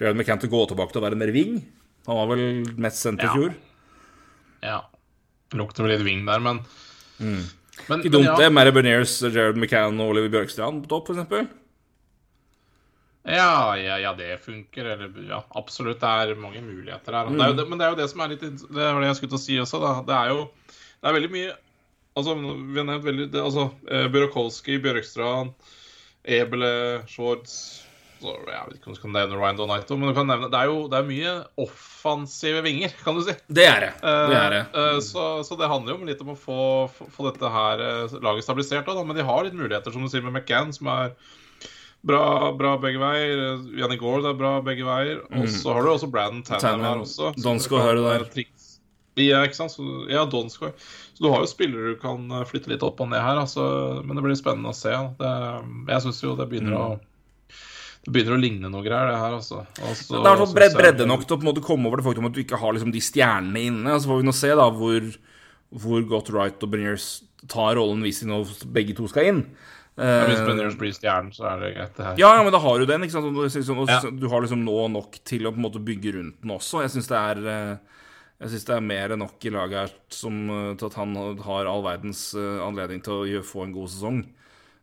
Jared 0.00 0.18
McCann 0.18 0.40
til 0.42 0.50
å 0.50 0.54
gå 0.56 0.62
tilbake 0.72 0.92
til 0.94 1.00
å 1.02 1.06
være 1.06 1.18
mer 1.20 1.30
wing? 1.34 1.60
Han 2.08 2.18
var 2.18 2.32
vel 2.34 2.64
mest 2.82 3.00
sendt 3.04 3.22
i 3.22 3.28
Ja. 3.28 3.32
fjor. 3.36 3.54
ja. 4.64 4.80
Lukter 5.54 5.84
vel 5.86 5.92
litt 5.94 6.02
ving 6.06 6.24
der, 6.26 6.40
men 6.42 6.64
Men, 7.20 8.00
Ikke 8.00 8.10
dumt, 8.10 8.26
ja. 8.26 8.34
det. 8.38 8.48
Mary 8.52 8.70
Berniers, 8.74 9.20
Jared 9.22 9.56
McCann 9.56 10.00
og 10.02 10.10
Oliver 10.14 10.28
Bjørkstrand 10.34 10.82
på 10.84 10.88
topp, 10.90 11.10
eksempel. 11.14 11.46
Ja, 13.24 13.74
ja, 13.80 13.96
ja, 14.02 14.12
det 14.18 14.40
funker. 14.44 14.84
Eller 14.84 15.12
ja, 15.28 15.40
absolutt. 15.56 16.00
Det 16.02 16.10
er 16.10 16.34
mange 16.36 16.60
muligheter 16.64 17.16
her. 17.16 17.30
Det 17.32 17.40
er 17.40 17.52
jo 17.52 17.56
det, 17.60 17.68
men 17.70 17.80
det 17.80 17.86
er 17.86 17.94
jo 17.94 18.00
det 18.02 18.08
som 18.10 18.20
er 18.24 18.34
litt 18.34 18.42
Det 18.44 18.58
var 18.74 19.00
det 19.00 19.08
jeg 19.08 19.16
skulle 19.20 19.32
til 19.34 19.40
å 19.40 19.44
si 19.46 19.56
også, 19.62 19.80
da. 19.80 19.92
Det 20.10 20.18
er 20.18 20.34
jo 20.34 20.42
det 21.04 21.08
er 21.10 21.16
veldig 21.18 21.30
mye 21.34 21.54
Altså, 22.14 22.34
vi 22.38 22.78
har 22.78 22.86
nevnt 22.86 23.04
veldig 23.08 23.24
det, 23.32 23.40
Altså, 23.42 23.64
eh, 23.90 24.06
Bjørkstrand, 24.12 25.50
Ebele, 26.24 27.02
Schwartz 27.10 27.84
så, 28.24 28.32
Jeg 28.48 28.68
vet 28.68 28.78
ikke 28.78 28.90
om 28.90 28.96
du 28.96 29.00
kan 29.02 29.14
nevne 29.14 29.38
Ryan 29.38 29.58
Donaito, 29.58 29.96
men 30.00 30.10
du 30.10 30.16
kan 30.16 30.28
nevne 30.30 30.48
Det 30.52 30.60
er 30.60 30.70
jo 30.70 30.86
det 30.88 30.98
er 31.00 31.08
mye 31.08 31.34
offensive 31.60 32.62
vinger, 32.64 32.94
kan 33.04 33.18
du 33.18 33.24
si. 33.26 33.34
Det 33.46 33.66
er 33.68 33.86
det. 33.86 33.92
Det 34.00 34.38
er 34.38 34.50
det. 34.54 34.62
Uh, 34.72 34.82
eh, 34.82 34.98
så, 35.04 35.28
så 35.46 35.58
det 35.60 35.70
handler 35.70 35.94
jo 35.94 36.08
litt 36.08 36.22
om 36.24 36.34
å 36.34 36.38
få, 36.38 36.58
få, 36.88 37.28
dette 37.28 37.50
her 37.52 37.82
eh, 37.84 38.18
laget 38.24 38.46
stabilisert. 38.46 38.88
Da, 38.88 39.04
men 39.04 39.18
de 39.18 39.26
har 39.26 39.46
litt 39.46 39.56
muligheter, 39.56 39.92
som 39.94 40.04
du 40.04 40.12
sier, 40.12 40.24
med 40.24 40.36
McCann, 40.36 40.72
som 40.76 40.90
er 40.92 41.14
bra, 42.04 42.52
bra 42.56 42.74
begge 42.80 43.00
veier. 43.02 43.44
Eh, 43.50 43.66
Janni 43.80 43.98
Gaard 44.00 44.28
er 44.30 44.36
bra 44.38 44.56
begge 44.64 44.86
veier. 44.88 45.24
Og 45.34 45.48
så 45.52 45.76
har 45.76 45.84
du 45.84 45.94
også 45.94 46.10
Braden 46.12 46.44
Tanner 46.46 46.84
her 46.84 47.04
også. 47.04 47.34
har 47.84 47.98
du 47.98 48.06
der. 48.06 48.28
triks. 48.32 48.63
Ja, 49.16 49.44
ikke 49.46 49.54
sant? 49.54 49.70
Så, 49.76 49.84
ja, 50.10 50.24
Donskoy. 50.26 50.72
Så 51.14 51.22
du 51.22 51.28
har 51.30 51.44
jo 51.44 51.46
spillere 51.50 51.94
du 51.94 51.98
kan 52.02 52.24
eh, 52.34 52.44
flytte 52.50 52.72
litt 52.72 52.82
opp 52.82 53.00
og 53.04 53.10
ned 53.12 53.22
her. 53.22 53.38
Altså, 53.44 53.64
men 54.04 54.16
det 54.18 54.24
blir 54.26 54.38
spennende 54.38 54.72
å 54.72 54.76
se. 54.76 54.94
Det, 55.20 55.34
jeg 55.92 56.06
syns 56.06 56.22
jo 56.24 56.34
det 56.38 56.48
begynner 56.50 56.78
å 56.78 56.86
det 58.04 58.12
begynner 58.12 58.34
å 58.36 58.40
ligne 58.42 58.68
noe 58.68 58.84
greier, 58.84 59.08
det 59.08 59.16
her, 59.16 59.32
altså. 59.38 59.62
altså 59.80 60.18
Det 60.18 60.28
er 60.28 60.36
sånn 60.36 60.50
hvert 60.50 60.56
bred, 60.58 60.74
bredde 60.76 61.06
nok 61.08 61.22
til 61.24 61.36
å 61.36 61.38
på 61.40 61.46
en 61.46 61.48
måte 61.48 61.62
komme 61.64 61.88
over 61.88 61.96
det 62.02 62.04
faktum 62.04 62.26
at 62.28 62.34
du 62.36 62.42
ikke 62.42 62.58
har 62.60 62.74
liksom 62.76 62.92
de 62.92 63.00
stjernene 63.00 63.62
inne. 63.70 63.94
Så 63.96 64.10
får 64.10 64.20
vi 64.20 64.26
nå 64.28 64.34
se 64.36 64.50
da 64.58 64.66
hvor, 64.76 65.06
hvor 65.72 66.04
godt 66.10 66.28
Wright 66.34 66.66
og 66.66 66.74
Berniers 66.74 67.06
tar 67.48 67.78
rollen 67.78 68.04
hvis 68.04 68.20
de 68.20 68.28
nå 68.28 68.42
begge 68.76 68.96
to 68.98 69.08
skal 69.08 69.30
inn. 69.30 69.40
Ja, 69.96 70.26
Hvis 70.26 70.40
Eh, 70.42 70.76
blir 70.76 70.92
stjernen, 70.92 71.30
så 71.32 71.46
er 71.46 71.60
det 71.62 71.68
greit, 71.76 71.96
det 71.96 72.04
her. 72.04 72.16
Ja, 72.18 72.32
ja, 72.34 72.42
men 72.42 72.52
da 72.52 72.58
har 72.58 72.78
du 72.78 72.84
den. 72.84 73.02
ikke 73.06 73.12
sant? 73.14 73.32
Du- 73.32 73.42
liksom, 73.46 73.86
Ja. 73.88 74.00
Du 74.10 74.28
har 74.28 74.40
liksom 74.42 74.64
nå 74.66 74.90
nok 74.90 75.20
til 75.24 75.46
å 75.46 75.52
på 75.54 75.56
en 75.56 75.62
måte 75.70 75.78
bygge 75.84 76.14
rundt 76.18 76.40
den 76.42 76.50
også. 76.50 76.82
Jeg 76.82 76.90
syns 76.90 77.06
det 77.08 77.16
er 77.16 77.46
eh, 77.46 77.76
jeg 78.42 78.50
synes 78.50 78.66
det 78.68 78.74
er 78.76 78.84
mer 78.84 79.14
enn 79.14 79.22
nok 79.22 79.44
i 79.46 79.52
laget 79.54 79.78
her 79.78 79.92
som, 80.12 80.40
eh, 80.50 80.72
til 80.80 80.88
at 80.90 80.96
han 81.00 81.14
har 81.46 81.70
all 81.70 81.84
verdens 81.86 82.26
eh, 82.38 82.58
anledning 82.64 83.02
til 83.04 83.20
å 83.20 83.28
gjøre, 83.30 83.46
få 83.46 83.64
en 83.64 83.76
god 83.76 83.92
sesong. 83.92 84.18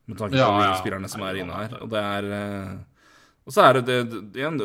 Med 0.09 0.17
tanke 0.17 0.33
på 0.33 0.39
Ja, 0.39 0.47
de 0.57 0.69
ja. 0.71 0.77
spillerne 0.79 1.09
som 1.11 1.21
er 1.27 1.41
inne 1.43 1.53
her. 1.59 1.75
Og 1.83 1.91
det 1.91 1.99
er 2.01 2.29
eh, 2.37 2.71
Og 3.45 3.53
så 3.55 3.63
er 3.67 3.81
det, 3.81 3.97
igjen, 4.37 4.57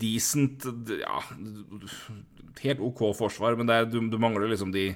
decent 0.00 0.66
Ja, 1.00 1.20
helt 2.64 2.82
OK 2.84 3.02
forsvar, 3.18 3.56
men 3.58 3.70
er, 3.72 3.86
du, 3.88 4.00
du 4.10 4.18
mangler 4.20 4.50
liksom 4.50 4.72
de 4.74 4.90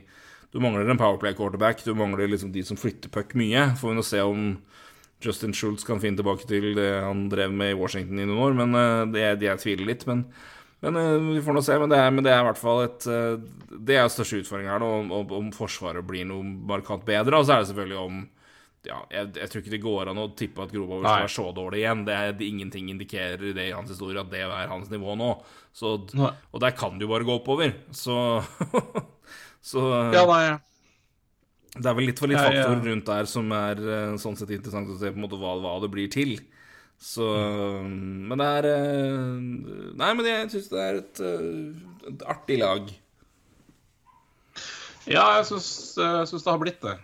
Du 0.52 0.60
mangler 0.62 0.86
en 0.90 1.00
powerplay 1.00 1.34
quarterback, 1.34 1.82
du 1.84 1.94
mangler 1.98 2.28
liksom 2.30 2.52
de 2.54 2.62
som 2.62 2.78
flytter 2.78 3.10
puck 3.10 3.32
mye. 3.34 3.72
Får 3.80 3.90
vi 3.90 3.96
nå 3.98 4.04
se 4.06 4.20
om 4.22 4.44
Justin 5.24 5.54
Schultz 5.56 5.82
kan 5.86 5.98
finne 6.02 6.20
tilbake 6.20 6.46
til 6.46 6.74
det 6.76 6.90
han 7.02 7.24
drev 7.32 7.50
med 7.54 7.72
i 7.72 7.78
Washington 7.78 8.20
i 8.22 8.26
noen 8.28 8.38
år, 8.44 8.54
men 8.60 8.76
det, 9.14 9.24
det 9.40 9.48
jeg 9.48 9.62
tviler 9.64 9.88
litt. 9.88 10.04
Men, 10.06 10.22
men 10.84 11.00
eh, 11.00 11.34
vi 11.34 11.42
får 11.44 11.56
nå 11.56 11.64
se. 11.64 11.78
Men 11.80 11.92
det 11.92 11.98
er, 12.00 12.12
men 12.14 12.26
det 12.26 12.32
er 12.34 12.42
i 12.42 12.46
hvert 12.50 12.60
fall 12.60 12.84
et 12.84 13.08
eh, 13.10 13.34
Det 13.88 13.98
er 13.98 14.12
største 14.12 14.42
utfordringa 14.42 14.76
her 14.76 14.84
nå, 14.84 14.90
om, 15.00 15.12
om, 15.20 15.34
om 15.40 15.50
Forsvaret 15.54 16.04
blir 16.06 16.26
noe 16.28 16.44
markant 16.44 17.04
bedre. 17.08 17.40
Og 17.40 17.48
så 17.48 17.56
er 17.56 17.64
det 17.64 17.70
selvfølgelig 17.72 18.00
om 18.02 18.24
ja, 18.84 18.98
jeg, 19.08 19.30
jeg 19.38 19.48
tror 19.48 19.62
ikke 19.62 19.72
det 19.72 19.80
går 19.80 20.10
an 20.10 20.20
å 20.20 20.26
tippe 20.36 20.64
at 20.64 20.72
Grobauer 20.74 21.06
skal 21.06 21.22
være 21.24 21.32
så 21.32 21.46
dårlig 21.56 21.80
igjen. 21.80 22.04
Det 22.04 22.16
er, 22.16 22.34
det, 22.36 22.48
ingenting 22.52 22.90
indikerer 22.92 23.46
i 23.48 23.54
det 23.56 23.68
i 23.70 23.72
hans 23.72 23.88
historie 23.92 24.20
at 24.20 24.28
det 24.32 24.42
er 24.44 24.68
hans 24.68 24.90
nivå 24.92 25.16
nå. 25.16 25.30
Så, 25.74 25.94
og 26.04 26.60
der 26.62 26.74
kan 26.76 26.98
det 26.98 27.06
jo 27.06 27.12
bare 27.14 27.26
gå 27.26 27.38
oppover. 27.38 27.72
Så, 27.96 28.16
så 29.70 29.86
Ja, 30.14 30.26
nei. 30.28 30.58
det 31.78 31.88
er 31.88 31.96
vel 31.96 32.10
litt 32.10 32.20
for 32.20 32.30
litt 32.30 32.42
faktor 32.42 32.60
faktorer 32.60 32.90
rundt 32.90 33.08
der 33.08 33.30
som 33.30 33.56
er 33.56 33.80
eh, 33.80 34.18
sånn 34.20 34.36
sett 34.38 34.52
interessant 34.52 34.92
å 34.92 34.98
se 35.00 35.14
på 35.14 35.18
en 35.18 35.24
måte 35.24 35.40
hva, 35.40 35.56
hva 35.64 35.78
det 35.82 35.90
blir 35.94 36.12
til. 36.12 36.36
Så 37.00 37.24
Men 37.84 38.38
det 38.40 38.46
er 38.58 38.68
eh, 38.70 39.40
Nei, 40.00 40.10
men 40.16 40.26
jeg 40.28 40.50
syns 40.54 40.68
det 40.72 40.80
er 40.84 41.00
et, 41.02 41.20
eh, 41.20 42.12
et 42.12 42.22
artig 42.34 42.58
lag. 42.62 42.88
Ja, 45.10 45.24
jeg 45.38 45.46
syns, 45.50 45.68
det 45.98 46.48
har 46.48 46.60
blitt 46.62 46.80
det. 46.84 46.96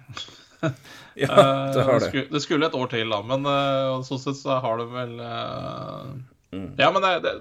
Ja, 1.19 1.27
Eh, 1.27 1.73
det 1.75 1.83
har 1.85 1.99
det. 1.99 2.07
Skulle, 2.09 2.29
det 2.31 2.41
skulle 2.45 2.67
et 2.71 2.75
år 2.79 2.87
til, 2.93 3.09
da, 3.11 3.19
men 3.27 3.43
eh, 3.49 3.95
sånn 4.07 4.21
sett 4.23 4.39
så 4.39 4.59
har 4.63 4.79
det 4.81 4.87
vel 4.93 5.17
eh, 5.25 6.13
Mm. 6.51 6.65
Ja, 6.81 6.89
men 6.91 6.99
det, 7.05 7.11
det, 7.23 7.33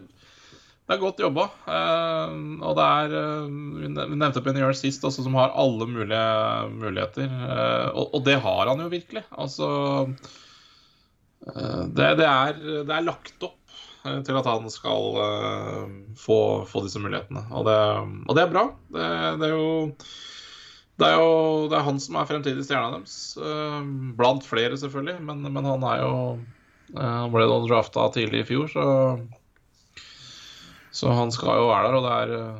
det 0.85 0.93
er 0.93 0.99
godt 1.01 1.17
jobba. 1.23 1.47
eh, 1.65 2.33
og 2.61 2.75
det 2.77 2.83
er 2.85 3.13
eh, 3.17 3.47
Vi 3.79 3.87
nev- 3.89 4.11
vi 4.11 4.17
nevnte 4.21 4.43
Benjør 4.45 4.75
sist, 4.77 5.01
også, 5.07 5.23
som 5.25 5.33
har 5.39 5.49
alle 5.57 5.87
mulige 5.89 6.19
muligheter. 6.75 7.25
eh, 7.25 7.87
og, 7.93 8.13
og 8.19 8.25
det 8.27 8.35
har 8.43 8.69
han 8.69 8.83
jo 8.83 8.89
virkelig. 8.91 9.23
Altså 9.33 9.69
eh, 10.03 10.29
det, 11.45 12.09
det, 12.19 12.25
er, 12.27 12.57
det 12.87 12.93
er 12.95 13.05
lagt 13.07 13.45
opp 13.47 13.75
eh, 14.05 14.19
til 14.27 14.39
at 14.39 14.49
han 14.49 14.67
skal 14.73 15.19
eh, 15.23 15.93
få, 16.19 16.39
få 16.69 16.83
disse 16.85 17.01
mulighetene. 17.01 17.45
Og 17.55 17.67
det, 17.67 17.77
og 18.27 18.35
det 18.37 18.43
er 18.43 18.51
bra. 18.53 18.65
Det, 18.91 19.47
er 19.47 19.53
jo 19.53 19.65
det 20.99 21.07
er 21.07 21.15
jo 21.15 21.67
det 21.71 21.77
er 21.79 21.85
han 21.87 21.99
som 22.03 22.17
er 22.19 22.27
fremtidig 22.27 22.65
stjerna 22.67 22.97
deres. 22.97 23.17
eh, 23.39 23.81
Blant 24.19 24.47
flere, 24.47 24.77
selvfølgelig. 24.79 25.19
Men, 25.29 25.45
men 25.47 25.69
han 25.71 25.85
er 25.93 26.01
jo 26.03 26.15
eh, 26.95 27.13
Han 27.23 27.31
ble 27.35 27.47
da 27.47 27.61
drafta 27.69 28.09
tidlig 28.17 28.43
i 28.43 28.49
fjor, 28.51 28.67
så 28.73 28.87
Så 30.91 31.13
han 31.13 31.31
skal 31.31 31.61
jo 31.61 31.69
være 31.69 31.87
der, 31.87 31.95
og 31.99 32.05
det 32.07 32.13
er 32.17 32.35
eh, 32.39 32.59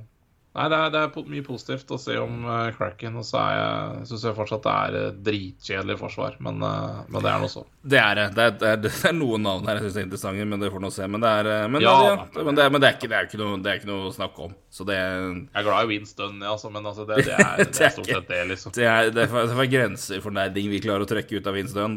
Nei, 0.58 0.66
det 0.66 0.78
er, 0.82 0.90
det 0.90 1.02
er 1.06 1.28
mye 1.30 1.44
positivt 1.46 1.92
å 1.94 1.98
se 2.02 2.16
om 2.18 2.40
uh, 2.48 2.72
Kraken. 2.74 3.20
Og 3.22 3.26
så 3.28 3.38
er 3.38 4.00
syns 4.10 4.24
jeg 4.26 4.34
fortsatt 4.38 4.64
det 4.66 4.72
er 4.74 4.96
eh, 4.98 5.12
dritkjedelig 5.28 5.98
forsvar, 6.02 6.40
men, 6.42 6.58
uh, 6.66 7.04
men 7.08 7.22
det 7.22 7.30
er 7.30 7.44
nå 7.44 7.50
så. 7.54 7.62
Det 7.80 8.00
er 8.02 8.18
det. 8.18 8.24
Er, 8.34 8.56
det 8.58 8.72
er, 8.72 8.80
det 8.82 8.92
er 9.08 9.14
noen 9.16 9.46
navn 9.46 9.70
her 9.70 9.78
jeg 9.78 9.86
syns 9.86 10.00
er 10.02 10.08
interessante, 10.08 10.48
men 10.50 10.64
det 10.64 10.72
får 10.74 10.82
nå 10.84 10.90
se. 10.96 11.06
Men 11.06 11.22
det 11.24 11.34
er, 11.42 11.50
eh, 11.54 11.68
men, 11.70 11.86
Ja, 11.86 11.94
ja, 12.10 12.16
men, 12.42 12.58
det 12.58 12.66
er, 12.66 12.74
men 12.74 12.82
det 12.82 12.90
er 12.90 12.98
ikke, 12.98 13.12
det 13.14 13.20
er 13.20 13.30
ikke 13.30 13.42
noe, 13.44 13.60
det 13.62 13.72
er 13.72 13.78
ikke 13.80 13.92
noe 13.92 14.10
å 14.10 14.16
snakke 14.16 14.48
om. 14.50 14.56
Så 14.74 14.86
det, 14.90 14.98
Jeg 14.98 15.62
er 15.62 15.66
glad 15.66 15.86
i 15.86 15.90
Winston, 15.94 16.42
ja, 16.42 16.52
altså, 16.56 16.70
men 16.74 16.90
altså, 16.92 17.06
det, 17.10 17.22
det, 17.30 17.38
er, 17.38 17.62
det 17.70 17.86
er 17.86 17.94
stort 17.94 18.10
sett 18.10 18.28
det, 18.30 18.42
liksom. 18.52 18.74
det 18.76 18.90
er, 18.90 19.14
det 19.14 19.24
er, 19.24 19.32
for- 19.32 19.64
er 19.64 19.72
grenser 19.72 20.22
for 20.26 20.34
nerding 20.36 20.70
vi 20.74 20.82
klarer 20.84 21.06
å 21.06 21.10
trekke 21.10 21.40
ut 21.40 21.50
av 21.50 21.58
Winston. 21.58 21.96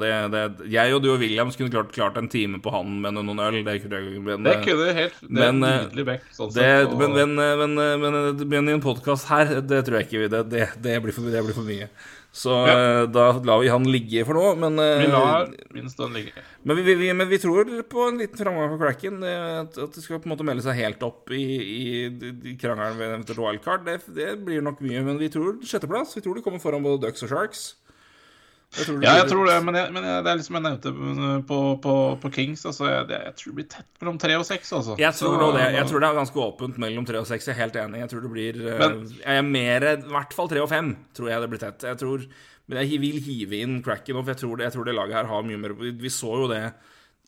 Jeg 0.73 0.95
og 0.97 1.03
du 1.05 1.11
og 1.13 1.19
Williams 1.25 1.57
kunne 1.59 1.73
klart, 1.73 1.91
klart 1.97 2.21
en 2.21 2.29
time 2.33 2.61
på 2.65 2.73
han 2.77 2.95
med 3.03 3.17
noen 3.17 3.43
øl. 3.49 3.59
Det 3.65 3.79
kunne, 3.85 4.05
kunne 4.13 4.95
helt 4.97 5.19
Det 5.25 5.43
er 5.43 5.51
eh, 5.51 5.59
nydelig 5.65 6.07
bekk, 6.13 6.31
sånn 6.37 6.53
sett. 6.53 6.87
og- 6.93 7.01
men, 7.03 7.35
men, 7.37 8.42
men, 8.49 8.69
i 8.69 8.73
en 8.77 8.81
podkast 8.85 9.29
her, 9.31 9.61
det 9.61 9.85
tror 9.87 9.99
jeg 10.01 10.09
ikke 10.09 10.21
vi 10.25 10.29
Det, 10.33 10.43
det, 10.51 10.67
det, 10.83 10.97
blir, 11.05 11.13
for, 11.17 11.23
det 11.31 11.43
blir 11.45 11.55
for 11.57 11.67
mye. 11.67 11.89
Så 12.33 12.49
Ja. 12.65 12.73
eh, 13.03 13.07
da 13.13 13.25
lar 13.45 13.59
vi 13.61 13.69
han 13.69 13.85
ligge 13.85 14.23
for 14.25 14.33
nå. 14.39 14.55
Men, 14.57 14.79
eh, 14.81 15.03
Vi 15.03 15.11
lar 15.13 15.51
minst 15.77 15.99
han 16.01 16.15
ligge. 16.17 16.33
men, 16.65 16.77
vi, 16.81 16.95
vi, 16.95 17.13
men 17.13 17.29
vi 17.29 17.39
tror 17.39 17.69
på 17.85 18.07
en 18.09 18.17
liten 18.23 18.39
framgang 18.41 18.71
for 18.73 18.79
Cracken. 18.81 19.19
At, 19.23 19.77
at 19.77 19.93
det 19.93 20.03
skal 20.03 20.19
på 20.19 20.31
en 20.31 20.33
måte 20.37 20.47
melde 20.49 20.65
seg 20.65 20.79
helt 20.81 21.03
opp 21.03 21.29
i, 21.31 21.43
i, 21.61 22.07
i 22.53 22.57
krangelen 22.57 22.97
ved 22.97 23.11
eventuelt 23.13 23.43
wildcard. 23.45 23.85
Det, 23.85 23.99
det 24.17 24.31
blir 24.47 24.63
nok 24.65 24.81
mye. 24.81 25.05
Men 25.05 25.19
vi 25.21 25.29
tror 25.29 25.61
sjetteplass. 25.61 26.17
Vi 26.17 26.23
tror 26.25 26.35
de 26.41 26.43
kommer 26.47 26.59
foran 26.63 26.83
både 26.83 27.05
Ducks 27.05 27.23
og 27.29 27.29
Sharks. 27.35 27.75
Jeg 28.73 28.87
tror 28.89 29.03
Ja, 29.05 29.15
jeg 29.21 29.27
tror 29.29 29.45
det, 29.51 29.57
men, 29.67 29.75
jeg, 29.77 29.93
men 29.93 30.05
jeg, 30.09 30.25
det 30.25 30.31
er 30.33 30.39
liksom 30.41 30.57
jeg 30.57 30.65
nevnte 30.65 30.93
på, 31.49 31.59
på, 31.85 31.95
på 32.23 32.31
Kings. 32.33 32.63
Altså, 32.71 32.87
jeg, 32.89 33.09
det, 33.11 33.19
jeg 33.27 33.35
tror 33.37 33.51
det 33.53 33.57
blir 33.59 33.69
tett 33.75 33.91
mellom 34.01 34.21
tre 34.23 34.37
og 34.41 34.47
seks. 34.49 34.73
Altså. 34.79 34.97
Jeg 35.01 35.13
tror, 35.19 35.37
Så- 35.43 35.51
det, 35.59 35.67
jeg 35.77 35.87
tror 35.91 36.01
det 36.01 36.09
er 36.09 36.17
ganske 36.23 36.41
åpent 36.47 36.79
mellom 36.81 37.05
tre 37.09 37.21
og 37.21 37.27
seks. 37.29 37.47
Jeg 37.51 37.57
er 37.57 37.61
helt 37.67 37.77
enig. 37.83 38.01
Jeg 38.01 38.09
tror 38.15 38.25
det 38.25 38.33
blir 38.33 38.63
eh, 38.63 38.79
Men- 38.81 39.05
Jeg 39.19 39.37
er 39.43 39.43
mer 39.43 39.89
I 39.93 39.97
hvert 40.15 40.33
fall 40.39 40.49
tre 40.49 40.63
og 40.65 40.71
fem, 40.73 40.95
tror 41.13 41.29
jeg 41.29 41.41
det 41.45 41.51
blir 41.53 41.61
tett. 41.67 41.85
Jeg 41.93 41.99
tror, 42.01 42.25
men 42.69 42.81
jeg 42.87 43.01
vil 43.03 43.21
hive 43.21 43.61
inn 43.61 43.83
cracken 43.85 44.17
nå, 44.17 44.25
for 44.25 44.33
jeg 44.33 44.41
tror, 44.41 44.57
det, 44.57 44.65
jeg 44.71 44.73
tror 44.79 44.85
det 44.89 44.95
laget 44.97 45.15
her 45.21 45.29
har 45.35 45.43
mye 45.43 45.61
mer 45.61 45.77
Vi 45.77 45.91
vi 45.93 46.09
så 46.09 46.33
jo 46.45 46.49
det 46.49 46.65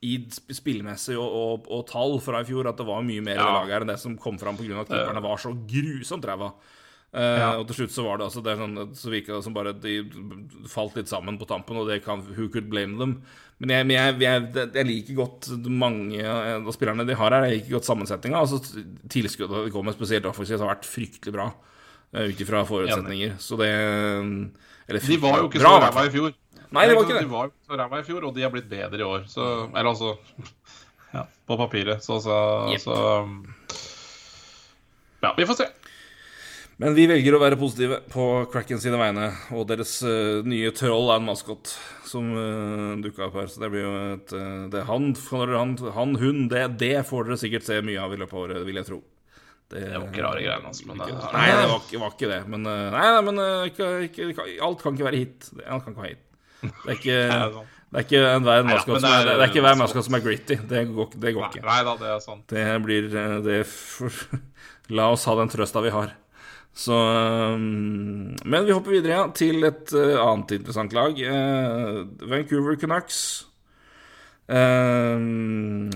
i 0.04 0.18
spillmessig 0.52 1.14
og, 1.16 1.28
og, 1.32 1.68
og 1.72 1.86
tall 1.88 2.18
fra 2.20 2.40
i 2.42 2.44
fjor, 2.48 2.66
at 2.68 2.76
det 2.76 2.84
var 2.88 3.00
mye 3.04 3.22
mer 3.24 3.36
i 3.38 3.40
det 3.40 3.52
laget 3.56 3.72
her 3.72 3.84
enn 3.86 3.92
det 3.92 4.00
som 4.02 4.16
kom 4.20 4.36
fram 4.40 4.56
pga. 4.58 4.80
at 4.82 4.88
keeperne 4.90 5.22
var 5.24 5.36
så 5.40 5.52
grusomt 5.68 6.24
ræva. 6.28 6.50
Eh, 7.14 7.38
Ja. 7.38 7.50
Og 7.60 7.68
til 7.68 7.76
slutt 7.78 7.94
så 7.94 8.02
var 8.02 8.18
det 8.18 8.26
altså 8.26 8.42
det 8.42 8.52
er 8.52 8.58
sånn, 8.58 8.94
Så 8.98 9.10
virka 9.12 9.36
det 9.36 9.44
som 9.46 9.54
bare 9.54 9.72
de 9.72 10.02
falt 10.66 10.96
litt 10.98 11.08
sammen 11.08 11.38
på 11.38 11.46
tampen, 11.46 11.78
og 11.78 11.86
det 11.88 12.02
kan 12.04 12.24
Who 12.34 12.48
could 12.48 12.68
blame 12.68 12.98
them? 12.98 13.22
Men 13.62 13.70
jeg, 13.70 13.86
men 13.86 13.94
jeg, 13.94 14.14
jeg, 14.18 14.70
jeg 14.74 14.86
liker 14.88 15.14
godt 15.20 15.48
mange 15.70 16.24
av 16.26 16.66
spillerne 16.74 17.06
de 17.06 17.14
har 17.14 17.30
her. 17.30 17.46
Jeg 17.46 17.60
liker 17.60 17.76
godt 17.76 17.86
sammensetninga. 17.86 18.40
Altså, 18.40 18.58
tilskuddet 19.08 19.68
de 19.68 19.70
kommer 19.70 19.94
spesielt 19.94 20.26
offensivt, 20.26 20.58
har 20.58 20.72
vært 20.72 20.88
fryktelig 20.90 21.36
bra 21.36 21.46
uh, 21.54 22.24
ut 22.26 22.42
ifra 22.42 22.64
forutsetninger. 22.66 23.36
Så 23.38 23.56
det 23.60 23.70
eller, 23.70 25.00
De 25.06 25.20
var 25.22 25.38
jo 25.38 25.46
ikke 25.46 25.62
bra, 25.62 25.70
så 25.70 25.84
ræva 25.86 26.04
i 26.08 26.12
fjor. 26.12 26.34
Nei, 26.74 26.88
det 26.90 26.96
var 26.98 27.06
ikke 27.06 27.14
det. 27.14 27.22
De 27.22 27.30
var 27.30 27.54
så 27.54 27.78
ræva 27.78 28.02
i 28.02 28.06
fjor, 28.10 28.26
og 28.26 28.34
de 28.34 28.42
har 28.42 28.52
blitt 28.52 28.66
bedre 28.68 29.00
i 29.00 29.06
år. 29.06 29.22
Så, 29.30 29.46
eller 29.70 29.92
altså 29.94 30.16
Ja, 31.14 31.22
på 31.46 31.56
papiret. 31.56 32.02
Så, 32.02 32.18
så, 32.20 32.36
yep. 32.74 32.82
så 32.82 32.98
um, 33.22 33.38
Ja, 35.22 35.30
vi 35.38 35.46
får 35.46 35.62
se. 35.62 35.70
Men 36.82 36.94
vi 36.96 37.04
velger 37.06 37.36
å 37.36 37.38
være 37.38 37.58
positive 37.60 38.00
på 38.10 38.24
Kraken 38.50 38.80
sine 38.82 38.98
vegne, 38.98 39.28
og 39.54 39.68
deres 39.70 39.92
uh, 40.02 40.40
nye 40.42 40.72
troll 40.74 41.12
er 41.14 41.20
en 41.20 41.28
maskot 41.28 41.70
som 42.08 42.32
uh, 42.34 42.96
dukka 43.04 43.28
opp 43.28 43.36
her. 43.38 43.50
Så 43.52 43.62
det 43.62 43.70
blir 43.70 43.84
jo 43.86 43.92
et 44.16 44.34
uh, 44.34 44.64
det 44.72 44.82
han, 44.88 45.12
han, 45.30 45.76
han, 45.94 46.16
hun, 46.18 46.40
det, 46.50 46.64
det 46.82 46.96
får 47.06 47.28
dere 47.28 47.38
sikkert 47.44 47.68
se 47.68 47.78
mye 47.86 48.00
av 48.02 48.16
i 48.16 48.18
løpet 48.18 48.34
av 48.34 48.42
året, 48.48 48.64
vil 48.66 48.80
jeg 48.82 48.88
tro. 48.90 48.98
Det, 49.70 49.80
Det 49.86 49.94
var 50.00 50.08
ikke 50.10 50.24
rare 50.26 50.42
greiene, 50.42 50.72
altså. 50.72 50.88
Men 50.90 50.98
det, 51.00 51.12
Nei, 51.14 51.44
det 51.54 51.68
var, 51.70 51.86
var 52.02 52.10
ikke 52.16 52.32
det. 52.32 52.40
Men, 52.52 52.66
uh, 52.66 52.82
nei, 52.96 53.04
nei, 53.14 53.22
men 53.30 53.38
eh, 53.44 53.68
ikke, 53.70 53.88
ikke, 54.32 54.48
alt 54.66 54.82
kan 54.82 54.98
ikke 54.98 55.06
være 55.08 55.22
hit. 55.22 55.48
Det- 55.54 55.70
Alt 55.70 55.86
kan 55.86 55.94
ikke 55.94 56.04
være 56.04 56.16
hit. 56.16 56.26
Det 56.64 56.90
er 56.90 56.98
ikke, 56.98 57.16
det 57.94 58.02
er 58.02 58.08
ikke 58.08 58.24
enhver 58.34 58.66
maskot 58.68 58.98
som 58.98 59.08
er, 59.14 59.30
er- 59.46 59.70
er 59.70 59.80
maskot 59.80 60.08
som 60.10 60.18
er 60.18 60.26
gritty. 60.26 60.58
Det 60.74 60.84
går, 60.90 61.14
det 61.22 61.34
går 61.38 61.46
Nei, 61.46 61.52
ikke. 61.54 61.64
nei 61.70 61.78
da, 61.86 61.96
det 62.02 62.10
er 62.16 62.20
sant. 62.26 62.44
Det 62.50 62.66
blir 62.84 63.08
eh, 63.22 63.38
det 63.46 63.62
for, 63.70 64.20
La 64.98 65.08
oss 65.14 65.24
ha 65.30 65.38
den 65.38 65.54
trøsta 65.54 65.80
vi 65.86 65.94
har. 65.94 66.12
Så 66.74 66.94
um, 67.54 68.34
Men 68.42 68.66
vi 68.66 68.74
hopper 68.74 68.96
videre 68.96 69.14
ja, 69.14 69.24
til 69.34 69.62
et 69.66 69.94
eh, 69.94 70.18
annet 70.18 70.56
interessant 70.58 70.94
lag. 70.96 71.18
Eh, 71.22 72.00
Vancouver 72.26 72.78
Canucks. 72.80 73.20
Eh, 74.50 75.20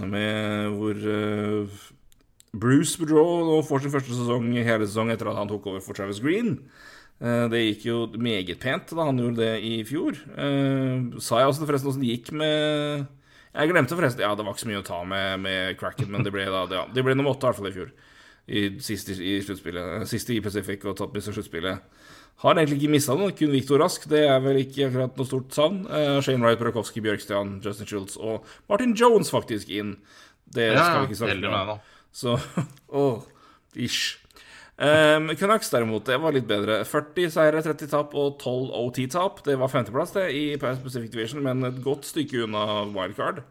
med 0.08 0.76
hvor 0.78 1.02
eh, 1.14 1.80
Bruce 2.54 2.96
Boudreau 3.00 3.42
nå 3.44 3.58
får 3.66 3.84
sin 3.84 3.92
første 3.92 4.14
sesong 4.14 4.54
hele 4.54 4.86
sesong 4.86 5.10
etter 5.12 5.28
at 5.32 5.40
han 5.42 5.50
tok 5.50 5.66
over 5.68 5.82
for 5.84 5.98
Travis 5.98 6.22
Green. 6.22 6.56
Det 7.18 7.58
gikk 7.58 7.82
jo 7.82 7.94
meget 8.14 8.60
pent 8.62 8.92
da 8.94 9.08
han 9.08 9.16
gjorde 9.18 9.42
det 9.42 9.54
i 9.66 9.80
fjor. 9.82 10.14
Sa 11.18 11.40
jeg 11.40 11.50
også 11.50 11.66
forresten 11.66 11.90
åssen 11.90 12.04
det 12.04 12.12
gikk 12.12 12.28
med 12.30 13.08
Jeg 13.56 13.72
glemte 13.72 13.98
forresten 13.98 14.22
Ja, 14.22 14.36
det 14.38 14.44
var 14.46 14.54
ikke 14.54 14.62
så 14.62 14.68
mye 14.70 14.82
å 14.84 14.86
ta 14.86 15.00
med, 15.02 15.42
med 15.42 15.80
Cracken, 15.80 16.12
men 16.14 16.22
det 16.22 16.30
ble 16.30 16.46
da 16.46 16.62
ja, 16.70 16.84
Det 16.94 17.02
ble 17.02 17.16
nummer 17.18 17.34
åtte 17.34 17.42
i 17.42 17.50
hvert 17.50 17.58
fall 17.58 17.72
i 17.72 17.74
fjor. 17.74 17.90
I, 18.48 18.62
sist 18.80 19.10
i, 19.12 19.36
i 19.36 20.40
Pacific 20.44 20.84
og 20.88 20.96
tatt 20.98 21.12
med 21.14 21.24
seg 21.24 21.36
sluttspillet. 21.36 21.82
Har 22.38 22.54
egentlig 22.54 22.78
ikke 22.78 22.92
mista 22.92 23.16
noe, 23.18 23.34
kun 23.34 23.50
Viktor 23.50 23.80
Rask. 23.82 24.04
Det 24.10 24.22
er 24.30 24.38
vel 24.44 24.60
ikke 24.60 24.86
akkurat 24.86 25.16
noe 25.18 25.26
stort 25.26 25.56
savn. 25.56 25.80
Uh, 25.90 26.20
Shane 26.22 26.44
Wright, 26.44 26.60
Brakowski, 26.60 27.02
Bjørkstian, 27.02 27.56
Justin 27.64 27.88
Schultz 27.90 28.14
og 28.14 28.46
Martin 28.70 28.94
Jones 28.98 29.32
faktisk 29.34 29.72
inn. 29.74 29.96
Det 30.46 30.70
Ja, 30.70 30.84
skal 30.84 31.02
vi 31.02 31.10
ikke 31.10 31.20
snakke 31.24 31.50
om. 31.74 31.82
Så 32.14 32.38
åh, 33.02 33.26
ish. 33.74 34.20
Um, 34.78 35.32
Canucks 35.34 35.72
derimot, 35.74 36.06
det 36.06 36.20
var 36.22 36.36
litt 36.36 36.46
bedre. 36.46 36.84
40 36.86 37.32
seire, 37.34 37.62
30 37.66 37.90
tap 37.90 38.14
og 38.14 38.38
12 38.38 38.70
OT-tap. 38.84 39.42
Det 39.46 39.58
var 39.58 39.72
femteplass 39.72 40.14
det 40.14 40.28
i 40.38 40.44
Pacific 40.62 41.10
Division, 41.10 41.42
men 41.42 41.66
et 41.66 41.82
godt 41.82 42.06
stykke 42.06 42.44
unna 42.46 42.84
wildcard. 42.94 43.42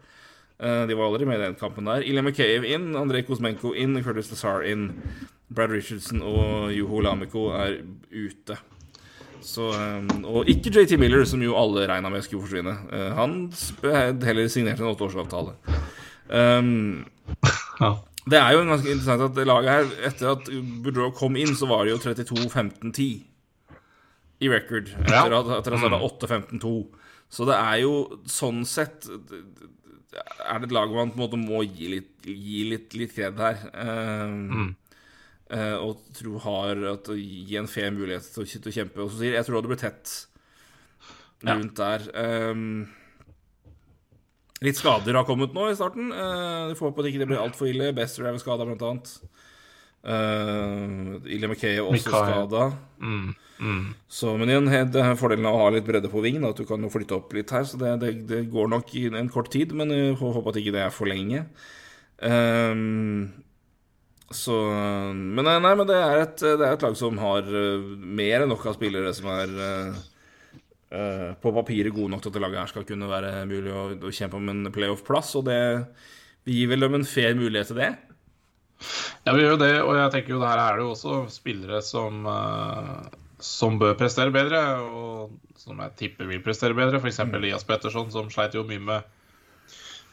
Uh, 0.58 0.82
de 0.90 0.96
var 0.98 1.06
aldri 1.06 1.26
med 1.28 1.38
i 1.38 1.44
den 1.46 1.58
kampen 1.60 1.86
der. 1.86 2.02
Ilya 2.02 2.22
McCabe 2.24 2.66
inn, 2.66 2.90
Andrej 2.98 3.26
Kosmenko 3.28 3.74
inn, 3.78 3.98
Curtis 4.02 4.30
Lazar 4.32 4.64
inn. 4.66 4.88
Brad 5.54 5.70
Richardson 5.72 6.20
og 6.26 6.72
Juho 6.74 7.00
Lamiko 7.00 7.46
er 7.56 7.78
ute. 8.12 8.56
Så, 9.40 9.68
um, 9.70 10.24
og 10.26 10.48
ikke 10.50 10.72
JT 10.74 10.98
Miller, 11.00 11.22
som 11.24 11.40
jo 11.40 11.54
alle 11.56 11.86
regna 11.88 12.10
med 12.12 12.24
skulle 12.26 12.42
forsvinne. 12.44 12.74
Uh, 12.90 13.12
han 13.16 13.36
heller 14.26 14.50
signerte 14.50 14.82
en 14.84 14.90
åtteårsavtale. 14.92 15.54
Um, 16.28 17.06
Ja. 17.78 17.92
det 18.26 18.38
er 18.40 18.52
jo 18.56 18.64
ganske 18.66 18.90
interessant 18.90 19.22
at 19.28 19.46
laget 19.46 19.70
her, 19.70 19.90
etter 20.08 20.32
at 20.32 20.48
Boudreau 20.82 21.12
kom 21.14 21.36
inn, 21.38 21.54
så 21.56 21.68
var 21.70 21.86
det 21.86 21.92
jo 21.94 22.00
32-15-10 22.02 23.04
i 24.42 24.50
record. 24.50 24.90
Etter 25.06 25.36
at, 25.38 25.52
etter 25.60 25.76
at 25.76 25.84
det 25.86 25.92
var 25.94 26.02
8-15-2. 26.08 26.72
Så 27.30 27.46
det 27.48 27.54
er 27.60 27.78
jo 27.84 27.94
sånn 28.28 28.64
sett 28.66 29.06
Er 30.16 30.60
det 30.60 30.70
et 30.70 30.74
lag 30.74 30.92
man 30.94 31.10
på 31.12 31.18
en 31.18 31.24
måte 31.24 31.40
må 31.40 31.62
gi 31.66 31.90
litt, 31.92 32.12
gi 32.24 32.62
litt, 32.70 32.94
litt 32.96 33.14
kred 33.16 33.40
her. 33.42 33.60
Um, 33.74 34.36
mm. 34.48 34.70
uh, 35.52 35.76
og 35.84 36.06
tro 36.16 36.38
har 36.46 36.80
at 36.94 37.10
å 37.12 37.16
gi 37.18 37.58
en 37.60 37.68
fair 37.70 37.92
mulighet 37.94 38.30
til 38.32 38.46
å, 38.46 38.48
til 38.48 38.72
å 38.72 38.76
kjempe. 38.78 39.04
Og 39.04 39.12
så 39.12 39.22
sier 39.22 39.36
jeg 39.36 39.48
tror 39.48 39.64
det 39.64 39.72
blir 39.74 39.82
tett 39.82 40.14
rundt 41.44 41.76
der. 41.78 42.06
Um, 42.16 42.86
litt 44.64 44.80
skader 44.80 45.20
har 45.20 45.28
kommet 45.28 45.52
nå 45.54 45.68
i 45.70 45.76
starten. 45.78 46.08
Uh, 46.14 46.70
vi 46.70 46.78
får 46.78 46.90
håpe 46.90 47.04
at 47.04 47.10
ikke 47.12 47.22
det 47.22 47.28
blir 47.30 47.42
altfor 47.42 47.70
ille. 47.70 47.92
Bester 47.96 48.24
er 48.24 48.34
vel 48.34 48.42
skada, 48.42 48.66
blant 48.68 48.86
annet. 48.88 49.12
Uh, 50.08 51.18
Ille 51.26 51.50
McKay 51.50 51.76
er 51.76 51.84
også 51.84 52.08
skada. 52.08 52.70
Mm, 53.02 53.32
mm. 53.60 53.82
Så, 54.08 54.36
men 54.38 54.52
igjen, 54.52 54.70
det 54.94 55.02
er 55.02 55.18
fordelen 55.18 55.48
av 55.48 55.56
å 55.58 55.64
ha 55.64 55.72
litt 55.74 55.86
bredde 55.88 56.10
på 56.12 56.22
vingen, 56.24 56.46
at 56.48 56.58
du 56.58 56.64
kan 56.68 56.84
flytte 56.92 57.18
opp 57.18 57.34
litt 57.36 57.52
her. 57.54 57.66
Så 57.68 57.80
det, 57.80 57.96
det, 58.04 58.12
det 58.30 58.44
går 58.52 58.70
nok 58.74 58.94
i 58.98 59.08
en 59.10 59.32
kort 59.32 59.50
tid, 59.54 59.74
men 59.76 59.92
jeg 59.94 60.16
hå- 60.20 60.32
håper 60.36 60.54
at 60.54 60.60
ikke 60.62 60.76
det 60.76 60.84
er 60.86 60.94
for 60.94 61.10
lenge. 61.10 61.44
Um, 62.18 63.28
så 64.34 64.52
Men 65.14 65.46
nei, 65.46 65.56
nei, 65.64 65.72
men 65.78 65.86
det 65.88 65.96
er, 65.96 66.22
et, 66.26 66.42
det 66.42 66.64
er 66.66 66.74
et 66.74 66.82
lag 66.84 66.96
som 67.00 67.16
har 67.22 67.46
eh, 67.48 67.84
mer 68.20 68.42
enn 68.44 68.50
nok 68.52 68.66
av 68.68 68.74
spillere 68.76 69.12
som 69.16 69.30
er 69.32 69.54
eh, 69.56 71.30
på 71.40 71.52
papiret 71.56 71.94
gode 71.96 72.12
nok 72.12 72.24
til 72.24 72.32
at 72.32 72.36
det 72.36 72.42
laget 72.44 72.60
her 72.60 72.72
skal 72.74 72.84
kunne 72.88 73.08
være 73.08 73.30
mulig 73.48 73.72
å, 73.72 73.86
å 73.96 74.12
kjempe 74.12 74.36
om 74.36 74.50
en 74.52 74.68
playoff-plass. 74.74 75.32
Og 75.40 75.46
det 75.48 75.60
gir 76.48 76.68
vel 76.68 76.84
dem 76.84 76.98
en 76.98 77.08
fair 77.08 77.38
mulighet 77.38 77.72
til 77.72 77.80
det. 77.80 77.90
Ja, 79.24 79.32
vi 79.34 79.42
gjør 79.42 79.56
jo 79.56 79.62
det, 79.64 79.72
og 79.82 79.96
jeg 79.98 80.12
tenker 80.14 80.36
jo 80.36 80.42
der 80.44 80.60
er 80.62 80.76
det 80.76 80.84
jo 80.84 80.92
også 80.92 81.16
spillere 81.32 81.80
som, 81.84 82.20
eh, 82.28 83.17
som 83.44 83.78
bør 83.78 83.96
prestere 83.98 84.34
bedre, 84.34 84.60
og 84.82 85.58
som 85.58 85.78
jeg 85.84 85.96
tipper 86.00 86.28
vil 86.30 86.42
prestere 86.42 86.76
bedre. 86.76 87.00
F.eks. 87.00 87.20
Elias 87.38 87.66
Petterson, 87.66 88.10
som 88.14 88.30
sleit 88.32 88.56
jo 88.56 88.64
mye 88.66 88.82
med, 88.82 89.14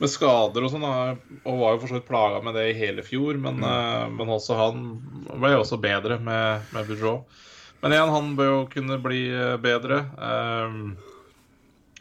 med 0.02 0.12
skader 0.12 0.66
og 0.66 0.74
sånn, 0.74 0.86
og 0.86 1.60
var 1.62 1.76
jo 1.76 1.82
for 1.82 1.90
så 1.90 1.98
vidt 1.98 2.10
plaga 2.10 2.44
med 2.46 2.58
det 2.58 2.70
i 2.70 2.78
hele 2.78 3.06
fjor, 3.06 3.40
men, 3.42 3.64
eh, 3.66 4.06
men 4.14 4.32
også 4.36 4.60
han 4.60 4.86
ble 5.32 5.56
jo 5.56 5.64
også 5.64 5.82
bedre 5.82 6.20
med, 6.22 6.70
med 6.76 6.90
Boudreaux. 6.90 7.44
Men 7.82 7.94
igjen, 7.94 8.14
han 8.14 8.32
bør 8.38 8.52
jo 8.52 8.62
kunne 8.72 9.02
bli 9.04 9.26
eh, 9.30 9.58
bedre. 9.62 10.04
Um, 10.18 10.96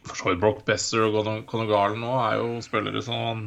for 0.05 0.17
så 0.17 0.31
vidt 0.31 0.41
Brock 0.41 0.65
Besser 0.69 1.07
og 1.07 1.17
Conor- 1.17 1.45
Conor 1.49 1.69
Garland 1.71 2.05
nå 2.05 2.15
er 2.21 2.39
jo 2.41 2.49
spillere 2.65 3.03
som 3.05 3.21
han 3.21 3.45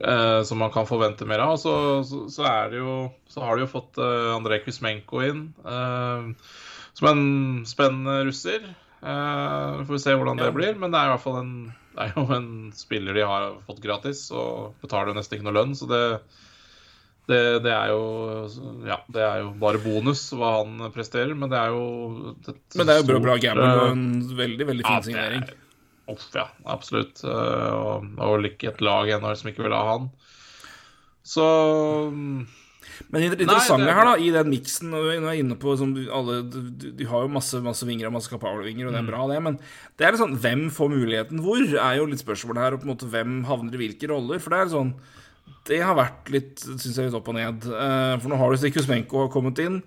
eh, 0.00 0.42
som 0.48 0.58
man 0.62 0.72
kan 0.74 0.88
forvente 0.88 1.26
mer 1.28 1.44
av. 1.44 1.54
Og 1.56 1.60
så, 1.62 1.74
så, 2.08 2.22
så 2.32 2.46
er 2.48 2.72
det 2.72 2.80
jo 2.82 2.96
Så 3.32 3.44
har 3.44 3.56
de 3.56 3.64
jo 3.66 3.70
fått 3.70 3.98
eh, 4.02 4.34
Andrej 4.34 4.64
Kuzmenko 4.66 5.22
inn 5.26 5.42
eh, 5.64 6.28
som 6.96 7.08
en 7.10 7.24
spennende 7.68 8.22
russer. 8.28 8.62
Eh, 9.02 9.72
vi 9.80 9.88
får 9.90 10.02
se 10.02 10.14
hvordan 10.16 10.40
det 10.40 10.48
Ja. 10.50 10.56
blir, 10.56 10.78
men 10.80 10.94
det 10.94 11.00
er 11.00 11.10
i 11.10 11.14
hvert 11.14 11.26
fall 11.26 11.42
en 11.42 11.56
det 11.96 12.10
er 12.10 12.12
jo 12.12 12.26
en 12.36 12.48
spiller 12.76 13.16
de 13.16 13.22
har 13.24 13.54
fått 13.64 13.80
gratis 13.80 14.26
og 14.36 14.74
betaler 14.82 15.14
jo 15.14 15.16
nesten 15.16 15.38
ikke 15.38 15.46
noe 15.48 15.56
lønn, 15.56 15.72
så 15.78 15.88
det 15.88 16.02
det, 17.26 17.38
det, 17.64 17.72
er 17.74 17.90
jo, 17.90 18.02
ja, 18.86 19.00
det 19.10 19.22
er 19.24 19.40
jo 19.42 19.48
bare 19.58 19.80
bonus 19.82 20.28
hva 20.30 20.60
han 20.60 20.92
presterer, 20.94 21.32
men 21.34 21.50
det 21.50 21.58
er 21.58 21.72
jo 21.74 21.86
Men 22.46 22.86
det 22.86 22.92
er 22.92 23.00
jo 23.00 23.06
bra, 23.08 23.22
bra 23.24 23.34
gamble 23.42 23.66
eh, 23.66 23.80
og 23.80 23.88
en 23.96 24.04
veldig, 24.38 24.68
veldig 24.68 24.84
fin 24.86 25.00
ja, 25.00 25.06
signering. 25.08 25.48
Uff, 26.08 26.28
ja, 26.34 26.46
absolutt. 26.70 27.24
Eh, 27.24 27.72
Og, 27.74 28.04
og 28.22 28.44
ikke 28.46 28.68
et 28.70 28.80
lag 28.84 29.08
ennå 29.16 29.32
som 29.36 29.50
ikke 29.50 29.64
vil 29.66 29.74
ha 29.74 29.82
han. 29.94 30.10
Så 31.26 31.42
mm, 32.12 32.46
Men 33.10 33.20
det 33.24 33.30
Nei, 33.40 33.44
interessante 33.48 33.82
det 33.84 33.90
er- 33.90 33.98
her, 33.98 34.04
da, 34.06 34.12
i 34.22 34.30
den 34.30 34.50
miksen 34.52 34.92
du 34.94 35.08
er 35.10 35.32
inne 35.34 35.56
på 35.58 35.74
som 35.76 35.90
alle 36.14 36.36
De, 36.46 37.04
har 37.10 37.24
jo 37.26 37.32
masse, 37.34 37.58
masse 37.60 37.84
vinger 37.88 38.06
og 38.08 38.14
masse 38.14 38.30
kapabelvinger, 38.30 38.86
og 38.86 38.94
det 38.94 39.02
er 39.02 39.10
bra, 39.10 39.26
det, 39.28 39.40
men 39.42 39.58
det 39.98 40.06
er 40.06 40.14
litt 40.14 40.22
sånn 40.22 40.38
Hvem 40.38 40.62
får 40.70 40.92
muligheten 40.94 41.42
hvor? 41.42 41.58
er 41.66 41.98
jo 41.98 42.06
litt 42.06 42.22
spørsmålet 42.22 42.62
her, 42.62 42.72
og 42.78 42.80
på 42.84 42.86
en 42.88 42.94
måte 42.94 43.10
hvem 43.10 43.34
havner 43.50 43.74
i 43.74 43.82
hvilke 43.82 44.08
roller? 44.14 44.38
For 44.40 44.54
det 44.54 44.60
er 44.62 44.72
sånn 44.76 44.94
Det 45.66 45.80
har 45.82 45.98
vært 45.98 46.30
litt, 46.30 46.62
syns 46.62 46.94
jeg, 46.96 47.08
litt 47.10 47.18
opp 47.18 47.28
og 47.28 47.34
ned. 47.34 47.66
Eh, 47.66 48.18
For 48.22 48.30
nå 48.30 48.38
har 48.38 48.50
du 48.54 48.56
Sikusmenko 48.62 49.26
kommet 49.34 49.58
inn. 49.58 49.80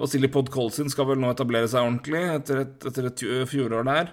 Vasilij 0.00 0.32
Podkolzin 0.32 0.88
skal 0.92 1.06
vel 1.10 1.20
nå 1.20 1.28
etablere 1.32 1.68
seg 1.68 1.84
ordentlig 1.84 2.22
etter 2.38 2.62
et, 2.64 2.74
etter 2.88 3.06
et 3.10 3.22
fjorår 3.48 3.84
der. 3.84 4.10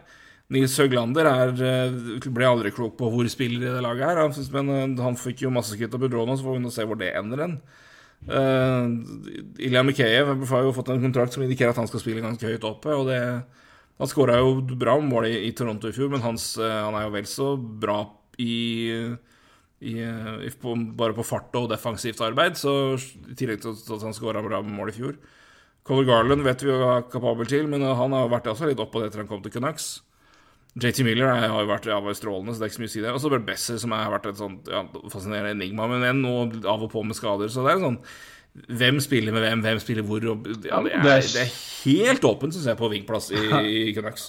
Nils 0.51 0.75
Høglander 0.77 1.27
er, 1.29 1.53
eh, 1.63 2.27
ble 2.27 2.45
aldri 2.45 2.73
klok 2.75 2.97
på 2.99 3.07
hvor 3.09 3.27
spiller 3.31 3.63
i 3.63 3.71
det 3.71 3.83
laget 3.83 4.09
her. 4.09 4.51
Men 4.51 4.69
eh, 4.75 5.03
han 5.03 5.19
fikk 5.19 5.45
jo 5.45 5.53
masse 5.53 5.75
skritt 5.75 5.93
av 5.95 6.03
Budrona, 6.03 6.35
så 6.35 6.47
får 6.47 6.57
vi 6.57 6.63
nå 6.65 6.73
se 6.73 6.85
hvor 6.87 6.99
det 6.99 7.13
ender 7.15 7.45
hen. 7.45 7.57
Uh, 8.23 8.87
Ilja 9.59 9.81
Mikheyev 9.83 10.45
har 10.47 10.61
jo 10.63 10.71
fått 10.71 10.93
en 10.93 11.01
kontrakt 11.03 11.35
som 11.35 11.43
indikerer 11.43 11.73
at 11.73 11.79
han 11.81 11.89
skal 11.89 11.99
spille 11.99 12.23
ganske 12.23 12.47
høyt 12.47 12.67
oppe. 12.67 12.95
Og 12.95 13.09
det, 13.09 13.19
han 13.99 14.11
skåra 14.11 14.39
jo 14.39 14.57
bra 14.79 14.97
mål 15.03 15.29
i, 15.31 15.35
i 15.49 15.53
Toronto 15.55 15.89
i 15.89 15.95
fjor, 15.95 16.11
men 16.13 16.23
hans, 16.23 16.53
eh, 16.59 16.79
han 16.85 16.95
er 16.99 17.07
jo 17.07 17.15
vel 17.17 17.27
så 17.29 17.49
bra 17.57 17.99
i, 18.41 18.55
i, 19.83 19.95
på, 20.59 20.77
bare 20.99 21.15
på 21.17 21.27
fart 21.27 21.55
og 21.59 21.69
defensivt 21.71 22.23
arbeid, 22.25 22.57
så 22.59 22.95
i 22.95 23.35
tillegg 23.37 23.61
til 23.63 23.75
at 23.75 24.07
han 24.07 24.15
skåra 24.15 24.43
bra 24.45 24.63
mål 24.65 24.91
i 24.91 24.97
fjor. 24.97 25.19
Color 25.83 26.07
Garland 26.07 26.45
vet 26.47 26.63
vi 26.63 26.71
jo 26.71 26.79
er 26.87 27.05
kapabel 27.11 27.47
til, 27.49 27.67
men 27.67 27.83
han 27.83 28.15
har 28.15 28.31
vært 28.31 28.47
også 28.51 28.69
litt 28.69 28.79
oppå 28.79 29.01
det 29.01 29.11
etter 29.11 29.25
han 29.25 29.29
kom 29.29 29.43
til 29.43 29.51
Canucks. 29.51 29.97
JT 30.79 31.03
Miller 31.05 31.27
er- 31.29 31.49
har 31.51 31.61
jo 31.61 31.69
vært, 31.69 31.85
ja, 31.85 31.99
var 32.01 32.15
strålende, 32.17 32.53
så 32.55 32.59
det 32.61 32.65
er 32.65 32.71
ikke 32.71 32.79
så 32.79 32.83
mye 32.83 32.91
å 32.91 32.95
si 32.95 33.01
det. 33.03 33.11
Og 33.13 33.21
så 33.21 33.29
Bert 33.29 33.45
Besser, 33.45 33.77
som 33.77 33.91
har 33.93 34.09
vært 34.09 34.29
et 34.31 34.39
sånt 34.39 34.69
ja, 34.71 34.83
fascinerende 35.13 35.53
enigma, 35.53 35.85
men 35.91 36.01
igjen 36.01 36.21
nå 36.23 36.35
av 36.65 36.81
og 36.87 36.89
på 36.91 37.03
med 37.05 37.17
skader. 37.17 37.51
Så 37.53 37.65
det 37.65 37.75
er 37.75 37.83
sånn 37.83 37.99
Hvem 38.53 38.99
spiller 39.01 39.33
med 39.33 39.41
hvem, 39.41 39.61
hvem 39.65 39.79
spiller 39.81 40.03
hvor? 40.05 40.21
Og, 40.29 40.43
ja, 40.61 40.77
det, 40.85 40.91
er, 40.93 41.21
det 41.25 41.41
er 41.41 41.53
helt 41.87 42.21
åpent, 42.29 42.53
syns 42.53 42.67
jeg, 42.69 42.77
på 42.77 42.89
wingplass 42.91 43.31
i, 43.33 43.39
i 43.89 43.93
Canucks. 43.97 44.27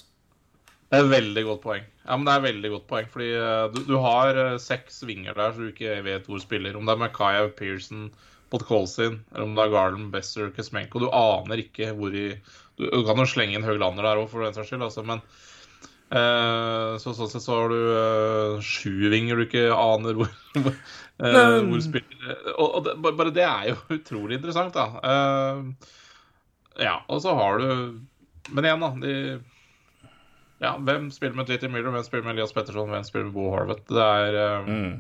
det 0.89 0.97
er 0.97 1.05
et 1.05 1.11
veldig 1.13 1.43
godt 1.45 1.61
poeng. 1.61 1.85
Ja, 2.07 2.17
men 2.17 2.25
det 2.25 2.33
er 2.33 2.39
et 2.41 2.47
veldig 2.47 2.71
godt 2.73 2.87
poeng, 2.89 3.11
fordi 3.13 3.29
eh, 3.37 3.67
du, 3.75 3.83
du 3.85 3.99
har 4.01 4.33
eh, 4.41 4.57
seks 4.65 5.03
vinger 5.05 5.37
der 5.37 5.53
så 5.53 5.61
du 5.67 5.69
ikke 5.75 5.99
vet 6.07 6.25
hvor 6.31 6.41
spiller. 6.41 6.73
Om 6.81 6.89
det 6.89 6.95
er 6.97 7.03
Makayev, 7.03 7.51
Pearson, 7.59 8.07
Podkolzin, 8.55 9.19
eller 9.35 9.45
om 9.45 9.53
det 9.59 9.67
er 9.67 9.75
Garland, 9.77 10.09
Besser, 10.15 10.49
Kesmenko 10.57 11.01
Du 11.05 11.11
aner 11.13 11.61
ikke 11.61 11.93
hvor 11.99 12.17
i 12.17 12.31
Du, 12.79 12.85
du 12.89 13.05
kan 13.05 13.21
jo 13.21 13.29
slenge 13.29 13.59
inn 13.59 13.67
Høglander 13.69 14.09
der 14.09 14.21
òg, 14.25 14.31
for 14.33 14.41
den 14.47 14.57
saks 14.57 14.73
skyld, 14.73 14.83
altså, 14.89 15.05
men 15.05 15.21
så, 16.13 17.15
sånn 17.17 17.31
sett 17.33 17.43
så 17.43 17.57
har 17.57 17.73
du 17.73 17.79
uh, 17.81 18.61
sju 18.63 19.09
vinger 19.11 19.37
du 19.41 19.45
ikke 19.47 19.65
aner 19.75 20.19
hvor, 20.19 20.29
hvor, 20.63 20.77
eh, 21.25 21.57
hvor 21.67 21.81
spiller. 21.83 22.37
Og, 22.55 22.69
og 22.69 22.85
det, 22.87 22.95
bare- 23.03 23.33
det 23.35 23.47
er 23.49 23.71
jo 23.73 23.77
utrolig 23.99 24.39
interessant, 24.39 24.77
da. 24.77 24.87
Eh, 25.03 25.91
ja, 26.85 26.99
og 27.09 27.23
så 27.23 27.35
har 27.39 27.59
du 27.63 27.67
Men 28.53 28.67
igjen, 28.69 28.83
da. 28.85 28.91
De, 29.01 29.15
ja, 30.63 30.77
hvem 30.79 31.11
spiller 31.13 31.37
med 31.37 31.51
JT 31.51 31.69
Miller, 31.73 31.91
hvem 31.91 32.05
spiller 32.07 32.25
med 32.29 32.37
Elias 32.37 32.53
Petterson, 32.55 32.91
hvem 32.93 33.05
spiller 33.07 33.27
med 33.31 33.35
Bo 33.37 33.49
Harvet? 33.55 33.83
Det 33.91 34.05
er 34.05 34.39
eh, 34.45 34.71
Mm. 34.71 34.95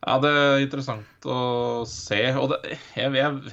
Ja, 0.00 0.14
det 0.22 0.30
er 0.32 0.62
interessant 0.64 1.26
å 1.28 1.84
se. 1.88 2.20
Og 2.40 2.46
det, 2.54 2.78
jeg, 2.96 3.12
jeg, 3.18 3.52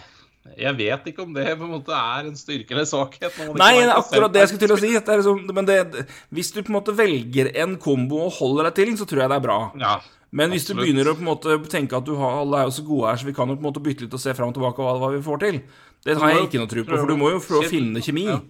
jeg 0.57 0.73
vet 0.77 1.07
ikke 1.11 1.23
om 1.25 1.33
det 1.35 1.45
på 1.57 1.65
en 1.65 1.73
måte 1.75 1.95
er 1.95 2.27
en 2.29 2.37
styrke 2.37 2.75
eller 2.75 2.87
svakhet. 2.89 3.35
Nei, 3.59 3.71
det 3.81 3.95
akkurat 3.95 4.33
det 4.33 4.43
jeg 4.43 4.51
skulle 4.51 4.63
til 4.65 4.75
å 4.75 4.79
si. 4.81 4.91
Det 4.95 5.17
liksom, 5.21 5.41
men 5.57 5.67
det, 5.69 6.05
hvis 6.33 6.53
du 6.55 6.61
på 6.61 6.71
en 6.71 6.77
måte 6.79 6.95
velger 6.97 7.51
en 7.63 7.75
kombo 7.81 8.23
og 8.27 8.37
holder 8.39 8.69
deg 8.69 8.79
til, 8.79 8.93
så 8.99 9.09
tror 9.09 9.25
jeg 9.25 9.33
det 9.33 9.39
er 9.39 9.45
bra. 9.47 9.59
Ja, 9.81 9.95
Men 10.31 10.51
hvis 10.51 10.67
du 10.67 10.73
begynner 10.77 11.11
å 11.11 11.15
på 11.17 11.23
en 11.23 11.31
måte 11.31 11.57
tenke 11.71 11.97
at 11.99 12.07
du 12.07 12.15
har, 12.19 12.41
alle 12.41 12.61
er 12.61 12.69
jo 12.69 12.77
så 12.77 12.85
gode 12.87 13.11
her, 13.11 13.19
så 13.21 13.29
vi 13.29 13.35
kan 13.37 13.49
jo 13.49 13.57
på 13.57 13.63
en 13.63 13.69
måte 13.69 13.83
bytte 13.83 14.07
litt 14.07 14.17
og 14.17 14.23
se 14.23 14.35
fram 14.37 14.51
og 14.51 14.57
tilbake 14.57 14.83
hva, 14.83 14.97
hva 15.01 15.11
vi 15.13 15.23
får 15.25 15.43
til, 15.45 15.61
det 16.05 16.17
har 16.21 16.33
jeg 16.33 16.47
ikke 16.47 16.61
noe 16.61 16.71
tro 16.71 16.83
på. 16.87 16.99
For 16.99 17.09
du 17.11 17.19
må 17.19 17.31
jo 17.33 17.43
prøve 17.43 17.67
å 17.67 17.71
finne 17.71 18.03
kjemi. 18.03 18.27
Ja. 18.29 18.41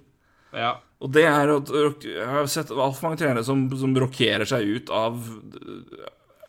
Ja. 0.58 0.72
Og 1.04 1.12
det 1.14 1.26
er 1.30 1.52
at 1.54 1.70
Jeg 2.08 2.26
har 2.26 2.48
sett 2.50 2.72
altfor 2.72 3.10
mange 3.10 3.20
trenere 3.20 3.44
som, 3.46 3.68
som 3.78 3.92
rokkerer 4.00 4.48
seg 4.50 4.64
ut 4.66 4.88
av 4.96 5.20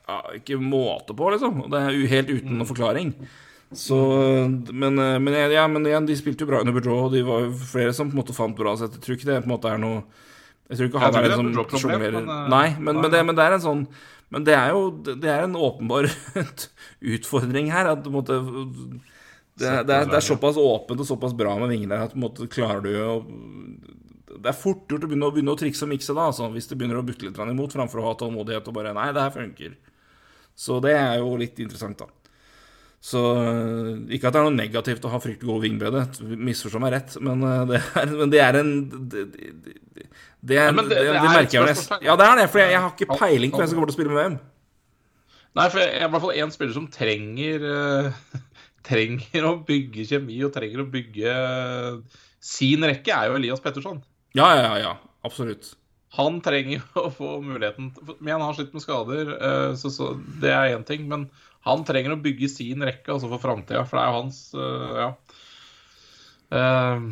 ja, 0.08 0.18
Ikke 0.38 0.56
måte 0.62 1.16
på, 1.16 1.28
liksom. 1.34 1.66
Det 1.68 1.82
er 1.82 1.98
helt 2.14 2.32
uten 2.32 2.54
noen 2.54 2.68
forklaring. 2.68 3.12
Så 3.72 3.96
Men, 4.72 4.94
men, 4.96 5.34
ja, 5.52 5.66
men 5.68 5.86
igjen, 5.86 6.06
de 6.08 6.16
spilte 6.16 6.44
jo 6.44 6.48
bra 6.48 6.62
under 6.62 6.72
Boudreau, 6.72 7.08
og 7.08 7.12
de 7.12 7.20
var 7.26 7.44
jo 7.44 7.50
flere 7.68 7.92
som 7.96 8.08
på 8.08 8.16
en 8.16 8.22
måte 8.22 8.36
fant 8.36 8.56
bra. 8.56 8.72
Så 8.76 8.88
jeg 8.88 9.02
tror 9.04 9.18
ikke 9.18 9.28
det 9.28 9.42
på 9.42 9.50
en 9.50 9.54
måte 9.54 9.72
er 9.72 9.82
noe 9.82 10.00
Jeg 10.70 10.78
tror 10.78 10.88
ikke 10.88 11.02
han 11.02 11.18
er 11.18 11.28
en 11.28 11.52
som 11.52 11.82
sjonglerer 11.82 12.22
eh, 12.22 12.48
Nei, 12.52 12.66
men, 12.78 13.02
men, 13.02 13.10
det, 13.12 13.20
men 13.28 13.36
det 13.36 13.44
er 13.44 13.56
en 13.58 13.64
sånn 13.64 13.84
Men 14.32 14.48
det 14.48 14.56
er 14.56 14.72
jo 14.72 14.88
Det 15.04 15.30
er 15.32 15.44
en 15.44 15.56
åpenbar 15.56 16.08
utfordring 17.16 17.70
her. 17.74 17.92
At 17.92 18.04
på 18.06 18.12
en 18.12 18.18
måte 18.18 18.40
det, 19.58 19.66
det, 19.88 19.94
er, 19.94 20.06
det 20.06 20.16
er 20.20 20.22
såpass 20.22 20.56
åpent 20.60 21.00
og 21.02 21.08
såpass 21.08 21.32
bra 21.36 21.56
med 21.58 21.72
vingene 21.72 21.96
at 22.04 22.12
på 22.12 22.20
en 22.20 22.24
måte 22.28 22.46
klarer 22.46 22.84
du 22.84 22.92
å 23.02 23.16
Det 24.38 24.52
er 24.52 24.54
fort 24.54 24.84
gjort 24.86 25.02
å 25.02 25.10
begynne, 25.10 25.28
å 25.28 25.34
begynne 25.34 25.56
å 25.56 25.58
trikse 25.58 25.82
og 25.82 25.90
mikse 25.90 26.14
da, 26.14 26.28
altså, 26.30 26.46
hvis 26.54 26.70
det 26.70 26.78
begynner 26.78 27.00
å 27.00 27.02
butte 27.02 27.26
litt 27.26 27.40
imot, 27.42 27.74
framfor 27.74 28.00
å 28.00 28.04
ha 28.06 28.12
tålmodighet 28.20 28.70
og 28.70 28.76
bare 28.76 28.94
Nei, 28.94 29.08
det 29.16 29.24
her 29.24 29.34
funker. 29.34 29.74
Så 30.54 30.78
det 30.84 30.94
er 30.94 31.18
jo 31.18 31.32
litt 31.40 31.58
interessant, 31.58 31.98
da. 31.98 32.06
Så 33.08 33.20
Ikke 34.12 34.28
at 34.28 34.34
det 34.34 34.40
er 34.40 34.44
noe 34.48 34.52
negativt 34.58 35.06
å 35.08 35.10
ha 35.12 35.20
fryktelig 35.22 35.48
gode 35.48 35.64
vingbøyde, 35.64 36.02
misforstå 36.44 36.80
meg 36.82 36.92
rett, 36.92 37.14
men 37.24 37.44
eh, 37.46 37.62
det 37.70 37.78
er, 38.02 38.10
men 38.18 38.32
det 38.34 38.40
er 38.44 38.58
en 38.60 38.72
Det, 38.90 39.22
det, 39.32 39.46
det, 39.64 40.06
det, 40.44 40.58
er, 40.60 40.74
men 40.76 40.90
det, 40.90 40.98
det- 40.98 41.06
det, 41.06 41.14
det 41.14 41.16
er 41.16 41.24
et 41.24 41.38
merker 41.38 41.56
jeg 41.60 41.70
nesten. 41.70 42.04
Ja, 42.04 42.16
det 42.20 42.26
er 42.26 42.36
det, 42.42 42.46
for 42.52 42.60
jeg, 42.62 42.74
jeg 42.74 42.82
har 42.84 42.92
ikke 42.92 43.18
peiling 43.22 43.54
på 43.54 43.62
hvem 43.62 43.70
som 43.70 43.78
kommer 43.78 43.90
til 43.90 43.96
å 43.96 43.98
spille 43.98 44.12
med 44.12 44.20
hvem. 44.22 44.36
Nei, 45.58 45.64
for 45.72 45.80
jeg 45.82 45.94
er 45.96 46.04
i 46.04 46.10
hvert 46.12 46.22
fall 46.26 46.36
én 46.44 46.52
spiller 46.54 46.76
som 46.76 46.86
trenger 46.92 47.64
uh, 47.64 48.12
Trenger 48.88 49.48
å 49.48 49.56
bygge 49.66 50.04
kjemi 50.08 50.36
og 50.46 50.52
trenger 50.54 50.84
å 50.84 50.88
bygge 50.92 51.32
sin 52.48 52.84
rekke, 52.86 53.10
er 53.16 53.32
jo 53.32 53.36
Elias 53.40 53.60
Petterson. 53.64 53.98
Ja, 54.38 54.46
ja, 54.54 54.62
ja, 54.68 54.76
ja. 54.84 54.92
Absolutt. 55.26 55.72
han 56.14 56.38
trenger 56.44 56.84
å 56.96 57.08
få 57.12 57.34
muligheten 57.44 57.90
Men 58.20 58.36
han 58.38 58.44
har 58.46 58.54
slitt 58.56 58.70
med 58.76 58.84
skader, 58.84 59.32
uh, 59.40 59.72
så, 59.76 59.90
så 59.92 60.12
det 60.40 60.52
er 60.54 60.76
én 60.76 60.86
ting. 60.88 61.08
Men 61.10 61.26
han 61.68 61.84
trenger 61.88 62.14
å 62.16 62.20
bygge 62.24 62.48
sin 62.52 62.84
rekke 62.84 63.14
altså 63.14 63.30
for 63.30 63.42
framtida, 63.42 63.84
for 63.88 63.98
det 63.98 64.04
er 64.04 64.12
jo 64.12 64.20
hans 64.22 64.42
uh, 64.56 65.00
Ja. 65.02 65.08
Uh, 66.48 67.08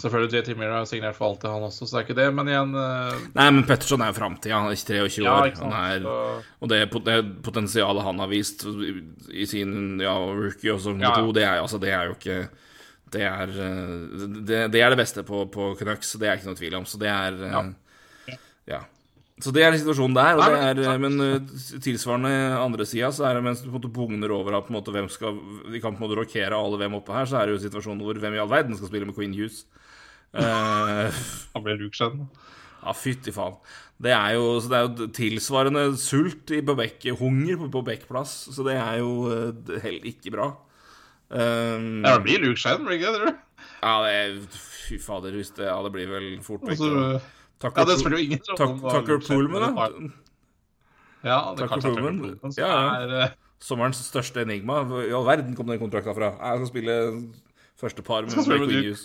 selvfølgelig 0.00 0.40
JT 0.40 0.54
Miller 0.56 0.78
har 0.78 0.86
signert 0.88 1.14
for 1.18 1.28
alltid, 1.28 1.50
han 1.52 1.66
også, 1.66 1.86
så 1.86 1.94
det 1.94 2.00
er 2.00 2.06
ikke 2.08 2.18
det. 2.18 2.28
Men 2.34 2.50
igjen 2.50 2.72
uh... 2.74 3.20
Nei, 3.36 3.46
men 3.52 3.66
Petterson 3.68 4.02
er 4.02 4.10
jo 4.10 4.16
framtida. 4.18 4.56
Han 4.58 4.70
er 4.70 4.78
ikke 4.78 4.98
23 5.04 5.26
Ja, 5.26 5.34
år. 5.36 5.52
sant. 5.54 5.62
Han 5.68 5.76
er, 5.78 6.06
Så- 6.08 6.56
og 6.64 6.72
det, 6.72 6.80
det 7.06 7.18
potensialet 7.44 8.06
han 8.08 8.22
har 8.24 8.32
vist 8.32 8.64
i, 8.66 8.94
i 9.44 9.46
sin 9.50 10.00
ja, 10.02 10.16
rookie 10.16 10.72
og 10.74 10.80
sånn, 10.82 11.02
Ja, 11.04 11.12
ja. 11.20 11.32
det 11.36 11.44
er, 11.46 11.60
altså, 11.62 11.80
det 11.82 11.92
er 11.94 12.10
jo 12.10 12.18
ikke 12.18 12.40
det 13.12 13.26
er, 13.28 13.50
eh, 13.60 14.26
det, 14.40 14.58
det 14.72 14.80
er 14.80 14.94
det 14.94 14.96
beste 15.02 15.20
på, 15.28 15.44
på 15.52 15.66
Canucks, 15.76 16.14
det 16.16 16.30
er 16.30 16.38
ikke 16.38 16.48
noe 16.48 16.56
tvil 16.56 16.76
om. 16.78 16.86
Så 16.88 16.96
det 17.00 17.10
er 17.12 17.36
ja. 17.44 17.62
Ja. 18.72 18.78
Så 19.42 19.50
det 19.54 19.64
er 19.66 19.74
situasjonen 19.74 20.14
der. 20.14 20.38
Og 20.38 20.76
det 20.78 20.86
er, 20.86 21.00
men 21.02 21.18
eh, 21.24 21.52
tilsvarende 21.82 22.32
andre 22.60 22.86
sida, 22.86 23.10
så 23.14 23.26
er 23.28 23.38
det 23.38 23.44
mens 23.48 23.62
du 23.62 23.66
på 23.68 23.74
en 23.74 23.78
måte 23.80 23.92
bugner 23.92 24.34
over 24.34 24.58
at 24.58 24.68
på 24.68 24.72
en 24.72 24.78
måte 24.78 24.94
hvem 24.94 25.10
skal 25.10 25.38
Vi 25.72 25.82
kan 25.82 25.96
på 25.96 26.02
en 26.02 26.06
måte 26.06 26.18
rokere 26.20 26.58
alle 26.58 26.78
hvem 26.80 26.98
oppe 27.00 27.16
her, 27.16 27.26
så 27.26 27.40
er 27.40 27.50
det 27.50 27.56
jo 27.56 27.64
situasjonen 27.66 28.04
hvor 28.06 28.22
hvem 28.22 28.38
i 28.38 28.42
all 28.42 28.50
verden 28.52 28.78
skal 28.78 28.92
spille 28.92 29.08
med 29.08 29.18
Queen 29.18 29.34
Hughes. 29.34 29.64
Uh, 30.32 31.10
han 31.54 31.64
blir 31.66 31.80
Luke 31.80 32.12
ja, 32.82 32.92
fytti 32.96 33.32
faen. 33.34 33.58
Det 34.02 34.10
er 34.10 34.34
jo, 34.34 34.46
så 34.58 34.70
det 34.70 34.78
er 34.78 34.86
jo 34.88 35.08
tilsvarende 35.14 35.84
sult 36.00 36.50
i 36.54 36.58
på 36.66 36.74
bekk, 36.78 37.06
hunger 37.20 37.60
på, 37.60 37.68
på 37.76 37.84
bekkplass, 37.86 38.32
så 38.50 38.64
det 38.66 38.74
er 38.74 38.98
jo 38.98 39.12
eh, 39.30 39.76
heller 39.84 40.08
ikke 40.10 40.32
bra. 40.34 40.48
Um, 41.30 42.02
Ja, 42.02 42.16
det 42.16 42.24
blir 42.26 42.42
Luke 42.42 42.60
Shen, 42.60 42.82
blir 42.82 42.98
det 42.98 43.04
ikke 43.04 43.12
det? 43.22 43.36
ja, 43.78 43.92
det 44.04 44.58
Fy 44.82 44.98
fader, 45.00 45.36
hvis 45.38 45.54
det 45.56 45.68
Ja, 45.68 45.78
det 45.86 45.92
blir 45.94 46.10
vel 46.10 46.26
fort 46.42 46.66
vekk. 46.66 46.82
Altså, 46.82 47.22
da. 47.62 47.68
ja, 47.68 47.70
Tucker, 47.70 47.86
det 47.92 47.98
spiller 48.00 48.18
jo 48.18 48.24
ingen 48.26 48.42
rolle 48.48 48.74
det 48.82 48.92
Tucker 48.96 49.22
Poolman, 49.28 49.62
da. 49.78 49.88
Ja, 51.22 51.38
det 51.54 51.62
Tucker 51.62 51.68
kan 51.68 51.80
Tucker 51.80 52.02
Pullman. 52.02 52.20
Pullman. 52.20 52.52
Ja, 52.58 52.74
ja. 52.74 53.24
eh, 53.24 53.38
Sommerens 53.62 54.00
største 54.02 54.42
enigma. 54.42 54.80
I 55.06 55.12
all 55.14 55.24
verden 55.26 55.54
kom 55.54 55.66
den 55.70 55.78
kontrakta 55.78 56.10
fra. 56.16 56.32
Jeg 56.34 56.58
skal 56.64 56.70
spille 56.72 56.96
første 57.78 58.02
par 58.02 58.22
med, 58.26 58.34
Queen 58.34 58.70
Hughes. 58.70 59.04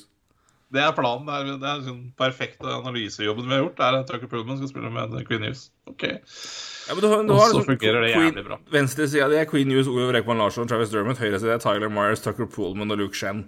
Det 0.74 0.82
er 0.84 0.92
planen. 0.98 1.28
Det 1.30 1.36
er, 1.38 1.60
det 1.62 1.68
er 1.70 1.84
sånn 1.86 2.00
perfekte 2.20 2.66
analysejobben 2.68 3.46
vi 3.48 3.54
har 3.54 3.62
gjort. 3.62 3.78
Det 3.78 3.86
er 3.86 3.98
at 4.02 4.10
Tucker 4.10 4.28
Pullman 4.32 4.58
skal 4.60 4.72
spille 4.74 4.90
med 4.92 5.14
Queen 5.30 5.46
News. 5.46 5.62
Ok. 5.88 6.04
Ja, 6.10 6.96
men 6.98 7.00
du, 7.06 7.08
har- 7.08 7.22
du 7.24 7.32
har 7.38 7.54
så 7.54 7.60
liksom 7.62 7.70
fungerer 7.70 8.02
det 8.04 8.10
jævlig 8.16 8.44
bra. 8.50 8.58
Venstresida 8.74 9.30
di 9.32 9.38
er 9.40 9.46
Queen 9.48 9.70
News, 9.72 9.88
Ove 9.88 10.10
Rekman 10.18 10.42
Larsson, 10.42 10.68
Travis 10.68 10.90
Dermott. 10.92 11.22
Høyresida 11.22 11.54
er 11.56 11.62
Tyler 11.64 11.88
Myers, 11.94 12.20
Tucker 12.26 12.50
Pullman 12.52 12.92
og 12.92 12.98
Luke 13.00 13.16
Shen. 13.16 13.46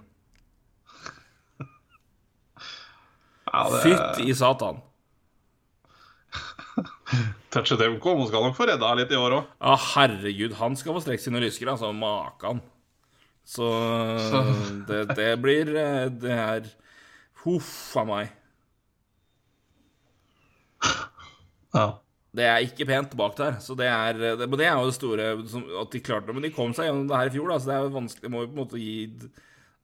Ja, 3.49 3.63
det 3.73 3.81
Fytti 3.83 4.33
satan. 4.37 4.79
Touche 7.53 7.77
Demko 7.79 8.13
nå 8.17 8.27
skal 8.29 8.43
nok 8.45 8.57
få 8.57 8.67
redda 8.69 8.91
litt 8.99 9.13
i 9.13 9.17
år 9.19 9.37
òg. 9.39 9.53
Ja, 9.57 9.77
herregud, 9.95 10.57
han 10.59 10.75
skal 10.79 10.95
få 10.95 11.01
strekt 11.03 11.23
sine 11.25 11.41
lysker, 11.41 11.71
altså. 11.73 11.89
Makan. 11.95 12.61
Så 13.49 13.65
det, 14.89 15.01
det 15.17 15.31
blir 15.41 15.71
eh, 15.73 16.05
Det 16.13 16.35
er 16.35 16.69
Huff 17.43 17.95
a 17.97 18.05
meg. 18.09 18.35
Ja. 21.69 21.99
Det 22.33 22.45
er 22.45 22.63
ikke 22.65 22.85
pent 22.89 23.13
bak 23.17 23.35
der. 23.37 23.57
Så 23.61 23.75
det 23.77 23.85
er, 23.89 24.17
det, 24.37 24.45
men 24.49 24.57
det 24.61 24.65
er 24.65 24.77
jo 24.77 24.89
det 24.89 24.95
store 24.97 25.25
som, 25.49 25.63
At 25.81 25.91
de 25.93 26.01
klarte 26.01 26.29
det. 26.29 26.35
Men 26.37 26.45
de 26.45 26.51
kom 26.53 26.73
seg 26.77 26.87
gjennom 26.87 27.07
det 27.09 27.17
her 27.17 27.29
i 27.29 27.33
fjor, 27.33 27.49
da, 27.49 27.57
så 27.57 27.69
det 27.69 27.75
er 27.75 27.85
jo 27.85 27.93
vanskelig. 27.93 28.31
Må 28.33 28.41
jo 28.43 28.49
på 28.49 28.55
en 28.55 28.61
måte 28.63 28.81
gi 28.81 28.95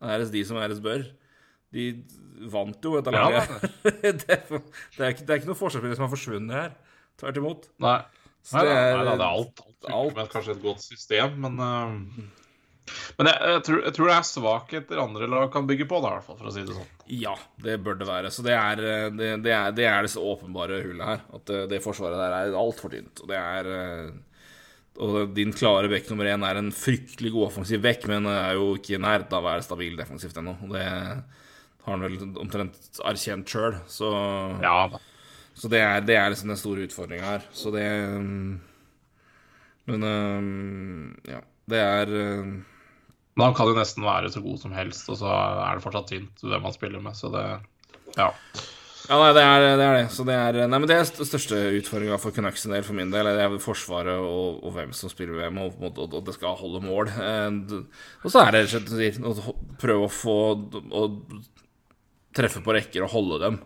æres 0.06 0.34
de 0.34 0.44
som 0.46 0.58
æres 0.62 0.82
bør. 0.86 1.06
De 1.76 1.88
vant 2.52 2.88
jo 2.88 2.96
dette 2.98 3.14
Ja, 3.16 3.26
laget. 3.30 3.70
det, 3.84 4.12
er, 4.12 4.44
det, 4.50 5.02
er 5.02 5.12
ikke, 5.14 5.26
det 5.26 5.34
er 5.34 5.40
ikke 5.42 5.52
noen 5.52 5.60
forsvarsspillere 5.60 6.00
som 6.00 6.08
har 6.08 6.14
forsvunnet 6.16 6.58
her. 6.60 6.74
Tvert 7.20 7.40
imot. 7.42 7.68
Nei. 7.84 8.00
Så 8.46 8.62
det 8.62 8.72
er- 8.72 8.98
nei 9.00 9.06
nei, 9.08 9.14
det 9.18 9.26
er 9.26 9.30
alt. 9.40 9.62
alt, 9.66 9.88
alt. 9.90 10.18
Med 10.18 10.34
kanskje 10.34 10.54
et 10.58 10.66
godt 10.66 10.84
system, 10.86 11.38
men 11.46 11.56
uh, 11.62 11.96
Men 13.18 13.30
jeg, 13.32 13.38
jeg, 13.50 13.62
tror, 13.66 13.80
jeg 13.88 13.96
tror 13.96 14.10
det 14.12 14.16
er 14.16 14.28
svakheter 14.30 15.00
andre 15.02 15.30
lag 15.32 15.48
kan 15.54 15.66
bygge 15.66 15.88
på, 15.90 15.98
da, 16.04 16.12
i 16.12 16.18
hvert 16.20 16.28
fall, 16.28 16.38
for 16.38 16.52
å 16.52 16.54
si 16.54 16.62
det 16.68 16.76
sånn. 16.76 16.92
Ja, 17.10 17.34
det 17.66 17.80
bør 17.82 17.98
det 17.98 18.08
være. 18.10 18.30
Så 18.34 18.46
det 18.46 18.54
er 18.54 18.82
eh, 18.84 19.08
det, 19.10 19.32
det, 19.48 19.56
er, 19.56 19.74
det, 19.74 19.88
er 19.90 20.06
det 20.06 20.14
åpenbare 20.22 20.84
hullet 20.84 21.10
her. 21.10 21.24
At 21.34 21.50
det, 21.50 21.64
det 21.74 21.82
forsvaret 21.82 22.22
der 22.22 22.36
er 22.38 22.60
altfor 22.60 22.94
tynt. 22.94 23.24
Og 23.24 23.32
det 23.32 23.40
er 23.42 23.72
eh, 23.74 24.12
Og 25.02 25.34
din 25.34 25.56
klare 25.58 25.90
bekk 25.92 26.12
nummer 26.12 26.30
én 26.30 26.46
er 26.46 26.62
en 26.62 26.70
fryktelig 26.76 27.34
god 27.34 27.48
offensiv 27.50 27.82
bekk, 27.84 28.06
men 28.12 28.30
er 28.30 28.54
jo 28.60 28.76
ikke 28.78 29.00
i 29.00 29.02
nærheten 29.02 29.34
av 29.34 29.42
å 29.42 29.50
være 29.50 29.66
stabil 29.66 29.98
defensivt 29.98 30.38
ennå. 30.44 30.54
Det 30.76 30.86
har 31.86 31.92
han 31.96 32.04
vel 32.06 32.18
omtrent 32.42 33.00
erkjent 33.06 33.50
sjøl. 33.52 33.78
Så, 33.88 34.12
Ja 34.66 34.80
så 35.56 35.70
det, 35.72 35.80
er, 35.80 36.02
det 36.04 36.18
er 36.20 36.34
liksom 36.34 36.50
den 36.52 36.58
store 36.60 36.84
utfordringa 36.84 37.24
her. 37.30 37.44
Så 37.56 37.72
det 37.72 37.86
Men 39.88 40.04
eh, 40.04 41.32
ja. 41.36 41.42
Det 41.66 41.80
er 41.82 42.12
eh, 42.12 42.50
Men 43.36 43.46
han 43.48 43.56
kan 43.58 43.70
jo 43.72 43.76
nesten 43.78 44.04
være 44.06 44.30
så 44.34 44.42
god 44.44 44.60
som 44.62 44.74
helst, 44.76 45.08
og 45.12 45.18
så 45.22 45.32
er 45.32 45.78
det 45.80 45.84
fortsatt 45.86 46.12
tynt 46.12 46.44
hvem 46.46 46.68
han 46.68 46.76
spiller 46.76 47.04
med, 47.04 47.16
så 47.18 47.32
det 47.34 47.46
Ja. 48.20 48.30
Ja, 49.06 49.20
nei, 49.22 49.34
det 49.38 49.42
er 49.46 49.60
det. 49.62 49.86
er 49.86 49.96
det. 50.00 50.06
Så 50.16 50.24
det 50.26 50.34
er, 50.34 50.56
nei, 50.66 50.80
men 50.82 50.90
det 50.90 50.96
er 50.98 51.04
st- 51.06 51.28
største 51.30 51.60
utfordringa 51.78 52.16
for 52.18 52.34
Canucks 52.34 52.64
en 52.66 52.72
del, 52.74 52.82
for 52.88 52.98
min 52.98 53.12
del. 53.14 53.28
Det 53.38 53.44
er 53.44 53.58
Forsvaret 53.62 54.18
og, 54.18 54.64
og 54.66 54.72
hvem 54.74 54.96
som 54.98 55.12
spiller 55.14 55.38
hvem, 55.44 55.60
og, 55.62 55.76
og, 55.86 56.00
og 56.10 56.24
det 56.26 56.34
skal 56.34 56.56
holde 56.58 56.82
mål. 56.82 57.12
Eh, 57.14 57.76
Og 58.26 58.34
så 58.34 58.42
er 58.48 58.56
det 58.56 58.64
rett 58.66 58.90
og 58.90 58.96
slett 58.98 59.22
å 59.30 59.54
prøve 59.84 60.08
å 60.08 60.16
få 60.16 60.38
Å 60.90 61.04
treffe 62.36 62.62
på 62.64 62.76
rekker 62.76 63.06
og 63.06 63.14
holde 63.16 63.40
dem. 63.46 63.60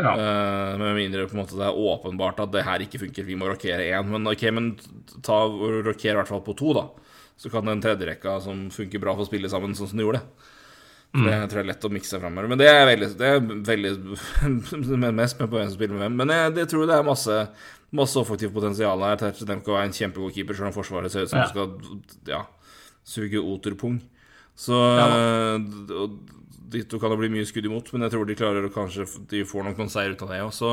Ja. 0.00 0.12
Eh, 0.16 0.78
med 0.80 0.96
mindre 0.96 1.26
på 1.28 1.36
en 1.36 1.42
måte 1.42 1.58
det 1.58 1.66
er 1.68 1.76
åpenbart 1.78 2.40
at 2.42 2.52
det 2.54 2.64
her 2.66 2.84
ikke 2.84 3.02
funker, 3.04 3.26
vi 3.28 3.36
må 3.38 3.50
rokere 3.50 3.84
én. 3.92 4.08
Men 4.08 4.26
ok, 4.30 4.46
men 4.54 4.72
ta 5.24 5.42
og 5.46 5.92
i 5.92 6.14
hvert 6.16 6.30
fall 6.30 6.44
på 6.46 6.56
to, 6.58 6.72
da. 6.78 6.86
Så 7.38 7.50
kan 7.52 7.66
den 7.66 7.82
tredje 7.82 8.06
rekka 8.08 8.38
som 8.44 8.68
funker 8.72 9.02
bra, 9.02 9.14
få 9.18 9.26
spille 9.28 9.50
sammen 9.50 9.76
sånn 9.76 9.90
som 9.90 10.00
de 10.00 10.06
gjorde. 10.06 10.22
Mm. 11.12 11.26
Det 11.26 11.36
tror 11.50 11.58
jeg 11.60 11.64
er 11.66 11.68
lett 11.68 11.84
å 11.84 11.92
mikse 11.92 12.20
framover. 12.22 12.48
Men 12.48 12.60
det 12.60 12.70
er 12.70 12.86
veldig, 12.88 13.08
det 13.20 13.30
er 13.34 13.40
veldig 13.68 15.12
mest 15.20 15.40
med 15.40 15.50
på 15.50 15.58
hvem 15.58 15.68
som 15.68 15.76
spiller 15.76 15.96
med 15.96 16.04
hvem. 16.06 16.18
Men 16.22 16.32
jeg, 16.32 16.54
det 16.56 16.66
tror 16.70 16.88
det 16.88 16.96
er 16.96 17.08
masse, 17.08 17.38
masse 17.92 18.20
offektivt 18.20 18.54
potensial 18.54 19.04
her. 19.04 19.18
Terje 19.20 19.48
Demko 19.48 19.76
er 19.76 19.88
en 19.88 19.96
kjempegod 19.96 20.32
keeper, 20.36 20.56
selv 20.56 20.70
om 20.70 20.76
Forsvaret 20.76 21.12
ser 21.12 21.26
ut 21.26 21.32
som 21.34 21.42
Ja. 21.42 21.50
skal 21.50 21.76
ja, 22.30 22.42
suge 23.04 23.42
oterpung. 23.42 24.00
Så 24.56 24.78
Ja 24.96 26.06
Ditto 26.72 26.98
kan 27.00 27.12
det 27.12 27.20
bli 27.20 27.30
mye 27.32 27.46
skudd 27.48 27.68
imot, 27.68 27.92
men 27.92 28.06
jeg 28.06 28.14
tror 28.14 28.28
de 28.28 28.38
klarer 28.38 28.66
å 28.66 28.72
kanskje 28.72 29.06
De 29.30 29.44
får 29.48 29.66
nok 29.66 29.80
noen 29.80 29.92
seier 29.92 30.14
ut 30.14 30.24
av 30.24 30.32
det 30.32 30.42
òg, 30.44 30.52
så 30.56 30.72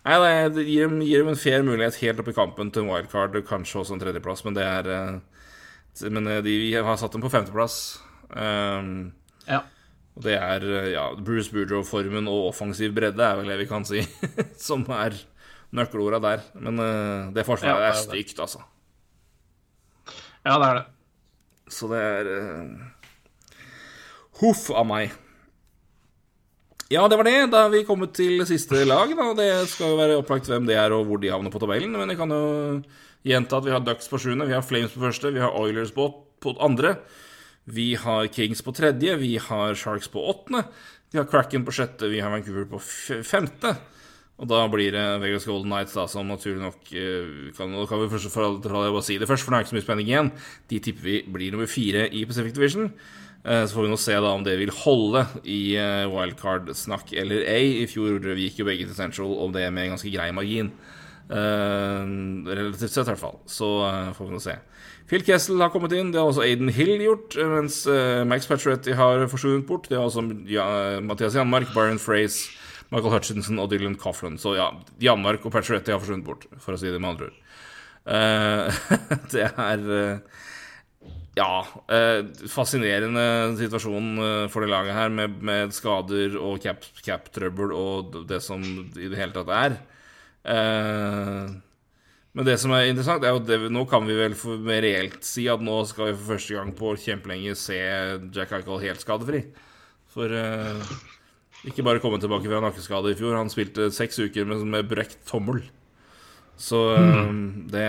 Nei, 0.00 0.16
nei, 0.16 0.36
det 0.48 0.62
gir 0.64 0.86
dem, 0.88 1.00
gir 1.04 1.20
dem 1.20 1.34
en 1.34 1.36
fair 1.36 1.64
mulighet 1.66 1.98
helt 2.00 2.22
opp 2.22 2.30
i 2.32 2.36
kampen 2.36 2.70
til 2.72 2.86
en 2.86 2.92
wildcard, 2.94 3.34
kanskje 3.44 3.82
også 3.82 3.96
en 3.96 4.00
tredjeplass, 4.00 4.42
men 4.46 4.56
det 4.56 4.64
er 4.64 4.86
eh, 4.88 5.42
Men 6.08 6.30
eh, 6.30 6.40
de 6.46 6.54
vi 6.62 6.70
har 6.72 6.96
satt 6.96 7.12
dem 7.12 7.20
på 7.20 7.32
femteplass. 7.32 7.98
Um, 8.30 9.10
ja. 9.44 9.58
og 10.14 10.22
det 10.24 10.36
er 10.38 10.64
eh, 10.64 10.92
ja, 10.94 11.02
Bruce 11.20 11.52
Boudreau-formen 11.52 12.30
og 12.30 12.52
offensiv 12.54 12.94
bredde 12.96 13.26
er 13.26 13.40
vel 13.42 13.50
det 13.52 13.58
vi 13.60 13.68
kan 13.68 13.84
si, 13.84 14.00
som 14.68 14.86
er 14.94 15.18
nøkkelorda 15.76 16.22
der. 16.24 16.46
Men 16.62 16.80
uh, 16.80 17.28
det 17.34 17.44
forsvaret 17.44 17.74
Ja, 17.74 17.82
det 17.82 17.90
er 17.90 17.98
er 17.98 18.06
stygt, 18.06 18.40
altså. 18.40 18.64
ja, 20.46 20.56
det 20.56 20.70
er 20.70 20.80
det. 20.80 20.86
Så 21.70 21.86
det 21.90 22.00
er 22.02 22.30
eh, 22.34 22.89
Huff 24.40 24.70
a 24.72 24.84
meg. 24.86 25.12
Ja, 26.90 27.04
det 27.06 27.20
var 27.20 27.28
det. 27.28 27.36
Da 27.52 27.66
er 27.66 27.74
vi 27.74 27.84
kommet 27.86 28.16
til 28.18 28.40
siste 28.48 28.82
lag. 28.88 29.12
Da. 29.14 29.28
Det 29.38 29.50
skal 29.70 29.92
jo 29.92 29.98
være 30.00 30.16
opplagt 30.18 30.48
hvem 30.50 30.66
det 30.66 30.78
er, 30.80 30.94
og 30.96 31.06
hvor 31.06 31.20
de 31.22 31.30
havner 31.30 31.52
på 31.52 31.60
tabellen. 31.62 31.92
Men 31.94 32.10
jeg 32.10 32.18
kan 32.18 32.34
jo 32.34 32.44
gjenta 33.26 33.60
at 33.60 33.68
vi 33.68 33.74
har 33.74 33.84
Ducks 33.84 34.08
på 34.10 34.18
sjuende, 34.18 34.48
vi 34.48 34.56
har 34.56 34.64
Flames 34.66 34.94
på 34.96 35.04
første, 35.04 35.30
vi 35.34 35.42
har 35.42 35.54
Oilers 35.54 35.92
på, 35.94 36.08
på 36.42 36.56
andre. 36.58 36.96
Vi 37.70 37.92
har 38.00 38.26
Kings 38.34 38.64
på 38.66 38.74
tredje, 38.74 39.14
vi 39.20 39.36
har 39.38 39.78
Sharks 39.78 40.10
på 40.10 40.24
åttende. 40.32 40.64
Vi 41.12 41.20
har 41.20 41.28
Cracken 41.30 41.66
på 41.66 41.74
sjette, 41.74 42.08
vi 42.10 42.22
har 42.22 42.32
Vancouver 42.32 42.66
på 42.70 42.80
femte. 43.26 43.74
Og 44.40 44.48
da 44.48 44.62
blir 44.72 44.94
det 44.94 45.04
Vegas 45.20 45.44
Golden 45.44 45.70
Nights, 45.74 45.94
da, 45.94 46.06
som 46.08 46.30
naturlig 46.30 46.62
nok 46.62 46.92
eh, 46.96 47.50
kan, 47.54 47.74
kan 47.86 48.00
vi 48.00 48.08
først 48.08 48.30
for 48.30 48.38
forhold 48.38 48.62
bare 48.64 49.02
si 49.04 49.18
det 49.20 49.28
først, 49.28 49.44
for 49.44 49.52
det 49.52 49.58
er 49.58 49.66
ikke 49.66 49.74
så 49.74 49.76
mye 49.76 49.86
spenning 49.86 50.10
igjen. 50.10 50.30
De 50.72 50.78
tipper 50.80 51.04
vi 51.04 51.16
blir 51.28 51.52
nummer 51.52 51.68
fire 51.68 52.06
i 52.08 52.24
Pacific 52.24 52.56
Division. 52.56 52.88
Eh, 53.44 53.64
Så 53.66 53.74
får 53.74 53.86
vi 53.86 53.90
nå 53.92 53.96
se 54.00 54.14
da 54.20 54.30
om 54.36 54.42
det 54.44 54.58
vil 54.60 54.72
holde 54.82 55.22
i 55.48 55.74
eh, 55.80 56.04
wildcard-snakk 56.12 57.14
eller 57.16 57.46
ei. 57.48 57.82
I 57.82 57.86
fjor 57.88 58.18
vi 58.20 58.48
gikk 58.48 58.60
jo 58.60 58.68
begge 58.68 58.88
til 58.88 58.96
Central, 58.98 59.32
og 59.32 59.54
det 59.56 59.66
med 59.72 59.86
en 59.86 59.94
ganske 59.96 60.12
grei 60.12 60.28
margin. 60.36 60.72
Eh, 61.30 62.02
relativt 62.50 62.92
sett, 62.92 63.06
i 63.06 63.10
hvert 63.14 63.22
fall. 63.22 63.38
Så 63.48 63.70
får 64.16 64.28
vi 64.28 64.36
nå 64.36 64.42
se. 64.44 64.58
Phil 65.10 65.24
Kessel 65.26 65.58
har 65.64 65.72
kommet 65.72 65.94
inn. 65.96 66.12
Det 66.12 66.20
har 66.20 66.28
også 66.30 66.44
Aiden 66.44 66.68
Hill 66.70 67.00
gjort. 67.02 67.34
Mens 67.50 67.80
Max 68.30 68.46
Pacioretty 68.46 68.92
har 68.94 69.24
forsvunnet 69.32 69.66
bort. 69.66 69.88
Det 69.90 69.98
har 69.98 70.04
også 70.06 70.22
Mathias 71.02 71.34
Janmark, 71.34 71.72
Byron 71.74 71.98
Fraze, 71.98 72.52
Michael 72.92 73.16
Hutchinson 73.16 73.58
og 73.58 73.72
Dylan 73.72 73.96
Coughlin. 73.98 74.36
Så 74.38 74.52
ja, 74.54 74.68
Janmark 75.02 75.42
og 75.48 75.56
Pacioretty 75.56 75.90
har 75.90 75.98
forsvunnet 75.98 76.28
bort, 76.28 76.46
for 76.62 76.76
å 76.76 76.78
si 76.78 76.92
det 76.92 77.00
med 77.02 77.10
andre 77.16 77.30
ord. 77.32 77.40
Det 79.34 79.48
er 79.50 79.82
Ja. 81.38 81.62
Eh, 81.88 82.26
fascinerende 82.50 83.56
situasjon 83.60 84.10
eh, 84.18 84.44
for 84.50 84.64
det 84.64 84.72
laget 84.72 84.96
her, 84.96 85.10
med, 85.14 85.38
med 85.46 85.74
skader 85.74 86.36
og 86.40 86.60
cap-trøbbel 86.64 87.74
og 87.76 88.22
det 88.30 88.42
som 88.44 88.62
i 88.64 89.08
det 89.10 89.18
hele 89.18 89.34
tatt 89.36 89.52
er. 89.54 89.76
Eh, 90.54 91.52
men 92.30 92.46
det 92.46 92.56
som 92.62 92.74
er 92.74 92.90
interessant, 92.90 93.24
er 93.26 93.34
jo 93.34 93.42
at 93.42 93.70
nå 93.74 93.84
kan 93.90 94.04
vi 94.06 94.18
vel 94.18 94.36
for 94.38 94.60
mer 94.62 94.84
reelt 94.86 95.24
si 95.26 95.48
at 95.50 95.62
nå 95.62 95.80
skal 95.90 96.12
vi 96.12 96.18
for 96.18 96.36
første 96.36 96.58
gang 96.58 96.74
på 96.78 96.92
kjempelenge 97.02 97.56
se 97.58 97.78
Jack 98.34 98.54
Eichel 98.54 98.84
helt 98.84 99.02
skadefri. 99.02 99.42
For 100.10 100.30
ikke 101.66 101.84
bare 101.84 102.00
komme 102.02 102.20
tilbake 102.22 102.48
fra 102.48 102.62
nakkeskade 102.64 103.12
i 103.12 103.18
fjor, 103.18 103.36
han 103.36 103.50
spilte 103.52 103.90
seks 103.92 104.18
uker 104.22 104.46
med, 104.48 104.62
med 104.70 104.88
brekt 104.88 105.18
tommel. 105.28 105.60
Så 106.60 106.80
eh, 106.96 107.32
det 107.72 107.88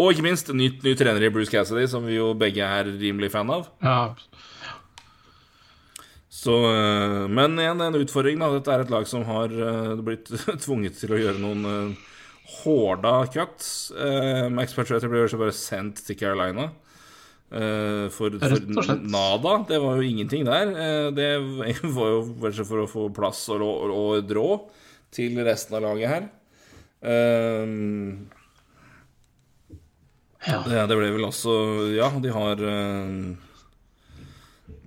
Og 0.00 0.14
ikke 0.14 0.24
minst 0.24 0.48
ny, 0.56 0.70
ny 0.80 0.94
trener 0.96 1.26
i 1.26 1.32
Bruce 1.32 1.52
Cassidy, 1.52 1.84
som 1.90 2.06
vi 2.08 2.16
jo 2.16 2.30
begge 2.38 2.64
er 2.64 2.88
rimelig 2.88 3.32
fan 3.34 3.50
av. 3.52 3.68
Ja. 3.84 4.14
Så, 6.40 6.54
eh, 6.70 7.26
men 7.28 7.58
igjen, 7.60 7.82
en 7.84 7.98
utfordring. 8.00 8.40
da 8.40 8.48
Dette 8.54 8.72
er 8.72 8.84
et 8.86 8.92
lag 8.92 9.08
som 9.10 9.26
har 9.28 9.52
eh, 9.52 9.98
blitt 10.06 10.30
tvunget 10.64 10.96
til 11.02 11.12
å 11.12 11.20
gjøre 11.20 11.42
noen 11.42 11.66
eh, 11.68 12.14
hårda 12.62 13.14
cuts. 13.34 13.90
Max 14.50 14.72
Patriota 14.74 15.10
ble 15.10 15.26
bare 15.28 15.54
sendt 15.54 16.00
til 16.06 16.18
Carolina. 16.18 16.70
for, 17.50 18.34
for 18.40 18.96
nada. 18.96 19.52
Det 19.68 19.78
var 19.82 20.00
jo 20.00 20.06
ingenting 20.06 20.44
der. 20.48 20.72
Det 21.14 21.30
var 21.98 22.10
jo 22.10 22.24
kanskje 22.40 22.66
for 22.66 22.82
å 22.82 22.90
få 22.90 23.06
plass 23.14 23.44
og, 23.54 23.62
og 23.62 24.34
råd 24.34 24.66
til 25.14 25.38
resten 25.46 25.78
av 25.78 25.86
laget 25.86 26.14
her. 26.14 26.28
Eh, 27.00 28.39
Ja. 30.48 30.62
det, 30.64 30.86
det 30.88 30.96
ble 30.96 31.10
vel 31.12 31.26
også 31.28 31.52
Ja, 31.92 32.06
de 32.16 32.30
har 32.32 32.62
eh, 32.64 33.08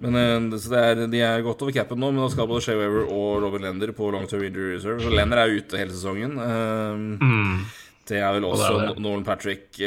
Men 0.01 0.15
eh, 0.17 0.55
er, 0.79 1.03
de 1.11 1.19
er 1.21 1.43
godt 1.45 1.61
over 1.61 1.75
capen 1.75 1.99
nå, 2.01 2.09
men 2.11 2.23
da 2.23 2.29
skal 2.33 2.47
både 2.49 2.63
Shea 2.65 2.79
Weaver 2.79 3.05
og 3.13 3.43
Robin 3.45 3.61
Lender 3.67 3.93
på 3.95 4.09
long 4.11 4.25
term 4.27 4.41
injury 4.47 4.73
reserve. 4.75 5.03
Så 5.05 5.11
Lender 5.13 5.43
er 5.43 5.53
ute 5.53 5.77
hele 5.79 5.93
sesongen. 5.93 6.39
Eh, 6.41 7.03
Mm. 7.23 7.59
Det 8.03 8.17
er 8.19 8.33
vel 8.35 8.43
også 8.43 8.73
og. 8.89 8.97
Nolan 8.99 9.23
Patrick 9.23 9.77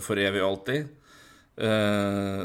for 0.00 0.16
evig 0.16 0.40
og 0.40 0.54
alltid. 0.54 0.86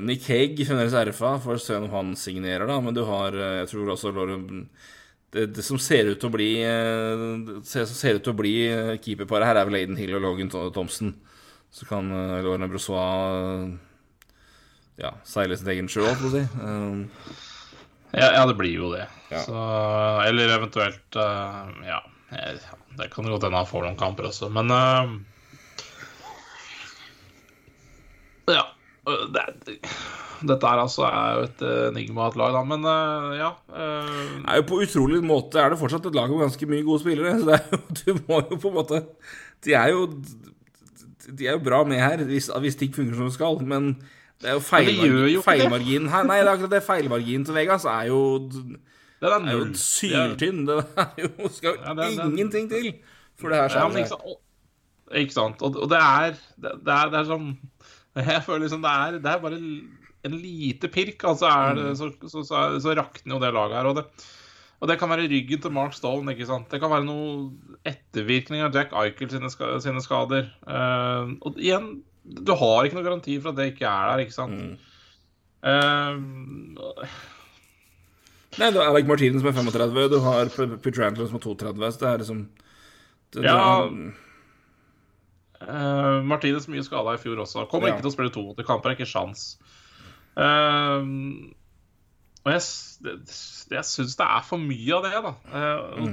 Nick 0.04 0.26
Haig 0.28 0.58
fremdeles 0.68 0.96
RFA, 1.08 1.36
for 1.40 1.56
å 1.56 1.62
se 1.62 1.78
om 1.78 1.86
han 1.94 2.10
signerer, 2.20 2.66
da. 2.68 2.80
Men 2.84 2.96
du 2.98 3.04
har 3.08 3.32
Jeg 3.62 3.70
tror 3.72 3.94
også 3.94 4.12
Lauren 4.12 4.66
det, 5.34 5.48
det 5.56 5.64
som 5.66 5.80
ser 5.82 6.10
ut 6.12 6.20
til 6.20 6.28
å 6.30 6.34
bli 6.34 6.50
Det 6.60 7.64
som 7.64 7.86
ser 7.96 8.20
ut 8.20 8.26
til 8.26 8.34
å 8.34 8.38
bli 8.42 8.54
keeperparet 9.06 9.48
her, 9.48 9.62
er 9.62 9.70
vel 9.70 9.80
Aiden 9.80 9.98
Hill 10.02 10.18
og 10.20 10.26
Logan 10.28 10.50
Tho- 10.52 10.68
Thompson. 10.76 11.14
Så 11.74 11.88
kan 11.90 12.12
uh, 12.14 12.38
Lauren 12.46 12.70
Brossois 12.70 13.02
eh, 13.02 13.74
ja, 15.02 15.10
seile 15.26 15.58
sin 15.58 15.72
egen 15.74 15.90
sjø, 15.90 16.06
holdt 16.06 16.22
på 16.22 16.30
å 16.30 16.36
si. 16.36 16.44
Eh, 16.46 17.42
Ja, 18.14 18.28
ja, 18.36 18.42
det 18.46 18.54
blir 18.60 18.76
jo 18.78 18.92
det. 18.94 19.08
Ja. 19.32 19.40
Så, 19.42 19.58
eller 20.28 20.52
eventuelt 20.54 21.16
uh, 21.18 21.72
Ja, 21.82 22.04
det 23.00 23.08
kan 23.10 23.26
godt 23.26 23.48
hende 23.48 23.58
han 23.58 23.66
får 23.66 23.88
noen 23.88 23.98
kamper 23.98 24.28
også, 24.30 24.52
men 24.54 24.70
uh, 24.70 25.16
Ja. 28.54 28.68
Det, 29.04 29.42
det, 29.66 29.80
dette 30.46 30.70
her 30.70 30.80
altså 30.80 31.08
er 31.10 31.34
jo 31.40 31.42
et 31.48 31.62
enigma 31.90 32.30
et 32.30 32.38
lag, 32.40 32.54
da, 32.54 32.62
men 32.68 32.86
uh, 32.86 33.34
ja. 33.36 33.50
Uh, 33.74 34.62
På 34.70 34.84
utrolig 34.86 35.24
måte 35.26 35.58
er 35.60 35.74
det 35.74 35.82
fortsatt 35.82 36.06
et 36.08 36.16
lag 36.16 36.30
med 36.30 36.46
ganske 36.46 36.70
mye 36.70 36.86
gode 36.86 37.02
spillere. 37.02 37.34
Så 37.42 37.50
det 37.50 37.60
jo, 37.66 37.82
du 37.98 38.26
må 38.30 38.44
jo 38.46 38.62
på 38.62 38.70
en 38.70 38.78
måte 38.78 39.02
De 39.66 39.74
er 39.80 39.90
jo 39.96 40.06
De 41.32 41.48
er 41.48 41.56
jo 41.58 41.64
bra 41.64 41.84
med 41.88 42.00
her 42.02 42.24
hvis, 42.28 42.50
hvis 42.60 42.76
ting 42.80 42.94
funker 42.96 43.16
som 43.16 43.30
det 43.30 43.34
skal, 43.38 43.62
men 43.64 43.94
det 44.42 44.50
er 44.52 44.58
jo 44.58 44.64
feilmarginen 45.46 46.10
her. 46.12 46.24
Nei, 46.28 46.40
det 46.42 46.48
er 46.50 46.54
akkurat 46.58 46.74
det. 46.76 46.84
Feilmarginen 46.84 47.46
til 47.48 47.56
Vegas 47.56 47.86
er 47.88 48.10
jo 48.10 48.20
den 49.24 49.48
er 49.48 49.54
jo 49.56 49.66
syltynn. 49.80 50.66
Det 50.68 50.80
er 51.00 51.22
jo, 51.24 51.50
skal 51.50 51.78
Ja, 51.80 51.94
det 51.94 52.04
er- 52.04 52.10
det 52.12 52.20
er- 52.20 52.30
ingenting 52.32 52.70
til 52.70 52.94
for 53.40 53.50
det 53.50 53.58
her 53.62 53.70
Ja, 53.80 53.88
ikke 53.90 55.22
ikke 55.24 55.34
sant? 55.34 55.62
Og, 55.62 55.76
og 55.78 55.90
det 55.90 56.00
er 56.00 56.34
det, 56.60 56.72
er 56.88 57.10
det 57.14 57.20
er 57.22 57.30
sånn 57.30 57.58
Jeg 58.16 58.44
føler 58.46 58.66
liksom 58.68 58.82
det 58.84 58.92
er, 58.92 59.20
det 59.24 59.32
er 59.32 59.40
bare 59.40 59.58
en 60.24 60.36
lite 60.40 60.88
pirk, 60.88 61.24
altså 61.28 61.48
er 61.50 61.74
det, 61.76 61.98
så, 61.98 62.08
så, 62.32 62.44
så, 62.48 62.60
så 62.80 62.94
rakner 62.96 63.36
jo 63.36 63.40
det 63.42 63.54
laget 63.54 63.76
her. 63.76 63.86
Og 63.90 63.96
det, 63.98 64.06
og 64.84 64.90
det 64.92 64.98
kan 65.00 65.08
være 65.14 65.30
ryggen 65.32 65.62
til 65.64 65.72
Mark 65.72 65.94
Stone, 65.96 66.34
ikke 66.36 66.48
sant. 66.50 66.68
Det 66.74 66.82
kan 66.84 66.92
være 66.92 67.06
noe 67.08 67.54
ettervirkning 67.88 68.66
av 68.66 68.76
Jack 68.76 68.92
Eichel 69.00 69.30
sine, 69.32 69.48
sine 69.80 70.02
skader. 70.04 70.50
Uh, 70.68 71.32
og 71.48 71.56
igjen, 71.56 72.02
du 72.28 72.52
har 72.60 72.84
ikke 72.84 72.98
noen 73.00 73.08
garanti 73.08 73.38
for 73.40 73.54
at 73.54 73.62
det 73.62 73.70
ikke 73.72 73.88
er 73.88 74.12
der, 74.12 74.26
ikke 74.26 74.36
sant. 74.36 74.84
Eh, 75.64 76.18
Nei, 78.60 78.68
du 78.76 78.78
har 78.82 78.90
Alec 78.92 79.08
Martinen 79.10 79.40
som 79.40 79.48
er 79.50 79.56
35, 79.56 80.04
du 80.12 80.20
har 80.22 80.52
Peter 80.84 81.08
Antler 81.08 81.30
som 81.32 81.40
er 81.40 81.46
32, 81.48 81.88
så 81.96 82.04
det 82.04 82.10
er 82.12 82.22
liksom 82.22 82.44
det, 83.34 83.46
Ja. 83.48 83.64
Uh, 85.64 86.20
Martinez 86.28 86.68
mye 86.68 86.84
skada 86.84 87.14
i 87.16 87.22
fjor 87.24 87.40
også. 87.40 87.64
Kommer 87.72 87.88
Ja. 87.88 87.96
ikke 87.96 88.04
til 88.04 88.12
å 88.12 88.16
spille 88.18 88.34
82 88.36 88.68
kamper, 88.68 88.92
er 88.92 88.96
ikke 89.00 89.08
sjans. 89.08 89.46
Eh, 90.36 91.00
og 92.44 92.52
jeg, 92.52 92.64
det, 93.06 93.14
jeg 93.72 93.88
syns 93.88 94.18
det 94.20 94.26
er 94.28 94.44
for 94.48 94.60
mye 94.60 94.98
av 94.98 95.06
det, 95.06 95.14
da. 95.24 95.34
Uh, 95.48 95.80
og, 96.04 96.10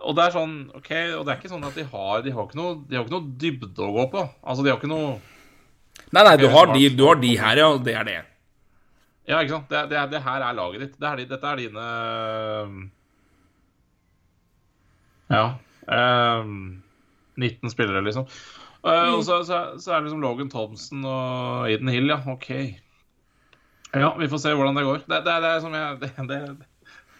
og 0.00 0.16
det 0.16 0.24
er 0.24 0.34
sånn 0.36 0.54
OK, 0.78 0.90
og 1.18 1.24
det 1.26 1.32
er 1.32 1.40
ikke 1.40 1.50
sånn 1.52 1.66
at 1.66 1.76
de 1.76 1.84
har 1.90 2.22
De 2.24 2.32
har 2.32 2.46
ikke 2.46 2.56
noe, 2.60 2.78
de 2.88 2.96
har 2.96 3.04
ikke 3.04 3.16
noe 3.16 3.34
dybde 3.42 3.84
å 3.84 3.92
gå 3.98 4.06
på. 4.14 4.22
Altså, 4.40 4.64
de 4.64 4.72
har 4.72 4.78
ikke 4.80 4.92
noe 4.92 5.18
Nei, 6.14 6.22
nei, 6.24 6.36
du 6.40 6.46
har, 6.50 6.70
de, 6.72 6.86
du 6.96 7.02
har 7.06 7.18
de 7.20 7.32
her, 7.38 7.58
ja. 7.60 7.66
Det 7.78 7.94
er 7.94 8.06
det. 8.08 8.20
Ja, 9.28 9.42
ikke 9.42 9.58
sant? 9.58 9.68
Det, 9.70 9.82
det, 9.92 10.00
det 10.14 10.22
her 10.24 10.42
er 10.42 10.56
laget 10.56 10.82
ditt. 10.82 10.94
Det 10.98 11.06
er, 11.10 11.20
dette 11.28 11.50
er 11.50 11.60
dine 11.60 11.84
Ja. 15.30 15.44
Um, 15.86 16.80
19 17.38 17.70
spillere, 17.70 18.02
liksom. 18.06 18.26
Uh, 18.82 19.18
Og 19.18 19.24
så, 19.26 19.42
så, 19.46 19.60
så 19.78 19.92
er 19.92 20.00
det 20.00 20.08
liksom 20.08 20.24
Logan 20.24 20.50
Thompson 20.50 21.04
og 21.04 21.68
Aiden 21.68 21.92
Hill, 21.92 22.10
ja. 22.10 22.18
OK. 22.32 22.50
Ja, 23.94 24.12
vi 24.18 24.28
får 24.30 24.38
se 24.38 24.52
hvordan 24.54 24.76
det 24.78 24.84
går. 24.86 25.00
Det, 25.10 25.18
det, 25.26 25.36
det 25.42 25.48
er 25.50 25.60
som 25.64 25.72
jeg 25.74 26.00
det, 26.00 26.10
det, 26.30 26.40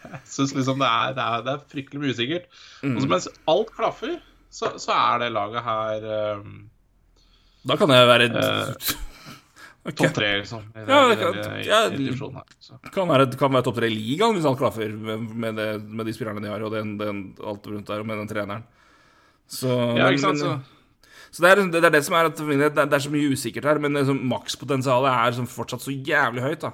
Jeg 0.05 0.19
syns 0.31 0.53
liksom 0.55 0.79
det 0.81 0.87
er, 0.87 1.13
det, 1.17 1.25
er, 1.27 1.41
det 1.45 1.53
er 1.57 1.65
fryktelig 1.73 2.01
mye 2.01 2.13
usikkert. 2.15 2.45
Og 2.87 3.01
så 3.03 3.09
mens 3.11 3.27
alt 3.53 3.71
klaffer, 3.75 4.13
så, 4.51 4.71
så 4.81 4.95
er 4.95 5.19
det 5.25 5.31
laget 5.35 5.63
her 5.67 6.07
um, 6.39 6.55
Da 7.67 7.75
kan 7.79 7.91
jeg 7.93 8.07
være 8.09 8.29
uh, 8.33 8.71
okay. 9.85 9.97
topp 9.99 10.15
tre, 10.17 10.31
liksom. 10.41 10.63
I, 10.75 10.85
Ja, 10.87 11.01
det 11.11 11.19
kan- 11.21 11.37
i- 11.37 11.61
i- 11.61 11.67
ja, 11.69 11.81
i 11.91 12.09
her. 12.15 12.43
Så. 12.59 12.79
Kan 12.95 13.07
være, 13.11 13.27
kan 13.37 13.53
være 13.53 13.67
topp 13.67 13.77
tre 13.81 13.91
i 13.91 13.95
ligaen 13.95 14.33
hvis 14.39 14.47
alt 14.49 14.59
klaffer 14.63 14.89
med, 14.95 15.27
med, 15.35 15.61
med 15.85 16.05
de 16.09 16.13
spillerne 16.17 16.41
de 16.41 16.49
har, 16.49 16.63
og 16.65 16.71
den, 16.73 16.95
den, 16.97 17.21
alt 17.43 17.67
rundt 17.67 17.87
der, 17.91 17.99
og 18.01 18.07
med 18.09 18.17
den 18.23 18.31
treneren. 18.31 18.63
Så, 19.51 19.69
Ja, 19.99 20.07
ikke 20.09 20.23
sant? 20.23 20.39
men- 20.39 20.61
Så, 20.63 20.80
Så 21.31 21.43
det 21.43 21.51
er, 21.51 21.61
det 21.71 21.79
er 21.87 21.93
det 21.93 22.03
som 22.03 22.15
er 22.19 22.27
at 22.27 22.39
det 22.39 22.57
er, 22.59 22.73
det 22.75 22.95
er 22.97 23.03
så 23.05 23.11
mye 23.11 23.31
usikkert 23.31 23.67
her, 23.69 23.79
men 23.79 23.95
liksom, 23.95 24.19
makspotensialet 24.31 25.11
er 25.11 25.29
liksom 25.31 25.47
fortsatt 25.47 25.83
så 25.85 25.93
jævlig 25.95 26.43
høyt, 26.43 26.65
da. 26.65 26.73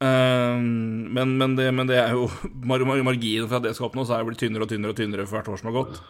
Um, 0.00 1.10
men, 1.12 1.34
men, 1.36 1.54
det, 1.58 1.66
men 1.76 1.88
det 1.90 1.98
er 2.00 2.14
jo 2.16 2.24
mar 2.68 2.80
mar 2.88 3.02
Marginen 3.04 3.50
for 3.50 3.58
at 3.60 3.66
det 3.68 3.74
skal 3.76 3.90
oppnås, 3.90 4.10
er 4.10 4.22
jo 4.24 4.30
blitt 4.30 4.40
tynnere 4.42 4.64
og 4.64 4.72
tynnere 4.72 4.94
og 4.94 4.98
tynnere 4.98 5.26
for 5.28 5.38
hvert 5.38 5.52
år 5.52 5.60
som 5.60 5.70
har 5.70 5.76
gått. 5.76 6.00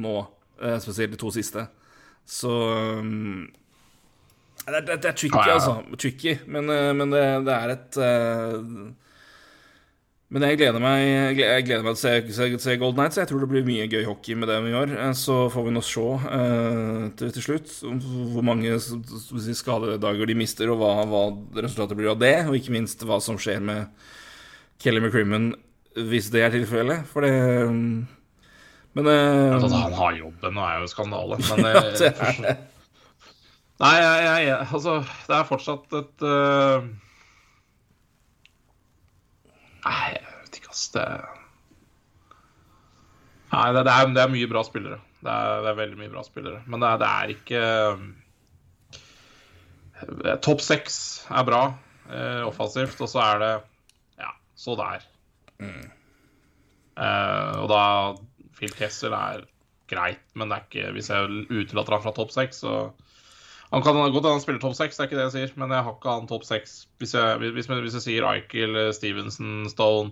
Nå, 0.00 0.12
eh, 0.60 0.76
spesielt 0.84 1.16
de 1.16 1.20
to 1.20 1.32
siste. 1.34 1.64
Så 2.30 2.52
um, 3.00 3.48
det, 4.68 4.82
er- 4.92 5.16
tricky, 5.16 5.40
altså. 5.40 5.80
Tricky, 5.98 6.36
men, 6.46 6.68
eh, 6.70 6.92
men 6.94 7.10
det, 7.16 7.24
det 7.48 7.56
er 7.56 7.74
et 7.74 8.00
eh, 8.06 8.58
men 10.30 10.44
jeg 10.46 10.60
gleder 10.60 10.82
meg 10.82 11.00
Jeg 11.40 11.64
gleder, 11.66 11.82
meg 11.82 11.96
til 11.98 12.06
å 12.06 12.34
se, 12.36 12.58
se, 12.62 12.76
Golden 12.78 13.02
Nights. 13.02 13.18
Jeg 13.18 13.26
tror 13.26 13.42
det 13.42 13.48
blir 13.50 13.64
mye 13.66 13.88
gøy 13.90 14.04
hockey 14.06 14.36
med 14.38 14.46
dem 14.52 14.68
i 14.70 14.76
år. 14.78 14.92
Eh, 14.94 15.10
Så 15.18 15.48
får 15.50 15.66
vi 15.66 15.72
nå 15.74 15.82
se 15.82 16.04
eh, 16.06 17.08
til, 17.18 17.32
til 17.34 17.46
slutt 17.48 17.72
hvor 18.30 18.46
mange 18.46 18.76
skadedager 18.78 20.30
de 20.30 20.38
mister, 20.38 20.70
og 20.70 20.78
hva, 20.84 20.92
hva 21.10 21.24
resultatet 21.64 21.98
blir 21.98 22.12
av 22.14 22.22
det. 22.22 22.36
Og 22.46 22.54
ikke 22.60 22.76
minst 22.76 23.02
hva 23.02 23.18
som 23.24 23.40
skjer 23.42 23.58
med 23.64 23.90
Kelly 24.80 25.02
McCrimmon 25.02 25.50
hvis 25.98 26.30
det 26.30 26.46
er 26.46 26.54
tilfellet. 26.54 27.02
For 27.10 27.26
det 27.26 27.34
mm, 27.66 28.06
Men 28.98 29.10
eh, 29.10 29.58
At 29.58 29.66
han 29.66 29.98
har 29.98 30.18
jobben 30.18 30.54
nå 30.54 30.66
er 30.66 30.78
jo 30.84 30.90
skandale. 30.94 31.42
Men 31.50 31.66
ja, 31.74 31.86
det 31.90 32.14
er 32.14 32.42
det. 32.46 32.56
Nei, 33.80 33.94
jeg, 33.96 34.46
jeg, 34.46 34.56
altså 34.76 34.98
Det 35.26 35.36
er 35.38 35.46
fortsatt 35.48 35.94
et 36.04 36.26
eh, 36.30 36.90
Nei, 39.84 40.06
jeg 40.14 40.40
vet 40.40 40.58
ikke, 40.60 40.72
ass. 40.74 40.88
Det 40.94 41.06
Nei, 43.50 43.66
det, 43.74 43.82
det, 43.82 43.92
er, 43.92 44.10
det 44.14 44.22
er 44.22 44.30
mye 44.30 44.50
bra 44.50 44.62
spillere. 44.66 45.00
Det 45.20 45.30
er, 45.30 45.62
det 45.64 45.70
er 45.72 45.78
veldig 45.80 45.98
mye 45.98 46.12
bra 46.12 46.22
spillere. 46.26 46.60
Men 46.70 46.84
det 46.84 46.90
er, 46.94 47.00
det 47.02 47.36
ikke 47.36 47.62
eh, 50.00 50.36
Topp 50.46 50.62
seks 50.64 50.94
er 51.28 51.46
bra 51.48 51.62
eh, 52.08 52.42
offensivt, 52.46 53.00
og 53.02 53.10
så 53.10 53.24
er 53.24 53.42
det 53.42 53.54
Ja, 54.22 54.30
så 54.54 54.76
der. 54.78 55.06
Eh, 55.60 57.54
og 57.60 57.66
da 57.72 57.82
Phil 58.56 58.72
Kessel 58.76 59.14
er 59.16 59.44
greit, 59.90 60.22
men 60.38 60.50
det 60.50 60.56
er 60.56 60.66
ikke, 60.68 60.90
hvis 60.94 61.10
jeg 61.10 61.46
utelater 61.50 61.96
han 61.96 62.04
fra 62.04 62.14
topp 62.14 62.30
seks, 62.34 62.62
så 62.62 62.74
Han 63.70 63.82
kan 63.86 63.94
godt 63.94 64.24
hende 64.24 64.34
han 64.34 64.42
spiller 64.42 64.60
topp 64.62 64.74
seks, 64.74 64.96
det 64.98 65.04
er 65.04 65.08
ikke 65.08 65.18
det 65.18 65.26
jeg 65.28 65.34
sier, 65.36 65.50
men 65.62 65.70
jeg 65.70 65.86
har 65.86 65.94
ikke 65.94 66.14
han 66.14 66.30
topp 66.30 66.46
seks. 66.48 66.72
Hvis, 66.98 67.14
hvis, 67.14 67.68
hvis 67.70 67.98
jeg 68.00 68.06
sier 68.06 68.26
Eichel, 68.26 68.78
Stevenson, 68.96 69.68
Stone, 69.70 70.10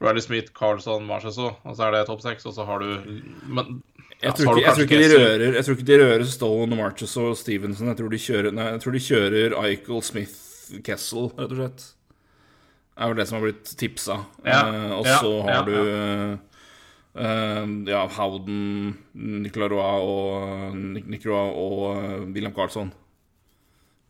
Riley 0.00 0.24
Smith, 0.24 0.54
Carlson, 0.56 1.04
Marcesso, 1.06 1.50
og 1.62 1.76
så 1.76 1.88
er 1.88 1.98
det 1.98 2.06
topp 2.08 2.24
seks, 2.24 2.46
og 2.48 2.54
så 2.56 2.64
har 2.64 2.80
du 2.80 3.20
Men 3.44 3.82
ja, 4.22 4.30
Jeg 4.30 4.34
tror, 4.38 4.56
ikke, 4.56 4.64
jeg, 4.64 4.74
tror 4.74 4.86
ikke 4.88 5.02
de 5.02 5.18
rører, 5.18 5.44
jeg 5.58 5.64
tror 5.64 5.76
ikke 5.76 5.88
de 5.90 5.98
rører 6.00 6.24
Stone, 6.24 6.76
Marches 6.76 7.16
og 7.20 7.36
Stevenson. 7.36 7.90
Jeg 7.92 7.98
tror 8.00 8.08
de 8.08 8.22
kjører, 8.24 8.50
nei, 8.56 8.70
jeg 8.72 8.80
tror 8.84 8.96
de 8.96 9.02
kjører 9.08 9.58
Eichel, 9.64 10.00
Smith, 10.06 10.40
Kessel, 10.86 11.28
rett 11.36 11.52
og 11.52 11.60
slett. 11.60 11.86
Det 12.94 13.02
er 13.02 13.10
vel 13.10 13.18
det 13.18 13.26
som 13.28 13.36
har 13.36 13.44
blitt 13.48 13.72
tipsa. 13.76 14.18
Ja, 14.46 14.60
uh, 14.70 14.90
og 15.00 15.08
ja, 15.10 15.16
så 15.18 15.32
har 15.44 15.56
ja, 15.56 15.62
du 15.66 15.74
eh, 15.74 16.20
eh, 16.32 16.53
ja, 17.14 18.02
Howden, 18.16 18.94
Nicolas 19.14 19.72
og, 20.02 20.74
Nic- 20.74 21.26
og 21.30 21.82
eh, 21.94 22.20
William 22.34 22.54
Carlsson. 22.54 22.92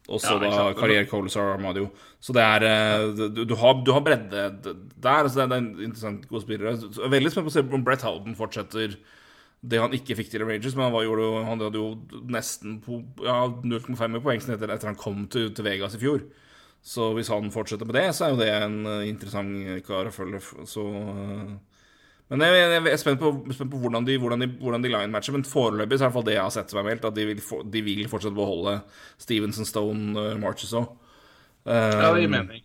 Og 0.09 0.21
så 0.21 0.37
Ja, 0.37 0.51
da. 0.53 0.73
Carrier 0.77 1.07
Colasar 1.09 1.55
Armadio. 1.55 1.89
Så 2.21 2.35
det 2.37 2.43
er 2.45 2.65
eh, 2.69 3.05
du, 3.17 3.45
du, 3.45 3.55
har, 3.57 3.79
du 3.85 3.93
har 3.93 4.05
bredde 4.05 4.47
der. 5.01 5.29
Så 5.29 5.39
det 5.39 5.45
er, 5.45 5.49
det 5.49 5.57
er 5.57 5.63
en 5.63 5.69
interessant 5.89 6.29
god 6.29 6.45
spillere. 6.45 6.75
Er 6.77 7.13
veldig 7.13 7.33
spent 7.33 7.47
på 7.49 7.53
å 7.53 7.57
se 7.57 7.65
om 7.65 7.85
Brett 7.85 8.05
Howden 8.05 8.37
fortsetter 8.37 8.99
det 9.65 9.81
han 9.81 9.95
ikke 9.97 10.17
fikk 10.19 10.29
til 10.29 10.43
i 10.45 10.45
Rangers, 10.45 10.75
men 10.77 10.85
han, 10.85 10.93
var, 10.93 11.07
gjorde, 11.07 11.29
han 11.47 11.63
hadde 11.65 11.81
jo 11.81 12.19
nesten 12.29 12.75
ja, 13.25 13.39
0,5 13.65 14.19
poeng 14.21 14.43
etter, 14.43 14.73
etter 14.75 14.91
han 14.91 14.99
kom 15.01 15.23
til, 15.33 15.47
til 15.57 15.65
Vegas 15.65 15.97
i 15.97 16.01
fjor. 16.03 16.27
Så 16.85 17.15
hvis 17.17 17.31
han 17.33 17.49
fortsetter 17.49 17.89
med 17.89 17.97
det, 17.97 18.11
så 18.13 18.27
er 18.27 18.35
jo 18.35 18.41
det 18.43 18.51
en 18.53 18.75
eh, 18.85 19.07
interessant 19.09 19.87
kar 19.87 20.11
å 20.11 20.13
følge. 20.13 20.43
Så 20.69 20.85
eh, 20.85 21.55
Men 22.35 22.45
jeg, 22.47 22.59
jeg, 22.61 22.83
jeg 22.83 22.97
er 22.97 23.01
spent 23.01 23.23
på, 23.23 23.33
spent 23.55 23.73
på 23.73 23.81
hvordan 23.83 24.07
de, 24.09 24.19
hvordan 24.21 24.45
de, 24.45 24.51
hvordan 24.61 24.85
de 24.85 24.93
line-matcher. 24.93 25.37
Men 25.37 25.47
foreløpig 25.49 25.99
så 25.99 26.07
er 26.07 26.13
det 26.13 26.17
fall 26.19 26.29
det 26.29 26.37
jeg 26.37 26.45
har 26.45 26.55
sett 26.55 26.75
som 26.75 26.83
er 26.83 26.89
meldt, 26.91 27.09
at 27.09 27.17
de 27.17 27.27
vil, 27.31 27.43
for, 27.45 27.65
de 27.65 27.83
vil 27.87 28.05
fortsatt 28.11 28.37
beholde 28.37 28.79
Stevenson, 29.23 29.69
Stone, 29.69 30.13
uh, 30.19 30.35
Marches 30.43 30.75
òg. 30.77 30.91
Ja, 31.65 32.11
det 32.13 32.27
gir 32.27 32.29
mening. 32.29 32.65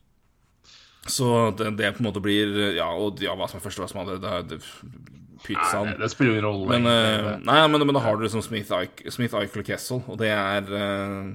Så 1.08 1.52
det, 1.58 1.72
det 1.80 1.94
på 1.96 2.04
en 2.04 2.10
måte 2.10 2.22
blir 2.22 2.52
Ja, 2.76 2.90
og 2.92 3.22
ja, 3.24 3.32
hva 3.40 3.48
som 3.48 3.62
er 3.62 3.64
førstevalgsmann, 3.64 4.10
det, 4.10 4.20
det, 4.26 4.60
det 4.60 5.20
Pizzaen. 5.46 5.94
Nei, 5.94 6.00
det, 6.02 6.10
spiller 6.12 6.36
ingen 6.36 6.48
rolle. 6.48 6.68
Men, 6.68 6.88
eh, 6.90 7.30
nei, 7.48 7.60
men, 7.72 7.86
men 7.88 7.96
da 7.96 8.04
har 8.04 8.18
du 8.18 8.26
liksom 8.26 8.44
Smith, 8.44 8.74
Smith 9.14 9.38
Eichel 9.40 9.66
Kessel, 9.66 10.02
og 10.10 10.20
det 10.20 10.32
er 10.36 10.68
uh, 10.68 11.30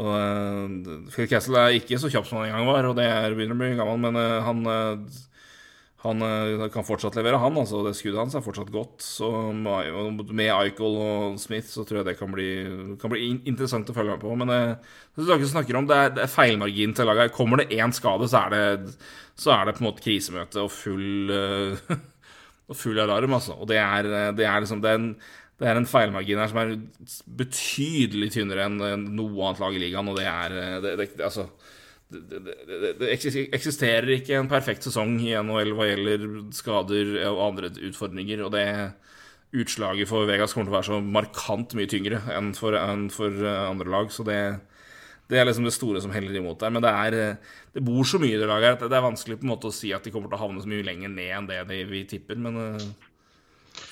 og, 0.00 0.10
uh, 0.10 1.06
Phil 1.12 1.28
Kessel 1.30 1.58
er 1.60 1.76
ikke 1.78 2.00
så 2.00 2.10
kjapp 2.10 2.26
som 2.28 2.40
han 2.40 2.50
en 2.50 2.58
gang 2.58 2.70
var, 2.70 2.88
og 2.90 2.98
det 2.98 3.06
er 3.06 3.36
begynner 3.36 3.58
å 3.58 3.62
bli 3.62 3.78
gammel, 3.78 4.02
men 4.02 4.18
han 4.48 4.64
han 6.00 6.22
eh, 6.24 6.62
kan 6.72 6.84
fortsatt 6.86 7.16
levere, 7.18 7.38
han. 7.42 7.58
altså 7.60 7.82
Det 7.84 7.92
skuddet 7.98 8.22
hans 8.22 8.36
er 8.38 8.44
fortsatt 8.44 8.70
godt. 8.72 9.02
Så 9.04 9.28
med 9.52 10.46
Eichel 10.46 10.96
og 10.96 11.40
Smith 11.42 11.68
så 11.68 11.84
tror 11.84 12.00
jeg 12.00 12.08
det 12.08 12.18
kan 12.20 12.30
bli, 12.32 12.48
kan 13.00 13.12
bli 13.12 13.26
interessant 13.50 13.90
å 13.92 13.96
følge 13.96 14.14
med 14.14 14.22
på. 14.22 14.32
Men 14.40 14.48
det, 14.48 14.60
det 15.18 15.26
dere 15.28 15.50
snakker 15.50 15.76
om, 15.76 15.88
det 15.90 15.98
er, 15.98 16.14
det 16.16 16.22
er 16.24 16.32
feilmargin 16.32 16.94
til 16.96 17.10
laget. 17.10 17.34
Kommer 17.36 17.60
det 17.60 17.76
én 17.76 17.92
skade, 17.92 18.30
så 18.32 18.46
er 18.46 18.54
det, 18.54 18.94
så 19.36 19.52
er 19.58 19.68
det 19.68 19.76
på 19.76 19.84
en 19.84 19.90
måte 19.90 20.06
krisemøte 20.06 20.64
og 20.64 20.72
full 20.72 21.34
eh, 21.36 21.92
og 22.70 22.78
full 22.78 23.02
alarm, 23.02 23.36
altså. 23.36 23.58
Og 23.60 23.68
det 23.68 23.82
er, 23.82 24.08
det 24.38 24.48
er 24.48 24.64
liksom 24.64 24.80
det 24.80 24.94
en, 24.96 25.10
det 25.60 25.68
er 25.68 25.76
en 25.76 25.90
feilmargin 25.90 26.40
her 26.40 26.48
som 26.48 26.62
er 26.62 26.72
betydelig 27.42 28.30
tynnere 28.38 28.70
enn 28.70 29.04
noe 29.18 29.50
annet 29.50 29.60
lag 29.60 29.76
i 29.76 29.84
ligaen, 29.84 30.08
og 30.08 30.16
det 30.16 30.24
er 30.30 30.56
det, 30.56 30.96
det, 30.96 31.10
det, 31.18 31.28
Altså 31.28 31.50
det, 32.10 32.40
det, 32.42 32.92
det, 32.98 33.10
eksisterer 33.54 34.10
ikke 34.16 34.38
en 34.38 34.50
perfekt 34.50 34.86
sesong 34.86 35.16
i 35.22 35.34
NHL 35.38 35.74
hva 35.78 35.86
gjelder 35.86 36.26
skader 36.54 37.12
og 37.30 37.44
andre 37.46 37.70
utfordringer, 37.90 38.42
og 38.46 38.54
det 38.56 38.66
utslaget 39.60 40.10
for 40.10 40.28
Vegas 40.30 40.54
kommer 40.54 40.68
til 40.68 40.74
å 40.74 40.78
være 40.78 40.88
så 40.90 40.98
markant 41.02 41.76
mye 41.78 41.90
tyngre 41.90 42.20
enn 42.34 42.52
for, 42.54 42.76
enn 42.78 43.08
for 43.14 43.34
eh, 43.34 43.62
andre 43.70 43.90
lag, 43.90 44.12
så 44.14 44.26
det 44.26 44.40
det 45.30 45.38
er 45.38 45.46
liksom 45.46 45.62
det 45.62 45.74
store 45.76 46.00
som 46.02 46.10
heller 46.10 46.34
imot 46.34 46.58
der. 46.58 46.72
Men 46.74 46.82
det 46.82 46.90
er 46.90 47.16
eh, 47.18 47.50
Det 47.70 47.84
bor 47.86 48.02
så 48.02 48.18
mye 48.18 48.34
i 48.34 48.40
det 48.40 48.48
laget 48.50 48.80
at 48.80 48.90
det 48.90 48.96
er 48.98 49.04
vanskelig 49.04 49.36
på 49.38 49.46
en 49.46 49.52
måte 49.52 49.70
å 49.70 49.74
si 49.74 49.92
at 49.94 50.02
de 50.02 50.10
kommer 50.10 50.26
til 50.26 50.40
å 50.40 50.42
havne 50.42 50.62
så 50.62 50.70
mye 50.70 50.82
lenger 50.82 51.12
ned 51.12 51.30
enn 51.36 51.46
det 51.46 51.84
vi 51.86 52.02
tipper, 52.10 52.34
men 52.42 52.58
eh, 52.58 52.88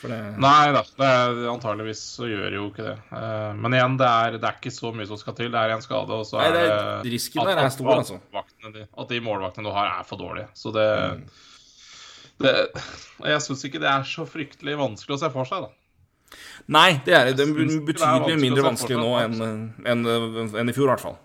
det, 0.06 0.16
Nei 0.38 0.70
da, 0.72 0.82
det 0.98 1.06
er, 1.10 1.38
antageligvis 1.50 2.00
så 2.18 2.28
gjør 2.30 2.54
jo 2.54 2.66
ikke 2.70 2.84
det. 2.86 2.94
Eh, 3.18 3.52
men 3.58 3.74
igjen, 3.74 3.96
det 3.98 4.06
er, 4.06 4.36
det 4.38 4.46
er 4.46 4.58
ikke 4.60 4.70
så 4.74 4.92
mye 4.94 5.06
som 5.10 5.18
skal 5.18 5.34
til. 5.34 5.50
Det 5.50 5.58
er 5.58 5.74
en 5.74 5.82
skade, 5.82 6.14
og 6.14 6.26
så 6.28 6.38
Nei, 6.38 6.46
er 6.46 6.52
det 6.54 6.62
det 6.68 6.76
er- 6.78 7.10
risken 7.16 7.44
der 7.48 7.58
er 7.64 7.68
stor, 7.74 7.90
at, 7.90 7.98
altså. 8.04 8.20
At, 8.38 8.78
at 9.02 9.08
de 9.14 9.20
målvaktene 9.26 9.66
du 9.66 9.72
har, 9.74 9.90
er 9.98 10.06
for 10.06 10.16
dårlige. 10.22 10.48
Så 10.54 10.70
det, 10.76 10.86
Mm. 11.18 11.24
det 12.44 12.54
Jeg 13.26 13.40
syns 13.42 13.64
ikke 13.66 13.80
det 13.82 13.88
er 13.90 14.02
så 14.06 14.26
fryktelig 14.30 14.76
vanskelig 14.78 15.16
å 15.16 15.20
se 15.24 15.30
for 15.34 15.44
seg, 15.50 15.66
da. 15.66 15.70
Nei, 16.68 17.00
det 17.06 17.14
er, 17.16 17.32
det 17.32 17.40
er 17.42 17.48
er 17.48 17.54
betydelig 17.56 17.98
vanskelig 17.98 18.40
mindre 18.42 18.62
vanskelig 18.68 18.98
nå 19.00 19.12
enn 19.24 19.40
en, 19.88 20.06
en 20.54 20.68
i 20.68 20.72
fjor, 20.76 20.84
i 20.84 20.92
hvert 20.92 21.00
fall. 21.02 21.16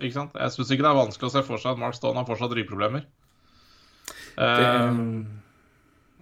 Ikke 0.00 0.14
sant? 0.14 0.32
Jeg 0.38 0.50
syns 0.54 0.70
ikke 0.70 0.82
det 0.86 0.90
er 0.92 1.00
vanskelig 1.02 1.28
å 1.28 1.32
se 1.34 1.42
for 1.46 1.58
seg 1.58 1.72
at 1.74 1.78
Mark 1.82 1.94
Stone 1.98 2.16
har 2.16 2.24
fortsatt 2.28 2.54
ryggproblemer. 2.56 3.04
Det, 4.34 4.48
Eh, 4.48 4.94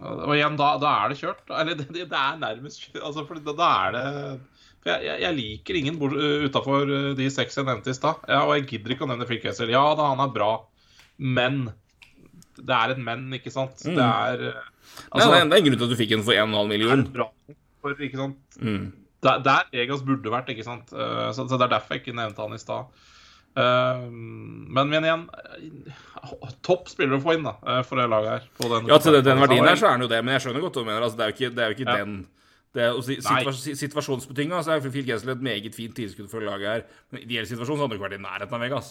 og 0.03 0.33
igjen, 0.35 0.57
da, 0.59 0.73
da 0.81 0.95
er 1.03 1.13
det 1.13 1.19
kjørt. 1.21 1.45
Eller 1.59 1.77
det, 1.79 1.87
det 1.95 2.19
er 2.19 2.41
nærmest 2.41 2.81
kjørt. 2.83 3.03
Altså, 3.03 3.23
for 3.29 3.39
da, 3.39 3.55
da 3.59 3.69
er 3.85 3.95
det 3.97 4.03
for 4.83 4.91
jeg, 4.91 5.05
jeg, 5.07 5.19
jeg 5.23 5.35
liker 5.37 5.77
ingen 5.79 5.99
utafor 6.49 6.89
de 7.15 7.29
seks 7.31 7.55
jeg 7.55 7.67
nevnte 7.69 7.93
i 7.93 7.95
stad. 7.95 8.25
Ja, 8.27 8.41
og 8.43 8.57
jeg 8.57 8.67
gidder 8.73 8.95
ikke 8.95 9.05
å 9.05 9.11
nevne 9.13 9.27
Phil 9.29 9.39
Kessel. 9.39 9.71
Ja 9.71 9.83
da, 9.95 10.09
han 10.11 10.19
er 10.19 10.33
bra, 10.35 10.51
men 11.23 11.69
Det 12.59 12.75
er 12.75 12.91
et 12.93 12.99
men, 13.01 13.29
ikke 13.33 13.53
sant? 13.53 13.79
Det 13.79 13.95
er 13.95 14.43
altså, 14.43 15.29
Nei, 15.31 15.39
det, 15.39 15.55
er, 15.55 15.61
en 15.61 15.69
grunn 15.69 15.79
til 15.79 15.87
at 15.87 15.93
du 15.93 15.97
fikk 15.97 16.11
en 16.17 16.25
for 16.27 16.35
1,5 16.35 16.67
million. 16.69 17.05
Det 17.07 17.13
er 17.13 17.15
bra 17.15 17.55
for, 17.81 17.95
ikke 17.95 18.19
sant? 18.19 18.59
Mm. 18.59 18.83
Der, 19.23 19.39
der 19.47 19.71
Egas 19.85 20.03
burde 20.05 20.35
vært, 20.35 20.51
ikke 20.51 20.67
sant. 20.67 20.91
Så, 20.91 21.47
så 21.47 21.55
det 21.55 21.65
er 21.65 21.73
derfor 21.77 21.95
jeg 21.95 22.03
ikke 22.03 22.17
nevnte 22.19 22.43
han 22.43 22.53
i 22.53 22.61
stad. 22.61 22.91
Eh, 23.53 24.05
men, 24.09 24.87
men 24.89 25.05
igjen 25.05 25.23
Topp 26.65 26.87
spiller 26.89 27.19
å 27.19 27.21
få 27.23 27.35
inn 27.37 27.43
da 27.45 27.51
eh, 27.67 27.81
for 27.85 27.99
det 28.01 28.07
laget 28.09 28.31
her. 28.31 28.45
På 28.57 28.69
den, 28.71 28.87
Ja, 28.89 28.97
til 29.03 29.13
den, 29.17 29.25
den 29.27 29.41
verdien 29.43 29.67
der 29.67 29.77
så 29.79 29.89
er 29.91 29.97
den 29.99 30.05
jo 30.07 30.11
det, 30.13 30.21
men 30.25 30.33
jeg 30.37 30.45
skjønner 30.47 30.63
godt 30.63 30.79
hva 30.79 30.85
du 30.85 30.89
mener. 30.89 31.05
Altså, 31.05 31.19
det 31.19 31.25
er 31.25 31.33
jo 31.33 31.35
ikke, 31.37 31.51
det 31.57 31.63
er 31.65 31.73
jo 31.73 31.77
ikke 31.77 31.89
Ja. 31.91 31.97
den 32.03 32.15
det 32.73 32.81
er, 32.81 32.95
jo 32.95 33.01
si- 33.05 33.19
Nei. 33.21 33.41
situas, 33.45 33.59
Situasjonsbetinga 33.83 34.63
så 34.65 34.71
er 34.73 34.79
Phil 34.89 35.05
Kessel 35.05 35.29
et 35.35 35.43
meget 35.45 35.75
fint 35.77 35.93
tilskudd 35.93 36.31
for 36.31 36.41
laget 36.41 36.65
her. 36.71 36.85
Men 37.11 37.21
i 37.21 37.25
ideell 37.27 37.45
situasjon 37.45 37.77
så 37.77 37.83
hadde 37.83 37.91
han 37.93 37.99
ikke 37.99 38.07
vært 38.07 38.15
i 38.17 38.23
nærheten 38.23 38.55
av 38.57 38.63
Vegas. 38.65 38.87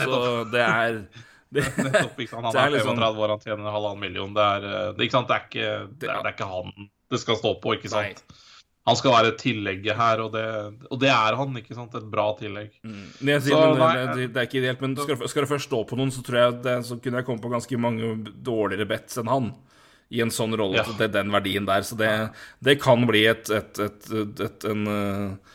Så 0.00 0.16
det 0.50 0.64
er 0.66 0.96
det, 1.54 1.62
Nettopp, 1.78 2.18
ikke 2.18 2.32
sant? 2.32 2.48
Han 2.48 2.56
er 2.58 2.66
er 2.66 2.74
liksom- 2.80 2.98
35 2.98 3.22
år, 3.22 3.34
han 3.36 3.44
tjener 3.44 3.76
halvannen 3.76 4.00
million. 4.02 4.34
Det 4.34 4.42
er, 4.56 4.66
eh, 4.72 4.88
det, 4.96 5.06
ikke 5.06 5.18
sant? 5.20 5.28
Det, 5.30 5.36
er 5.38 5.46
ikke, 5.46 5.68
det, 6.02 6.08
er, 6.10 6.18
det 6.24 6.32
er 6.32 6.34
ikke 6.34 6.50
han 6.56 6.88
det 7.12 7.20
skal 7.22 7.36
stå 7.38 7.54
på, 7.62 7.76
ikke 7.78 7.92
sant? 7.92 8.24
Han 8.88 8.96
skal 8.98 9.14
være 9.14 9.34
tillegget 9.38 9.94
her, 9.94 10.20
og 10.24 10.32
det, 10.34 10.44
og 10.90 10.98
det 10.98 11.10
er 11.12 11.36
han, 11.38 11.58
ikke 11.60 11.76
sant? 11.76 11.92
Et 11.94 12.06
bra 12.10 12.24
tillegg. 12.38 12.72
Mm. 12.82 13.04
sier, 13.20 13.44
Så, 13.46 13.60
men, 13.60 13.78
nei, 13.78 14.06
det, 14.16 14.24
det 14.34 14.40
er 14.42 14.48
ikke 14.48 14.58
ideelt, 14.58 14.82
men 14.82 14.96
skal, 14.98 15.22
skal 15.30 15.46
du 15.46 15.50
først 15.52 15.68
stå 15.70 15.84
på 15.86 15.98
noen, 16.00 16.10
så 16.14 16.24
tror 16.26 16.40
jeg 16.40 16.56
det, 16.64 16.74
så 16.88 16.98
kunne 16.98 17.20
jeg 17.20 17.28
komme 17.28 17.44
på 17.44 17.52
ganske 17.52 17.78
mange 17.78 18.16
dårligere 18.42 18.88
bets 18.90 19.22
enn 19.22 19.30
han. 19.30 19.52
I 20.12 20.20
en 20.24 20.34
sånn 20.34 20.52
rolle 20.58 20.80
Ja. 20.80 20.84
Så 20.84 20.96
det 20.98 21.06
er 21.08 21.14
den 21.20 21.30
verdien 21.32 21.64
der. 21.68 21.86
Så 21.86 21.96
det, 21.96 22.10
det 22.60 22.80
kan 22.82 23.06
bli 23.08 23.22
et, 23.30 23.48
et, 23.54 23.78
et, 23.86 24.10
et, 24.12 24.42
et 24.48 24.66
en 24.68 24.82
eh, 24.90 25.54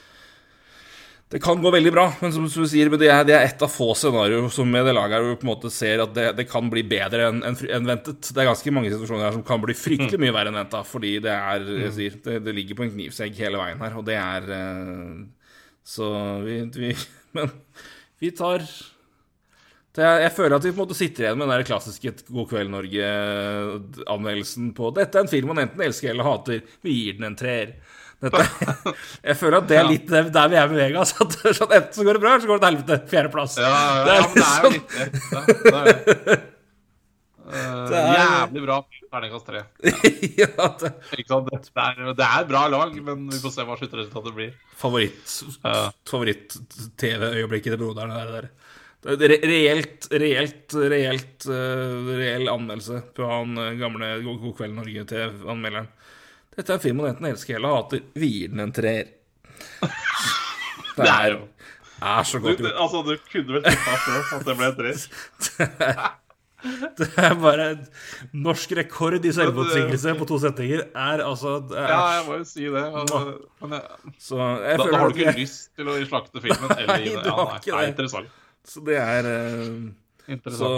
Det 1.27 1.41
kan 1.43 1.59
gå 1.59 1.71
veldig 1.71 1.91
bra, 1.91 2.05
men 2.21 2.31
som, 2.31 2.45
du 2.47 2.69
sier, 2.71 2.87
det 2.95 3.09
er, 3.11 3.25
det 3.27 3.33
er 3.35 3.49
et 3.49 3.63
av 3.65 3.71
få 3.71 3.89
scenarioer 3.99 4.47
som 4.53 4.69
med 4.71 4.85
det 4.87 4.93
laget 4.95 5.17
her 5.17 5.33
på 5.35 5.43
en 5.43 5.49
måte 5.49 5.71
ser 5.75 5.99
at 6.05 6.13
det, 6.15 6.27
det 6.37 6.45
kan 6.47 6.69
bli 6.71 6.85
bedre 6.87 7.25
enn 7.27 7.41
en, 7.49 7.57
en 7.75 7.89
ventet. 7.89 8.29
Det 8.31 8.39
er 8.39 8.47
ganske 8.47 8.71
mange 8.71 8.93
situasjoner 8.93 9.27
her 9.27 9.35
som 9.35 9.43
kan 9.47 9.59
bli 9.63 9.75
fryktelig 9.75 10.21
mye 10.23 10.35
verre 10.35 10.53
enn 10.53 10.59
venta, 10.61 10.85
fordi 10.87 11.17
det 11.25 11.33
er 11.35 11.67
jeg 11.83 11.95
sier, 11.97 12.19
det, 12.23 12.37
det 12.45 12.53
ligger 12.55 12.79
på 12.79 12.87
en 12.87 12.93
knivsegg 12.93 13.41
hele 13.43 13.59
veien 13.59 13.83
her, 13.83 13.97
og 13.99 14.07
det 14.07 14.15
er 14.21 14.47
eh, 14.55 15.17
Så 15.97 16.13
vi, 16.47 16.61
vi 16.79 16.93
Men 17.35 17.51
vi 18.23 18.31
tar 18.31 18.63
er, 19.97 20.21
jeg 20.21 20.33
føler 20.35 20.57
at 20.57 20.65
vi 20.65 20.71
på 20.71 20.77
en 20.77 20.85
måte 20.85 20.97
sitter 20.97 21.25
igjen 21.25 21.39
med 21.39 21.47
den 21.47 21.57
der 21.57 21.67
klassiske 21.67 22.11
God 22.29 22.49
kveld 22.51 22.69
Norge-anmeldelsen 22.69 24.69
på 24.77 24.91
'Dette 24.93 25.17
er 25.17 25.25
en 25.25 25.31
film 25.31 25.47
man 25.51 25.63
enten 25.63 25.81
elsker 25.81 26.11
eller 26.11 26.27
hater'. 26.27 26.61
Vi 26.85 26.91
gir 26.93 27.17
den 27.17 27.31
en 27.31 27.39
treer. 27.39 27.73
Dette, 28.18 28.41
jeg 29.30 29.35
føler 29.38 29.60
at 29.61 29.68
det 29.69 29.76
er 29.77 29.85
litt 29.91 30.07
der 30.10 30.26
vi 30.49 30.57
er 30.57 30.65
med 30.72 30.80
Vegas. 30.81 31.11
At 31.22 31.35
sånn, 31.53 31.69
enten 31.77 31.94
så 31.94 32.02
går 32.07 32.14
det 32.18 32.22
bra, 32.23 32.31
eller 32.34 32.41
så 32.44 32.49
går 32.49 32.57
det 32.57 32.64
til 32.64 32.69
helvete. 32.72 32.95
Fjerdeplass. 33.11 33.53
Ja, 33.61 33.69
ja, 33.69 33.73
ja, 34.07 34.15
men 34.26 34.34
det 34.34 34.48
er 34.48 34.61
jo 34.64 34.69
litt 34.73 34.89
det. 34.94 35.06
Ja, 35.31 35.39
det, 35.48 35.56
er 35.72 35.85
det. 35.88 35.95
Eh, 37.48 37.76
Det 37.88 37.95
er- 38.02 38.15
Jævlig 38.18 38.61
bra 38.65 38.77
terningkast 39.07 39.45
tre. 39.48 39.61
ja, 40.41 40.49
det, 40.81 40.89
Det 41.07 41.23
er, 41.23 41.30
det 42.18 42.26
er 42.27 42.38
et 42.41 42.49
bra 42.49 42.64
lag, 42.73 42.91
men 43.06 43.22
vi 43.31 43.38
får 43.39 43.52
se 43.56 43.64
hva 43.69 43.77
sluttresultatet 43.80 44.34
blir. 44.35 44.52
Favoritt-TV-øyeblikket 44.81 47.72
til 47.73 47.80
broderen 47.81 48.11
der. 48.14 48.27
der. 48.35 48.45
Det 49.07 49.23
er 49.23 49.31
re- 49.31 49.45
reelt, 49.48 50.07
reelt, 50.11 50.73
reelt 50.91 51.45
uh, 51.48 52.10
reell 52.18 52.49
anmeldelse 52.52 52.98
på 53.15 53.23
han 53.30 53.53
eh, 53.61 53.77
gamle 53.80 54.10
God 54.26 54.41
kveld 54.57 54.73
Norge 54.76 55.03
til 55.07 55.31
anmelderen. 55.53 55.88
Dette 56.57 56.73
er 56.73 56.79
en 56.79 56.84
film 56.84 56.97
man 57.01 57.11
enten 57.13 57.27
elsker 57.29 57.59
eller 57.59 57.75
hater. 57.77 58.01
Vi 58.17 58.27
gir 58.34 58.53
den 58.53 58.63
en 58.65 58.71
treer. 58.73 59.13
Det 59.79 59.89
Det 60.97 61.05
er 61.07 61.35
er, 61.35 61.41
er 62.01 62.23
så 62.25 62.39
du, 62.41 62.47
godt 62.47 62.57
du, 62.57 62.63
gjort. 62.65 62.79
Altså, 62.81 63.01
du 63.05 63.17
kunne 63.31 63.53
vel 63.57 63.67
tippa 63.67 63.97
før 64.05 64.31
at 64.39 64.47
det 64.47 64.55
ble 64.57 64.71
en 64.71 64.79
treer? 64.79 66.15
Det 66.97 67.05
er 67.21 67.35
bare 67.38 67.65
en 67.75 67.84
Norsk 68.41 68.71
rekord 68.79 69.23
i 69.25 69.31
selvmotsigelse 69.31 70.15
på 70.17 70.25
to 70.27 70.39
setninger 70.41 70.81
er 70.97 71.21
altså 71.21 71.51
er, 71.69 71.84
Ja, 71.91 71.99
jeg 72.15 72.23
må 72.25 72.39
jo 72.39 72.47
si 72.49 72.63
det. 72.65 72.81
og- 72.81 73.27
Men 73.61 73.75
jeg, 73.77 74.15
Så 74.17 74.39
jeg 74.65 74.79
da, 74.81 74.88
da 74.89 74.97
har 74.97 75.13
du 75.13 75.19
ikke 75.21 75.35
lyst 75.38 75.69
til 75.77 75.85
å 75.93 75.95
slakte 76.09 76.41
filmen? 76.41 76.73
Eller 76.73 76.88
Nei, 76.95 77.03
det. 77.05 77.21
du 77.23 77.29
Ja, 77.29 77.35
har 77.38 77.45
nei, 77.53 77.59
ikke 77.61 77.75
nei, 77.75 77.84
det. 77.85 77.91
interessant. 77.93 78.27
Så 78.65 78.84
det 78.89 78.97
er 78.97 79.29
eh, 79.29 79.69
Så. 80.27 80.69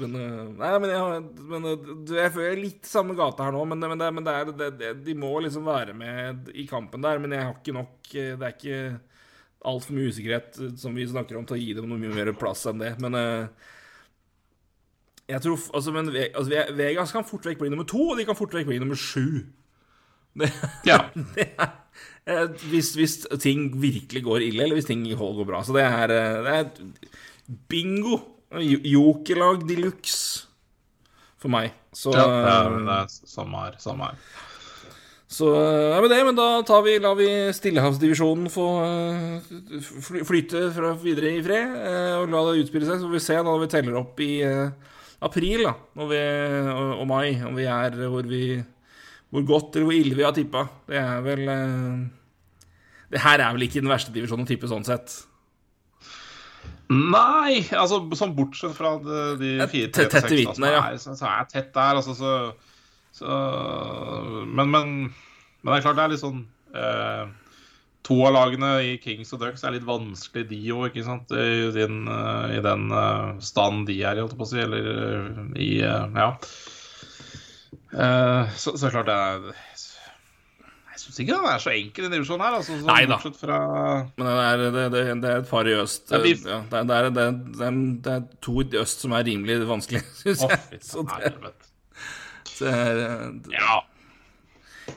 Men 0.00 0.14
eh, 0.16 0.36
Nei, 0.56 0.70
men 0.80 0.92
jeg, 0.94 1.24
men 1.50 1.66
eh, 1.68 1.90
jeg 2.16 2.32
føler 2.32 2.54
er 2.54 2.60
litt 2.62 2.88
samme 2.88 3.16
gata 3.18 3.44
her 3.44 3.52
nå, 3.52 3.66
men, 3.68 3.84
men, 3.84 4.00
det, 4.00 4.08
men 4.16 4.24
det 4.24 4.32
er, 4.32 4.52
det, 4.56 4.68
det, 4.80 4.92
de 5.04 5.16
må 5.18 5.32
liksom 5.44 5.68
være 5.68 5.92
med 5.96 6.48
i 6.56 6.64
kampen 6.70 7.04
der. 7.04 7.20
Men 7.20 7.36
jeg 7.36 7.44
har 7.44 7.58
ikke 7.58 7.76
nok 7.76 8.14
eh, 8.16 8.32
Det 8.40 8.48
er 8.48 8.56
ikke 8.56 8.80
altfor 9.68 9.98
mye 9.98 10.08
usikkerhet 10.08 10.56
som 10.80 10.96
vi 10.96 11.04
snakker 11.06 11.36
om, 11.38 11.44
til 11.46 11.58
å 11.58 11.60
gi 11.60 11.76
dem 11.76 11.90
noe 11.90 12.00
mye 12.00 12.16
mer 12.16 12.32
plass 12.34 12.64
enn 12.70 12.80
det. 12.80 12.94
Men 13.02 13.14
jeg 15.30 15.44
tror 15.44 15.60
Altså, 15.76 15.92
men 15.94 16.08
altså, 16.10 16.64
Vegas 16.80 17.12
kan 17.14 17.28
fort 17.28 17.46
vekk 17.46 17.60
bli 17.60 17.70
nummer 17.70 17.86
to, 17.86 18.00
og 18.10 18.18
de 18.18 18.26
kan 18.26 18.38
fort 18.38 18.56
vekk 18.56 18.72
bli 18.72 18.80
nummer 18.82 18.98
sju. 18.98 19.44
Det, 20.40 20.48
Ja. 20.88 20.96
det 21.12 21.44
er, 22.24 22.46
hvis, 22.72 22.94
hvis 22.96 23.20
ting 23.42 23.68
virkelig 23.82 24.24
går 24.24 24.48
ille, 24.48 24.64
eller 24.64 24.80
hvis 24.80 24.88
ting 24.88 25.04
går 25.04 25.44
bra. 25.44 25.60
Så 25.60 25.76
det 25.76 25.84
er, 25.84 26.16
det 26.42 26.54
er 26.56 26.70
bingo. 27.68 28.22
Jo- 28.60 28.82
Jokerlag 28.84 29.66
de 29.68 29.76
luxe 29.80 30.46
for 31.40 31.48
meg. 31.52 31.72
Så, 31.92 32.12
ja, 32.14 32.24
det 32.26 32.50
er, 32.52 32.74
det 32.86 32.96
er 33.02 33.08
samme 33.28 33.62
her. 33.64 33.74
Samme 33.82 34.06
her. 34.10 34.18
så 35.32 35.48
ja, 35.56 35.98
men 36.00 36.10
det, 36.12 36.18
men 36.28 36.36
da 36.36 36.46
tar 36.68 36.82
vi, 36.86 36.98
lar 37.02 37.16
vi 37.18 37.26
Stillehavsdivisjonen 37.56 38.50
få 38.52 38.66
eh, 38.84 39.50
flyte 40.28 40.66
fra 40.76 40.92
videre 41.02 41.32
i 41.38 41.42
fred, 41.44 41.74
eh, 41.80 42.14
og 42.20 42.28
la 42.32 42.42
det 42.50 42.62
utspille 42.66 42.86
seg. 42.88 43.00
Så 43.00 43.08
får 43.08 43.16
vi 43.16 43.24
se 43.26 43.38
når 43.44 43.60
vi 43.64 43.70
teller 43.72 43.98
opp 44.00 44.20
i 44.24 44.30
eh, 44.46 44.92
april 45.22 45.64
da, 45.68 45.74
når 45.98 46.12
vi, 46.12 46.22
og, 47.00 47.04
mai, 47.10 47.26
om 47.48 47.56
vi 47.58 47.66
er 47.70 47.96
hvor 48.08 48.28
vi 48.28 48.44
hvor 49.32 49.44
godt 49.48 49.76
eller 49.78 49.86
hvor 49.88 49.96
ille 49.96 50.16
vi 50.18 50.24
har 50.26 50.34
tippa. 50.36 50.66
Det 50.88 50.98
er 51.00 51.22
vel 51.24 51.46
eh, 51.48 52.00
Det 53.14 53.20
her 53.24 53.40
er 53.40 53.52
vel 53.56 53.64
ikke 53.66 53.80
den 53.80 53.88
verste 53.92 54.12
divisjonen 54.12 54.44
å 54.44 54.48
tippe 54.48 54.68
sånn 54.68 54.84
sett. 54.84 55.14
Nei, 56.90 57.62
altså 57.70 58.00
sånn 58.18 58.34
bortsett 58.36 58.74
fra 58.76 58.96
de, 59.00 59.20
de 59.40 59.52
fire 59.70 59.90
tett- 59.94 60.10
tette 60.12 60.26
i 60.26 60.28
tre, 60.28 60.40
hvitten 60.40 60.58
som 60.58 60.66
ja. 60.66 60.80
er, 60.90 60.98
jeg 60.98 61.52
tett 61.52 61.70
der, 61.76 62.00
altså, 62.00 62.16
så, 62.18 62.32
så 63.16 63.36
men, 64.48 64.66
men, 64.72 64.90
men 65.62 65.70
det 65.70 65.78
er 65.78 65.86
klart 65.86 66.00
det 66.00 66.04
er 66.04 66.12
litt 66.12 66.24
sånn 66.24 66.42
eh, 66.74 67.30
To 68.02 68.16
av 68.26 68.32
lagene 68.34 68.70
i 68.82 68.96
Kings 68.98 69.30
og 69.36 69.44
Ducks 69.44 69.62
er 69.62 69.76
litt 69.76 69.86
vanskelig, 69.86 70.48
de 70.50 70.58
òg, 70.74 70.88
ikke 70.90 71.04
sant? 71.06 71.30
I 71.30 71.70
den, 71.76 72.00
eh, 72.10 72.56
i 72.58 72.62
den 72.64 72.88
uh, 72.90 73.38
stand 73.38 73.86
de 73.86 74.00
er 74.02 74.18
i, 74.18 74.24
holdt 74.24 74.34
jeg 74.34 74.40
på 74.40 74.48
å 74.48 74.50
si, 74.50 74.62
eller 74.64 74.88
eh, 74.90 75.42
i 75.62 75.72
uh, 75.86 76.08
Ja. 76.18 76.32
Uh, 77.92 78.48
så, 78.56 78.72
så 78.80 78.88
klart 78.90 79.06
det 79.06 79.14
er 79.14 79.62
syns 81.02 81.18
ikke 81.22 81.34
den 81.36 81.48
er 81.50 81.62
så 81.62 81.72
enkel, 81.74 82.06
den 82.06 82.14
divisjonen 82.16 82.44
her. 82.46 82.56
Altså, 82.58 82.76
sånn, 82.78 82.88
Nei 82.88 83.04
da. 83.10 83.18
Fra 83.42 83.58
Men 84.16 84.28
det 84.28 84.34
er, 84.46 84.62
det, 84.62 84.84
det, 84.94 85.02
det 85.22 85.30
er 85.32 85.42
et 85.42 85.48
par 85.50 85.68
i 85.70 85.76
øst. 85.78 86.04
Det 86.10 86.22
vi- 86.24 86.34
Ja, 86.48 86.60
det, 86.70 86.80
er, 86.80 86.84
det, 86.88 86.96
er, 86.98 87.10
det, 87.10 87.56
det, 87.60 87.72
det 88.06 88.16
to 88.44 88.56
i 88.62 88.80
øst 88.82 89.04
som 89.06 89.14
er 89.18 89.24
rimelig 89.28 89.60
vanskelig, 89.68 90.02
syns 90.22 90.44
Å, 90.46 90.50
jeg. 90.54 90.82
Så 90.86 91.04
det, 91.10 91.32
så 92.52 92.70
er 92.72 93.02
eh, 93.06 93.26
Ja. 93.58 93.80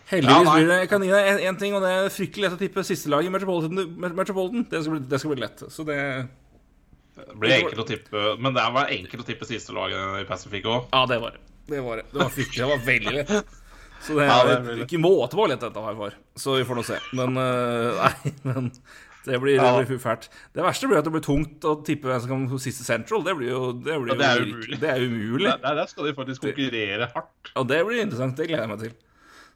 Heldigvis 0.09 0.49
blir 0.49 0.67
det 0.69 0.77
Jeg 0.79 0.89
kan 0.91 1.03
gi 1.05 1.11
deg 1.13 1.43
én 1.49 1.59
ting, 1.61 1.75
og 1.77 1.83
det 1.85 1.91
er 1.93 2.09
fryktelig 2.13 2.45
lett 2.47 2.55
å 2.57 2.61
tippe 2.61 2.83
siste 2.85 3.09
lag 3.13 3.25
i 3.25 3.29
Metropolitan. 3.33 3.93
Metropolitan. 4.17 4.65
Det, 4.69 4.81
skal 4.85 4.95
bli, 4.97 5.03
det 5.11 5.19
skal 5.21 5.33
bli 5.33 5.43
lett. 5.45 5.63
Så 5.71 5.85
det 5.87 5.97
Det 7.15 7.35
blir 7.39 7.53
enkelt 7.61 7.79
å 7.79 7.87
tippe, 7.87 8.23
men 8.43 8.53
det 8.57 8.65
var 8.75 8.89
enkelt 8.91 9.23
å 9.23 9.27
tippe 9.27 9.47
siste 9.47 9.73
laget 9.77 10.21
i 10.21 10.25
Pacific 10.27 10.65
òg. 10.67 10.89
Ja, 10.91 11.05
det 11.09 11.19
var 11.23 11.37
det. 11.37 11.43
Det 11.69 11.79
var, 11.81 12.01
det. 12.01 12.09
Det 12.11 12.19
var 12.21 12.33
fryktelig. 12.33 12.59
Det 12.61 12.71
var 12.73 12.83
veldig 12.89 13.13
lett. 13.19 13.53
Så 14.03 14.17
det 14.19 14.27
er 14.27 14.49
det 14.49 14.55
er 14.75 14.83
ikke 14.85 15.01
måte 15.01 15.37
på 15.37 15.47
dette 15.49 15.71
her 15.87 15.97
var. 15.97 16.15
Så 16.37 16.59
vi 16.59 16.67
får 16.67 16.79
nå 16.79 16.85
se. 16.85 16.99
Men 17.17 17.39
eh, 17.41 17.99
Nei, 18.01 18.33
men 18.43 18.71
det 19.25 19.39
blir, 19.41 19.55
Ja. 19.57 19.71
det 19.79 19.87
blir 19.89 20.01
fælt. 20.01 20.27
Det 20.53 20.63
verste 20.65 20.89
blir 20.89 20.99
at 20.99 21.07
det 21.07 21.13
blir 21.15 21.23
tungt 21.25 21.65
å 21.65 21.79
tippe 21.85 22.11
hvem 22.11 22.21
som 22.21 22.29
kan 22.29 22.45
få 22.51 22.59
siste 22.61 22.85
Central. 22.85 23.23
Det 23.25 23.33
blir 23.39 23.49
jo, 23.49 23.71
det 23.73 23.97
blir 24.01 24.13
Ja, 24.13 24.19
det 24.19 24.27
er 24.27 24.43
jo 24.43 24.51
umulig. 24.51 24.79
Det 24.83 24.91
er 24.91 25.07
umulig. 25.07 25.49
Der, 25.63 25.79
der 25.81 25.89
skal 25.89 26.05
de 26.09 26.13
faktisk 26.19 26.45
konkurrere 26.45 27.09
hardt. 27.15 27.51
Og 27.55 27.67
det 27.71 27.81
blir 27.87 28.03
interessant. 28.03 28.37
Det 28.37 28.47
gleder 28.51 28.67
jeg 28.67 28.73
meg 28.75 28.85
til. 28.85 28.93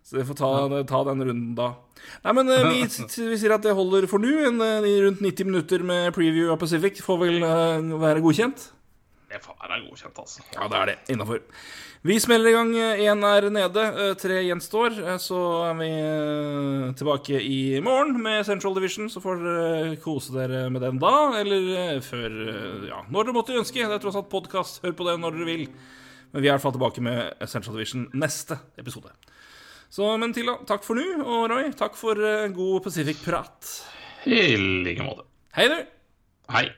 Så 0.10 0.18
vi 0.18 0.26
får 0.26 0.38
ta, 0.40 0.50
ta 0.90 1.04
den 1.12 1.22
runden 1.28 1.54
da. 1.58 1.68
Nei, 2.24 2.34
men 2.34 2.50
eh, 2.50 2.66
vi, 2.72 2.82
vi 3.30 3.38
sier 3.38 3.54
at 3.54 3.66
det 3.68 3.76
holder 3.78 4.08
for 4.10 4.24
nå. 4.24 4.32
En, 4.48 4.58
eh, 4.66 4.90
rundt 5.06 5.22
90 5.22 5.52
minutter 5.52 5.86
med 5.86 6.10
preview 6.16 6.50
av 6.54 6.58
Pacific 6.62 7.04
får 7.06 7.20
vel 7.28 7.44
uh, 7.46 8.00
være 8.02 8.24
godkjent. 8.26 8.64
Det 9.30 9.44
får 9.44 9.60
være 9.62 9.84
godkjent, 9.86 10.18
altså. 10.24 10.42
Ja, 10.56 10.66
det 10.72 10.80
er 10.80 10.90
det. 10.90 10.98
Innafor. 11.14 11.44
Vi 12.02 12.16
smeller 12.20 12.48
i 12.50 12.54
gang. 12.56 12.70
Én 13.04 13.24
er 13.28 13.50
nede, 13.52 13.82
eh, 13.84 14.14
tre 14.16 14.38
gjenstår. 14.46 14.94
Eh, 15.04 15.18
Så 15.20 15.40
er 15.68 15.74
vi 15.76 15.90
eh, 15.90 16.94
tilbake 16.96 17.42
i 17.44 17.82
morgen 17.84 18.22
med 18.24 18.46
Central 18.46 18.74
Division. 18.74 19.10
Så 19.10 19.20
får 19.20 19.42
dere 19.44 19.98
kose 20.00 20.32
dere 20.32 20.70
med 20.72 20.82
den 20.82 20.98
da, 21.02 21.34
eller 21.42 21.68
eh, 21.76 22.00
før 22.00 22.30
eh, 22.48 22.88
Ja, 22.88 23.02
når 23.12 23.26
dere 23.28 23.36
måtte 23.36 23.58
ønske. 23.60 23.84
Det 23.84 23.98
er 23.98 24.00
tross 24.00 24.16
alt 24.16 24.30
podkast. 24.32 24.80
Hør 24.86 24.96
på 24.96 25.10
det 25.10 25.18
når 25.20 25.36
dere 25.36 25.50
vil. 25.52 25.66
Men 26.32 26.42
vi 26.42 26.48
er 26.48 26.54
i 26.54 26.56
hvert 26.56 26.64
fall 26.64 26.78
tilbake 26.78 27.02
med 27.04 27.36
Central 27.50 27.76
Division 27.76 28.08
neste 28.14 28.60
episode. 28.80 29.12
Så, 29.90 30.06
men 30.22 30.32
til 30.32 30.46
da, 30.48 30.56
takk 30.70 30.84
for 30.88 30.96
nå. 30.96 31.04
Og 31.26 31.50
Roy, 31.52 31.72
takk 31.76 32.00
for 32.00 32.16
eh, 32.16 32.48
god 32.56 32.84
Pacific-prat. 32.88 33.74
I 34.30 34.56
like 34.88 35.04
måte. 35.04 35.28
Hei, 35.58 35.68
du. 35.68 35.80
Hei. 36.54 36.70